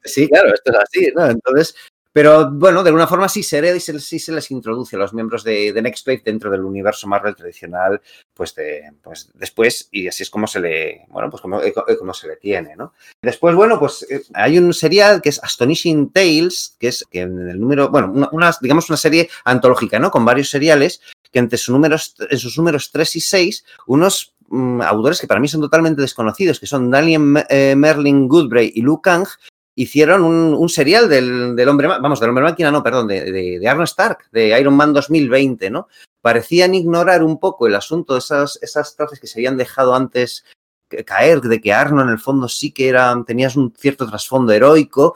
Sí, 0.07 0.25
claro, 0.30 0.53
esto 0.53 0.71
es 0.71 0.78
así, 0.78 1.11
¿no? 1.13 1.25
Entonces, 1.25 1.75
pero 2.18 2.49
bueno, 2.49 2.82
de 2.82 2.89
alguna 2.89 3.05
forma 3.05 3.30
sí 3.30 3.43
se 3.43 3.80
se, 3.80 4.32
les 4.32 4.49
introduce 4.49 4.95
a 4.95 4.99
los 4.99 5.13
miembros 5.13 5.43
de, 5.43 5.72
Next 5.80 6.07
Wave 6.07 6.24
dentro 6.26 6.49
del 6.49 6.63
universo 6.63 7.07
Marvel 7.07 7.36
tradicional, 7.36 8.01
pues, 8.34 8.55
de, 8.55 8.91
pues 9.03 9.30
después, 9.36 9.88
y 9.91 10.07
así 10.07 10.24
es 10.24 10.32
como 10.32 10.47
se 10.47 10.59
le, 10.59 11.05
bueno, 11.09 11.30
pues 11.30 11.41
como, 11.43 11.61
como 11.99 12.13
se 12.15 12.28
le 12.28 12.38
tiene, 12.38 12.76
¿no? 12.76 12.93
Después, 13.22 13.53
bueno, 13.53 13.78
pues 13.78 14.03
hay 14.34 14.57
un 14.57 14.74
serial 14.74 15.22
que 15.22 15.30
es 15.30 15.43
Astonishing 15.43 16.09
Tales, 16.09 16.76
que 16.80 16.88
es 16.88 17.05
que 17.07 17.20
en 17.20 17.49
el 17.49 17.59
número, 17.59 17.89
bueno, 17.89 18.11
una, 18.32 18.51
digamos 18.61 18.89
una 18.89 18.97
serie 18.97 19.30
antológica, 19.45 19.99
¿no? 19.99 20.09
Con 20.09 20.26
varios 20.26 20.49
seriales 20.49 21.01
que 21.32 21.38
entre 21.38 21.59
sus 21.59 21.72
números, 21.72 22.15
en 22.32 22.39
sus 22.39 22.57
números 22.57 22.89
3 22.91 23.15
y 23.15 23.22
6, 23.22 23.65
unos 23.86 24.34
mm, 24.47 24.82
autores 24.82 25.22
que 25.22 25.28
para 25.28 25.39
mí 25.39 25.47
son 25.47 25.61
totalmente 25.61 26.01
desconocidos, 26.01 26.59
que 26.59 26.65
son 26.65 26.89
Daniel 26.89 27.45
eh, 27.47 27.76
Merlin 27.78 28.28
Goodbray 28.28 28.72
y 28.74 28.82
Luke 28.82 29.03
Kang, 29.03 29.28
hicieron 29.78 30.23
un, 30.23 30.55
un 30.55 30.69
serial 30.69 31.07
del, 31.07 31.55
del, 31.55 31.69
hombre, 31.69 31.88
vamos, 31.88 32.19
del 32.19 32.30
hombre 32.30 32.43
máquina, 32.43 32.71
no, 32.71 32.82
perdón, 32.82 33.07
de, 33.07 33.32
de, 33.32 33.59
de, 33.59 33.67
Arnold 33.69 33.88
Stark, 33.88 34.25
de 34.32 34.59
Iron 34.59 34.75
Man 34.75 34.91
2020, 34.91 35.69
¿no? 35.69 35.88
Parecían 36.19 36.73
ignorar 36.73 37.23
un 37.23 37.39
poco 37.39 37.67
el 37.67 37.75
asunto 37.75 38.13
de 38.13 38.19
esas, 38.19 38.57
esas 38.63 38.95
frases 38.95 39.19
que 39.19 39.28
se 39.28 39.39
habían 39.39 39.55
dejado 39.55 39.93
antes 39.93 40.43
caer, 41.05 41.41
de 41.41 41.61
que 41.61 41.73
Arnold 41.73 42.07
en 42.07 42.13
el 42.13 42.19
fondo 42.19 42.47
sí 42.47 42.71
que 42.71 42.89
era, 42.89 43.15
tenías 43.25 43.55
un 43.55 43.71
cierto 43.78 44.07
trasfondo 44.07 44.51
heroico, 44.51 45.15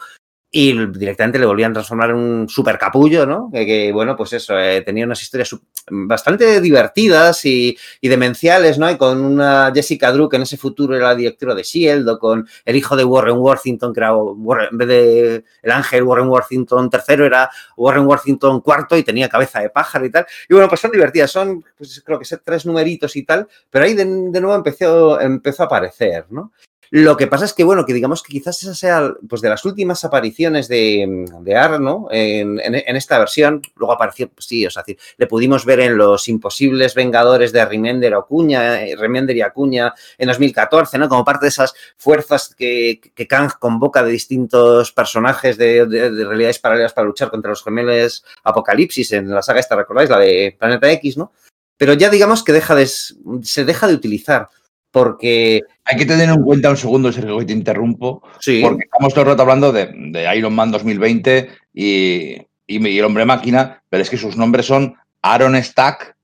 y 0.54 0.74
directamente 0.88 1.40
le 1.40 1.46
volvían 1.46 1.72
a 1.72 1.76
transformar 1.76 2.10
en 2.10 2.18
un 2.18 2.50
super 2.50 2.78
capullo, 2.78 3.26
¿no? 3.26 3.50
Que, 3.54 3.92
bueno, 3.94 4.18
pues 4.18 4.34
eso, 4.34 4.60
eh, 4.60 4.82
tenía 4.82 5.06
unas 5.06 5.22
historias 5.22 5.56
bastante 5.90 6.60
divertidas 6.60 7.46
y, 7.46 7.78
y, 8.02 8.10
demenciales, 8.10 8.78
¿no? 8.78 8.92
Y 8.92 8.98
con 8.98 9.24
una 9.24 9.72
Jessica 9.74 10.12
Drew 10.12 10.28
que 10.28 10.36
en 10.36 10.42
ese 10.42 10.58
futuro 10.58 10.94
era 10.94 11.08
la 11.08 11.16
directora 11.16 11.56
de 11.56 11.62
S.H.I.E.L.D. 11.62 12.12
o 12.12 12.20
con 12.20 12.46
el 12.66 12.76
hijo 12.76 12.98
de 12.98 13.06
Warren 13.06 13.38
Worthington, 13.38 13.94
que 13.94 14.00
era 14.02 14.14
Warren, 14.14 14.68
en 14.74 14.78
vez 14.78 14.88
de 14.90 15.44
el 15.64 15.72
ángel 15.72 16.04
Warren 16.04 16.28
Worthington 16.28 16.90
III, 16.92 17.26
era 17.26 17.50
Warren 17.78 18.06
Worthington 18.06 18.62
IV 18.66 18.98
y 18.98 19.04
tenía 19.04 19.30
cabeza 19.30 19.62
de 19.62 19.70
pájaro 19.70 20.06
y 20.06 20.12
tal. 20.12 20.26
Y 20.50 20.54
bueno, 20.54 20.68
pues 20.68 20.82
son 20.82 20.92
divertidas, 20.92 21.32
son, 21.32 21.64
pues 21.78 22.02
creo 22.06 22.20
que 22.20 22.26
tres 22.44 22.66
numeritos 22.66 23.16
y 23.16 23.24
tal, 23.24 23.48
pero 23.70 23.86
ahí 23.86 23.94
de, 23.94 24.04
de 24.04 24.42
nuevo 24.42 24.56
empezó, 24.56 25.20
empezó 25.22 25.64
a 25.64 25.66
aparecer, 25.68 26.26
¿no? 26.30 26.52
Lo 26.94 27.16
que 27.16 27.28
pasa 27.28 27.46
es 27.46 27.54
que, 27.54 27.64
bueno, 27.64 27.86
que 27.86 27.94
digamos 27.94 28.22
que 28.22 28.34
quizás 28.34 28.62
esa 28.62 28.76
sea, 28.76 29.14
pues 29.30 29.42
de 29.42 29.48
las 29.48 29.64
últimas 29.64 30.04
apariciones 30.04 30.68
de, 30.68 31.26
de 31.40 31.56
Arno 31.56 32.10
en, 32.12 32.60
en, 32.60 32.96
esta 32.98 33.18
versión, 33.18 33.62
luego 33.78 33.94
apareció, 33.94 34.28
pues 34.28 34.46
sí, 34.46 34.66
o 34.66 34.70
sea, 34.70 34.84
le 35.16 35.28
pudimos 35.28 35.64
ver 35.64 35.80
en 35.80 35.96
Los 35.96 36.28
Imposibles 36.28 36.94
Vengadores 36.94 37.54
de 37.54 37.64
Remender, 37.64 38.14
Acuña, 38.14 38.82
Remender 38.98 39.38
y 39.38 39.42
Acuña 39.42 39.94
en 40.18 40.28
2014, 40.28 40.98
¿no? 40.98 41.08
Como 41.08 41.24
parte 41.24 41.46
de 41.46 41.50
esas 41.50 41.74
fuerzas 41.96 42.54
que, 42.54 43.00
que 43.16 43.26
Kang 43.26 43.52
convoca 43.58 44.04
de 44.04 44.12
distintos 44.12 44.92
personajes 44.92 45.58
de, 45.58 45.86
de, 45.86 46.12
de 46.12 46.26
realidades 46.26 46.60
paralelas 46.60 46.92
para 46.92 47.08
luchar 47.08 47.30
contra 47.30 47.52
los 47.52 47.64
gemelos 47.64 48.26
Apocalipsis 48.44 49.14
en 49.14 49.30
la 49.30 49.42
saga 49.42 49.62
esta, 49.62 49.78
¿recordáis? 49.78 50.10
La 50.10 50.20
de 50.20 50.58
Planeta 50.60 50.92
X, 50.92 51.16
¿no? 51.16 51.32
Pero 51.78 51.94
ya 51.94 52.10
digamos 52.10 52.44
que 52.44 52.52
deja 52.52 52.76
de, 52.76 52.86
se 52.86 53.64
deja 53.64 53.88
de 53.88 53.94
utilizar 53.94 54.50
porque... 54.92 55.62
Hay 55.86 55.98
que 55.98 56.06
tener 56.06 56.30
en 56.30 56.44
cuenta 56.44 56.70
un 56.70 56.78
segundo, 56.78 57.12
Sergio, 57.12 57.40
que 57.40 57.46
te 57.46 57.54
interrumpo, 57.54 58.22
sí. 58.40 58.62
porque 58.62 58.84
estamos 58.84 59.14
todo 59.14 59.24
el 59.24 59.30
rato 59.32 59.42
hablando 59.42 59.72
de, 59.72 59.90
de 59.94 60.38
Iron 60.38 60.54
Man 60.54 60.72
2020 60.72 61.50
y, 61.74 62.36
y, 62.68 62.88
y, 62.88 63.00
el 63.00 63.06
hombre 63.06 63.26
máquina, 63.26 63.82
pero 63.90 64.04
es 64.04 64.10
que 64.10 64.18
sus 64.18 64.38
nombres 64.38 64.66
son 64.66 64.96
Aaron 65.22 65.62
Stack 65.62 66.16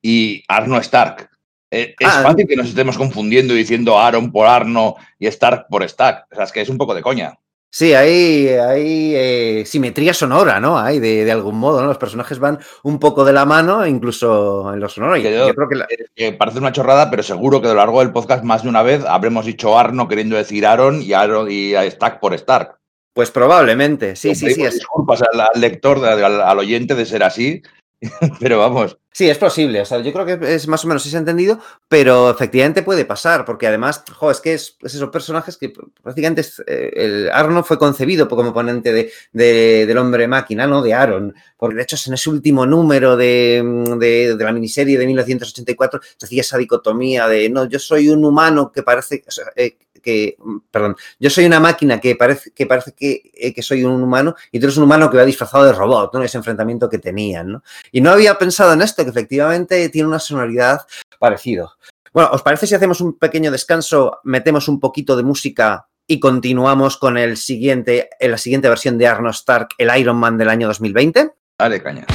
y 0.00 0.44
Arno 0.48 0.78
Stark. 0.78 1.30
Eh, 1.70 1.94
es 1.98 2.08
ah, 2.08 2.22
fácil 2.22 2.46
que 2.46 2.56
nos 2.56 2.68
estemos 2.68 2.98
confundiendo 2.98 3.54
y 3.54 3.58
diciendo 3.58 3.98
Aaron 3.98 4.30
por 4.30 4.46
Arno 4.46 4.96
y 5.18 5.26
Stark 5.26 5.68
por 5.70 5.88
Stack. 5.88 6.26
O 6.30 6.34
sea, 6.34 6.44
es 6.44 6.52
que 6.52 6.60
es 6.60 6.68
un 6.68 6.76
poco 6.76 6.94
de 6.94 7.00
coña. 7.00 7.38
Sí, 7.74 7.94
hay, 7.94 8.48
hay 8.48 9.14
eh, 9.16 9.62
simetría 9.64 10.12
sonora, 10.12 10.60
¿no? 10.60 10.78
Hay 10.78 11.00
de, 11.00 11.24
de, 11.24 11.32
algún 11.32 11.58
modo, 11.58 11.80
¿no? 11.80 11.86
Los 11.86 11.96
personajes 11.96 12.38
van 12.38 12.58
un 12.82 12.98
poco 12.98 13.24
de 13.24 13.32
la 13.32 13.46
mano, 13.46 13.86
incluso 13.86 14.74
en 14.74 14.78
lo 14.78 14.90
sonoro. 14.90 15.16
Y 15.16 15.22
yo, 15.22 15.30
yo, 15.30 15.54
creo 15.54 15.68
que, 15.70 15.76
la... 15.76 15.88
que, 16.14 16.32
parece 16.34 16.58
una 16.58 16.72
chorrada, 16.72 17.10
pero 17.10 17.22
seguro 17.22 17.62
que 17.62 17.68
a 17.68 17.70
lo 17.70 17.76
largo 17.76 18.00
del 18.00 18.12
podcast 18.12 18.44
más 18.44 18.62
de 18.62 18.68
una 18.68 18.82
vez 18.82 19.02
habremos 19.06 19.46
dicho 19.46 19.78
Arno 19.78 20.06
queriendo 20.06 20.36
decir 20.36 20.66
Aaron 20.66 21.00
y 21.00 21.14
Aaron 21.14 21.50
y 21.50 21.72
Stack 21.72 22.20
por 22.20 22.34
Stark. 22.34 22.76
Pues 23.14 23.30
probablemente, 23.30 24.16
sí, 24.16 24.34
sí, 24.34 24.52
sí. 24.52 24.62
Disculpas 24.66 25.22
al, 25.22 25.40
al 25.40 25.58
lector, 25.58 26.04
al, 26.04 26.42
al 26.42 26.58
oyente 26.58 26.94
de 26.94 27.06
ser 27.06 27.22
así, 27.22 27.62
pero 28.40 28.58
vamos. 28.58 28.98
Sí, 29.12 29.28
es 29.28 29.36
posible. 29.36 29.82
O 29.82 29.84
sea, 29.84 30.00
yo 30.00 30.12
creo 30.12 30.24
que 30.24 30.54
es 30.54 30.66
más 30.66 30.84
o 30.84 30.88
menos 30.88 31.04
ese 31.04 31.18
entendido, 31.18 31.60
pero 31.86 32.30
efectivamente 32.30 32.82
puede 32.82 33.04
pasar, 33.04 33.44
porque 33.44 33.66
además, 33.66 34.02
jo, 34.10 34.30
es 34.30 34.40
que 34.40 34.54
es, 34.54 34.76
es 34.82 34.94
esos 34.94 35.10
personajes 35.10 35.58
que 35.58 35.70
prácticamente 36.02 36.42
eh, 36.66 36.92
el 36.96 37.30
Arno 37.30 37.62
fue 37.62 37.78
concebido 37.78 38.26
como 38.28 38.54
ponente 38.54 38.92
de, 38.92 39.12
de, 39.32 39.84
del 39.86 39.98
hombre 39.98 40.26
máquina, 40.26 40.66
¿no? 40.66 40.82
De 40.82 40.94
Aaron. 40.94 41.34
Porque 41.58 41.76
de 41.76 41.82
hecho 41.82 41.96
es 41.96 42.06
en 42.06 42.14
ese 42.14 42.30
último 42.30 42.64
número 42.64 43.16
de, 43.16 43.62
de, 43.98 44.34
de, 44.34 44.44
la 44.44 44.52
miniserie 44.52 44.98
de 44.98 45.06
1984 45.06 46.00
se 46.16 46.26
hacía 46.26 46.40
esa 46.40 46.58
dicotomía 46.58 47.28
de 47.28 47.50
no, 47.50 47.66
yo 47.66 47.78
soy 47.78 48.08
un 48.08 48.24
humano 48.24 48.72
que 48.72 48.82
parece. 48.82 49.22
O 49.26 49.42
eh, 49.56 49.76
que, 50.02 50.36
perdón, 50.70 50.96
yo 51.18 51.30
soy 51.30 51.46
una 51.46 51.60
máquina 51.60 52.00
que 52.00 52.16
parece 52.16 52.50
que, 52.50 52.66
parece 52.66 52.92
que, 52.92 53.30
eh, 53.34 53.54
que 53.54 53.62
soy 53.62 53.84
un 53.84 54.02
humano 54.02 54.34
y 54.50 54.58
tú 54.58 54.66
eres 54.66 54.76
un 54.76 54.84
humano 54.84 55.10
que 55.10 55.16
va 55.16 55.24
disfrazado 55.24 55.64
de 55.64 55.72
robot, 55.72 56.12
¿no? 56.12 56.22
Ese 56.22 56.36
enfrentamiento 56.36 56.88
que 56.88 56.98
tenían, 56.98 57.52
¿no? 57.52 57.62
Y 57.90 58.00
no 58.00 58.10
había 58.10 58.36
pensado 58.36 58.72
en 58.72 58.82
esto, 58.82 59.04
que 59.04 59.10
efectivamente 59.10 59.88
tiene 59.88 60.08
una 60.08 60.18
sonoridad 60.18 60.80
parecido. 61.18 61.72
Bueno, 62.12 62.30
¿os 62.32 62.42
parece 62.42 62.66
si 62.66 62.74
hacemos 62.74 63.00
un 63.00 63.18
pequeño 63.18 63.50
descanso, 63.50 64.18
metemos 64.24 64.68
un 64.68 64.80
poquito 64.80 65.16
de 65.16 65.22
música 65.22 65.88
y 66.06 66.20
continuamos 66.20 66.98
con 66.98 67.16
el 67.16 67.36
siguiente, 67.36 68.10
en 68.20 68.32
la 68.32 68.38
siguiente 68.38 68.68
versión 68.68 68.98
de 68.98 69.06
Arno 69.06 69.30
Stark, 69.30 69.68
el 69.78 69.96
Iron 69.98 70.16
Man 70.16 70.36
del 70.36 70.50
año 70.50 70.66
2020? 70.68 71.32
Dale, 71.58 71.82
caña. 71.82 72.06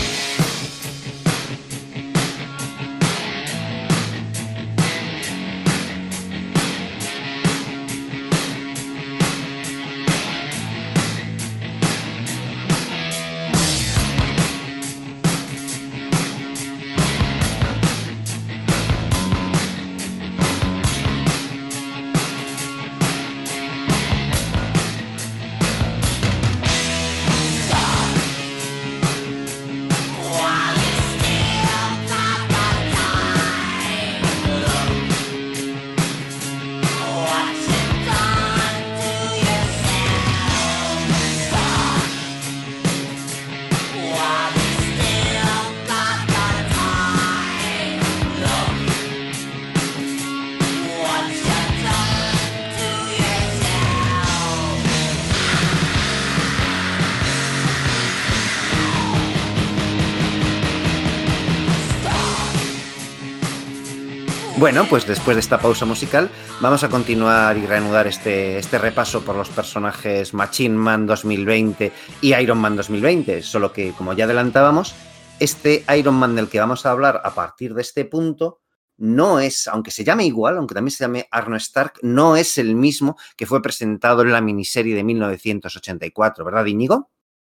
Bueno, 64.77 64.91
pues 64.91 65.07
después 65.07 65.35
de 65.35 65.41
esta 65.41 65.57
pausa 65.57 65.85
musical, 65.85 66.29
vamos 66.61 66.83
a 66.83 66.89
continuar 66.89 67.57
y 67.57 67.65
reanudar 67.65 68.05
este, 68.05 68.59
este 68.59 68.77
repaso 68.77 69.25
por 69.25 69.35
los 69.35 69.49
personajes 69.49 70.35
Machine 70.35 70.75
Man 70.75 71.07
2020 71.07 71.91
y 72.21 72.35
Iron 72.35 72.59
Man 72.59 72.75
2020. 72.75 73.41
Solo 73.41 73.73
que, 73.73 73.93
como 73.93 74.13
ya 74.13 74.25
adelantábamos, 74.25 74.93
este 75.39 75.83
Iron 75.97 76.13
Man 76.13 76.35
del 76.35 76.47
que 76.47 76.59
vamos 76.59 76.85
a 76.85 76.91
hablar 76.91 77.21
a 77.23 77.33
partir 77.33 77.73
de 77.73 77.81
este 77.81 78.05
punto 78.05 78.59
no 78.97 79.39
es, 79.39 79.67
aunque 79.67 79.89
se 79.89 80.03
llame 80.03 80.25
igual, 80.25 80.57
aunque 80.57 80.75
también 80.75 80.91
se 80.91 81.05
llame 81.05 81.27
Arno 81.31 81.55
Stark, 81.55 81.93
no 82.03 82.35
es 82.35 82.59
el 82.59 82.75
mismo 82.75 83.17
que 83.35 83.47
fue 83.47 83.63
presentado 83.63 84.21
en 84.21 84.31
la 84.31 84.41
miniserie 84.41 84.93
de 84.93 85.03
1984, 85.03 86.45
¿verdad, 86.45 86.65
Íñigo? 86.67 87.09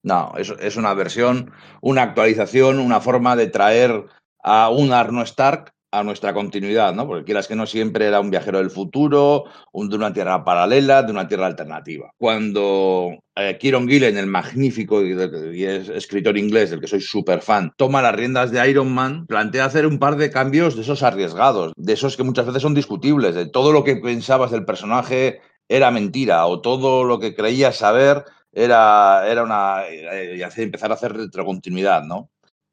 No, 0.03 0.33
es, 0.39 0.55
es 0.59 0.77
una 0.77 0.95
versión, 0.95 1.53
una 1.83 2.01
actualización, 2.01 2.79
una 2.79 3.03
forma 3.03 3.37
de 3.37 3.49
traer 3.49 4.07
a 4.43 4.71
un 4.71 4.95
Arno 4.95 5.21
Stark 5.21 5.75
a 5.93 6.05
nuestra 6.05 6.33
continuidad, 6.33 6.95
¿no? 6.95 7.07
Porque 7.07 7.25
quieras 7.25 7.49
que 7.49 7.57
no 7.57 7.67
siempre 7.67 8.07
era 8.07 8.21
un 8.21 8.31
viajero 8.31 8.59
del 8.59 8.71
futuro, 8.71 9.45
un, 9.73 9.89
de 9.89 9.97
una 9.97 10.13
tierra 10.13 10.45
paralela, 10.45 11.03
de 11.03 11.13
una 11.13 11.27
tierra 11.27 11.47
alternativa. 11.47 12.13
Cuando 12.17 13.19
eh, 13.35 13.59
Kieron 13.59 13.89
Gillen, 13.89 14.17
el 14.17 14.27
magnífico 14.27 15.01
escritor 15.01 16.39
inglés, 16.39 16.71
del 16.71 16.81
que 16.81 16.87
soy 16.87 17.01
súper 17.01 17.43
fan, 17.43 17.73
toma 17.77 18.03
las 18.03 18.15
riendas 18.15 18.53
de 18.53 18.71
Iron 18.71 18.93
Man, 18.93 19.27
plantea 19.27 19.65
hacer 19.65 19.87
un 19.87 19.99
par 19.99 20.17
de 20.17 20.31
cambios 20.31 20.77
de 20.77 20.83
esos 20.83 21.03
arriesgados, 21.03 21.73
de 21.77 21.93
esos 21.93 22.17
que 22.17 22.23
muchas 22.23 22.47
veces 22.47 22.63
son 22.63 22.75
discutibles, 22.75 23.35
de 23.35 23.47
todo 23.47 23.73
lo 23.73 23.83
que 23.83 23.97
pensabas 23.97 24.53
del 24.53 24.65
personaje 24.65 25.41
era 25.69 25.91
mentira 25.91 26.47
o 26.47 26.61
todo 26.61 27.05
lo 27.05 27.19
que 27.19 27.35
creías 27.35 27.77
saber 27.77 28.25
era, 28.53 29.25
era 29.29 29.43
una... 29.43 29.85
Eh, 29.89 30.37
y 30.37 30.63
empezar 30.63 30.91
a 30.91 30.95
hacer 30.95 31.13
retrocontinuidad, 31.13 32.03
¿no? 32.05 32.31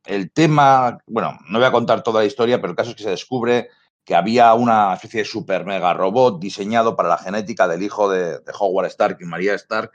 El 0.08 0.32
tema, 0.32 1.00
bueno, 1.08 1.38
no 1.50 1.60
voy 1.60 1.68
a 1.68 1.72
contar 1.72 2.04
toda 2.04 2.22
la 2.22 2.28
historia, 2.28 2.60
pero 2.60 2.72
el 2.72 2.78
caso 2.78 2.92
es 2.92 2.96
que 2.96 3.04
se 3.04 3.10
descubre 3.10 3.70
que 4.06 4.16
había 4.16 4.54
una 4.54 4.94
especie 4.94 5.22
de 5.22 5.26
super 5.26 5.66
mega 5.66 5.94
robot 5.94 6.40
diseñado 6.40 6.96
para 6.96 7.10
la 7.10 7.18
genética 7.18 7.68
del 7.68 7.84
hijo 7.84 8.10
de, 8.10 8.40
Howard 8.58 8.88
Stark 8.88 9.18
y 9.20 9.26
María 9.26 9.54
Stark 9.56 9.92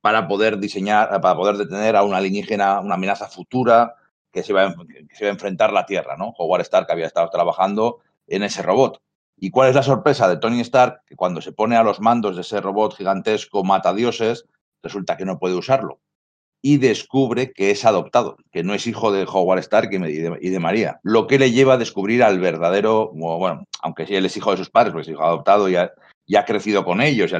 para 0.00 0.28
poder 0.28 0.58
diseñar, 0.58 1.20
para 1.20 1.34
poder 1.34 1.56
detener 1.56 1.96
a 1.96 2.04
una 2.04 2.18
alienígena, 2.18 2.80
una 2.80 2.94
amenaza 2.94 3.26
futura 3.28 3.96
que 4.32 4.42
se, 4.42 4.52
iba 4.52 4.66
a, 4.66 4.74
que 4.74 5.14
se 5.14 5.24
iba 5.24 5.30
a 5.30 5.32
enfrentar 5.32 5.72
la 5.72 5.86
Tierra, 5.86 6.16
¿no? 6.16 6.34
Howard 6.38 6.62
Stark 6.62 6.90
había 6.90 7.06
estado 7.06 7.28
trabajando 7.30 7.98
en 8.28 8.44
ese 8.44 8.62
robot. 8.62 9.02
¿Y 9.36 9.50
cuál 9.50 9.70
es 9.70 9.74
la 9.74 9.82
sorpresa 9.82 10.28
de 10.28 10.36
Tony 10.36 10.60
Stark? 10.60 11.02
Que 11.06 11.16
cuando 11.16 11.40
se 11.40 11.52
pone 11.52 11.76
a 11.76 11.82
los 11.82 12.00
mandos 12.00 12.36
de 12.36 12.42
ese 12.42 12.60
robot 12.60 12.94
gigantesco 12.94 13.64
mata 13.64 13.92
dioses, 13.92 14.46
resulta 14.82 15.16
que 15.16 15.24
no 15.24 15.38
puede 15.38 15.54
usarlo 15.54 16.00
y 16.60 16.78
descubre 16.78 17.52
que 17.52 17.70
es 17.70 17.84
adoptado, 17.84 18.36
que 18.50 18.62
no 18.62 18.74
es 18.74 18.86
hijo 18.86 19.12
de 19.12 19.24
Howard 19.24 19.60
Stark 19.60 19.90
y 19.92 20.48
de, 20.50 20.58
María. 20.60 20.98
Lo 21.02 21.26
que 21.26 21.38
le 21.38 21.52
lleva 21.52 21.74
a 21.74 21.78
descubrir 21.78 22.22
al 22.22 22.40
verdadero, 22.40 23.12
bueno, 23.12 23.64
aunque 23.80 24.06
sí 24.06 24.16
él 24.16 24.26
es 24.26 24.36
hijo 24.36 24.50
de 24.50 24.56
sus 24.56 24.70
padres, 24.70 24.92
porque 24.92 25.08
es 25.08 25.14
hijo 25.14 25.24
adoptado 25.24 25.68
y 25.68 25.76
ha, 25.76 26.44
crecido 26.44 26.84
con 26.84 27.00
ellos, 27.00 27.30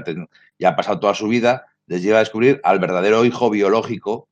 ya, 0.58 0.68
ha 0.68 0.76
pasado 0.76 1.00
toda 1.00 1.14
su 1.14 1.28
vida, 1.28 1.66
les 1.86 2.02
lleva 2.02 2.18
a 2.18 2.20
descubrir 2.20 2.60
al 2.62 2.78
verdadero 2.78 3.24
hijo 3.24 3.50
biológico 3.50 4.28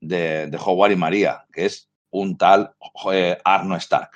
de, 0.00 0.46
de 0.46 0.58
Howard 0.58 0.92
y 0.92 0.96
María, 0.96 1.44
que 1.52 1.66
es 1.66 1.90
un 2.10 2.36
tal 2.38 2.72
eh, 3.12 3.38
Arno 3.44 3.76
Stark, 3.76 4.10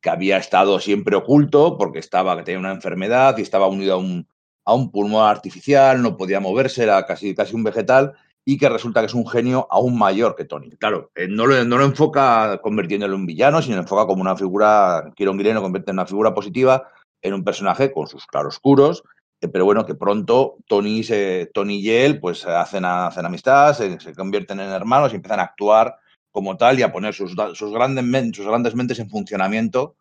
que 0.00 0.10
había 0.10 0.38
estado 0.38 0.78
siempre 0.78 1.16
oculto 1.16 1.76
porque 1.76 1.98
estaba, 1.98 2.42
tenía 2.44 2.60
una 2.60 2.72
enfermedad 2.72 3.36
y 3.38 3.42
estaba 3.42 3.66
unido 3.66 3.94
a 3.94 3.98
un, 3.98 4.28
a 4.64 4.74
un 4.74 4.90
pulmón 4.90 5.28
artificial, 5.28 6.00
no 6.00 6.16
podía 6.16 6.40
moverse, 6.40 6.84
era 6.84 7.04
casi, 7.06 7.34
casi 7.34 7.54
un 7.54 7.64
vegetal, 7.64 8.14
y 8.48 8.56
que 8.56 8.70
resulta 8.70 9.00
que 9.00 9.06
es 9.08 9.14
un 9.14 9.28
genio 9.28 9.66
aún 9.70 9.98
mayor 9.98 10.34
que 10.34 10.46
Tony. 10.46 10.70
Claro, 10.70 11.10
eh, 11.14 11.28
no 11.28 11.44
lo, 11.44 11.62
no 11.66 11.76
lo 11.76 11.84
enfoca 11.84 12.58
convirtiéndolo 12.62 13.12
en 13.14 13.20
un 13.20 13.26
villano, 13.26 13.60
sino 13.60 13.76
enfoca 13.76 14.06
como 14.06 14.22
una 14.22 14.36
figura, 14.36 15.12
Kieron 15.14 15.36
Gillen 15.36 15.56
lo 15.56 15.60
convierte 15.60 15.90
en 15.90 15.96
una 15.96 16.06
figura 16.06 16.32
positiva, 16.32 16.88
en 17.20 17.34
un 17.34 17.44
personaje 17.44 17.92
con 17.92 18.06
sus 18.06 18.24
claroscuros, 18.24 19.02
eh, 19.42 19.48
pero 19.48 19.66
bueno, 19.66 19.84
que 19.84 19.94
pronto 19.94 20.56
Tony, 20.66 21.04
se, 21.04 21.50
Tony 21.52 21.80
y 21.80 21.90
él 21.90 22.20
pues 22.20 22.46
hacen, 22.46 22.86
hacen 22.86 23.26
amistad, 23.26 23.74
se, 23.74 24.00
se, 24.00 24.14
convierten 24.14 24.60
en 24.60 24.70
hermanos 24.70 25.12
y 25.12 25.16
empiezan 25.16 25.40
a 25.40 25.42
actuar 25.42 25.96
como 26.32 26.56
tal 26.56 26.78
y 26.78 26.82
a 26.84 26.90
poner 26.90 27.12
sus, 27.12 27.36
sus, 27.52 27.70
grandes, 27.70 28.34
sus 28.34 28.46
grandes 28.46 28.74
mentes 28.74 28.98
en 28.98 29.10
funcionamiento 29.10 29.94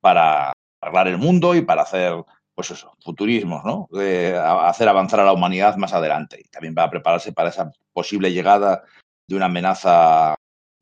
para 0.00 0.54
arreglar 0.80 1.08
el 1.08 1.18
mundo 1.18 1.54
y 1.54 1.60
para 1.60 1.82
hacer 1.82 2.14
pues 2.54 2.70
eso, 2.70 2.94
futurismos, 3.02 3.64
¿no? 3.64 3.88
De 3.90 4.36
hacer 4.36 4.88
avanzar 4.88 5.20
a 5.20 5.24
la 5.24 5.32
humanidad 5.32 5.76
más 5.76 5.92
adelante. 5.92 6.40
Y 6.40 6.48
también 6.48 6.74
va 6.76 6.84
a 6.84 6.90
prepararse 6.90 7.32
para 7.32 7.48
esa 7.48 7.70
posible 7.92 8.32
llegada 8.32 8.82
de 9.26 9.36
una 9.36 9.46
amenaza 9.46 10.34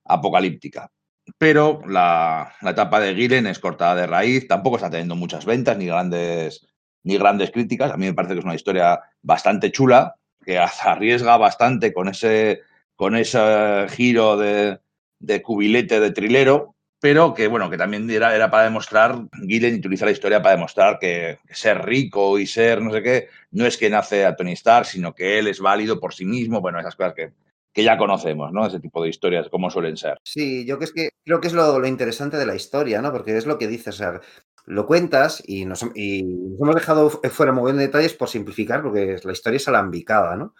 apocalíptica. 0.04 0.90
Pero 1.38 1.80
la, 1.86 2.54
la 2.60 2.70
etapa 2.70 2.98
de 2.98 3.14
Gillen 3.14 3.46
es 3.46 3.60
cortada 3.60 3.94
de 3.94 4.06
raíz, 4.06 4.48
tampoco 4.48 4.76
está 4.76 4.90
teniendo 4.90 5.14
muchas 5.14 5.44
ventas 5.44 5.76
ni 5.78 5.86
grandes, 5.86 6.66
ni 7.04 7.16
grandes 7.16 7.50
críticas. 7.52 7.92
A 7.92 7.96
mí 7.96 8.06
me 8.06 8.14
parece 8.14 8.34
que 8.34 8.40
es 8.40 8.44
una 8.44 8.56
historia 8.56 9.00
bastante 9.22 9.70
chula, 9.70 10.16
que 10.44 10.58
arriesga 10.58 11.36
bastante 11.36 11.92
con 11.92 12.08
ese, 12.08 12.62
con 12.96 13.14
ese 13.14 13.86
giro 13.90 14.36
de, 14.36 14.80
de 15.20 15.42
cubilete 15.42 16.00
de 16.00 16.10
trilero, 16.10 16.74
pero 17.00 17.34
que 17.34 17.48
bueno, 17.48 17.70
que 17.70 17.78
también 17.78 18.08
era, 18.10 18.34
era 18.34 18.50
para 18.50 18.64
demostrar, 18.64 19.22
Gillen 19.46 19.76
utiliza 19.76 20.04
la 20.04 20.10
historia 20.12 20.42
para 20.42 20.54
demostrar 20.54 20.98
que, 20.98 21.38
ser 21.50 21.84
rico 21.84 22.38
y 22.38 22.46
ser 22.46 22.82
no 22.82 22.92
sé 22.92 23.02
qué, 23.02 23.28
no 23.50 23.66
es 23.66 23.76
que 23.76 23.90
nace 23.90 24.26
a 24.26 24.36
Tony 24.36 24.52
Stark, 24.52 24.86
sino 24.86 25.14
que 25.14 25.38
él 25.38 25.48
es 25.48 25.60
válido 25.60 25.98
por 25.98 26.14
sí 26.14 26.24
mismo, 26.24 26.60
bueno, 26.60 26.78
esas 26.78 26.96
cosas 26.96 27.14
que, 27.14 27.32
que 27.72 27.84
ya 27.84 27.96
conocemos, 27.96 28.52
¿no? 28.52 28.66
Ese 28.66 28.80
tipo 28.80 29.02
de 29.02 29.08
historias, 29.08 29.48
cómo 29.48 29.70
suelen 29.70 29.96
ser. 29.96 30.18
Sí, 30.24 30.66
yo 30.66 30.78
que 30.78 30.84
es 30.84 30.92
que 30.92 31.10
creo 31.24 31.40
que 31.40 31.48
es 31.48 31.54
lo, 31.54 31.78
lo 31.78 31.86
interesante 31.86 32.36
de 32.36 32.46
la 32.46 32.54
historia, 32.54 33.00
¿no? 33.00 33.12
Porque 33.12 33.36
es 33.36 33.46
lo 33.46 33.58
que 33.58 33.68
dices, 33.68 34.00
o 34.00 34.20
lo 34.66 34.86
cuentas 34.86 35.42
y 35.46 35.64
nos, 35.64 35.82
y 35.94 36.22
nos 36.22 36.60
hemos 36.60 36.74
dejado 36.74 37.10
fuera 37.10 37.52
muy 37.52 37.72
bien 37.72 37.78
detalles 37.78 38.14
por 38.14 38.28
simplificar, 38.28 38.82
porque 38.82 39.18
la 39.22 39.32
historia 39.32 39.56
es 39.56 39.68
alambicada, 39.68 40.36
¿no? 40.36 40.54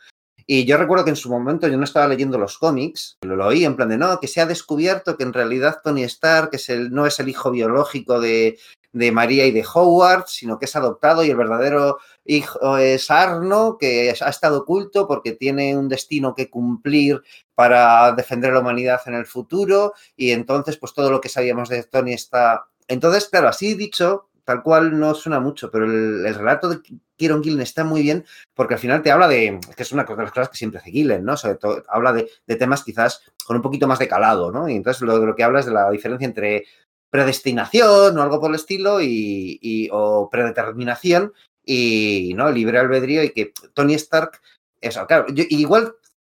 Y 0.53 0.65
yo 0.65 0.77
recuerdo 0.79 1.05
que 1.05 1.11
en 1.11 1.17
su 1.17 1.31
momento 1.31 1.69
yo 1.69 1.77
no 1.77 1.85
estaba 1.85 2.09
leyendo 2.09 2.37
los 2.37 2.59
cómics, 2.59 3.19
lo, 3.21 3.47
oí 3.47 3.65
en 3.65 3.77
plan 3.77 3.89
de 3.89 3.97
no, 3.97 4.19
que 4.19 4.27
se 4.27 4.41
ha 4.41 4.47
descubierto 4.47 5.17
que 5.17 5.23
en 5.23 5.33
realidad 5.33 5.79
Tony 5.85 6.03
Stark 6.03 6.49
es 6.55 6.69
el, 6.71 6.91
no 6.91 7.07
es 7.07 7.21
el 7.21 7.29
hijo 7.29 7.53
biológico 7.53 8.19
de, 8.19 8.59
de 8.93 9.13
María 9.13 9.47
y 9.47 9.53
de 9.53 9.65
Howard, 9.73 10.25
sino 10.27 10.59
que 10.59 10.65
es 10.65 10.75
adoptado 10.75 11.23
y 11.23 11.31
el 11.31 11.37
verdadero 11.37 11.99
hijo 12.25 12.79
es 12.79 13.13
Arno, 13.13 13.77
que 13.79 14.13
ha 14.21 14.29
estado 14.29 14.63
oculto 14.63 15.07
porque 15.07 15.35
tiene 15.35 15.77
un 15.77 15.89
destino 15.89 16.35
que 16.35 16.51
cumplir 16.51 17.23
para 17.55 18.11
defender 18.11 18.51
a 18.51 18.55
la 18.55 18.61
humanidad 18.61 19.03
en 19.07 19.15
el 19.15 19.27
futuro 19.27 19.93
y 20.17 20.33
entonces 20.33 20.79
pues 20.79 20.93
todo 20.95 21.13
lo 21.13 21.21
que 21.21 21.29
sabíamos 21.29 21.69
de 21.69 21.85
Tony 21.85 22.15
está... 22.15 22.65
Entonces, 22.89 23.29
claro, 23.29 23.47
así 23.47 23.75
dicho, 23.75 24.30
tal 24.51 24.65
cual 24.65 24.99
no 24.99 25.15
suena 25.15 25.39
mucho, 25.39 25.71
pero 25.71 25.85
el, 25.85 26.27
el 26.27 26.35
relato 26.35 26.69
de 26.69 26.81
Kieron 27.17 27.41
Gillen 27.41 27.61
está 27.61 27.85
muy 27.85 28.03
bien 28.03 28.25
porque 28.53 28.75
al 28.75 28.81
final 28.81 29.01
te 29.01 29.13
habla 29.13 29.29
de, 29.29 29.61
que 29.77 29.83
es 29.85 29.93
una 29.93 30.03
de 30.03 30.17
las 30.17 30.33
cosas 30.33 30.49
que 30.49 30.57
siempre 30.57 30.81
hace 30.81 30.91
Gillen, 30.91 31.25
¿no? 31.25 31.37
Sobre 31.37 31.55
todo 31.55 31.85
habla 31.87 32.13
de, 32.13 32.29
temas 32.57 32.83
quizás 32.83 33.23
con 33.47 33.55
un 33.55 33.63
poquito 33.63 33.87
más 33.87 34.01
de 34.01 34.09
calado, 34.09 34.51
¿no? 34.51 34.69
Y 34.69 34.75
entonces 34.75 35.03
lo, 35.03 35.25
lo 35.25 35.37
que 35.37 35.45
habla 35.45 35.61
es 35.61 35.67
de 35.67 35.73
la 35.73 35.89
diferencia 35.89 36.27
entre 36.27 36.65
predestinación 37.11 38.19
o 38.19 38.23
algo 38.23 38.41
por 38.41 38.51
el 38.51 38.57
estilo 38.57 39.01
y, 39.01 39.89
o 39.93 40.29
predeterminación 40.29 41.33
y 41.65 42.33
no 42.35 42.51
libre 42.51 42.81
albedrío 42.81 43.23
y 43.23 43.31
que 43.31 43.53
Tony 43.73 43.95
Stark 43.95 44.41
eso 44.81 45.07
claro 45.07 45.27
igual 45.29 45.95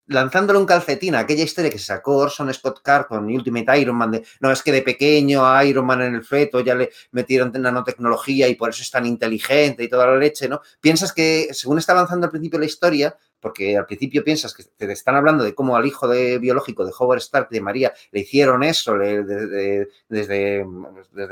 lanzándole 0.08 0.60
un 0.60 0.66
calcetín 0.66 1.16
a 1.16 1.20
aquella 1.20 1.44
historia 1.44 1.72
que 1.72 1.80
se 1.80 1.86
sacó 1.86 2.18
Orson 2.18 2.54
Scott 2.54 2.82
Card 2.82 3.08
con 3.08 3.26
Ultimate 3.26 3.80
Iron 3.80 3.96
Man, 3.96 4.12
de, 4.12 4.24
no, 4.40 4.52
es 4.52 4.62
que 4.62 4.72
de 4.72 4.82
pequeño 4.82 5.46
a 5.46 5.64
Iron 5.66 5.86
Man 5.86 6.02
en 6.02 6.16
el 6.16 6.24
feto 6.24 6.60
ya 6.60 6.76
le 6.76 6.92
metieron 7.12 7.52
nanotecnología 7.54 8.48
y 8.48 8.56
por 8.56 8.70
eso 8.70 8.82
es 8.82 8.92
tan 8.92 9.06
inteligente 9.06 9.84
y 9.84 9.90
toda 9.90 10.08
la 10.08 10.18
leche, 10.18 10.50
¿no? 10.50 10.62
Piensas 10.82 11.14
que, 11.14 11.50
según 11.54 11.78
está 11.78 11.94
avanzando 11.94 12.26
al 12.26 12.32
principio 12.32 12.60
la 12.60 12.66
historia, 12.66 13.16
porque 13.40 13.78
al 13.78 13.86
principio 13.86 14.24
piensas 14.24 14.54
que 14.54 14.64
te 14.64 14.92
están 14.92 15.16
hablando 15.16 15.44
de 15.44 15.54
cómo 15.54 15.76
al 15.76 15.86
hijo 15.86 16.08
de, 16.08 16.38
biológico 16.40 16.86
de 16.86 16.94
Howard 16.98 17.20
Stark, 17.20 17.50
de 17.50 17.62
María, 17.62 17.94
le 18.12 18.22
hicieron 18.22 18.64
eso 18.64 18.98
desde, 18.98 19.88
desde, 20.08 20.66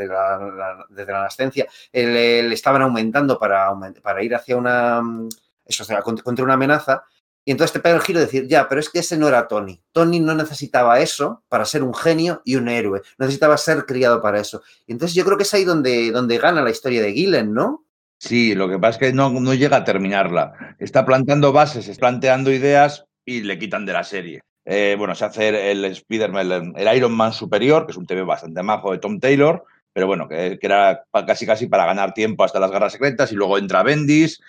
la, 0.08 0.86
desde 0.90 1.12
la 1.12 1.24
nascencia, 1.24 1.68
le, 1.94 2.44
le, 2.44 2.54
estaban 2.54 2.82
aumentando 2.82 3.40
para, 3.40 3.72
para 4.02 4.24
ir 4.24 4.36
hacia 4.36 4.58
una... 4.58 5.02
Eso, 5.64 5.84
o 5.84 6.04
contra 6.24 6.44
una 6.44 6.56
amenaza, 6.56 7.06
y 7.44 7.52
entonces 7.52 7.74
te 7.74 7.80
pega 7.80 7.96
el 7.96 8.02
giro 8.02 8.20
de 8.20 8.26
decir, 8.26 8.48
ya, 8.48 8.70
pero 8.70 8.80
es 8.80 8.90
que 8.90 9.00
ese 9.00 9.18
no 9.18 9.28
era 9.28 9.48
Tony. 9.48 9.82
Tony 9.92 10.20
no 10.20 10.36
necesitaba 10.36 11.00
eso 11.00 11.44
para 11.50 11.66
ser 11.66 11.82
un 11.82 11.94
genio 11.94 12.42
y 12.46 12.56
un 12.56 12.70
héroe. 12.70 13.02
Necesitaba 13.18 13.58
ser 13.58 13.86
criado 13.86 14.22
para 14.22 14.40
eso. 14.40 14.62
Y 14.86 14.92
entonces 14.92 15.16
yo 15.16 15.26
creo 15.26 15.38
que 15.38 15.44
es 15.44 15.54
ahí 15.54 15.64
donde, 15.64 16.12
donde 16.12 16.38
gana 16.38 16.62
la 16.62 16.70
historia 16.70 17.02
de 17.02 17.14
Gillen, 17.14 17.54
¿no? 17.54 17.86
Sí, 18.20 18.54
lo 18.54 18.70
que 18.70 18.78
pasa 18.78 18.92
es 18.92 18.98
que 19.00 19.14
no, 19.14 19.32
no 19.32 19.54
llega 19.56 19.78
a 19.78 19.84
terminarla. 19.84 20.76
Está 20.78 21.04
plantando 21.04 21.52
bases, 21.52 21.88
está 21.88 22.02
planteando 22.02 22.52
ideas 22.52 23.06
y 23.26 23.42
le 23.42 23.58
quitan 23.58 23.88
de 23.88 23.94
la 23.94 24.04
serie. 24.04 24.42
Eh, 24.64 24.96
bueno, 24.96 25.16
se 25.16 25.26
hace 25.26 25.72
el 25.72 25.84
Spider-Man, 25.86 26.74
el, 26.76 26.96
Iron 26.96 27.14
Man 27.14 27.34
superior, 27.34 27.88
que 27.88 27.94
es 27.94 27.98
un 27.98 28.06
TV 28.06 28.22
bastante 28.22 28.62
majo 28.62 28.92
de 28.92 29.00
Tom 29.00 29.20
Taylor, 29.20 29.64
pero 29.92 30.06
bueno, 30.06 30.30
que, 30.30 30.60
que 30.60 30.68
era 30.68 31.04
casi 31.26 31.48
casi 31.48 31.66
para 31.66 31.88
ganar 31.88 32.14
tiempo 32.14 32.44
hasta 32.44 32.60
las 32.60 32.70
guerras 32.70 32.94
secretas 32.94 33.32
y 33.32 33.36
luego 33.36 33.58
entra 33.58 33.82
Bendis. 33.82 34.40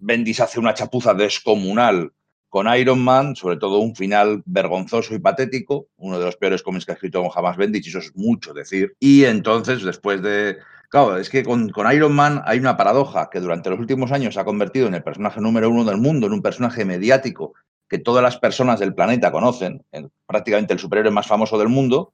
Bendis 0.00 0.40
hace 0.40 0.58
una 0.58 0.74
chapuza 0.74 1.14
descomunal 1.14 2.10
con 2.50 2.72
Iron 2.76 3.02
Man, 3.02 3.34
sobre 3.36 3.56
todo 3.56 3.78
un 3.78 3.96
final 3.96 4.42
vergonzoso 4.44 5.14
y 5.14 5.20
patético, 5.20 5.88
uno 5.96 6.18
de 6.18 6.26
los 6.26 6.36
peores 6.36 6.62
cómics 6.62 6.84
que 6.84 6.92
ha 6.92 6.94
escrito 6.96 7.26
jamás 7.30 7.56
Bendis, 7.56 7.86
y 7.86 7.88
eso 7.88 8.00
es 8.00 8.14
mucho 8.14 8.52
decir. 8.52 8.94
Y 9.00 9.24
entonces, 9.24 9.82
después 9.82 10.20
de, 10.20 10.58
Claro, 10.90 11.16
es 11.18 11.30
que 11.30 11.44
con, 11.44 11.72
Iron 11.94 12.12
Man 12.12 12.42
hay 12.44 12.58
una 12.58 12.76
paradoja 12.76 13.30
que 13.30 13.38
durante 13.38 13.70
los 13.70 13.78
últimos 13.78 14.10
años 14.10 14.34
se 14.34 14.40
ha 14.40 14.44
convertido 14.44 14.88
en 14.88 14.94
el 14.94 15.04
personaje 15.04 15.40
número 15.40 15.70
uno 15.70 15.84
del 15.84 15.98
mundo, 15.98 16.26
en 16.26 16.32
un 16.32 16.42
personaje 16.42 16.84
mediático 16.84 17.54
que 17.88 17.98
todas 17.98 18.24
las 18.24 18.38
personas 18.38 18.80
del 18.80 18.92
planeta 18.92 19.30
conocen, 19.30 19.84
prácticamente 20.26 20.72
el 20.72 20.80
superhéroe 20.80 21.12
más 21.12 21.28
famoso 21.28 21.58
del 21.58 21.68
mundo, 21.68 22.12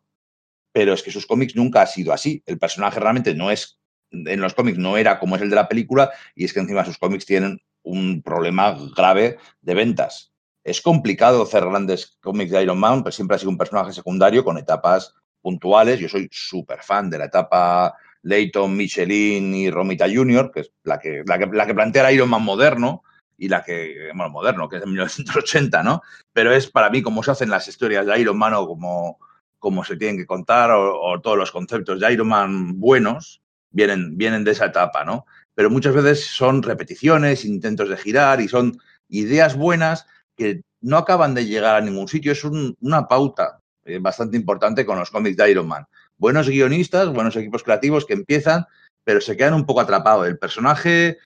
pero 0.73 0.93
es 0.93 1.03
que 1.03 1.11
sus 1.11 1.27
cómics 1.27 1.57
nunca 1.57 1.81
ha 1.81 1.87
sido 1.87 2.13
así. 2.13 2.43
El 2.45 2.59
personaje 2.59 3.01
realmente 3.01 3.35
no 3.35 3.51
es, 3.51 3.79
en 4.11 4.41
los 4.43 4.53
cómics 4.53 4.77
no 4.77 4.99
era 4.99 5.19
como 5.19 5.37
es 5.37 5.43
el 5.43 5.49
de 5.49 5.57
la 5.57 5.69
película, 5.69 6.11
y 6.35 6.45
es 6.45 6.53
que 6.53 6.61
encima 6.61 6.85
sus 6.85 6.99
cómics 6.99 7.25
tienen 7.25 7.63
un 7.87 8.23
problema 8.23 8.77
grave 8.95 9.39
de 9.63 9.75
ventas. 9.75 10.33
Es 10.65 10.81
complicado 10.81 11.43
hacer 11.43 11.65
grandes 11.65 12.19
cómics 12.21 12.51
de 12.51 12.63
Iron 12.63 12.79
Man, 12.79 13.03
pero 13.03 13.13
siempre 13.13 13.37
ha 13.37 13.39
sido 13.39 13.51
un 13.51 13.59
personaje 13.59 13.93
secundario 13.93 14.45
con 14.45 14.59
etapas 14.59 15.15
puntuales. 15.41 16.01
Yo 16.01 16.09
soy 16.09 16.29
súper 16.31 16.83
fan 16.83 17.09
de 17.09 17.19
la 17.19 17.27
etapa 17.27 17.95
Leighton, 18.23 18.77
Michelin 18.77 19.55
y 19.55 19.71
Romita 19.71 20.07
Jr., 20.13 20.51
que 20.53 20.61
es 20.61 20.73
la 20.83 20.99
que, 20.99 21.23
la 21.25 21.39
que, 21.39 21.47
la 21.47 21.67
que 21.67 21.75
plantea 21.75 22.09
el 22.09 22.17
Iron 22.17 22.29
Man 22.29 22.43
moderno 22.43 23.05
y 23.39 23.49
la 23.49 23.63
que, 23.63 24.11
bueno, 24.15 24.31
moderno, 24.31 24.69
que 24.69 24.77
es 24.77 24.83
de 24.83 24.89
1980, 24.89 25.83
¿no? 25.85 26.03
Pero 26.33 26.53
es 26.53 26.67
para 26.67 26.91
mí 26.91 27.03
como 27.03 27.23
se 27.23 27.31
hacen 27.31 27.51
las 27.51 27.69
historias 27.69 28.05
de 28.05 28.19
Iron 28.19 28.37
Man 28.37 28.55
o 28.55 28.67
como, 28.67 29.19
como 29.61 29.85
se 29.85 29.97
tienen 29.97 30.17
que 30.17 30.27
contar 30.27 30.73
o, 30.73 31.21
todos 31.21 31.39
los 31.39 31.53
conceptos 31.53 32.01
de 32.01 32.13
Iron 32.13 32.29
Man 32.29 32.81
buenos 32.81 33.43
vienen, 33.71 34.17
vienen 34.17 34.43
de 34.43 34.51
esa 34.51 34.67
etapa, 34.67 35.05
¿no? 35.05 35.27
Pero 35.57 35.71
muchas 35.71 35.95
veces 35.95 36.25
son 36.25 36.63
repeticiones, 36.63 37.45
intentos 37.45 37.89
de 37.89 37.97
girar 37.97 38.41
y 38.41 38.47
son 38.47 38.79
ideas 39.09 39.57
buenas 39.57 40.07
que 40.37 40.63
no 40.81 40.99
acaban 40.99 41.35
de 41.35 41.47
llegar 41.47 41.75
a 41.75 41.81
ningún 41.81 42.07
sitio. 42.07 42.31
Es 42.31 42.45
una 42.45 43.09
pauta 43.09 43.61
eh, 43.85 43.99
bastante 43.99 44.37
importante 44.37 44.87
con 44.87 45.01
los 45.01 45.11
cómics 45.11 45.37
de 45.37 45.51
Iron 45.51 45.67
Man 45.67 45.85
buenos 46.19 46.49
guionistas, 46.49 47.13
buenos 47.13 47.37
equipos 47.37 47.63
creativos 47.63 48.05
que 48.07 48.15
empiezan, 48.15 48.67
pero 49.05 49.21
se 49.21 49.37
quedan 49.37 49.55
un 49.55 49.67
poco 49.67 49.81
atrapados. 49.81 50.27
El 50.27 50.39
personaje, 50.39 51.19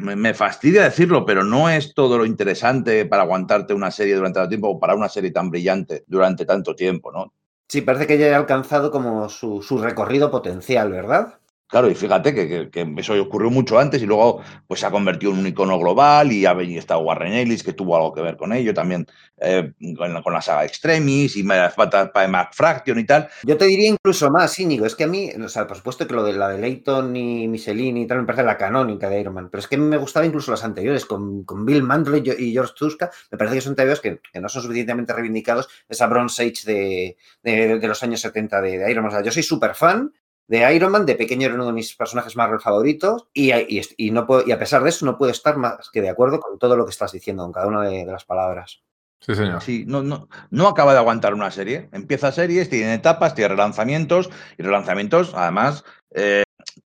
me, 0.00 0.34
fastidia 0.34 0.84
decirlo, 0.84 1.24
pero 1.24 1.44
no 1.44 1.68
es 1.68 1.94
todo 1.94 2.18
lo 2.18 2.26
interesante 2.26 3.04
para 3.06 3.22
aguantarte 3.22 3.74
una 3.74 3.90
serie 3.90 4.16
durante 4.16 4.38
tanto 4.38 4.48
tiempo 4.48 4.68
o 4.68 4.80
para 4.80 4.94
una 4.94 5.08
serie 5.08 5.30
tan 5.30 5.50
brillante 5.50 6.04
durante 6.06 6.44
tanto 6.44 6.74
tiempo, 6.74 7.12
¿no? 7.12 7.32
Sí, 7.68 7.80
parece 7.80 8.06
que 8.06 8.18
ya 8.18 8.34
ha 8.34 8.38
alcanzado 8.38 8.90
como 8.90 9.28
su, 9.28 9.62
su 9.62 9.78
recorrido 9.78 10.30
potencial, 10.30 10.90
¿verdad? 10.90 11.38
Claro, 11.72 11.90
y 11.90 11.94
fíjate 11.94 12.34
que, 12.34 12.94
eso 12.98 13.14
ocurrió 13.14 13.48
mucho 13.48 13.78
antes 13.78 14.02
y 14.02 14.04
luego 14.04 14.42
pues 14.66 14.80
se 14.80 14.84
ha 14.84 14.90
convertido 14.90 15.32
en 15.32 15.38
un 15.38 15.46
icono 15.46 15.78
global 15.78 16.30
y 16.30 16.44
ha 16.44 16.52
estado 16.52 17.00
Warren 17.00 17.32
Ellis, 17.32 17.62
que 17.62 17.72
tuvo 17.72 17.96
algo 17.96 18.12
que 18.12 18.20
ver 18.20 18.36
con 18.36 18.52
ello, 18.52 18.74
también 18.74 19.06
eh, 19.38 19.72
con, 19.96 20.34
la 20.34 20.42
saga 20.42 20.66
Extremis 20.66 21.34
y 21.34 21.44
para 21.44 22.28
McFraction 22.28 22.98
y 22.98 23.06
tal. 23.06 23.26
Yo 23.44 23.56
te 23.56 23.64
diría 23.64 23.88
incluso 23.88 24.30
más, 24.30 24.58
Íñigo, 24.58 24.84
es 24.84 24.94
que 24.94 25.04
a 25.04 25.06
mí, 25.06 25.30
o 25.30 25.48
sea, 25.48 25.66
por 25.66 25.78
supuesto 25.78 26.06
que 26.06 26.12
lo 26.12 26.22
de 26.24 26.34
la 26.34 26.50
de 26.50 26.58
Leighton 26.58 27.16
y 27.16 27.48
Michelin 27.48 27.96
y 27.96 28.06
tal 28.06 28.18
me 28.18 28.24
parece 28.26 28.44
la 28.44 28.58
canónica 28.58 29.08
de 29.08 29.20
Iron 29.20 29.32
Man, 29.32 29.48
pero 29.50 29.60
es 29.60 29.66
que 29.66 29.78
me 29.78 29.96
gustaba 29.96 30.26
incluso 30.26 30.50
las 30.50 30.64
anteriores, 30.64 31.06
con, 31.06 31.46
Bill 31.64 31.84
Mandel 31.84 32.22
y 32.38 32.52
George 32.52 32.74
Tuska, 32.76 33.10
me 33.30 33.38
parece 33.38 33.56
que 33.56 33.62
son 33.62 33.76
TVOs 33.76 34.00
que, 34.00 34.20
que 34.30 34.40
no 34.42 34.50
son 34.50 34.60
suficientemente 34.60 35.14
reivindicados, 35.14 35.70
esa 35.88 36.06
Bronze 36.06 36.42
Age 36.42 36.70
de, 36.70 37.16
de, 37.42 37.88
los 37.88 38.02
años 38.02 38.20
70 38.20 38.60
de, 38.60 38.76
de 38.76 38.90
Iron 38.90 39.04
Man. 39.04 39.12
O 39.12 39.16
sea, 39.16 39.24
yo 39.24 39.32
soy 39.32 39.42
súper 39.42 39.74
fan 39.74 40.12
de 40.52 40.74
Iron 40.74 40.92
Man, 40.92 41.06
de 41.06 41.14
pequeño 41.14 41.46
era 41.46 41.54
uno 41.54 41.64
de 41.64 41.72
mis 41.72 41.94
personajes 41.96 42.36
Marvel 42.36 42.60
favoritos 42.60 43.26
y, 43.32 43.52
y, 43.96 44.10
no 44.10 44.26
puedo, 44.26 44.46
y 44.46 44.52
a 44.52 44.58
pesar 44.58 44.82
de 44.82 44.90
eso 44.90 45.06
no 45.06 45.16
puedo 45.16 45.32
estar 45.32 45.56
más 45.56 45.88
que 45.90 46.02
de 46.02 46.10
acuerdo 46.10 46.40
con 46.40 46.58
todo 46.58 46.76
lo 46.76 46.84
que 46.84 46.90
estás 46.90 47.10
diciendo, 47.10 47.42
con 47.42 47.52
cada 47.52 47.68
una 47.68 47.88
de, 47.88 48.04
las 48.04 48.26
palabras. 48.26 48.82
Sí, 49.18 49.34
señor. 49.34 49.62
Sí, 49.62 49.84
no, 49.86 50.02
no, 50.02 50.28
no 50.50 50.68
acaba 50.68 50.92
de 50.92 50.98
aguantar 50.98 51.32
una 51.32 51.50
serie. 51.50 51.88
Empieza 51.92 52.32
series, 52.32 52.68
tiene 52.68 52.92
etapas, 52.92 53.34
tiene 53.34 53.48
relanzamientos 53.48 54.28
y 54.58 54.62
relanzamientos, 54.62 55.32
además, 55.34 55.84
eh, 56.10 56.44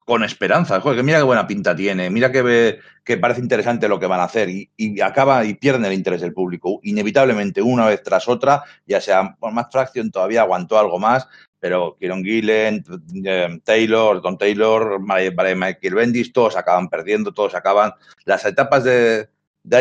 con 0.04 0.22
esperanza. 0.22 0.80
Joder, 0.80 0.98
que 0.98 1.02
mira 1.02 1.18
qué 1.18 1.24
buena 1.24 1.48
pinta 1.48 1.74
tiene, 1.74 2.10
mira 2.10 2.30
que, 2.30 2.42
ve, 2.42 2.78
que 3.02 3.16
parece 3.16 3.40
interesante 3.40 3.88
lo 3.88 3.98
que 3.98 4.06
van 4.06 4.20
a 4.20 4.24
hacer 4.24 4.50
y, 4.50 4.70
y, 4.76 5.00
acaba 5.00 5.44
y 5.44 5.54
pierden 5.54 5.84
el 5.84 5.94
interés 5.94 6.20
del 6.20 6.32
público. 6.32 6.78
Inevitablemente, 6.84 7.60
una 7.60 7.86
vez 7.86 8.04
tras 8.04 8.28
otra, 8.28 8.62
ya 8.86 9.00
sea 9.00 9.34
por 9.36 9.52
más 9.52 9.66
fracción, 9.72 10.12
todavía 10.12 10.42
aguantó 10.42 10.78
algo 10.78 11.00
más, 11.00 11.26
pero 11.60 11.96
Kieron 11.98 12.22
Gillen, 12.22 12.84
eh, 13.24 13.60
Taylor, 13.64 14.20
Don 14.20 14.38
Taylor, 14.38 15.00
Michael 15.00 15.94
Bendis, 15.94 16.32
todos 16.32 16.56
acaban 16.56 16.88
perdiendo, 16.88 17.32
todos 17.32 17.54
acaban. 17.54 17.92
Las 18.24 18.44
etapas 18.44 18.84
de, 18.84 19.28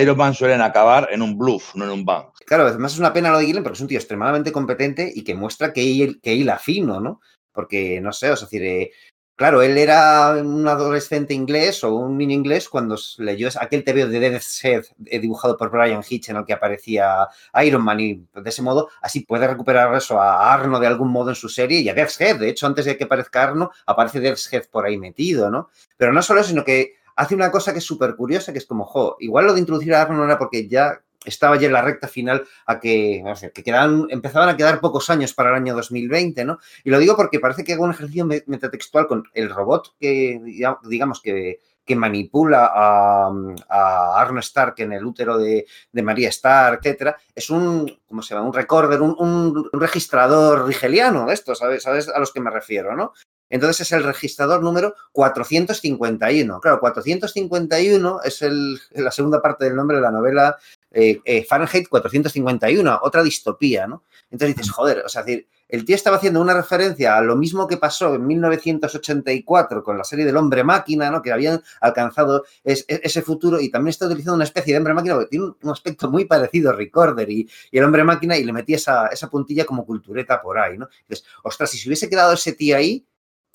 Iron 0.02 0.18
Man 0.18 0.34
suelen 0.34 0.62
acabar 0.62 1.08
en 1.12 1.22
un 1.22 1.38
bluff, 1.38 1.76
no 1.76 1.86
en 1.86 1.92
un 1.92 2.06
bang. 2.06 2.26
Claro, 2.46 2.66
además 2.66 2.94
es 2.94 3.00
una 3.00 3.14
pena 3.14 3.32
lo 3.32 3.40
de 3.40 3.46
Gillen 3.46 3.64
porque 3.64 3.78
es 3.78 3.82
un 3.82 3.88
tío 3.88 3.98
extremadamente 3.98 4.52
competente 4.52 5.12
y 5.14 5.24
que 5.24 5.36
muestra 5.36 5.72
que, 5.72 6.16
que 6.22 6.34
hila 6.34 6.58
fino, 6.58 7.00
¿no? 7.00 7.22
Porque, 7.54 8.00
no 8.02 8.12
sé, 8.12 8.28
sea, 8.28 8.36
decir, 8.36 8.64
eh, 8.64 8.92
Claro, 9.38 9.62
él 9.62 9.78
era 9.78 10.32
un 10.32 10.68
adolescente 10.68 11.32
inglés 11.32 11.84
o 11.84 11.94
un 11.94 12.18
mini 12.18 12.34
inglés 12.34 12.68
cuando 12.68 12.98
leyó 13.20 13.50
aquel 13.60 13.84
TV 13.84 14.08
de 14.08 14.20
Death's 14.20 14.66
Head 14.66 14.86
eh, 15.06 15.20
dibujado 15.20 15.56
por 15.56 15.70
Brian 15.70 16.02
Hitch 16.08 16.30
en 16.30 16.38
el 16.38 16.46
que 16.46 16.54
aparecía 16.54 17.28
Iron 17.64 17.84
Man 17.84 18.00
y 18.00 18.16
de 18.16 18.50
ese 18.50 18.64
modo 18.64 18.90
así 19.00 19.20
puede 19.20 19.48
recuperar 19.48 19.94
eso 19.94 20.20
a 20.20 20.52
Arno 20.52 20.80
de 20.80 20.88
algún 20.88 21.12
modo 21.12 21.30
en 21.30 21.36
su 21.36 21.50
serie 21.50 21.82
y 21.82 21.90
a 21.90 21.94
Death's 21.94 22.20
Head. 22.20 22.40
De 22.40 22.50
hecho, 22.50 22.66
antes 22.66 22.86
de 22.86 22.98
que 22.98 23.04
aparezca 23.04 23.44
Arno, 23.44 23.70
aparece 23.86 24.20
Death's 24.20 24.52
Head 24.52 24.70
por 24.72 24.88
ahí 24.88 24.98
metido, 24.98 25.52
¿no? 25.52 25.70
Pero 25.98 26.12
no 26.12 26.24
solo 26.24 26.44
sino 26.44 26.64
que 26.64 26.96
hace 27.16 27.36
una 27.36 27.52
cosa 27.52 27.74
que 27.74 27.78
es 27.78 27.86
súper 27.86 28.16
curiosa, 28.16 28.52
que 28.52 28.58
es 28.58 28.66
como, 28.66 28.86
jo, 28.86 29.18
igual 29.20 29.46
lo 29.46 29.54
de 29.54 29.60
introducir 29.60 29.94
a 29.94 30.02
Arno 30.02 30.18
no 30.18 30.26
era 30.26 30.40
porque 30.40 30.68
ya 30.68 31.00
estaba 31.26 31.58
ya 31.58 31.68
en 31.68 31.74
la 31.74 31.82
recta 31.82 32.08
final 32.08 32.46
a 32.66 32.80
que, 32.80 33.24
que 33.54 33.64
quedaban, 33.64 34.08
empezaban 34.10 34.50
a 34.50 34.58
quedar 34.58 34.80
pocos 34.80 35.10
años 35.10 35.34
para 35.34 35.50
el 35.50 35.56
año 35.56 35.76
2020, 35.76 36.46
¿no? 36.46 36.60
Y 36.84 36.90
lo 36.90 37.00
digo 37.00 37.16
porque 37.16 37.40
parece 37.40 37.64
que 37.64 37.74
hago 37.74 37.84
un 37.84 37.92
ejercicio 37.92 38.26
metatextual 38.26 39.08
con 39.08 39.24
el 39.34 39.50
robot 39.50 39.96
que, 40.00 40.40
digamos, 40.84 41.22
que, 41.22 41.60
que 41.88 41.96
manipula 41.96 42.70
a, 42.74 43.32
a, 43.70 44.22
Arno 44.22 44.42
Stark 44.42 44.76
en 44.80 44.94
el 44.94 45.06
útero 45.06 45.38
de, 45.38 45.66
de 45.92 46.04
María 46.04 46.30
Stark, 46.30 46.80
etcétera, 46.84 47.18
es 47.34 47.50
un, 47.50 48.00
¿cómo 48.08 48.22
se 48.22 48.36
llama? 48.36 48.48
Un 48.48 48.54
recorder, 48.54 49.02
un, 49.02 49.16
un, 49.18 49.70
registrador 49.72 50.68
rigeliano, 50.68 51.32
esto, 51.32 51.56
¿sabes? 51.56 51.84
¿sabes? 51.84 52.10
A 52.10 52.20
los 52.20 52.32
que 52.32 52.42
me 52.42 52.52
refiero, 52.52 52.96
¿no? 52.96 53.14
Entonces 53.50 53.82
es 53.82 53.92
el 53.94 54.04
registrador 54.04 54.62
número 54.62 54.96
451. 55.14 56.60
Claro, 56.60 56.80
451 56.82 58.20
es 58.24 58.42
el, 58.42 58.80
la 58.92 59.12
segunda 59.12 59.42
parte 59.42 59.66
del 59.66 59.76
nombre 59.76 59.98
de 59.98 60.04
la 60.04 60.12
novela 60.12 60.58
eh, 60.92 61.20
eh, 61.26 61.44
Fahrenheit 61.44 61.88
451, 61.90 63.00
otra 63.02 63.24
distopía, 63.24 63.88
¿no? 63.88 64.04
Entonces 64.32 64.56
dices, 64.56 64.72
joder, 64.72 65.04
o 65.06 65.10
sea, 65.10 65.24
decir, 65.24 65.48
el 65.70 65.84
tío 65.84 65.96
estaba 65.96 66.18
haciendo 66.18 66.40
una 66.40 66.54
referencia 66.54 67.18
a 67.18 67.22
lo 67.22 67.36
mismo 67.36 67.68
que 67.68 67.78
pasó 67.78 68.16
en 68.16 68.26
1984 68.26 69.84
con 69.84 69.98
la 69.98 70.04
serie 70.04 70.26
del 70.26 70.38
hombre 70.38 70.64
máquina, 70.64 71.12
¿no? 71.12 71.22
Que 71.22 71.32
habían 71.32 71.62
alcanzado 71.82 72.46
ese 72.64 73.22
futuro 73.22 73.60
y 73.60 73.70
también 73.70 73.90
está 73.90 74.06
utilizando 74.06 74.36
una 74.36 74.46
especie 74.46 74.74
de 74.74 74.78
hombre 74.78 74.94
máquina 74.94 75.20
que 75.20 75.26
tiene 75.26 75.46
un, 75.62 75.70
aspecto 75.70 76.10
muy 76.10 76.26
parecido 76.26 76.70
a 76.70 76.74
Recorder 76.74 77.30
y, 77.30 77.50
el 77.72 77.84
hombre 77.84 78.04
máquina 78.04 78.38
y 78.38 78.44
le 78.44 78.54
metí 78.54 78.74
esa, 78.74 79.08
esa 79.08 79.30
puntilla 79.30 79.66
como 79.66 79.86
cultureta 79.86 80.42
por 80.42 80.58
ahí, 80.58 80.78
¿no? 80.78 80.88
Entonces, 81.02 81.26
ostras, 81.44 81.70
si 81.70 81.78
se 81.78 81.90
hubiese 81.90 82.10
quedado 82.10 82.34
ese 82.34 82.54
tío 82.54 82.78
ahí, 82.78 83.06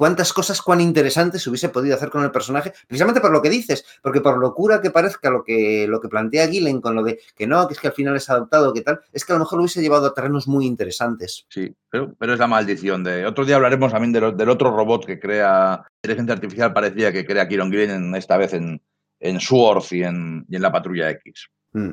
cuántas 0.03 0.32
cosas 0.32 0.61
cuán 0.61 0.80
interesantes 0.80 1.46
hubiese 1.46 1.68
podido 1.68 1.94
hacer 1.94 2.11
con 2.11 2.24
el 2.24 2.32
personaje, 2.32 2.72
precisamente 2.88 3.20
por 3.20 3.30
lo 3.30 3.40
que 3.40 3.48
dices, 3.48 3.84
porque 4.03 4.20
por 4.20 4.36
locura 4.36 4.80
que 4.80 4.90
parezca 4.90 5.30
lo 5.30 5.44
que, 5.44 5.86
lo 5.88 6.00
que 6.00 6.09
plantea 6.09 6.48
Gillen 6.48 6.80
con 6.80 6.96
lo 6.96 7.05
de 7.05 7.20
que 7.36 7.46
no, 7.46 7.68
que 7.68 7.74
es 7.74 7.78
que 7.78 7.86
al 7.86 7.92
final 7.92 8.16
es 8.16 8.28
adoptado, 8.28 8.74
que 8.74 8.80
tal, 8.80 8.98
es 9.12 9.24
que 9.24 9.32
a 9.32 9.36
lo 9.36 9.44
mejor 9.44 9.59
lo 9.59 9.62
hubiese 9.62 9.80
llevado 9.80 10.09
a 10.09 10.12
terrenos 10.12 10.48
muy 10.48 10.66
interesantes. 10.66 11.46
Sí, 11.50 11.72
pero, 11.88 12.16
pero 12.18 12.32
es 12.32 12.40
la 12.40 12.48
maldición 12.48 13.05
de... 13.05 13.24
Otro 13.26 13.44
día 13.44 13.55
hablaremos 13.55 13.92
también 13.92 14.12
del 14.12 14.48
otro 14.48 14.76
robot 14.76 15.07
que 15.07 15.20
crea 15.20 15.86
inteligencia 16.03 16.34
artificial 16.34 16.72
parecía 16.72 17.12
que 17.12 17.24
crea 17.24 17.46
Kieron 17.46 17.70
Gillen 17.70 18.12
esta 18.16 18.36
vez 18.36 18.55
en, 18.55 18.82
en 19.20 19.38
Sworth 19.38 19.92
y 19.92 20.03
en, 20.03 20.44
y 20.48 20.57
en 20.57 20.62
la 20.62 20.72
Patrulla 20.72 21.11
X. 21.11 21.48
Mm. 21.74 21.90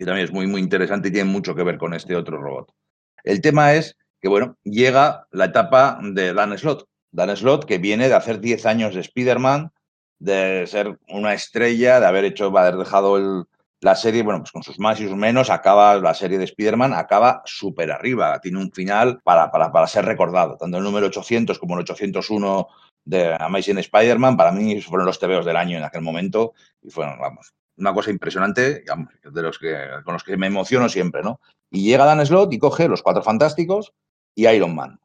Y 0.00 0.04
también 0.04 0.24
es 0.24 0.32
muy, 0.32 0.48
muy 0.48 0.60
interesante 0.60 1.10
y 1.10 1.12
tiene 1.12 1.30
mucho 1.30 1.54
que 1.54 1.62
ver 1.62 1.78
con 1.78 1.94
este 1.94 2.16
otro 2.16 2.42
robot. 2.42 2.74
El 3.22 3.40
tema 3.40 3.74
es 3.74 3.96
que, 4.20 4.28
bueno, 4.28 4.58
llega 4.64 5.28
la 5.30 5.44
etapa 5.44 6.00
de 6.02 6.34
Dan 6.34 6.58
Slott, 6.58 6.88
Dan 7.12 7.36
Slott, 7.36 7.66
que 7.66 7.78
viene 7.78 8.08
de 8.08 8.14
hacer 8.14 8.40
10 8.40 8.66
años 8.66 8.94
de 8.94 9.00
Spider-Man, 9.02 9.70
de 10.18 10.66
ser 10.66 10.98
una 11.08 11.34
estrella, 11.34 12.00
de 12.00 12.06
haber 12.06 12.24
hecho, 12.24 12.46
haber 12.56 12.76
dejado 12.76 13.46
la 13.80 13.96
serie, 13.96 14.22
bueno, 14.22 14.40
pues 14.40 14.52
con 14.52 14.62
sus 14.62 14.78
más 14.78 15.00
y 15.00 15.08
sus 15.08 15.16
menos, 15.16 15.50
acaba 15.50 15.96
la 15.96 16.14
serie 16.14 16.38
de 16.38 16.44
Spider-Man, 16.44 16.94
acaba 16.94 17.42
súper 17.44 17.90
arriba, 17.90 18.40
tiene 18.40 18.58
un 18.58 18.72
final 18.72 19.20
para, 19.24 19.50
para, 19.50 19.72
para, 19.72 19.86
ser 19.88 20.04
recordado, 20.04 20.56
tanto 20.56 20.78
el 20.78 20.84
número 20.84 21.06
800 21.08 21.58
como 21.58 21.74
el 21.74 21.80
801 21.80 22.68
de 23.04 23.36
Amazing 23.38 23.78
Spider-Man, 23.78 24.36
para 24.36 24.52
mí 24.52 24.80
fueron 24.80 25.06
los 25.06 25.18
tebeos 25.18 25.44
del 25.44 25.56
año 25.56 25.76
en 25.76 25.84
aquel 25.84 26.02
momento, 26.02 26.52
y 26.80 26.90
fueron, 26.90 27.18
vamos, 27.18 27.52
una 27.76 27.92
cosa 27.92 28.10
impresionante, 28.10 28.84
de 29.24 29.42
los 29.42 29.58
que, 29.58 29.76
con 30.04 30.14
los 30.14 30.22
que 30.22 30.36
me 30.36 30.46
emociono 30.46 30.88
siempre, 30.88 31.22
¿no? 31.22 31.40
Y 31.68 31.82
llega 31.84 32.04
Dan 32.04 32.24
Slott 32.24 32.52
y 32.52 32.58
coge 32.58 32.86
Los 32.86 33.02
Cuatro 33.02 33.22
Fantásticos 33.22 33.92
y 34.36 34.46
Iron 34.46 34.74
Man 34.74 35.00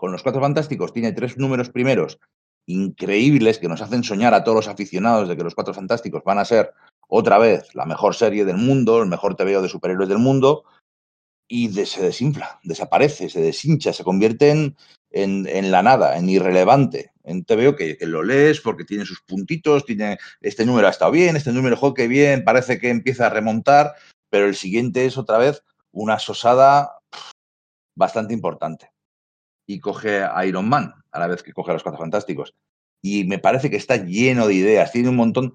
con 0.00 0.12
los 0.12 0.22
Cuatro 0.22 0.40
Fantásticos 0.40 0.94
tiene 0.94 1.12
tres 1.12 1.36
números 1.36 1.68
primeros 1.68 2.18
increíbles 2.66 3.58
que 3.58 3.68
nos 3.68 3.82
hacen 3.82 4.02
soñar 4.02 4.32
a 4.32 4.42
todos 4.42 4.56
los 4.56 4.68
aficionados 4.68 5.28
de 5.28 5.36
que 5.36 5.42
los 5.42 5.54
Cuatro 5.54 5.74
Fantásticos 5.74 6.24
van 6.24 6.38
a 6.38 6.46
ser 6.46 6.72
otra 7.06 7.36
vez 7.36 7.74
la 7.74 7.84
mejor 7.84 8.14
serie 8.14 8.46
del 8.46 8.56
mundo, 8.56 9.02
el 9.02 9.10
mejor 9.10 9.36
TVO 9.36 9.60
de 9.60 9.68
superhéroes 9.68 10.08
del 10.08 10.18
mundo. 10.18 10.64
y 11.46 11.68
se 11.84 12.02
desinfla, 12.02 12.60
desaparece, 12.62 13.28
se 13.28 13.42
deshincha, 13.42 13.92
se 13.92 14.04
convierte 14.04 14.50
en, 14.50 14.76
en, 15.10 15.70
la 15.70 15.82
nada, 15.82 16.16
en 16.16 16.30
irrelevante. 16.30 17.12
En 17.24 17.44
veo 17.46 17.76
que, 17.76 17.98
que, 17.98 18.06
lo 18.06 18.22
lees 18.22 18.60
porque 18.60 18.84
tiene 18.84 19.04
sus 19.04 19.20
puntitos, 19.20 19.84
tiene 19.84 20.16
este 20.40 20.64
número 20.64 20.86
ha 20.86 20.90
estado 20.90 21.10
bien, 21.10 21.36
este 21.36 21.52
número 21.52 21.92
que 21.92 22.08
bien, 22.08 22.44
parece 22.44 22.78
que 22.78 22.88
empieza 22.88 23.26
a 23.26 23.30
remontar, 23.30 23.94
pero 24.30 24.46
el 24.46 24.54
siguiente 24.54 25.04
es 25.04 25.18
otra 25.18 25.38
vez 25.38 25.62
una 25.92 26.20
sosada 26.20 27.00
bastante 27.96 28.32
importante. 28.32 28.89
Y 29.70 29.78
coge 29.78 30.24
a 30.24 30.44
Iron 30.46 30.68
Man 30.68 30.94
a 31.12 31.20
la 31.20 31.28
vez 31.28 31.44
que 31.44 31.52
coge 31.52 31.70
a 31.70 31.74
los 31.74 31.84
Fantásticos. 31.84 32.54
Y 33.00 33.22
me 33.24 33.38
parece 33.38 33.70
que 33.70 33.76
está 33.76 33.96
lleno 33.96 34.48
de 34.48 34.54
ideas, 34.54 34.90
tiene 34.90 35.08
un 35.08 35.16
montón. 35.16 35.54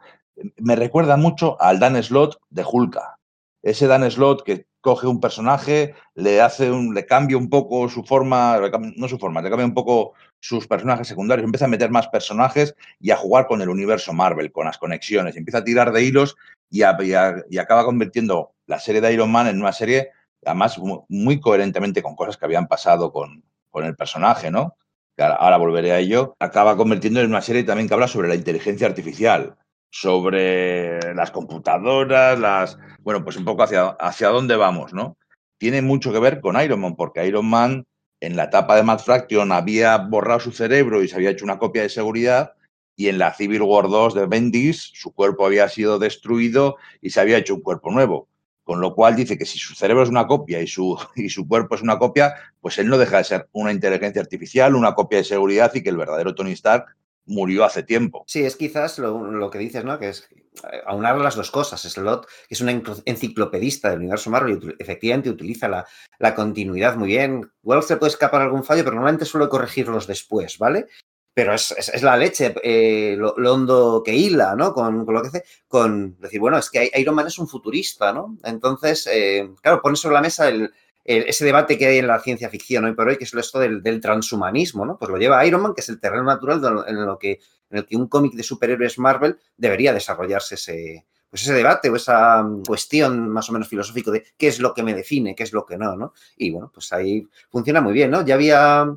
Me 0.58 0.78
recuerda 0.78 1.18
mucho 1.18 1.62
al 1.62 1.80
Dan 1.80 2.02
Slot 2.02 2.40
de 2.50 2.64
Hulka. 2.64 3.20
Ese 3.62 3.88
Dan 3.88 4.10
Slot 4.10 4.44
que 4.44 4.68
coge 4.80 5.08
un 5.08 5.20
personaje, 5.20 5.96
le 6.14 6.40
hace 6.42 6.72
un, 6.72 6.94
le 6.94 7.06
cambia 7.06 7.36
un 7.36 7.50
poco 7.50 7.90
su 7.90 8.04
forma, 8.04 8.58
no 8.96 9.08
su 9.10 9.18
forma, 9.18 9.42
le 9.42 9.50
cambia 9.50 9.66
un 9.66 9.74
poco 9.74 10.14
sus 10.40 10.66
personajes 10.66 11.08
secundarios, 11.08 11.44
empieza 11.44 11.66
a 11.66 11.70
meter 11.70 11.90
más 11.90 12.08
personajes 12.08 12.76
y 13.00 13.10
a 13.10 13.18
jugar 13.18 13.48
con 13.48 13.62
el 13.62 13.70
universo 13.70 14.14
Marvel, 14.14 14.52
con 14.52 14.66
las 14.66 14.78
conexiones, 14.78 15.36
empieza 15.36 15.58
a 15.58 15.64
tirar 15.64 15.92
de 15.92 16.04
hilos 16.04 16.38
y, 16.70 16.82
y, 16.82 17.58
acaba 17.58 17.84
convirtiendo 17.84 18.54
la 18.68 18.80
serie 18.80 19.02
de 19.02 19.12
Iron 19.12 19.32
Man 19.32 19.48
en 19.48 19.60
una 19.60 19.74
serie, 19.74 20.12
además, 20.46 20.80
muy 21.10 21.40
coherentemente 21.42 22.04
con 22.04 22.16
cosas 22.16 22.38
que 22.38 22.46
habían 22.46 22.68
pasado 22.68 23.12
con, 23.12 23.44
con 23.76 23.84
el 23.84 23.97
personaje, 23.97 24.52
¿no? 24.52 24.77
ahora 25.18 25.57
volveré 25.57 25.91
a 25.91 25.99
ello, 25.99 26.34
acaba 26.39 26.77
convirtiendo 26.77 27.19
en 27.19 27.27
una 27.27 27.41
serie 27.41 27.65
también 27.65 27.89
que 27.89 27.93
habla 27.93 28.07
sobre 28.07 28.30
la 28.30 28.35
inteligencia 28.35 28.88
artificial, 28.88 29.57
sobre 29.91 31.14
las 31.14 31.31
computadoras, 31.31 32.39
las. 32.39 32.77
Bueno, 33.02 33.26
pues 33.26 33.35
un 33.35 33.43
poco 33.43 33.64
hacia, 33.64 33.88
hacia 33.99 34.30
dónde 34.30 34.56
vamos, 34.56 34.93
¿no? 34.93 35.18
Tiene 35.57 35.81
mucho 35.81 36.14
que 36.14 36.19
ver 36.19 36.39
con 36.39 36.61
Iron 36.61 36.80
Man, 36.80 36.95
porque 36.95 37.27
Iron 37.27 37.49
Man 37.49 37.85
en 38.22 38.38
la 38.38 38.45
etapa 38.45 38.77
de 38.77 38.84
Mad 38.84 38.99
Fraction 38.99 39.52
había 39.52 39.97
borrado 39.97 40.39
su 40.39 40.53
cerebro 40.53 41.03
y 41.03 41.10
se 41.10 41.18
había 41.18 41.31
hecho 41.31 41.43
una 41.43 41.60
copia 41.60 41.81
de 41.81 41.89
seguridad, 41.89 42.53
y 42.95 43.10
en 43.10 43.18
la 43.18 43.34
Civil 43.34 43.61
War 43.61 43.89
2 43.89 44.14
de 44.14 44.26
Bendis 44.26 44.91
su 44.93 45.14
cuerpo 45.14 45.45
había 45.45 45.68
sido 45.68 45.99
destruido 45.99 46.77
y 47.02 47.10
se 47.10 47.19
había 47.19 47.39
hecho 47.39 47.56
un 47.56 47.61
cuerpo 47.61 47.91
nuevo. 47.91 48.30
Con 48.66 48.82
lo 48.82 48.96
cual 48.96 49.16
dice 49.16 49.38
que 49.38 49.46
si 49.46 49.58
su 49.58 49.76
cerebro 49.76 50.04
es 50.04 50.10
una 50.10 50.28
copia 50.28 50.60
y 50.60 50.68
su, 50.68 50.98
y 51.16 51.30
su 51.30 51.48
cuerpo 51.48 51.76
es 51.76 51.82
una 51.82 51.98
copia, 51.98 52.36
pues 52.60 52.78
él 52.80 52.90
no 52.90 52.98
deja 52.98 53.20
de 53.20 53.24
ser 53.24 53.48
una 53.54 53.72
inteligencia 53.72 54.22
artificial, 54.22 54.76
una 54.76 54.94
copia 54.94 55.20
de 55.20 55.24
seguridad 55.24 55.72
y 55.74 55.84
que 55.84 55.90
el 55.90 55.98
verdadero 55.98 56.36
Tony 56.36 56.52
Stark 56.52 56.88
murió 57.26 57.64
hace 57.64 57.84
tiempo. 57.84 58.24
Sí, 58.28 58.44
es 58.44 58.56
quizás 58.56 59.00
lo, 59.00 59.50
que 59.50 59.60
dices, 59.60 59.84
¿no? 59.84 59.98
Que 60.00 60.10
es 60.10 60.28
eh, 60.72 60.82
aunar 60.86 61.18
las 61.18 61.36
dos 61.36 61.52
cosas. 61.52 61.82
Slot, 61.82 62.28
es 62.50 62.62
una 62.62 62.72
enciclopedista 63.06 63.90
del 63.90 64.00
universo 64.00 64.30
Marvel, 64.30 64.60
y 64.62 64.82
efectivamente 64.82 65.30
utiliza 65.30 65.68
la, 65.68 65.86
la 66.20 66.36
continuidad 66.36 66.96
muy 66.96 67.10
bien. 67.10 67.50
Igual 67.64 67.84
se 67.84 67.98
puede 67.98 68.12
escapar 68.12 68.42
algún 68.42 68.64
fallo, 68.64 68.84
pero 68.84 68.96
normalmente 68.96 69.26
suele 69.26 69.50
corregirlos 69.50 70.08
después, 70.08 70.58
¿vale? 70.58 70.88
Pero 71.36 71.53
es, 71.53 71.72
es, 71.72 72.02
la 72.02 72.16
leche, 72.16 72.56
eh, 72.64 73.18
lo, 73.18 73.34
hondo 73.53 74.02
que 74.03 74.16
hila, 74.16 74.56
¿no? 74.56 74.74
Con, 74.74 75.06
lo 75.06 75.22
que 75.22 75.28
hace, 75.28 75.44
con 75.68 76.18
decir, 76.18 76.40
bueno, 76.40 76.57
es 76.57 76.70
que 76.70 76.90
Iron 76.95 77.14
Man 77.14 77.28
es 77.28 77.38
un 77.38 77.49
futurista, 77.49 78.14
¿no? 78.14 78.38
Entonces, 78.45 79.06
eh, 79.12 79.49
claro, 79.62 79.82
pone 79.82 79.98
sobre 79.98 80.16
la 80.16 80.22
mesa 80.22 80.48
el, 80.48 80.72
ese 81.03 81.44
debate 81.44 81.78
que 81.78 81.88
hay 81.88 81.98
en 81.98 82.07
la 82.07 82.22
ciencia 82.22 82.49
ficción 82.49 82.86
hoy 82.86 82.94
por 82.94 83.10
hoy, 83.10 83.18
que 83.18 83.26
es 83.26 83.34
esto 83.34 83.60
del, 83.60 84.02
transhumanismo, 84.02 84.86
¿no? 84.86 84.98
Pues 84.98 85.12
lo 85.12 85.18
lleva 85.18 85.45
Iron 85.45 85.62
Man, 85.62 85.74
que 85.74 85.82
es 85.82 85.90
el 85.90 85.99
terreno 85.99 86.24
natural 86.24 86.86
en, 86.88 87.06
lo 87.06 87.20
que, 87.20 87.40
en 87.70 87.80
el 87.80 87.86
que 87.86 87.98
un 87.98 88.07
cómic 88.07 88.34
de 88.34 88.44
superhéroes 88.44 88.98
Marvel 88.98 89.38
debería 89.57 89.91
desarrollarse 89.91 90.56
ese, 90.56 91.06
pues 91.30 91.44
ese 91.44 91.53
debate 91.53 91.90
o 91.90 91.98
esa 91.98 92.44
cuestión 92.66 93.30
más 93.30 93.49
o 93.49 93.52
menos 93.52 93.68
filosófico 93.68 94.10
de 94.10 94.26
qué 94.38 94.48
es 94.48 94.60
lo 94.60 94.74
que 94.74 94.84
me 94.84 94.94
define, 94.94 95.36
qué 95.36 95.44
es 95.44 95.52
lo 95.52 95.66
que 95.66 95.78
no, 95.78 95.98
¿no? 95.98 96.14
Y 96.38 96.49
bueno, 96.52 96.72
pues 96.74 96.94
ahí 96.94 97.28
funciona 97.49 97.82
muy 97.82 97.91
bien, 97.91 98.10
¿no? 98.10 98.26
Ya 98.26 98.36
había 98.36 98.88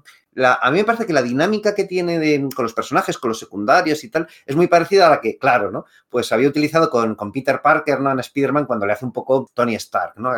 a 0.44 0.70
mí 0.70 0.78
me 0.78 0.84
parece 0.84 1.06
que 1.06 1.12
la 1.12 1.22
dinámica 1.22 1.74
que 1.74 1.84
tiene 1.84 2.48
con 2.54 2.64
los 2.64 2.74
personajes, 2.74 3.18
con 3.18 3.28
los 3.28 3.38
secundarios 3.38 4.04
y 4.04 4.10
tal, 4.10 4.28
es 4.46 4.56
muy 4.56 4.66
parecida 4.66 5.06
a 5.06 5.10
la 5.10 5.20
que, 5.20 5.38
claro, 5.38 5.70
¿no? 5.70 5.84
Pues 6.08 6.30
había 6.32 6.48
utilizado 6.48 6.90
con, 6.90 7.14
con 7.14 7.32
Peter 7.32 7.60
Parker, 7.60 8.00
¿no? 8.00 8.10
En 8.10 8.18
Spider-Man 8.20 8.66
cuando 8.66 8.86
le 8.86 8.92
hace 8.92 9.04
un 9.04 9.12
poco 9.12 9.48
Tony 9.52 9.74
Stark, 9.74 10.14
¿no? 10.16 10.30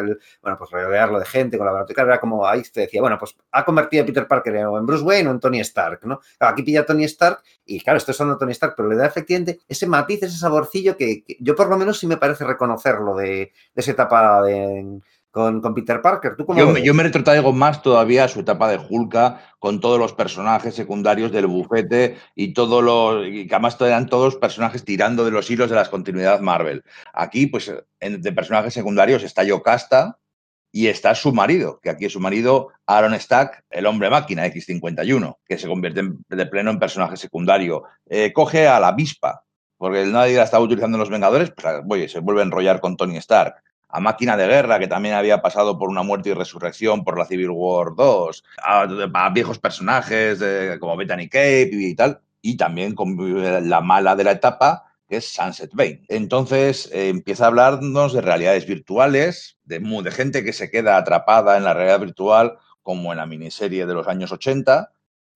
Bueno, 0.43 0.59
pues 0.59 0.70
rodearlo 0.70 1.18
de 1.18 1.27
gente, 1.27 1.59
colaborar, 1.59 1.86
era 1.90 2.20
como 2.20 2.47
ahí 2.47 2.62
te 2.62 2.82
decía, 2.82 3.01
bueno, 3.01 3.18
pues 3.18 3.36
ha 3.52 3.64
convertido 3.64 4.02
a 4.02 4.06
Peter 4.06 4.27
Parker 4.27 4.56
en 4.56 4.86
Bruce 4.86 5.05
Wayne 5.05 5.28
o 5.28 5.32
en 5.32 5.40
Tony 5.40 5.60
Stark, 5.60 6.01
¿no? 6.05 6.20
aquí 6.39 6.62
pilla 6.62 6.81
a 6.81 6.86
Tony 6.86 7.05
Stark 7.05 7.43
y 7.64 7.81
claro, 7.81 7.98
estoy 7.98 8.12
usando 8.12 8.39
Tony 8.39 8.52
Stark, 8.52 8.74
pero 8.77 8.89
le 8.89 8.97
da 8.97 9.06
efectivamente 9.06 9.60
ese 9.68 9.86
matiz, 9.86 10.22
ese 10.22 10.36
saborcillo 10.36 10.97
que, 10.97 11.24
yo 11.40 11.55
por 11.55 11.68
lo 11.68 11.77
menos 11.77 11.98
sí 11.98 12.06
me 12.06 12.16
parece 12.16 12.44
reconocerlo 12.44 13.16
de, 13.16 13.27
de 13.27 13.52
esa 13.74 13.93
etapa 13.93 14.43
de 14.43 15.01
con, 15.31 15.74
Peter 15.74 16.02
Parker. 16.02 16.36
¿Tú 16.36 16.44
yo, 16.57 16.77
yo, 16.78 16.94
me 16.94 17.02
retrotraigo 17.02 17.52
más 17.52 17.82
todavía 17.82 18.24
a 18.24 18.28
su 18.28 18.40
etapa 18.40 18.69
de 18.69 18.78
Hulka, 18.78 19.40
con 19.59 19.81
todos 19.81 19.98
los 19.98 20.12
personajes 20.12 20.74
secundarios 20.74 21.32
del 21.32 21.47
bufete 21.47 22.16
y 22.35 22.52
todos 22.52 22.82
los. 22.82 23.27
y 23.27 23.47
que 23.47 23.55
además 23.55 23.81
eran 23.81 24.07
todos 24.07 24.36
personajes 24.36 24.85
tirando 24.85 25.24
de 25.24 25.31
los 25.31 25.51
hilos 25.51 25.70
de 25.70 25.77
la 25.77 25.89
continuidad 25.89 26.40
Marvel. 26.40 26.82
Aquí, 27.12 27.47
pues, 27.47 27.73
de 28.01 28.32
personajes 28.32 28.74
secundarios 28.74 29.23
está 29.23 29.44
Yocasta 29.44 30.19
y 30.73 30.86
está 30.86 31.15
su 31.15 31.32
marido, 31.32 31.81
que 31.81 31.90
aquí 31.90 32.07
es 32.07 32.12
su 32.12 32.20
marido, 32.20 32.69
Aaron 32.86 33.19
Stack, 33.19 33.65
el 33.70 33.86
hombre 33.86 34.11
máquina 34.11 34.47
X51, 34.47 35.39
que 35.44 35.59
se 35.59 35.66
convierte 35.66 36.02
de 36.28 36.47
pleno 36.47 36.70
en 36.70 36.78
personaje 36.78 37.16
secundario. 37.16 37.85
Eh, 38.09 38.32
coge 38.32 38.69
a 38.69 38.78
la 38.78 38.89
avispa, 38.89 39.44
porque 39.77 40.05
nadie 40.07 40.36
la 40.36 40.44
estaba 40.44 40.62
utilizando 40.62 40.97
en 40.97 41.01
los 41.01 41.11
Vengadores, 41.11 41.51
pues 41.51 41.66
oye, 41.89 42.09
se 42.09 42.20
vuelve 42.20 42.43
a 42.43 42.44
enrollar 42.44 42.81
con 42.81 42.97
Tony 42.97 43.16
Stark 43.16 43.62
a 43.92 44.00
Máquina 44.00 44.36
de 44.36 44.46
Guerra, 44.46 44.78
que 44.78 44.88
también 44.88 45.14
había 45.14 45.42
pasado 45.42 45.78
por 45.78 45.88
una 45.88 46.02
muerte 46.02 46.30
y 46.30 46.34
resurrección 46.34 47.04
por 47.04 47.18
la 47.18 47.26
Civil 47.26 47.50
War 47.50 47.94
2, 47.96 48.44
a, 48.62 49.30
viejos 49.32 49.58
personajes 49.58 50.42
como 50.78 50.96
Bethany 50.96 51.28
Cape 51.28 51.70
y 51.72 51.94
tal, 51.94 52.20
y 52.42 52.56
también 52.56 52.94
con 52.94 53.16
la 53.68 53.80
mala 53.80 54.16
de 54.16 54.24
la 54.24 54.32
etapa, 54.32 54.84
que 55.08 55.16
es 55.16 55.28
Sunset 55.28 55.72
Bay. 55.74 56.04
Entonces 56.08 56.88
eh, 56.92 57.08
empieza 57.08 57.44
a 57.44 57.48
hablarnos 57.48 58.12
de 58.12 58.20
realidades 58.20 58.66
virtuales, 58.66 59.58
de, 59.64 59.80
de 59.80 60.10
gente 60.10 60.44
que 60.44 60.52
se 60.52 60.70
queda 60.70 60.96
atrapada 60.96 61.56
en 61.56 61.64
la 61.64 61.74
realidad 61.74 62.00
virtual, 62.00 62.58
como 62.82 63.12
en 63.12 63.18
la 63.18 63.26
miniserie 63.26 63.86
de 63.86 63.94
los 63.94 64.06
años 64.08 64.32
80, 64.32 64.92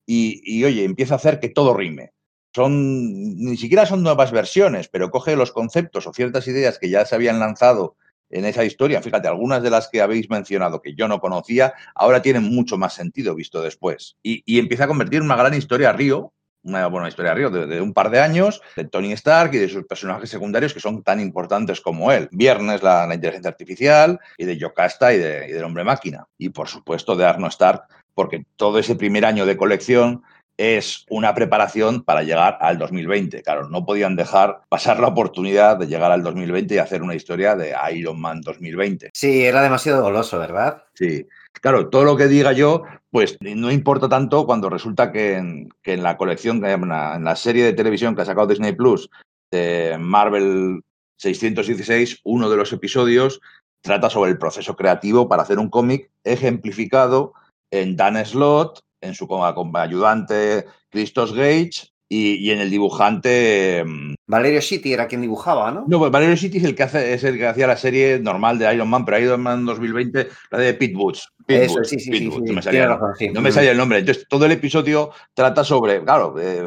y, 0.06 0.42
y 0.44 0.64
oye, 0.64 0.84
empieza 0.84 1.14
a 1.14 1.16
hacer 1.16 1.40
que 1.40 1.48
todo 1.48 1.74
rime 1.74 2.12
son 2.54 3.36
ni 3.36 3.56
siquiera 3.56 3.84
son 3.84 4.02
nuevas 4.02 4.30
versiones, 4.30 4.88
pero 4.88 5.10
coge 5.10 5.34
los 5.34 5.50
conceptos 5.50 6.06
o 6.06 6.12
ciertas 6.12 6.46
ideas 6.46 6.78
que 6.78 6.88
ya 6.88 7.04
se 7.04 7.16
habían 7.16 7.40
lanzado 7.40 7.96
en 8.30 8.44
esa 8.44 8.64
historia. 8.64 9.02
Fíjate, 9.02 9.28
algunas 9.28 9.62
de 9.62 9.70
las 9.70 9.88
que 9.88 10.00
habéis 10.00 10.28
mencionado 10.30 10.80
que 10.82 10.94
yo 10.94 11.08
no 11.08 11.20
conocía, 11.20 11.74
ahora 11.94 12.22
tienen 12.22 12.44
mucho 12.44 12.76
más 12.76 12.94
sentido 12.94 13.34
visto 13.34 13.62
después. 13.62 14.16
Y, 14.22 14.58
empieza 14.58 14.84
a 14.84 14.88
convertir 14.88 15.18
en 15.18 15.26
una 15.26 15.36
gran 15.36 15.54
historia 15.54 15.92
Río, 15.92 16.32
una 16.62 16.86
buena 16.86 17.08
historia 17.08 17.34
Río 17.34 17.50
de, 17.50 17.80
un 17.80 17.92
par 17.92 18.10
de 18.10 18.20
años, 18.20 18.62
de 18.74 18.84
Tony 18.84 19.12
Stark 19.12 19.54
y 19.54 19.58
de 19.58 19.68
sus 19.68 19.84
personajes 19.84 20.30
secundarios 20.30 20.72
que 20.72 20.80
son 20.80 21.02
tan 21.02 21.20
importantes 21.20 21.80
como 21.80 22.10
él. 22.10 22.28
Viernes, 22.32 22.82
la, 22.82 23.08
inteligencia 23.12 23.50
artificial, 23.50 24.18
y 24.38 24.46
de 24.46 24.56
Yocasta 24.56 25.12
y, 25.12 25.18
de, 25.18 25.46
y 25.48 25.52
del 25.52 25.64
hombre 25.64 25.84
máquina. 25.84 26.26
Y 26.38 26.48
por 26.48 26.68
supuesto 26.68 27.16
de 27.16 27.26
Arno 27.26 27.48
Stark, 27.48 27.82
porque 28.14 28.46
todo 28.56 28.78
ese 28.78 28.94
primer 28.94 29.26
año 29.26 29.44
de 29.44 29.56
colección 29.56 30.22
es 30.56 31.04
una 31.08 31.34
preparación 31.34 32.02
para 32.02 32.22
llegar 32.22 32.58
al 32.60 32.78
2020. 32.78 33.42
Claro, 33.42 33.68
no 33.68 33.84
podían 33.84 34.16
dejar 34.16 34.60
pasar 34.68 35.00
la 35.00 35.08
oportunidad 35.08 35.76
de 35.76 35.86
llegar 35.86 36.12
al 36.12 36.22
2020 36.22 36.74
y 36.74 36.78
hacer 36.78 37.02
una 37.02 37.14
historia 37.14 37.56
de 37.56 37.74
Iron 37.94 38.20
Man 38.20 38.40
2020. 38.40 39.10
Sí, 39.12 39.44
era 39.44 39.62
demasiado 39.62 40.02
goloso, 40.02 40.38
¿verdad? 40.38 40.84
Sí. 40.94 41.26
Claro, 41.60 41.88
todo 41.88 42.04
lo 42.04 42.16
que 42.16 42.28
diga 42.28 42.52
yo, 42.52 42.82
pues 43.10 43.36
no 43.40 43.70
importa 43.70 44.08
tanto 44.08 44.44
cuando 44.44 44.68
resulta 44.68 45.12
que 45.12 45.36
en, 45.36 46.02
la 46.02 46.16
colección, 46.16 46.64
en 46.64 46.88
la, 46.88 47.36
serie 47.36 47.64
de 47.64 47.72
televisión 47.72 48.14
que 48.14 48.22
ha 48.22 48.26
sacado 48.26 48.48
Disney 48.48 48.72
Plus 48.72 49.08
de 49.50 49.96
Marvel 49.98 50.82
616, 51.18 52.20
uno 52.24 52.50
de 52.50 52.56
los 52.56 52.72
episodios 52.72 53.40
trata 53.82 54.10
sobre 54.10 54.30
el 54.30 54.38
proceso 54.38 54.76
creativo 54.76 55.28
para 55.28 55.42
hacer 55.42 55.58
un 55.58 55.70
cómic 55.70 56.10
ejemplificado 56.24 57.34
en 57.70 57.96
Dan 57.96 58.24
Slott, 58.24 58.80
en 59.04 59.14
su 59.14 59.28
ayudante 59.74 60.66
Christos 60.90 61.34
Gage 61.34 61.94
y, 62.08 62.50
en 62.50 62.60
el 62.60 62.70
dibujante. 62.70 63.82
Mm, 63.84 64.14
Valerio 64.26 64.62
City 64.62 64.92
era 64.92 65.08
quien 65.08 65.20
dibujaba, 65.20 65.70
¿no? 65.70 65.84
No, 65.86 65.98
pues 65.98 66.10
Valerio 66.10 66.36
City 66.36 66.58
es 66.58 66.64
el 66.64 66.74
que 66.74 66.84
hace, 66.84 67.14
es 67.14 67.24
el 67.24 67.36
que 67.36 67.46
hacía 67.46 67.66
la 67.66 67.76
serie 67.76 68.18
normal 68.20 68.58
de 68.58 68.72
Iron 68.72 68.88
Man, 68.88 69.04
pero 69.04 69.18
Iron 69.18 69.42
Man 69.42 69.64
2020, 69.64 70.28
la 70.50 70.58
de 70.58 70.74
Pete 70.74 70.96
Woods. 70.96 71.28
Eso, 71.46 71.82
sí, 71.84 71.98
sí, 71.98 72.12
sí, 72.12 72.28
no 72.28 72.52
me 72.52 72.62
salía, 72.62 72.98
no 73.32 73.40
me 73.40 73.52
salía 73.52 73.72
el 73.72 73.76
nombre. 73.76 73.98
Entonces, 73.98 74.26
todo 74.28 74.46
el 74.46 74.52
episodio 74.52 75.10
trata 75.34 75.64
sobre, 75.64 76.02
claro, 76.02 76.38
eh, 76.40 76.64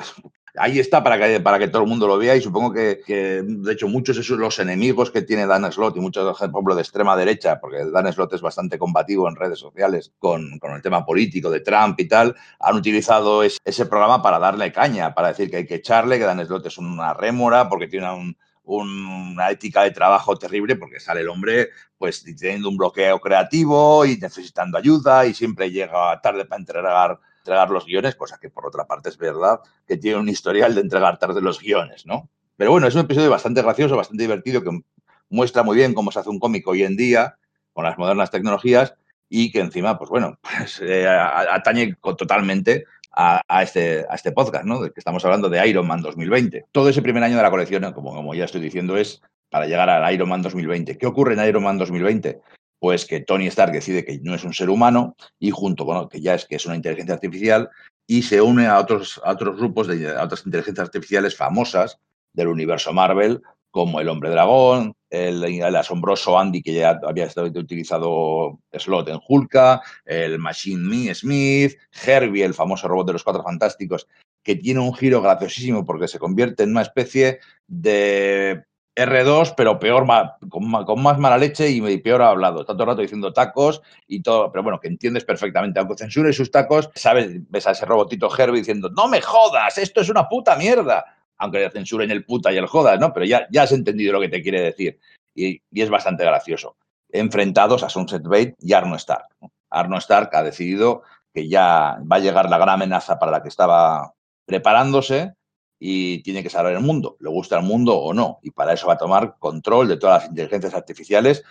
ahí 0.57 0.79
está 0.79 1.03
para 1.03 1.17
que, 1.17 1.39
para 1.39 1.59
que 1.59 1.67
todo 1.67 1.84
el 1.84 1.88
mundo 1.88 2.07
lo 2.07 2.17
vea 2.17 2.35
y 2.35 2.41
supongo 2.41 2.73
que, 2.73 3.01
de 3.07 3.73
hecho, 3.73 3.88
muchos 3.88 4.15
de 4.17 4.35
los 4.38 4.59
enemigos 4.59 5.11
que 5.11 5.21
tiene 5.21 5.45
Dan 5.45 5.71
Slot 5.71 5.95
y 5.97 5.99
muchos, 5.99 6.38
por 6.38 6.49
ejemplo, 6.49 6.75
de 6.75 6.81
extrema 6.81 7.15
derecha, 7.15 7.59
porque 7.59 7.85
Dan 7.85 8.11
Slot 8.11 8.34
es 8.34 8.41
bastante 8.41 8.77
combativo 8.77 9.27
en 9.27 9.35
redes 9.35 9.59
sociales 9.59 10.13
con, 10.19 10.59
con 10.59 10.73
el 10.73 10.81
tema 10.81 11.05
político 11.05 11.49
de 11.49 11.61
Trump 11.61 11.99
y 11.99 12.07
tal, 12.07 12.35
han 12.59 12.75
utilizado 12.75 13.43
ese 13.43 13.85
programa 13.85 14.21
para 14.21 14.39
darle 14.39 14.71
caña, 14.71 15.13
para 15.13 15.29
decir 15.29 15.49
que 15.49 15.57
hay 15.57 15.65
que 15.65 15.75
echarle, 15.75 16.17
que 16.17 16.25
Dan 16.25 16.45
Slot 16.45 16.65
es 16.65 16.77
una 16.77 17.13
rémora 17.13 17.69
porque 17.69 17.88
tiene 17.88 18.11
un, 18.11 18.38
una 18.67 19.49
ética 19.49 19.84
de 19.84 19.91
trabajo 19.91 20.38
terrible 20.38 20.75
porque 20.75 20.99
sale 20.99 21.21
el 21.21 21.29
hombre 21.29 21.69
pues 21.97 22.23
teniendo 22.23 22.69
un 22.69 22.77
bloqueo 22.77 23.19
creativo 23.19 24.05
y 24.05 24.17
necesitando 24.17 24.77
ayuda 24.77 25.25
y 25.25 25.34
siempre 25.34 25.71
llega 25.71 26.19
tarde 26.21 26.45
para 26.45 26.59
entregar, 26.59 27.19
entregar 27.48 27.69
los 27.69 27.86
guiones, 27.86 28.15
cosa 28.15 28.38
que 28.40 28.49
por 28.49 28.65
otra 28.65 28.86
parte 28.86 29.07
es 29.07 29.18
verdad 29.18 29.61
que 29.88 29.95
tiene 29.95 30.19
un 30.19 30.28
historial 30.28 30.76
de 30.76 30.82
entregar 30.82 31.18
tarde 31.18 31.41
los 31.41 31.61
guiones, 31.61 32.06
¿no? 32.06 32.30
Pero 32.57 32.72
bueno, 32.72 32.88
es 32.88 32.95
un 32.95 33.02
episodio 33.02 33.30
bastante 33.30 33.61
gracioso, 33.61 33.95
bastante 33.95 34.24
divertido, 34.24 34.61
que 34.61 34.82
muestra 35.30 35.64
muy 35.64 35.78
bien 35.78 35.94
cómo 35.94 36.11
se 36.11 36.19
hace 36.19 36.30
un 36.30 36.40
cómic 36.40 36.68
hoy 36.68 36.84
en 36.84 36.98
día 36.98 37.38
con 37.72 37.86
las 37.86 37.98
modernas 37.98 38.32
tecnologías 38.32 38.95
y 39.30 39.52
que 39.52 39.61
encima, 39.61 39.98
pues 39.98 40.10
bueno, 40.10 40.38
pues, 40.57 40.82
eh, 40.82 41.07
atañe 41.07 41.95
totalmente 42.02 42.86
a, 43.14 43.41
este, 43.64 44.06
a 44.10 44.15
este 44.15 44.32
podcast, 44.32 44.65
¿no? 44.65 44.82
De 44.82 44.91
que 44.91 44.99
estamos 44.99 45.24
hablando 45.24 45.49
de 45.49 45.65
Iron 45.68 45.88
Man 45.88 46.02
2020. 46.02 46.65
Todo 46.72 46.90
ese 46.90 47.02
primer 47.02 47.24
año 47.24 47.38
de 47.38 47.44
la 47.44 47.49
colección, 47.49 47.91
como, 47.94 48.14
como 48.14 48.36
ya 48.36 48.45
estoy 48.45 48.61
diciendo, 48.61 48.98
es 48.98 49.22
para 49.49 49.65
llegar 49.65 49.90
al 49.90 50.14
Iron 50.14 50.30
Man 50.30 50.41
2020. 50.41 50.98
¿Qué 50.98 51.07
ocurre 51.07 51.34
en 51.34 51.48
Iron 51.48 51.64
Man 51.64 51.78
2020? 51.78 52.41
Pues 52.80 53.06
que 53.06 53.22
Tony 53.22 53.48
Stark 53.48 53.72
decide 53.72 54.06
que 54.06 54.20
no 54.22 54.36
es 54.36 54.44
un 54.44 54.54
ser 54.54 54.70
humano 54.70 55.16
y 55.40 55.52
junto 55.52 55.86
con 55.86 56.10
que 56.10 56.22
ya 56.22 56.36
es 56.36 56.45
que 56.45 56.56
es 56.56 56.66
una 56.66 56.76
inteligencia 56.76 57.16
artificial 57.16 57.70
y 58.06 58.22
se 58.22 58.41
une 58.41 58.68
a 58.68 58.80
otros, 58.80 59.20
otros 59.26 59.58
grupos 59.58 59.88
de 59.88 60.12
otras 60.16 60.45
inteligencias 60.45 60.86
artificiales 60.86 61.36
famosas 61.36 61.99
del 62.34 62.48
universo 62.48 62.94
Marvel, 62.94 63.41
como 63.72 63.99
el 63.99 64.10
Hombre 64.10 64.30
Dragón, 64.30 64.95
el, 65.10 65.64
asombroso 65.76 66.40
Andy 66.40 66.62
que 66.62 66.74
ya 66.74 66.99
había 67.04 67.26
estado 67.26 67.48
utilizado 67.48 68.60
slot 68.72 69.10
en 69.10 69.20
Hulka, 69.28 69.82
el 70.06 70.40
Machine 70.40 70.82
Me 70.82 71.14
Smith, 71.14 71.78
Herbie, 72.06 72.44
el 72.44 72.54
famoso 72.54 72.88
robot 72.88 73.08
de 73.08 73.14
los 73.14 73.24
Cuatro 73.24 73.44
Fantásticos, 73.44 74.08
que 74.44 74.56
tiene 74.56 74.80
un 74.80 74.94
giro 74.94 75.22
graciosísimo 75.22 75.86
porque 75.86 76.08
se 76.08 76.20
convierte 76.20 76.64
en 76.64 76.72
una 76.72 76.82
especie 76.82 77.40
de 77.68 78.64
R2, 78.98 79.53
pero 79.56 79.80
peor, 79.80 80.06
con, 80.49 81.02
más 81.02 81.19
mala 81.19 81.38
leche 81.38 81.69
y 81.69 81.98
peor 81.99 82.22
hablado. 82.24 82.65
El 82.68 82.80
rato 82.80 83.02
diciendo 83.02 83.32
tacos 83.32 83.82
y 84.07 84.22
todo, 84.22 84.52
pero 84.52 84.64
bueno, 84.64 84.80
que 84.80 84.88
entiendes 84.88 85.24
perfectamente. 85.24 85.80
Aunque 85.80 85.95
censure 85.95 86.34
sus 86.34 86.52
tacos, 86.52 86.90
sabes, 86.95 87.30
ves 87.49 87.68
a 87.68 87.72
ese 87.72 87.86
robotito 87.86 88.30
Herbie 88.36 88.60
diciendo, 88.60 88.90
no 88.90 89.07
me 89.07 89.22
jodas, 89.22 89.78
esto 89.78 90.02
es 90.02 90.10
una 90.10 90.28
puta 90.28 90.56
mierda 90.56 91.06
aunque 91.38 91.60
le 91.60 91.69
censuren 91.69 92.11
el 92.11 92.26
puta 92.26 92.52
y 92.52 92.57
el 92.57 92.68
jodas, 92.68 92.99
¿no? 92.99 93.14
Pero 93.14 93.26
ya, 93.26 93.48
ya 93.52 93.64
has 93.64 93.72
entendido 93.72 94.14
lo 94.14 94.19
que 94.19 94.30
te 94.30 94.41
quiere 94.41 94.61
decir. 94.61 94.99
Y, 95.36 95.61
es 95.72 95.90
bastante 95.90 96.24
gracioso. 96.26 96.78
Enfrentados 97.10 97.84
a 97.84 97.90
Sunset 97.90 98.24
Bait 98.24 98.56
y 98.60 98.74
Arno 98.74 98.95
Stark. 98.95 99.28
Arno 99.69 99.98
Stark 99.98 100.32
ha 100.34 100.44
decidido 100.44 101.03
que 101.34 101.48
ya 101.48 101.99
va 102.11 102.15
a 102.15 102.19
llegar 102.19 102.49
la 102.49 102.57
gran 102.57 102.69
amenaza 102.69 103.19
para 103.19 103.32
la 103.32 103.44
que 103.44 103.49
estaba 103.49 104.14
preparándose 104.45 105.34
y 105.80 106.24
tiene 106.24 106.41
que 106.41 106.49
salvar 106.49 106.74
el 106.74 106.82
mundo, 106.82 107.18
le 107.20 107.30
gusta 107.30 107.58
el 107.58 107.64
mundo 107.64 107.95
o 107.95 108.14
no, 108.14 108.40
y 108.41 108.52
para 108.52 108.74
eso 108.74 108.88
va 108.88 108.94
a 108.94 108.98
tomar 108.98 109.38
control 109.38 109.88
de 109.88 109.98
todas 109.98 110.24
las 110.24 110.30
inteligencias 110.30 110.74
artificiales 110.74 111.44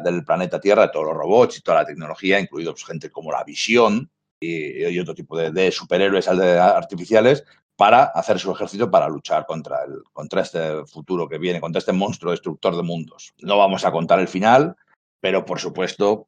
del 0.00 0.24
planeta 0.24 0.60
Tierra, 0.60 0.82
de 0.82 0.88
todos 0.88 1.06
los 1.06 1.16
robots 1.16 1.58
y 1.58 1.62
toda 1.62 1.82
la 1.82 1.86
tecnología, 1.86 2.40
incluidos 2.40 2.84
gente 2.84 3.10
como 3.10 3.30
la 3.30 3.44
visión 3.44 4.10
y, 4.40 4.98
otro 4.98 5.14
tipo 5.14 5.36
de, 5.36 5.50
de 5.50 5.70
superhéroes 5.70 6.28
artificiales 6.28 7.44
para 7.78 8.02
hacer 8.02 8.40
su 8.40 8.50
ejército 8.50 8.90
para 8.90 9.08
luchar 9.08 9.46
contra, 9.46 9.84
el, 9.84 10.02
contra 10.12 10.42
este 10.42 10.84
futuro 10.86 11.28
que 11.28 11.38
viene, 11.38 11.60
contra 11.60 11.78
este 11.78 11.92
monstruo 11.92 12.32
destructor 12.32 12.74
de 12.74 12.82
mundos. 12.82 13.32
No 13.38 13.56
vamos 13.56 13.84
a 13.84 13.92
contar 13.92 14.18
el 14.18 14.26
final, 14.26 14.74
pero 15.20 15.44
por 15.44 15.60
supuesto, 15.60 16.26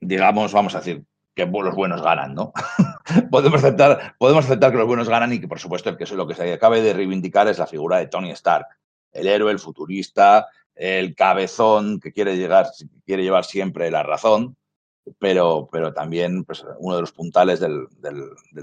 digamos, 0.00 0.52
vamos 0.52 0.76
a 0.76 0.78
decir 0.78 1.04
que 1.34 1.44
los 1.44 1.74
buenos 1.74 2.02
ganan, 2.02 2.34
¿no? 2.34 2.52
podemos, 3.30 3.62
aceptar, 3.62 4.14
podemos 4.18 4.44
aceptar 4.44 4.70
que 4.70 4.78
los 4.78 4.86
buenos 4.86 5.08
ganan 5.08 5.32
y 5.32 5.40
que, 5.40 5.48
por 5.48 5.58
supuesto, 5.58 5.90
el 5.90 5.96
que 5.96 6.06
lo 6.14 6.26
que 6.26 6.34
se 6.34 6.52
acabe 6.52 6.82
de 6.82 6.92
reivindicar 6.92 7.48
es 7.48 7.58
la 7.58 7.66
figura 7.66 7.98
de 7.98 8.06
Tony 8.06 8.30
Stark, 8.30 8.66
el 9.12 9.26
héroe, 9.26 9.52
el 9.52 9.58
futurista, 9.58 10.48
el 10.74 11.14
cabezón 11.14 12.00
que 12.00 12.12
quiere, 12.12 12.36
llegar, 12.36 12.66
quiere 13.04 13.22
llevar 13.22 13.44
siempre 13.44 13.90
la 13.90 14.02
razón, 14.02 14.56
pero, 15.18 15.68
pero 15.70 15.92
también 15.92 16.44
pues, 16.44 16.64
uno 16.78 16.96
de 16.96 17.00
los 17.02 17.12
puntales 17.12 17.60
del, 17.60 17.88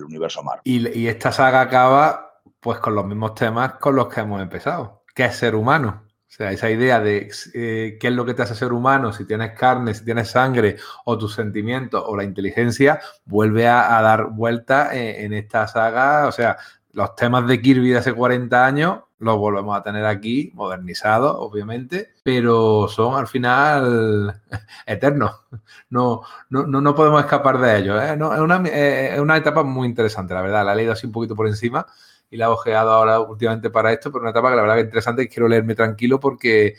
universo 0.03 0.43
Marvel. 0.43 0.61
Y, 0.63 1.07
esta 1.07 1.31
saga 1.31 1.61
acaba 1.61 2.41
pues 2.59 2.79
con 2.79 2.95
los 2.95 3.05
mismos 3.05 3.35
temas 3.35 3.73
con 3.73 3.95
los 3.95 4.07
que 4.07 4.21
hemos 4.21 4.41
empezado. 4.41 5.03
¿Qué 5.13 5.25
es 5.25 5.35
ser 5.35 5.55
humano? 5.55 6.08
O 6.29 6.31
sea, 6.31 6.51
esa 6.51 6.69
idea 6.69 6.99
de 6.99 7.31
eh, 7.55 7.97
qué 7.99 8.07
es 8.07 8.13
lo 8.13 8.23
que 8.23 8.35
te 8.35 8.43
hace 8.43 8.53
ser 8.53 8.71
humano, 8.71 9.11
si 9.11 9.25
tienes 9.25 9.57
carne, 9.57 9.95
si 9.95 10.05
tienes 10.05 10.29
sangre, 10.29 10.77
o 11.05 11.17
tus 11.17 11.33
sentimientos, 11.33 12.03
o 12.05 12.15
la 12.15 12.23
inteligencia, 12.23 13.01
vuelve 13.25 13.67
a, 13.67 13.99
dar 14.01 14.29
vuelta 14.29 14.95
en, 14.95 15.25
en, 15.25 15.33
esta 15.33 15.67
saga. 15.67 16.27
O 16.27 16.31
sea, 16.31 16.57
los 16.93 17.15
temas 17.15 17.47
de 17.47 17.59
Kirby 17.61 17.89
de 17.89 17.97
hace 17.97 18.13
40 18.13 18.65
años 18.65 18.99
los 19.19 19.37
volvemos 19.37 19.77
a 19.77 19.83
tener 19.83 20.05
aquí, 20.05 20.51
modernizados, 20.55 21.35
obviamente, 21.37 22.13
pero 22.23 22.87
son 22.87 23.15
al 23.15 23.27
final 23.27 24.41
eternos. 24.85 25.41
No, 25.89 26.21
no, 26.49 26.65
no 26.65 26.95
podemos 26.95 27.21
escapar 27.21 27.59
de 27.59 27.79
ellos. 27.79 28.01
¿eh? 28.01 28.13
Es, 28.13 28.39
una, 28.39 28.63
eh, 28.67 29.13
es 29.13 29.19
una 29.19 29.37
etapa 29.37 29.63
muy 29.63 29.87
interesante, 29.87 30.33
la 30.33 30.41
verdad. 30.41 30.65
La 30.65 30.73
he 30.73 30.77
leído 30.77 30.93
así 30.93 31.05
un 31.05 31.11
poquito 31.11 31.35
por 31.35 31.47
encima 31.47 31.85
y 32.29 32.37
la 32.37 32.45
he 32.45 32.49
ojeado 32.49 32.91
ahora 32.91 33.19
últimamente 33.19 33.69
para 33.69 33.91
esto, 33.91 34.11
pero 34.11 34.21
una 34.21 34.31
etapa 34.31 34.49
que 34.49 34.55
la 34.55 34.61
verdad 34.61 34.75
que 34.75 34.81
es 34.81 34.85
interesante 34.87 35.23
y 35.23 35.27
quiero 35.27 35.47
leerme 35.47 35.75
tranquilo 35.75 36.19
porque, 36.19 36.75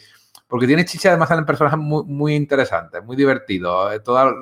porque 0.47 0.67
tiene 0.67 0.85
chicha, 0.85 1.09
además 1.09 1.29
salen 1.29 1.45
personajes 1.45 1.79
muy, 1.79 2.05
muy 2.05 2.35
interesantes, 2.35 3.03
muy 3.05 3.17
divertidos. 3.17 3.95
Eh, 3.95 4.01
toda 4.01 4.33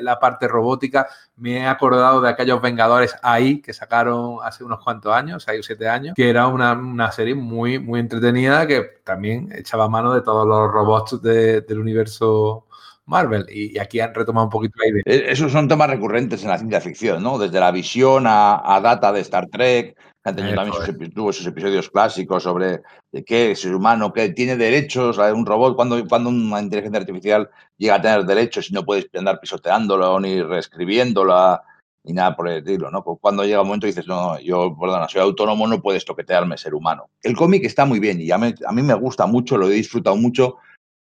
la 0.00 0.18
parte 0.18 0.48
robótica, 0.48 1.08
me 1.36 1.58
he 1.58 1.66
acordado 1.66 2.20
de 2.20 2.28
aquellos 2.28 2.60
Vengadores 2.60 3.16
ahí 3.22 3.60
que 3.62 3.72
sacaron 3.72 4.38
hace 4.42 4.64
unos 4.64 4.82
cuantos 4.84 5.14
años, 5.14 5.42
seis 5.44 5.60
o 5.60 5.62
siete 5.62 5.88
años, 5.88 6.14
que 6.14 6.28
era 6.28 6.46
una, 6.46 6.72
una, 6.72 7.10
serie 7.12 7.34
muy, 7.34 7.78
muy 7.78 8.00
entretenida 8.00 8.66
que 8.66 8.82
también 9.04 9.50
echaba 9.54 9.88
mano 9.88 10.12
de 10.12 10.20
todos 10.20 10.46
los 10.46 10.70
robots 10.70 11.22
del 11.22 11.78
universo 11.78 12.66
Marvel. 13.06 13.46
Y, 13.50 13.78
aquí 13.78 14.00
han 14.00 14.14
retomado 14.14 14.46
un 14.46 14.50
poquito 14.50 14.74
la 14.78 14.88
idea. 14.88 15.02
E, 15.04 15.32
esos 15.32 15.52
son 15.52 15.68
temas 15.68 15.90
recurrentes 15.90 16.42
en 16.42 16.50
la 16.50 16.58
ciencia 16.58 16.80
ficción, 16.80 17.22
¿no? 17.22 17.38
Desde 17.38 17.60
la 17.60 17.70
visión 17.72 18.26
a, 18.26 18.76
a 18.76 18.80
Data 18.80 19.12
de 19.12 19.20
Star 19.20 19.46
Trek, 19.48 19.96
han 20.24 20.36
tenido 20.36 20.54
también 20.54 20.76
sus, 20.76 21.14
tuvo 21.14 21.30
esos 21.30 21.46
episodios 21.46 21.88
clásicos 21.88 22.42
sobre 22.42 22.82
de 23.10 23.24
qué 23.24 23.52
es 23.52 23.64
humano, 23.64 24.12
que 24.12 24.28
tiene 24.30 24.56
derechos, 24.56 25.18
un 25.18 25.46
robot, 25.46 25.76
cuando, 25.76 26.06
cuando 26.06 26.28
una 26.28 26.60
inteligencia 26.60 27.00
artificial 27.00 27.48
llega 27.78 27.94
a 27.94 28.02
tener 28.02 28.24
derechos 28.24 28.70
y 28.70 28.74
no 28.74 28.84
puedes 28.84 29.06
andar 29.14 29.40
pisoteándolo 29.40 30.20
ni 30.20 30.42
reescribiéndola 30.42 31.62
ni 32.04 32.12
nada 32.12 32.34
por 32.34 32.48
el 32.48 32.58
estilo, 32.58 32.90
¿no? 32.90 33.02
Cuando 33.02 33.44
llega 33.44 33.60
un 33.60 33.68
momento 33.68 33.86
y 33.86 33.90
dices, 33.90 34.06
no, 34.06 34.38
yo, 34.40 34.76
perdona, 34.78 35.08
soy 35.08 35.20
autónomo, 35.20 35.66
no 35.66 35.82
puedes 35.82 36.04
toquetearme, 36.04 36.56
ser 36.56 36.74
humano. 36.74 37.10
El 37.22 37.36
cómic 37.36 37.64
está 37.64 37.84
muy 37.84 37.98
bien 37.98 38.20
y 38.20 38.30
a 38.30 38.38
mí, 38.38 38.54
a 38.66 38.72
mí 38.72 38.82
me 38.82 38.94
gusta 38.94 39.26
mucho, 39.26 39.58
lo 39.58 39.68
he 39.68 39.74
disfrutado 39.74 40.16
mucho, 40.16 40.56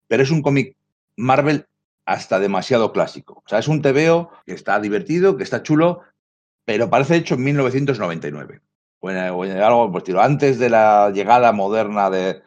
pero 0.08 0.24
es 0.24 0.32
un 0.32 0.42
cómic 0.42 0.76
Marvel 1.16 1.66
hasta 2.06 2.40
demasiado 2.40 2.92
clásico. 2.94 3.44
O 3.46 3.50
sea, 3.50 3.60
es 3.60 3.68
un 3.68 3.82
TVO 3.82 4.32
que 4.46 4.54
está 4.54 4.80
divertido, 4.80 5.38
que 5.38 5.44
está 5.44 5.62
chulo, 5.62 6.02
pero 6.66 6.90
parece 6.90 7.16
hecho 7.16 7.36
en 7.36 7.44
1999 7.44 8.62
o 9.00 9.10
en, 9.10 9.18
algo 9.18 9.92
pues, 9.92 10.04
antes 10.18 10.60
de 10.60 10.70
la 10.70 11.12
llegada 11.12 11.52
moderna 11.52 12.10
de, 12.10 12.42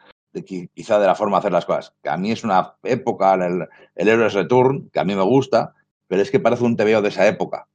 quizá 0.73 0.99
de 0.99 1.07
la 1.07 1.15
forma 1.15 1.37
de 1.37 1.39
hacer 1.39 1.51
las 1.51 1.65
cosas, 1.65 1.93
que 2.01 2.09
a 2.09 2.17
mí 2.17 2.31
es 2.31 2.43
una 2.43 2.75
época, 2.83 3.33
el, 3.35 3.67
el 3.95 4.07
Heroes 4.07 4.33
Return, 4.33 4.89
que 4.89 4.99
a 4.99 5.03
mí 5.03 5.15
me 5.15 5.23
gusta, 5.23 5.73
pero 6.07 6.21
es 6.21 6.31
que 6.31 6.39
parece 6.39 6.63
un 6.63 6.75
TVO 6.75 7.01
de 7.01 7.09
esa 7.09 7.27
época. 7.27 7.67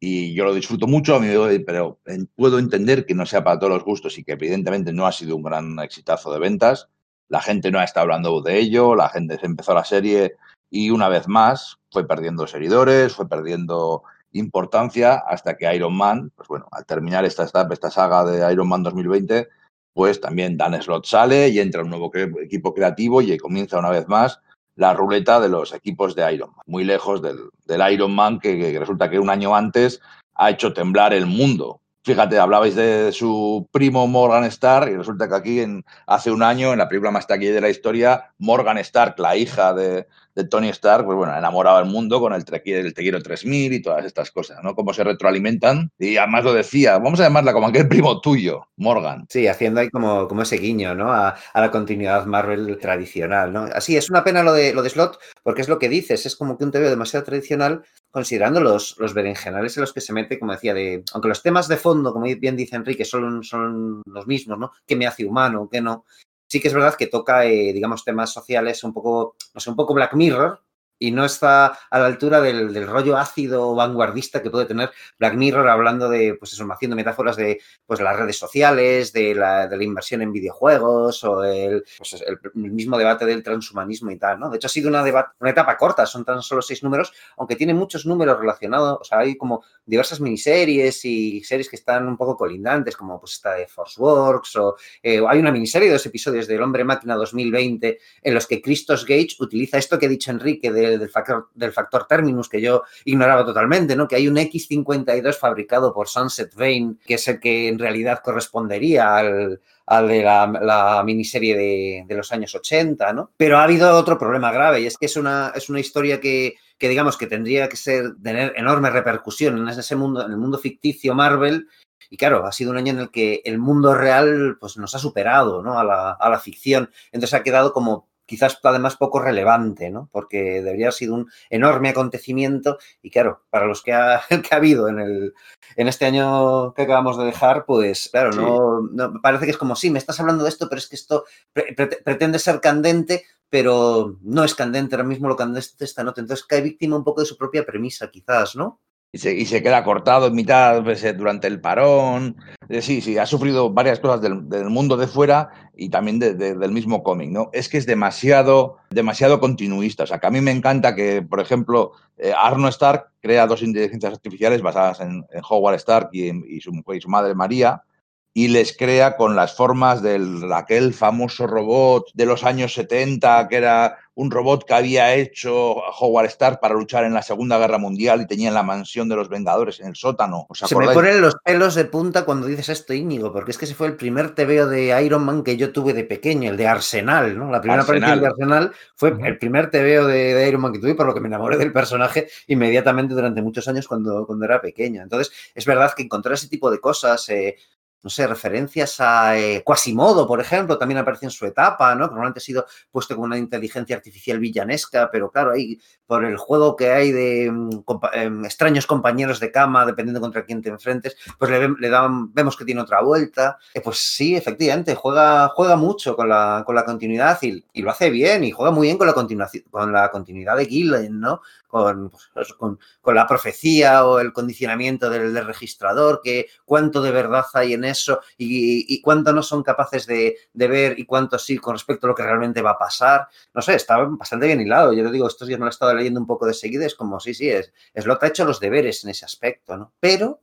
Y 0.00 0.34
yo 0.34 0.44
lo 0.44 0.54
disfruto 0.54 0.86
mucho, 0.86 1.18
pero 1.64 2.00
puedo 2.36 2.58
entender 2.58 3.06
que 3.06 3.14
no 3.14 3.24
sea 3.24 3.42
para 3.42 3.58
todos 3.58 3.72
los 3.72 3.84
gustos 3.84 4.18
y 4.18 4.24
que 4.24 4.32
evidentemente 4.32 4.92
no 4.92 5.06
ha 5.06 5.12
sido 5.12 5.36
un 5.36 5.42
gran 5.42 5.78
exitazo 5.78 6.32
de 6.32 6.40
ventas. 6.40 6.90
La 7.28 7.40
gente 7.40 7.70
no 7.70 7.78
ha 7.78 7.84
estado 7.84 8.02
hablando 8.02 8.42
de 8.42 8.58
ello, 8.58 8.94
la 8.94 9.08
gente 9.08 9.38
se 9.38 9.46
empezó 9.46 9.72
la 9.72 9.84
serie 9.84 10.34
y 10.68 10.90
una 10.90 11.08
vez 11.08 11.26
más 11.28 11.78
fue 11.90 12.06
perdiendo 12.06 12.46
seguidores, 12.46 13.14
fue 13.14 13.28
perdiendo 13.28 14.02
importancia 14.34 15.14
hasta 15.14 15.56
que 15.56 15.74
Iron 15.74 15.96
Man, 15.96 16.30
pues 16.36 16.48
bueno, 16.48 16.66
al 16.70 16.84
terminar 16.84 17.24
esta, 17.24 17.44
esta 17.44 17.90
saga 17.90 18.24
de 18.24 18.52
Iron 18.52 18.68
Man 18.68 18.82
2020, 18.82 19.48
pues 19.94 20.20
también 20.20 20.56
Dan 20.56 20.80
Slot 20.80 21.06
sale 21.06 21.48
y 21.48 21.60
entra 21.60 21.82
un 21.82 21.90
nuevo 21.90 22.10
equipo 22.42 22.74
creativo 22.74 23.22
y 23.22 23.36
comienza 23.38 23.78
una 23.78 23.90
vez 23.90 24.08
más 24.08 24.40
la 24.76 24.92
ruleta 24.92 25.38
de 25.40 25.48
los 25.48 25.72
equipos 25.72 26.16
de 26.16 26.34
Iron 26.34 26.50
Man, 26.50 26.64
muy 26.66 26.84
lejos 26.84 27.22
del, 27.22 27.92
Iron 27.92 28.14
Man 28.14 28.40
que, 28.40 28.76
resulta 28.78 29.08
que 29.08 29.20
un 29.20 29.30
año 29.30 29.54
antes 29.54 30.00
ha 30.34 30.50
hecho 30.50 30.72
temblar 30.72 31.14
el 31.14 31.26
mundo. 31.26 31.80
Fíjate, 32.02 32.38
hablabais 32.38 32.74
de 32.74 33.12
su 33.12 33.66
primo 33.70 34.06
Morgan 34.06 34.44
Stark 34.44 34.90
y 34.90 34.96
resulta 34.96 35.28
que 35.28 35.34
aquí 35.34 35.60
en, 35.60 35.84
hace 36.06 36.30
un 36.30 36.42
año, 36.42 36.72
en 36.72 36.78
la 36.80 36.88
película 36.88 37.12
más 37.12 37.26
taquilla 37.26 37.54
de 37.54 37.60
la 37.60 37.70
historia, 37.70 38.34
Morgan 38.38 38.78
Stark, 38.78 39.18
la 39.18 39.36
hija 39.36 39.72
de, 39.72 40.06
de 40.34 40.44
Tony 40.44 40.68
Stark, 40.70 41.04
pues 41.04 41.16
bueno, 41.16 41.36
enamorado 41.36 41.76
al 41.76 41.86
mundo 41.86 42.20
con 42.20 42.32
el, 42.32 42.44
Te 42.44 42.62
quiero 42.62 43.22
3000 43.22 43.72
y 43.72 43.82
todas 43.82 44.04
estas 44.04 44.30
cosas, 44.30 44.58
¿no? 44.62 44.74
Cómo 44.74 44.92
se 44.92 45.04
retroalimentan. 45.04 45.92
Y 45.98 46.16
además 46.16 46.44
lo 46.44 46.52
decía, 46.52 46.98
vamos 46.98 47.20
a 47.20 47.24
llamarla 47.24 47.52
como 47.52 47.68
aquel 47.68 47.88
primo 47.88 48.20
tuyo, 48.20 48.68
Morgan. 48.76 49.26
Sí, 49.28 49.46
haciendo 49.46 49.80
ahí 49.80 49.90
como, 49.90 50.28
como 50.28 50.42
ese 50.42 50.56
guiño, 50.56 50.94
¿no? 50.94 51.12
A, 51.12 51.36
la 51.54 51.70
continuidad 51.70 52.26
Marvel 52.26 52.78
tradicional, 52.78 53.52
¿no? 53.52 53.64
Así, 53.74 53.96
es 53.96 54.10
una 54.10 54.24
pena 54.24 54.42
lo 54.42 54.52
de, 54.52 54.74
lo 54.74 54.82
de 54.82 54.90
Slot, 54.90 55.18
porque 55.42 55.62
es 55.62 55.68
lo 55.68 55.78
que 55.78 55.88
dices, 55.88 56.26
es 56.26 56.36
como 56.36 56.58
que 56.58 56.64
un 56.64 56.70
TV 56.70 56.90
demasiado 56.90 57.24
tradicional, 57.24 57.84
considerando 58.10 58.60
los, 58.60 58.96
los 58.98 59.14
berenjenales 59.14 59.76
en 59.76 59.82
los 59.82 59.92
que 59.92 60.00
se 60.00 60.12
mete, 60.12 60.38
como 60.38 60.52
decía, 60.52 60.74
de, 60.74 61.04
aunque 61.12 61.28
los 61.28 61.42
temas 61.42 61.68
de 61.68 61.76
fondo, 61.76 62.12
como 62.12 62.26
bien 62.26 62.56
dice 62.56 62.76
Enrique, 62.76 63.04
son, 63.04 63.42
son 63.42 64.02
los 64.06 64.26
mismos, 64.26 64.58
¿no? 64.58 64.72
¿Qué 64.86 64.96
me 64.96 65.06
hace 65.06 65.24
humano? 65.24 65.68
¿Qué 65.70 65.80
no? 65.80 66.04
Sí 66.46 66.60
que 66.60 66.68
es 66.68 66.74
verdad 66.74 66.94
que 66.94 67.06
toca, 67.06 67.44
eh, 67.46 67.72
digamos, 67.72 68.04
temas 68.04 68.32
sociales 68.32 68.82
un 68.84 68.92
poco, 68.92 69.36
no 69.54 69.60
sé, 69.60 69.70
un 69.70 69.76
poco 69.76 69.94
Black 69.94 70.14
Mirror, 70.14 70.60
y 71.04 71.10
no 71.10 71.24
está 71.24 71.78
a 71.90 71.98
la 71.98 72.06
altura 72.06 72.40
del, 72.40 72.72
del, 72.72 72.86
rollo 72.86 73.18
ácido 73.18 73.74
vanguardista 73.74 74.42
que 74.42 74.50
puede 74.50 74.64
tener 74.64 74.90
Black 75.18 75.34
Mirror 75.34 75.68
hablando 75.68 76.08
de, 76.08 76.34
pues 76.34 76.52
eso, 76.54 76.66
haciendo 76.72 76.96
metáforas 76.96 77.36
de 77.36 77.60
pues, 77.86 78.00
las 78.00 78.16
redes 78.16 78.38
sociales, 78.38 79.12
de 79.12 79.34
la, 79.34 79.66
de 79.66 79.76
la 79.76 79.84
inversión 79.84 80.22
en 80.22 80.32
videojuegos 80.32 81.22
o 81.24 81.44
el, 81.44 81.84
pues, 81.98 82.24
el, 82.26 82.38
mismo 82.54 82.96
debate 82.96 83.26
del 83.26 83.42
transhumanismo 83.42 84.10
y 84.10 84.18
tal, 84.18 84.40
¿no? 84.40 84.48
De 84.48 84.56
hecho, 84.56 84.66
ha 84.66 84.70
sido 84.70 84.88
una, 84.88 85.02
una 85.02 85.50
etapa 85.50 85.76
corta, 85.76 86.06
son 86.06 86.24
tan 86.24 86.40
solo 86.42 86.62
seis 86.62 86.82
números, 86.82 87.12
aunque 87.36 87.56
tiene 87.56 87.74
muchos 87.74 88.06
números 88.06 88.38
relacionados, 88.38 88.98
o 89.00 89.04
sea, 89.04 89.18
hay 89.18 89.36
como 89.36 89.62
diversas 89.84 90.20
miniseries 90.20 91.04
y 91.04 91.44
series 91.44 91.68
que 91.68 91.76
están 91.76 92.08
un 92.08 92.16
poco 92.16 92.36
colindantes, 92.36 92.96
como 92.96 93.20
pues 93.20 93.34
esta 93.34 93.54
de 93.54 93.66
Forceworks, 93.66 94.56
o 94.56 94.76
eh, 95.02 95.20
hay 95.28 95.38
una 95.38 95.52
miniserie 95.52 95.88
de 95.88 95.94
dos 95.94 96.06
episodios 96.06 96.46
del 96.46 96.62
Hombre 96.62 96.84
Máquina 96.84 97.14
2020 97.16 97.98
en 98.22 98.34
los 98.34 98.46
que 98.46 98.62
Christos 98.62 99.04
Gage 99.04 99.36
utiliza 99.40 99.76
esto 99.76 99.98
que 99.98 100.06
ha 100.06 100.08
dicho 100.08 100.30
Enrique 100.30 100.72
de 100.94 101.04
del, 101.04 101.10
factor, 101.10 101.48
del 101.54 101.72
factor 101.72 102.06
terminus 102.06 102.48
que 102.48 102.60
yo 102.60 102.82
ignoraba 103.04 103.44
totalmente, 103.44 103.96
¿no? 103.96 104.08
Que 104.08 104.16
hay 104.16 104.28
un 104.28 104.36
X52 104.36 105.34
fabricado 105.34 105.92
por 105.92 106.08
Sunset 106.08 106.54
Vein, 106.54 106.98
que 107.04 107.14
es 107.14 107.28
el 107.28 107.40
que 107.40 107.68
en 107.68 107.78
realidad 107.78 108.20
correspondería 108.22 109.16
al, 109.16 109.60
de 110.08 110.22
la, 110.22 111.02
miniserie 111.04 111.56
de, 111.56 112.04
de, 112.06 112.14
los 112.14 112.32
años 112.32 112.54
80, 112.54 113.12
¿no? 113.12 113.30
Pero 113.36 113.58
ha 113.58 113.64
habido 113.64 113.94
otro 113.96 114.18
problema 114.18 114.50
grave 114.52 114.80
y 114.80 114.86
es 114.86 114.96
que 114.96 115.06
es 115.06 115.16
una, 115.16 115.52
es 115.54 115.68
una 115.68 115.80
historia 115.80 116.20
que, 116.20 116.54
que 116.78 116.88
digamos 116.88 117.16
que 117.16 117.26
tendría 117.26 117.68
que 117.68 117.76
ser, 117.76 118.14
tener 118.22 118.54
enorme 118.56 118.90
repercusión 118.90 119.58
en 119.58 119.68
ese 119.68 119.96
mundo, 119.96 120.24
en 120.24 120.30
el 120.30 120.38
mundo 120.38 120.58
ficticio 120.58 121.14
Marvel 121.14 121.68
y 122.10 122.16
claro, 122.16 122.46
ha 122.46 122.52
sido 122.52 122.70
un 122.70 122.76
año 122.76 122.92
en 122.92 123.00
el 123.00 123.10
que 123.10 123.42
el 123.44 123.58
mundo 123.58 123.94
real 123.94 124.56
pues, 124.60 124.76
nos 124.76 124.94
ha 124.94 124.98
superado 124.98 125.62
¿no? 125.62 125.78
a, 125.78 125.84
la, 125.84 126.12
a 126.12 126.30
la 126.30 126.38
ficción. 126.38 126.90
Entonces 127.12 127.34
ha 127.34 127.42
quedado 127.42 127.72
como 127.72 128.08
quizás 128.26 128.58
además 128.62 128.96
poco 128.96 129.20
relevante, 129.20 129.90
¿no? 129.90 130.08
Porque 130.12 130.62
debería 130.62 130.86
haber 130.86 130.94
sido 130.94 131.14
un 131.14 131.30
enorme 131.50 131.90
acontecimiento 131.90 132.78
y 133.02 133.10
claro, 133.10 133.44
para 133.50 133.66
los 133.66 133.82
que 133.82 133.92
ha, 133.92 134.22
que 134.28 134.54
ha 134.54 134.56
habido 134.56 134.88
en, 134.88 134.98
el, 134.98 135.34
en 135.76 135.88
este 135.88 136.06
año 136.06 136.74
que 136.74 136.82
acabamos 136.82 137.18
de 137.18 137.24
dejar, 137.24 137.64
pues 137.66 138.08
claro, 138.10 138.32
sí. 138.32 138.38
no, 138.38 138.80
no, 138.92 139.20
parece 139.20 139.44
que 139.44 139.50
es 139.50 139.58
como, 139.58 139.76
sí, 139.76 139.90
me 139.90 139.98
estás 139.98 140.20
hablando 140.20 140.44
de 140.44 140.50
esto, 140.50 140.68
pero 140.68 140.78
es 140.78 140.88
que 140.88 140.96
esto 140.96 141.24
pre 141.52 141.74
pretende 141.74 142.38
ser 142.38 142.60
candente, 142.60 143.24
pero 143.50 144.18
no 144.22 144.44
es 144.44 144.54
candente, 144.54 144.94
ahora 144.94 145.08
mismo 145.08 145.28
lo 145.28 145.36
candente 145.36 145.84
esta 145.84 146.04
nota, 146.04 146.20
entonces 146.20 146.46
cae 146.46 146.60
víctima 146.60 146.96
un 146.96 147.04
poco 147.04 147.20
de 147.20 147.26
su 147.26 147.36
propia 147.36 147.64
premisa, 147.64 148.10
quizás, 148.10 148.56
¿no? 148.56 148.80
Y 149.14 149.46
se, 149.46 149.62
queda 149.62 149.84
cortado 149.84 150.26
en 150.26 150.34
mitad 150.34 150.82
pues, 150.82 151.06
durante 151.16 151.46
el 151.46 151.60
parón. 151.60 152.36
Eh, 152.68 152.82
sí, 152.82 153.00
sí, 153.00 153.16
ha 153.16 153.26
sufrido 153.26 153.70
varias 153.70 154.00
cosas 154.00 154.20
del, 154.20 154.48
del 154.48 154.70
mundo 154.70 154.96
de 154.96 155.06
fuera 155.06 155.70
y 155.76 155.88
también 155.88 156.18
de, 156.18 156.34
de, 156.34 156.56
del 156.56 156.72
mismo 156.72 157.04
cómic, 157.04 157.30
¿no? 157.30 157.48
Es 157.52 157.68
que 157.68 157.78
es 157.78 157.86
demasiado, 157.86 158.78
demasiado 158.90 159.38
continuista. 159.38 160.02
O 160.02 160.06
sea, 160.08 160.18
que 160.18 160.26
a 160.26 160.32
mí 160.32 160.40
me 160.40 160.50
encanta 160.50 160.96
que, 160.96 161.22
por 161.22 161.38
ejemplo, 161.38 161.92
eh, 162.18 162.32
Arno 162.36 162.66
Stark 162.66 163.12
crea 163.20 163.46
dos 163.46 163.62
inteligencias 163.62 164.14
artificiales 164.14 164.62
basadas 164.62 164.98
en, 164.98 165.24
Howard 165.48 165.76
Stark 165.76 166.08
y, 166.10 166.60
su, 166.60 166.72
madre 167.06 167.36
María, 167.36 167.84
y 168.32 168.48
les 168.48 168.76
crea 168.76 169.16
con 169.16 169.36
las 169.36 169.54
formas 169.54 170.02
de 170.02 170.18
aquel 170.52 170.92
famoso 170.92 171.46
robot 171.46 172.10
de 172.14 172.26
los 172.26 172.42
años 172.42 172.74
70, 172.74 173.46
que 173.46 173.56
era 173.58 173.96
un 174.16 174.30
robot 174.30 174.64
que 174.64 174.74
había 174.74 175.14
hecho 175.14 175.74
Howard 176.00 176.26
Stark 176.26 176.60
para 176.60 176.74
luchar 176.74 177.04
en 177.04 177.14
la 177.14 177.22
Segunda 177.22 177.58
Guerra 177.58 177.78
Mundial 177.78 178.20
y 178.20 178.26
tenía 178.26 178.48
en 178.48 178.54
la 178.54 178.62
mansión 178.62 179.08
de 179.08 179.16
los 179.16 179.28
Vengadores, 179.28 179.80
en 179.80 179.88
el 179.88 179.96
sótano. 179.96 180.46
¿Os 180.48 180.58
Se 180.58 180.76
me 180.76 180.88
ponen 180.88 181.20
los 181.20 181.34
pelos 181.44 181.74
de 181.74 181.84
punta 181.84 182.24
cuando 182.24 182.46
dices 182.46 182.68
esto, 182.68 182.94
Íñigo, 182.94 183.32
porque 183.32 183.50
es 183.50 183.58
que 183.58 183.64
ese 183.64 183.74
fue 183.74 183.88
el 183.88 183.96
primer 183.96 184.34
TVO 184.34 184.66
de 184.66 185.02
Iron 185.04 185.24
Man 185.24 185.42
que 185.42 185.56
yo 185.56 185.72
tuve 185.72 185.92
de 185.92 186.04
pequeño, 186.04 186.50
el 186.50 186.56
de 186.56 186.68
Arsenal, 186.68 187.36
¿no? 187.36 187.50
La 187.50 187.60
primera 187.60 187.82
aparición 187.82 188.20
de 188.20 188.26
Arsenal 188.26 188.72
fue 188.94 189.12
uh 189.12 189.16
-huh. 189.16 189.26
el 189.26 189.38
primer 189.38 189.70
TVO 189.70 190.06
de, 190.06 190.34
de, 190.34 190.48
Iron 190.48 190.60
Man 190.60 190.72
que 190.72 190.78
tuve, 190.78 190.94
por 190.94 191.06
lo 191.06 191.14
que 191.14 191.20
me 191.20 191.28
enamoré 191.28 191.56
del 191.56 191.72
personaje 191.72 192.28
inmediatamente 192.46 193.14
durante 193.14 193.42
muchos 193.42 193.66
años 193.66 193.88
cuando, 193.88 194.26
cuando 194.26 194.44
era 194.44 194.60
pequeño. 194.60 195.02
Entonces, 195.02 195.32
es 195.54 195.64
verdad 195.64 195.92
que 195.94 196.04
encontrar 196.04 196.34
ese 196.34 196.48
tipo 196.48 196.70
de 196.70 196.78
cosas, 196.78 197.28
eh, 197.30 197.56
no 198.04 198.10
sé, 198.10 198.26
referencias 198.26 199.00
a 199.00 199.38
eh, 199.38 199.62
Quasimodo, 199.64 200.28
por 200.28 200.38
ejemplo, 200.38 200.76
también 200.76 200.98
aparece 200.98 201.24
en 201.24 201.30
su 201.30 201.46
etapa, 201.46 201.94
¿no? 201.94 202.06
Normalmente 202.06 202.38
ha 202.38 202.42
sido 202.42 202.66
puesto 202.92 203.14
como 203.14 203.24
una 203.24 203.38
inteligencia 203.38 203.96
artificial 203.96 204.38
villanesca, 204.38 205.08
pero 205.10 205.30
claro, 205.30 205.52
ahí 205.52 205.80
por 206.06 206.22
el 206.26 206.36
juego 206.36 206.76
que 206.76 206.92
hay 206.92 207.12
de 207.12 207.48
um, 207.48 207.82
compa 207.82 208.10
eh, 208.12 208.30
extraños 208.44 208.86
compañeros 208.86 209.40
de 209.40 209.50
cama, 209.50 209.86
dependiendo 209.86 210.20
contra 210.20 210.44
quién 210.44 210.60
te 210.60 210.68
enfrentes, 210.68 211.16
pues 211.38 211.50
le, 211.50 211.66
le 211.78 211.88
dan, 211.88 212.32
vemos 212.34 212.58
que 212.58 212.66
tiene 212.66 212.82
otra 212.82 213.00
vuelta. 213.00 213.56
Eh, 213.72 213.80
pues 213.80 213.96
sí, 213.96 214.36
efectivamente, 214.36 214.94
juega, 214.94 215.48
juega 215.48 215.76
mucho 215.76 216.14
con 216.14 216.28
la, 216.28 216.62
con 216.66 216.74
la 216.74 216.84
continuidad 216.84 217.38
y, 217.40 217.64
lo 217.80 217.90
hace 217.90 218.10
bien, 218.10 218.44
y 218.44 218.50
juega 218.50 218.70
muy 218.70 218.88
bien 218.88 218.98
con 218.98 219.06
la, 219.06 219.14
continuación, 219.14 219.64
con 219.70 219.92
la 219.92 220.10
continuidad 220.10 220.58
de 220.58 220.66
Gillen, 220.66 221.20
¿no? 221.20 221.40
Con, 221.68 222.12
pues, 222.34 222.52
con, 222.52 222.78
con, 223.00 223.14
la 223.14 223.26
profecía 223.26 224.04
o 224.06 224.20
el 224.20 224.32
condicionamiento 224.32 225.08
del, 225.08 225.32
del, 225.32 225.46
registrador, 225.46 226.20
que 226.22 226.46
cuánto 226.64 227.02
de 227.02 227.10
verdad 227.10 227.44
hay 227.54 227.72
en 227.72 227.84
eso 227.84 227.93
y, 228.36 228.94
y 228.94 229.00
cuánto 229.00 229.32
no 229.32 229.42
son 229.42 229.62
capaces 229.62 230.06
de, 230.06 230.36
de, 230.52 230.68
ver 230.68 230.98
y 230.98 231.04
cuánto 231.04 231.38
sí 231.38 231.58
con 231.58 231.74
respecto 231.74 232.06
a 232.06 232.08
lo 232.08 232.14
que 232.14 232.22
realmente 232.22 232.62
va 232.62 232.72
a 232.72 232.78
pasar. 232.78 233.28
No 233.54 233.62
sé, 233.62 233.74
está 233.74 233.98
bastante 233.98 234.46
bien 234.46 234.60
hilado. 234.60 234.92
Yo 234.92 235.04
te 235.04 235.12
digo, 235.12 235.26
estos 235.26 235.48
días 235.48 235.58
me 235.58 235.64
lo 235.64 235.70
he 235.70 235.70
estado 235.70 235.94
leyendo 235.94 236.20
un 236.20 236.26
poco 236.26 236.46
de 236.46 236.54
seguida, 236.54 236.86
es 236.86 236.94
como, 236.94 237.20
sí, 237.20 237.34
sí, 237.34 237.48
es, 237.48 237.72
es 237.92 238.06
lo 238.06 238.18
que 238.18 238.26
ha 238.26 238.28
hecho 238.28 238.44
los 238.44 238.60
deberes 238.60 239.04
en 239.04 239.10
ese 239.10 239.24
aspecto, 239.24 239.76
¿no? 239.76 239.92
Pero 240.00 240.40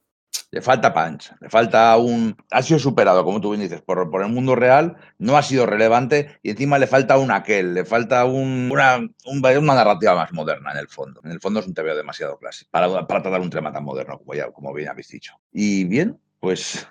le 0.52 0.62
falta 0.62 0.94
punch, 0.94 1.32
le 1.40 1.50
falta 1.50 1.96
un... 1.98 2.36
Ha 2.52 2.62
sido 2.62 2.80
superado, 2.80 3.24
como 3.24 3.40
tú 3.40 3.52
bien 3.52 3.62
dices, 3.62 3.82
por, 3.82 4.10
por, 4.10 4.22
el 4.22 4.30
mundo 4.30 4.56
real, 4.56 4.98
no 5.18 5.38
ha 5.38 5.44
sido 5.44 5.66
relevante 5.66 6.40
y 6.44 6.52
encima 6.52 6.78
le 6.78 6.88
falta 6.88 7.18
un 7.18 7.32
aquel, 7.32 7.74
le 7.74 7.86
falta 7.86 8.26
un, 8.26 8.70
una, 8.72 8.98
un, 8.98 9.46
una 9.46 9.76
narrativa 9.76 10.16
más 10.16 10.34
moderna 10.34 10.72
en 10.72 10.78
el 10.78 10.90
fondo. 10.90 11.22
En 11.24 11.32
el 11.32 11.40
fondo 11.40 11.62
es 11.62 11.68
un 11.68 11.74
TVO 11.74 11.96
demasiado 11.96 12.38
clásico 12.38 12.70
para, 12.70 13.08
para 13.08 13.22
tratar 13.22 13.42
un 13.42 13.50
tema 13.50 13.72
tan 13.72 13.84
moderno 13.84 14.18
como, 14.20 14.34
ya, 14.34 14.52
como 14.52 14.74
bien 14.74 14.90
habéis 14.90 15.08
dicho. 15.08 15.36
Y 15.54 15.86
bien, 15.86 16.20
pues 16.42 16.88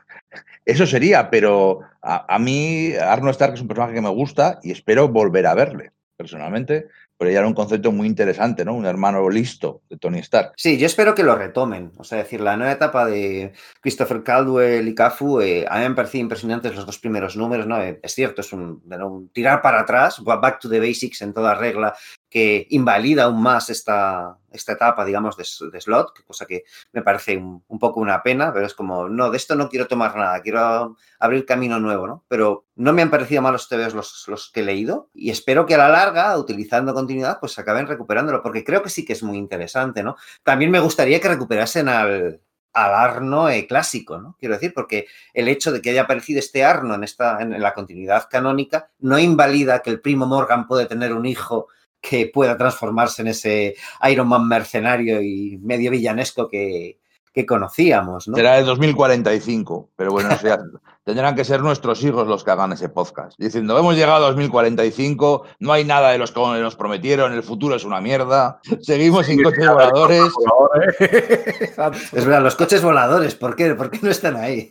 eso 0.65 0.87
sería, 0.87 1.29
pero 1.29 1.81
a, 2.01 2.39
mí 2.39 2.95
Arno 2.95 3.31
Stark 3.31 3.55
es 3.55 3.61
un 3.61 3.69
personaje 3.69 3.95
que 3.95 4.01
me 4.01 4.09
gusta 4.09 4.61
y 4.63 4.71
espero 4.71 5.09
volver 5.09 5.47
a 5.47 5.55
verle 5.55 5.93
personalmente, 6.17 6.87
pero 7.17 7.31
ya 7.31 7.39
era 7.39 7.49
un 7.49 7.55
concepto 7.55 7.93
muy 7.93 8.07
interesante, 8.07 8.65
¿no? 8.65 8.75
Un 8.75 8.87
hermano 8.87 9.29
listo 9.29 9.83
de 9.89 9.97
Tony 9.97 10.19
Stark. 10.19 10.53
Sí, 10.57 10.79
yo 10.79 10.87
espero 10.87 11.15
que 11.15 11.23
lo 11.23 11.35
retomen. 11.35 11.93
O 11.97 12.05
sea, 12.05 12.19
decir, 12.19 12.41
la 12.43 12.57
nueva 12.57 12.73
etapa 12.73 13.07
de 13.07 13.53
Christopher 13.81 14.23
Caldwell 14.23 14.87
y 14.87 14.95
Cafu, 14.95 15.41
eh, 15.41 15.67
a 15.69 15.75
mí 15.75 15.81
me 15.81 15.87
han 15.87 15.95
parecido 15.95 16.23
impresionantes 16.23 16.77
los 16.77 16.87
dos 16.87 16.99
primeros 16.99 17.37
números, 17.37 17.67
¿no? 17.67 17.83
Eh, 17.83 17.99
es 18.03 18.15
cierto, 18.15 18.43
es 18.43 18.53
un, 18.53 18.83
un, 18.85 19.29
tirar 19.31 19.63
para 19.63 19.81
atrás, 19.81 20.23
back 20.23 20.61
to 20.61 20.69
the 20.69 20.79
basics 20.79 21.23
en 21.23 21.33
toda 21.33 21.55
regla, 21.55 21.95
que 22.29 22.67
invalida 22.71 23.25
aún 23.25 23.43
más 23.43 23.71
esta, 23.71 24.37
esta 24.51 24.73
etapa, 24.73 25.05
digamos, 25.05 25.37
de, 25.37 25.45
de 25.71 25.81
slot, 25.81 26.25
cosa 26.27 26.47
que 26.47 26.65
me 26.93 27.03
parece 27.03 27.37
un, 27.37 27.79
poco 27.79 28.01
una 28.01 28.23
pena, 28.23 28.53
pero 28.53 28.67
es 28.67 28.75
como, 28.75 29.09
no, 29.09 29.31
de 29.31 29.37
esto 29.37 29.55
no 29.55 29.69
quiero 29.69 29.87
tomar 29.87 30.17
nada, 30.17 30.41
quiero 30.43 30.97
abrir 31.19 31.45
camino 31.45 31.79
nuevo, 31.79 32.07
¿no? 32.07 32.25
Pero 32.29 32.67
no 32.77 32.93
me 32.93 33.03
han 33.03 33.11
parecido 33.11 33.43
malos 33.43 33.69
TVs 33.69 33.95
los, 33.95 34.25
los 34.29 34.51
que 34.51 34.61
he 34.61 34.65
leído 34.65 35.09
y 35.15 35.31
espero 35.31 35.67
que 35.67 35.75
a 35.75 35.79
la 35.79 35.89
larga, 35.89 36.37
utilizando 36.39 36.95
continuidad, 36.95 37.39
pues 37.41 37.59
acaben 37.59 37.87
recuperándolo, 37.87 38.43
porque 38.43 38.65
creo 38.65 38.83
que 38.83 38.91
sí 38.91 39.05
que 39.05 39.13
es 39.13 39.23
muy 39.23 39.39
interesante, 39.39 40.03
¿no? 40.03 40.17
También 40.43 40.71
me 40.71 40.81
gustaría 40.81 41.21
que 41.21 41.29
recuperasen 41.29 41.89
al, 41.89 42.41
al 42.73 42.95
Arno 42.95 43.49
eh, 43.49 43.67
clásico, 43.67 44.19
¿no? 44.19 44.37
Quiero 44.39 44.55
decir, 44.55 44.73
porque 44.75 45.07
el 45.35 45.49
hecho 45.49 45.73
de 45.73 45.81
que 45.83 45.91
haya 45.91 46.03
aparecido 46.03 46.39
este 46.39 46.65
Arno 46.65 46.95
en, 46.95 47.05
esta, 47.05 47.41
en 47.41 47.61
la 47.61 47.75
continuidad 47.75 48.29
canónica 48.31 48.91
no 48.99 49.19
invalida 49.19 49.83
que 49.83 49.91
el 49.91 50.01
primo 50.01 50.27
Morgan 50.27 50.67
puede 50.67 50.87
tener 50.87 51.13
un 51.13 51.27
hijo 51.27 51.69
que 52.01 52.27
pueda 52.27 52.57
transformarse 52.57 53.23
en 53.23 53.29
ese 53.29 53.77
Iron 54.11 54.29
Man 54.29 54.49
mercenario 54.49 55.21
y 55.21 55.59
medio 55.59 55.91
villanesco 55.91 56.49
que, 56.49 56.99
que 57.33 57.47
conocíamos. 57.47 58.29
¿no? 58.29 58.37
Será 58.37 58.57
de 58.57 58.65
2045, 58.65 59.91
pero 59.97 60.11
bueno, 60.11 60.31
o 60.35 60.39
sea, 60.39 60.59
tendrán 61.05 61.35
que 61.35 61.45
ser 61.45 61.61
nuestros 61.61 62.03
hijos 62.03 62.27
los 62.27 62.43
que 62.43 62.51
hagan 62.51 62.73
ese 62.73 62.89
podcast. 62.89 63.39
Diciendo, 63.39 63.79
hemos 63.79 63.95
llegado 63.95 64.25
a 64.25 64.29
2045, 64.29 65.45
no 65.61 65.73
hay 65.73 65.85
nada 65.85 66.11
de 66.11 66.19
los 66.19 66.33
que 66.33 66.41
nos 66.41 66.77
prometieron, 66.77 67.33
el 67.33 67.43
futuro 67.43 67.77
es 67.77 67.85
una 67.85 68.01
mierda, 68.01 68.61
seguimos 68.81 69.27
sin 69.27 69.43
coches 69.43 69.69
voladores. 69.69 70.23
es 71.01 72.25
verdad, 72.25 72.43
los 72.43 72.57
coches 72.57 72.83
voladores, 72.83 73.35
¿por 73.35 73.55
qué? 73.55 73.75
¿Por 73.75 73.91
qué 73.91 74.01
no 74.03 74.11
están 74.11 74.37
ahí? 74.37 74.69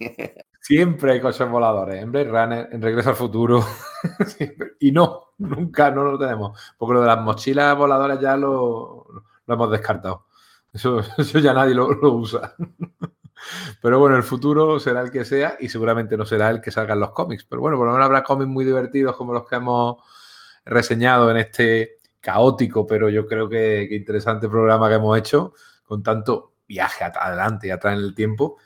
Siempre 0.69 1.13
hay 1.13 1.19
coches 1.19 1.49
voladores, 1.49 1.99
en 1.99 2.11
Blade 2.11 2.29
Runner, 2.29 2.69
en 2.71 2.79
Regreso 2.79 3.09
al 3.09 3.15
Futuro. 3.15 3.65
y 4.79 4.91
no, 4.91 5.31
nunca 5.39 5.89
no 5.89 6.03
lo 6.03 6.19
tenemos. 6.19 6.75
Porque 6.77 6.93
lo 6.93 7.01
de 7.01 7.07
las 7.07 7.19
mochilas 7.21 7.75
voladoras 7.75 8.21
ya 8.21 8.37
lo, 8.37 9.07
hemos 9.47 9.71
descartado. 9.71 10.27
Eso, 10.71 11.01
ya 11.39 11.55
nadie 11.55 11.73
lo, 11.73 11.91
lo, 11.95 12.13
usa. 12.13 12.53
Pero 13.81 13.97
bueno, 13.97 14.15
el 14.15 14.21
futuro 14.21 14.79
será 14.79 15.01
el 15.01 15.09
que 15.09 15.25
sea 15.25 15.57
y 15.59 15.69
seguramente 15.69 16.15
no 16.15 16.23
será 16.23 16.51
el 16.51 16.61
que 16.61 16.69
salgan 16.69 16.99
los 16.99 17.13
cómics. 17.13 17.45
Pero 17.45 17.63
bueno, 17.63 17.75
por 17.75 17.87
lo 17.87 17.93
menos 17.93 18.05
habrá 18.05 18.21
cómics 18.21 18.51
muy 18.51 18.63
divertidos 18.63 19.15
como 19.15 19.33
los 19.33 19.47
que 19.47 19.55
hemos 19.55 20.03
reseñado 20.65 21.31
en 21.31 21.37
este 21.37 21.97
caótico, 22.21 22.85
pero 22.85 23.09
yo 23.09 23.25
creo 23.25 23.49
que, 23.49 23.87
que 23.89 23.95
interesante 23.95 24.47
programa 24.47 24.87
que 24.87 24.95
hemos 24.95 25.17
hecho 25.17 25.55
con 25.83 26.03
tanto 26.03 26.53
viaje 26.67 27.03
adelante 27.03 27.67
y 27.67 27.71
atrás 27.71 27.97
en 27.97 28.03
el 28.03 28.13
tiempo. 28.13 28.57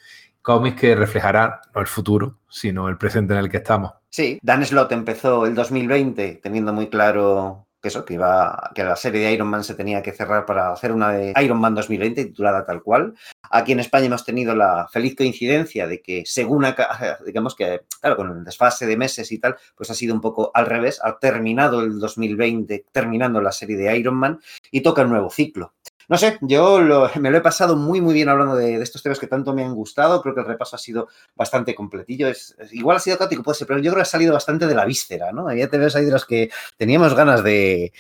Cómics 0.44 0.80
que 0.80 0.96
reflejarán 0.96 1.54
no 1.74 1.82
el 1.82 1.88
futuro, 1.88 2.38
sino 2.48 2.88
el 2.88 2.98
presente 2.98 3.34
en 3.34 3.40
el 3.40 3.50
que 3.50 3.58
estamos. 3.58 3.94
Sí, 4.10 4.38
Dan 4.44 4.64
Slott 4.64 4.92
empezó 4.92 5.48
el 5.48 5.56
2020 5.56 6.40
teniendo 6.44 6.72
muy 6.72 6.90
claro 6.90 7.66
que 7.84 7.90
eso, 7.90 8.06
que 8.06 8.14
iba, 8.14 8.72
que 8.74 8.84
la 8.84 8.96
serie 8.96 9.26
de 9.26 9.34
Iron 9.34 9.50
Man 9.50 9.64
se 9.66 9.76
tenía 9.76 10.02
que 10.02 10.14
cerrar 10.14 10.46
para 10.46 10.72
hacer 10.72 10.94
una 10.94 11.12
de 11.12 11.34
Iron 11.44 11.60
Man 11.60 11.76
2020 11.76 12.26
titulada 12.26 12.66
tal 12.66 12.82
cual. 12.82 13.14
Aquí 13.50 13.74
en 13.74 13.82
España 13.82 14.06
hemos 14.06 14.24
tenido 14.24 14.56
la 14.56 14.88
feliz 14.90 15.18
coincidencia 15.18 15.86
de 15.86 16.02
que 16.02 16.24
según, 16.26 16.66
digamos 17.26 17.56
que, 17.56 17.82
claro, 18.00 18.16
con 18.16 18.32
el 18.32 18.46
desfase 18.46 18.86
de 18.86 18.96
meses 18.96 19.30
y 19.34 19.40
tal, 19.40 19.58
pues 19.76 19.90
ha 19.90 19.96
sido 19.96 20.16
un 20.16 20.22
poco 20.22 20.52
al 20.54 20.66
revés, 20.66 21.02
ha 21.04 21.20
terminado 21.20 21.82
el 21.82 22.00
2020, 22.00 22.86
terminando 22.92 23.42
la 23.42 23.52
serie 23.52 23.76
de 23.76 23.98
Iron 23.98 24.16
Man 24.16 24.40
y 24.72 24.80
toca 24.80 25.02
el 25.02 25.10
nuevo 25.10 25.30
ciclo. 25.30 25.74
No 26.10 26.18
sé, 26.18 26.38
yo 26.42 26.80
me 27.20 27.32
lo 27.32 27.38
he 27.38 27.42
pasado 27.42 27.76
muy, 27.76 28.02
muy 28.02 28.14
bien 28.14 28.30
hablando 28.30 28.56
de, 28.56 28.82
estos 28.82 29.04
temas 29.04 29.20
que 29.20 29.28
tanto 29.28 29.54
me 29.54 29.64
han 29.64 29.74
gustado. 29.74 30.22
Creo 30.22 30.36
que 30.36 30.42
el 30.42 30.48
repaso 30.48 30.76
ha 30.76 30.80
sido 30.80 31.08
bastante 31.36 31.76
completillo. 31.76 32.28
Es, 32.28 32.56
igual 32.72 32.98
ha 32.98 33.00
sido 33.00 33.18
caótico, 33.18 33.44
puede 33.44 33.58
ser, 33.58 33.68
pero 33.68 33.80
yo 33.80 33.92
creo 33.92 33.96
que 33.96 34.02
ha 34.02 34.06
salido 34.06 34.34
bastante 34.34 34.68
de 34.68 34.76
la 34.76 34.86
víscera, 34.86 35.32
¿no? 35.32 35.48
Había 35.48 35.68
ves 35.68 35.96
ahí 35.96 36.06
de 36.06 36.12
los 36.12 36.26
que 36.26 36.50
teníamos 36.78 37.16
ganas 37.16 37.44
de, 37.44 37.92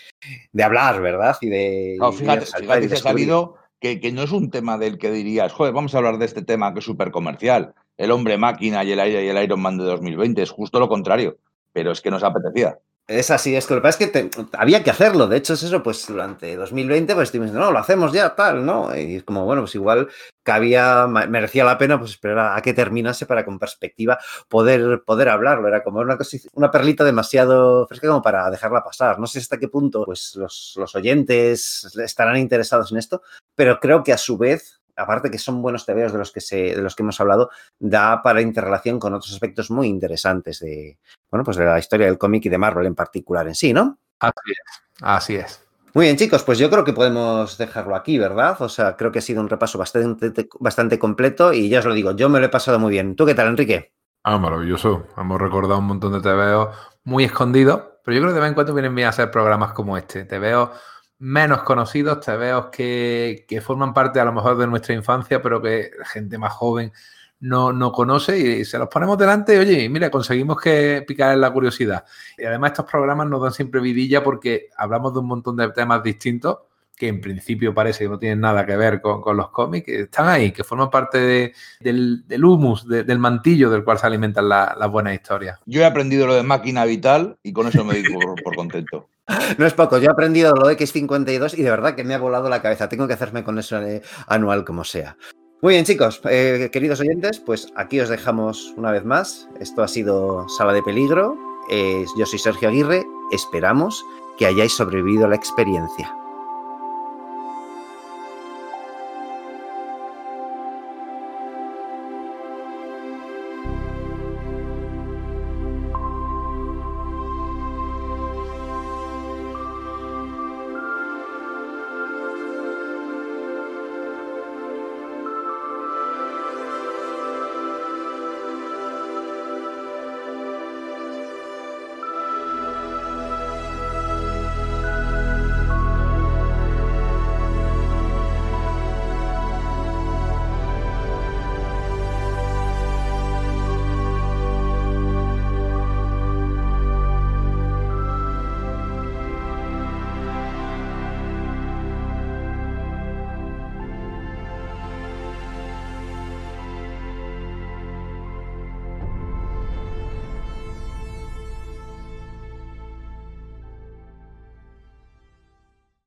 hablar, 0.61 1.01
¿verdad? 1.01 1.38
Y 1.41 1.49
de. 1.49 1.95
No, 1.99 2.11
fíjate, 2.11 2.43
ha 2.43 2.97
salido 2.97 3.57
que, 3.80 3.99
que, 3.99 4.11
no 4.11 4.23
es 4.23 4.31
un 4.31 4.49
tema 4.49 4.77
del 4.77 4.97
que 4.97 5.11
dirías, 5.11 5.51
joder, 5.51 5.73
vamos 5.73 5.93
a 5.93 5.97
hablar 5.97 6.17
de 6.17 6.25
este 6.25 6.41
tema 6.41 6.73
que 6.73 6.80
es 6.80 6.85
súper 6.85 7.11
comercial. 7.11 7.73
El 7.97 8.11
hombre 8.11 8.38
máquina 8.38 8.84
y 8.84 8.91
el, 8.91 8.99
y 8.99 9.27
el 9.27 9.43
Iron 9.43 9.61
Man 9.61 9.77
de 9.77 9.84
2020. 9.84 10.41
Es 10.41 10.51
justo 10.51 10.80
lo 10.80 10.89
contrario. 10.89 11.38
Pero 11.73 11.91
es 11.91 12.01
que 12.01 12.11
nos 12.11 12.23
apetecía. 12.23 12.77
Es 13.05 13.31
así, 13.31 13.53
es 13.53 13.67
que 13.67 13.81
es 13.84 13.97
que 13.97 14.30
había 14.53 14.81
que 14.81 14.89
hacerlo. 14.89 15.27
De 15.27 15.35
hecho, 15.35 15.55
es 15.55 15.63
eso, 15.63 15.84
pues 15.84 16.07
durante 16.07 16.55
2020, 16.55 17.13
pues 17.15 17.27
estuvimos 17.27 17.53
no, 17.53 17.69
lo 17.69 17.80
hacemos 17.80 18.13
ya, 18.13 18.34
tal, 18.34 18.65
¿no? 18.65 18.95
Y 18.95 19.17
es 19.17 19.23
como, 19.23 19.43
bueno, 19.43 19.63
pues 19.63 19.75
igual 19.75 20.07
cabía, 20.41 21.05
merecía 21.07 21.65
la 21.65 21.77
pena 21.77 21.99
pues 21.99 22.11
esperar 22.11 22.57
a, 22.57 22.61
que 22.61 22.73
terminase 22.73 23.25
para 23.25 23.43
con 23.43 23.59
perspectiva 23.59 24.17
poder, 24.47 25.03
poder 25.05 25.27
hablarlo. 25.27 25.67
Era 25.67 25.84
como 25.84 25.99
una, 25.99 26.17
cosa, 26.17 26.38
una 26.53 26.71
perlita 26.71 27.03
demasiado 27.03 27.85
fresca 27.88 28.07
como 28.07 28.21
para 28.21 28.49
dejarla 28.49 28.84
pasar. 28.85 29.19
No 29.19 29.27
sé 29.27 29.39
hasta 29.39 29.59
qué 29.59 29.67
punto 29.67 30.05
pues 30.05 30.35
los, 30.38 30.73
los 30.77 30.95
oyentes 30.95 31.93
estarán 31.97 32.38
interesados 32.38 32.93
en 32.93 32.99
esto, 32.99 33.21
pero 33.53 33.81
creo 33.81 34.01
que 34.03 34.13
a 34.13 34.17
su 34.17 34.38
vez 34.38 34.81
aparte 34.95 35.32
que 35.32 35.38
son 35.38 35.61
buenos 35.61 35.86
tebeos 35.86 36.11
de 36.11 36.18
los 36.18 36.32
que 36.32 36.41
se, 36.41 36.76
de 36.76 36.82
los 36.82 36.95
que 36.95 37.03
hemos 37.03 37.20
hablado, 37.20 37.49
da 37.80 38.22
para 38.22 38.41
interrelación 38.41 38.99
con 38.99 39.14
otros 39.14 39.34
aspectos 39.34 39.72
muy 39.72 39.88
interesantes 39.88 40.60
de, 40.60 40.98
bueno, 41.30 41.44
pues 41.44 41.57
de 41.57 41.65
la 41.65 41.80
historia 41.80 42.07
del 42.07 42.18
cómic 42.18 42.45
y 42.45 42.49
de 42.49 42.57
Marvel 42.57 42.86
en 42.86 42.95
particular 42.95 43.48
en 43.48 43.56
sí, 43.56 43.74
¿no? 43.74 43.99
Así 44.20 44.52
es, 44.52 44.84
así 45.02 45.36
es. 45.36 45.64
Muy 45.95 46.06
bien, 46.06 46.18
chicos, 46.18 46.44
pues 46.44 46.57
yo 46.57 46.72
creo 46.72 46.84
que 46.84 46.94
podemos 46.94 47.56
dejarlo 47.57 47.95
aquí, 47.95 48.18
¿verdad? 48.18 48.60
O 48.61 48.70
sea, 48.70 48.98
creo 48.98 49.11
que 49.11 49.20
ha 49.20 49.22
sido 49.22 49.41
un 49.41 49.49
repaso 49.49 49.78
bastante, 49.78 50.48
bastante 50.60 50.98
completo 50.98 51.53
y 51.53 51.70
ya 51.70 51.80
os 51.80 51.86
lo 51.86 51.94
digo, 51.94 52.14
yo 52.14 52.30
me 52.30 52.40
lo 52.40 52.48
he 52.48 52.49
pasado 52.49 52.80
muy 52.80 52.90
bien. 52.90 53.15
¿Tú 53.15 53.28
qué 53.28 53.36
tal, 53.36 53.49
Enrique? 53.49 53.94
Ah, 54.24 54.40
maravilloso. 54.40 55.06
Hemos 55.18 55.40
recordado 55.40 55.78
un 55.78 55.86
montón 55.86 56.14
de 56.14 56.22
tebeos 56.22 56.76
muy 57.03 57.26
escondidos, 57.26 57.82
pero 58.03 58.15
yo 58.15 58.22
creo 58.22 58.30
que 58.32 58.36
de 58.36 58.40
vez 58.40 58.49
en 58.49 58.56
cuando 58.56 58.74
vienen 58.74 58.95
bien 58.95 59.06
a 59.06 59.10
hacer 59.10 59.30
programas 59.30 59.74
como 59.74 59.95
este. 59.95 60.26
Tebeos 60.26 60.72
menos 61.24 61.64
conocidos, 61.64 62.20
te 62.20 62.36
veo 62.36 62.70
que, 62.70 63.45
forman 63.64 63.94
parte 63.94 64.20
a 64.20 64.26
lo 64.26 64.34
mejor 64.34 64.58
de 64.58 64.68
nuestra 64.68 64.94
infancia, 64.94 65.41
pero 65.41 65.62
que 65.62 65.90
gente 66.04 66.38
más 66.38 66.52
joven 66.52 66.91
no, 67.40 67.72
no 67.72 67.94
conoce 67.94 68.38
y 68.38 68.66
se 68.66 68.78
los 68.78 68.90
ponemos 68.90 69.18
delante 69.18 69.58
oye, 69.58 69.88
mira, 69.88 70.12
conseguimos 70.12 70.60
que 70.60 71.02
picar 71.08 71.34
en 71.34 71.40
la 71.40 71.54
curiosidad. 71.54 72.04
Y 72.38 72.44
además 72.44 72.72
estos 72.72 72.91
programas 72.91 73.28
nos 73.28 73.41
dan 73.41 73.54
siempre 73.54 73.80
vidilla 73.80 74.22
porque 74.22 74.68
hablamos 74.76 75.14
de 75.14 75.20
un 75.22 75.28
montón 75.28 75.56
de 75.56 75.70
temas 75.72 76.04
distintos 76.04 76.58
que 76.95 77.07
en 77.07 77.22
principio 77.22 77.74
parece 77.74 78.03
que 78.03 78.10
no 78.10 78.20
tienen 78.20 78.40
nada 78.40 78.65
que 78.65 78.76
ver 78.76 79.02
con, 79.02 79.36
los 79.36 79.49
cómics, 79.49 79.86
que 79.86 80.02
están 80.02 80.28
ahí, 80.28 80.52
que 80.52 80.64
forman 80.64 80.90
parte 80.90 81.53
del, 81.80 82.44
humus, 82.44 82.88
del 82.88 83.20
mantillo 83.20 83.70
del 83.70 83.84
cual 83.84 83.98
se 83.98 84.07
alimentan 84.07 84.48
las 84.48 84.91
buenas 84.91 85.14
historias. 85.14 85.60
Yo 85.65 85.82
he 85.82 85.86
aprendido 85.86 86.28
lo 86.28 86.36
de 86.36 86.44
máquina 86.44 86.86
vital 86.86 87.38
y 87.44 87.52
con 87.52 87.68
eso 87.68 87.84
me 87.84 87.95
digo 87.95 88.20
por 88.44 88.56
contento. 88.56 89.10
No 89.57 89.65
es 89.65 89.74
poco, 89.74 89.99
yo 89.99 90.10
he 90.10 90.11
aprendido 90.11 90.53
lo 90.53 90.68
de 90.68 90.78
X52 90.78 91.57
y 91.57 91.64
de 91.64 91.70
verdad 91.70 91.95
que 91.95 92.03
me 92.03 92.14
ha 92.14 92.18
volado 92.18 92.49
la 92.49 92.61
cabeza. 92.61 92.90
Tengo 92.90 93.07
que 93.07 93.14
hacerme 93.14 93.45
con 93.45 93.57
eso 93.57 93.82
eh, 93.82 94.02
anual 94.28 94.65
como 94.65 94.84
sea. 94.84 95.15
Muy 95.61 95.76
bien, 95.76 95.86
chicos, 95.86 96.20
eh, 96.30 96.70
queridos 96.74 96.99
oyentes, 96.99 97.40
pues 97.40 97.70
aquí 97.78 98.02
os 98.02 98.10
dejamos 98.10 98.74
una 98.76 98.91
vez 98.91 99.06
más. 99.06 99.48
Esto 99.61 99.82
ha 99.82 99.88
sido 99.88 100.49
Sala 100.49 100.74
de 100.74 100.84
Peligro. 100.84 101.38
yo 102.18 102.26
soy 102.26 102.38
Sergio 102.38 102.68
Aguirre. 102.68 103.06
Esperamos 103.32 104.03
que 104.38 104.45
hayáis 104.45 104.74
sobrevivido 104.74 105.24
a 105.24 105.30
la 105.30 105.36
experiencia. 105.38 106.14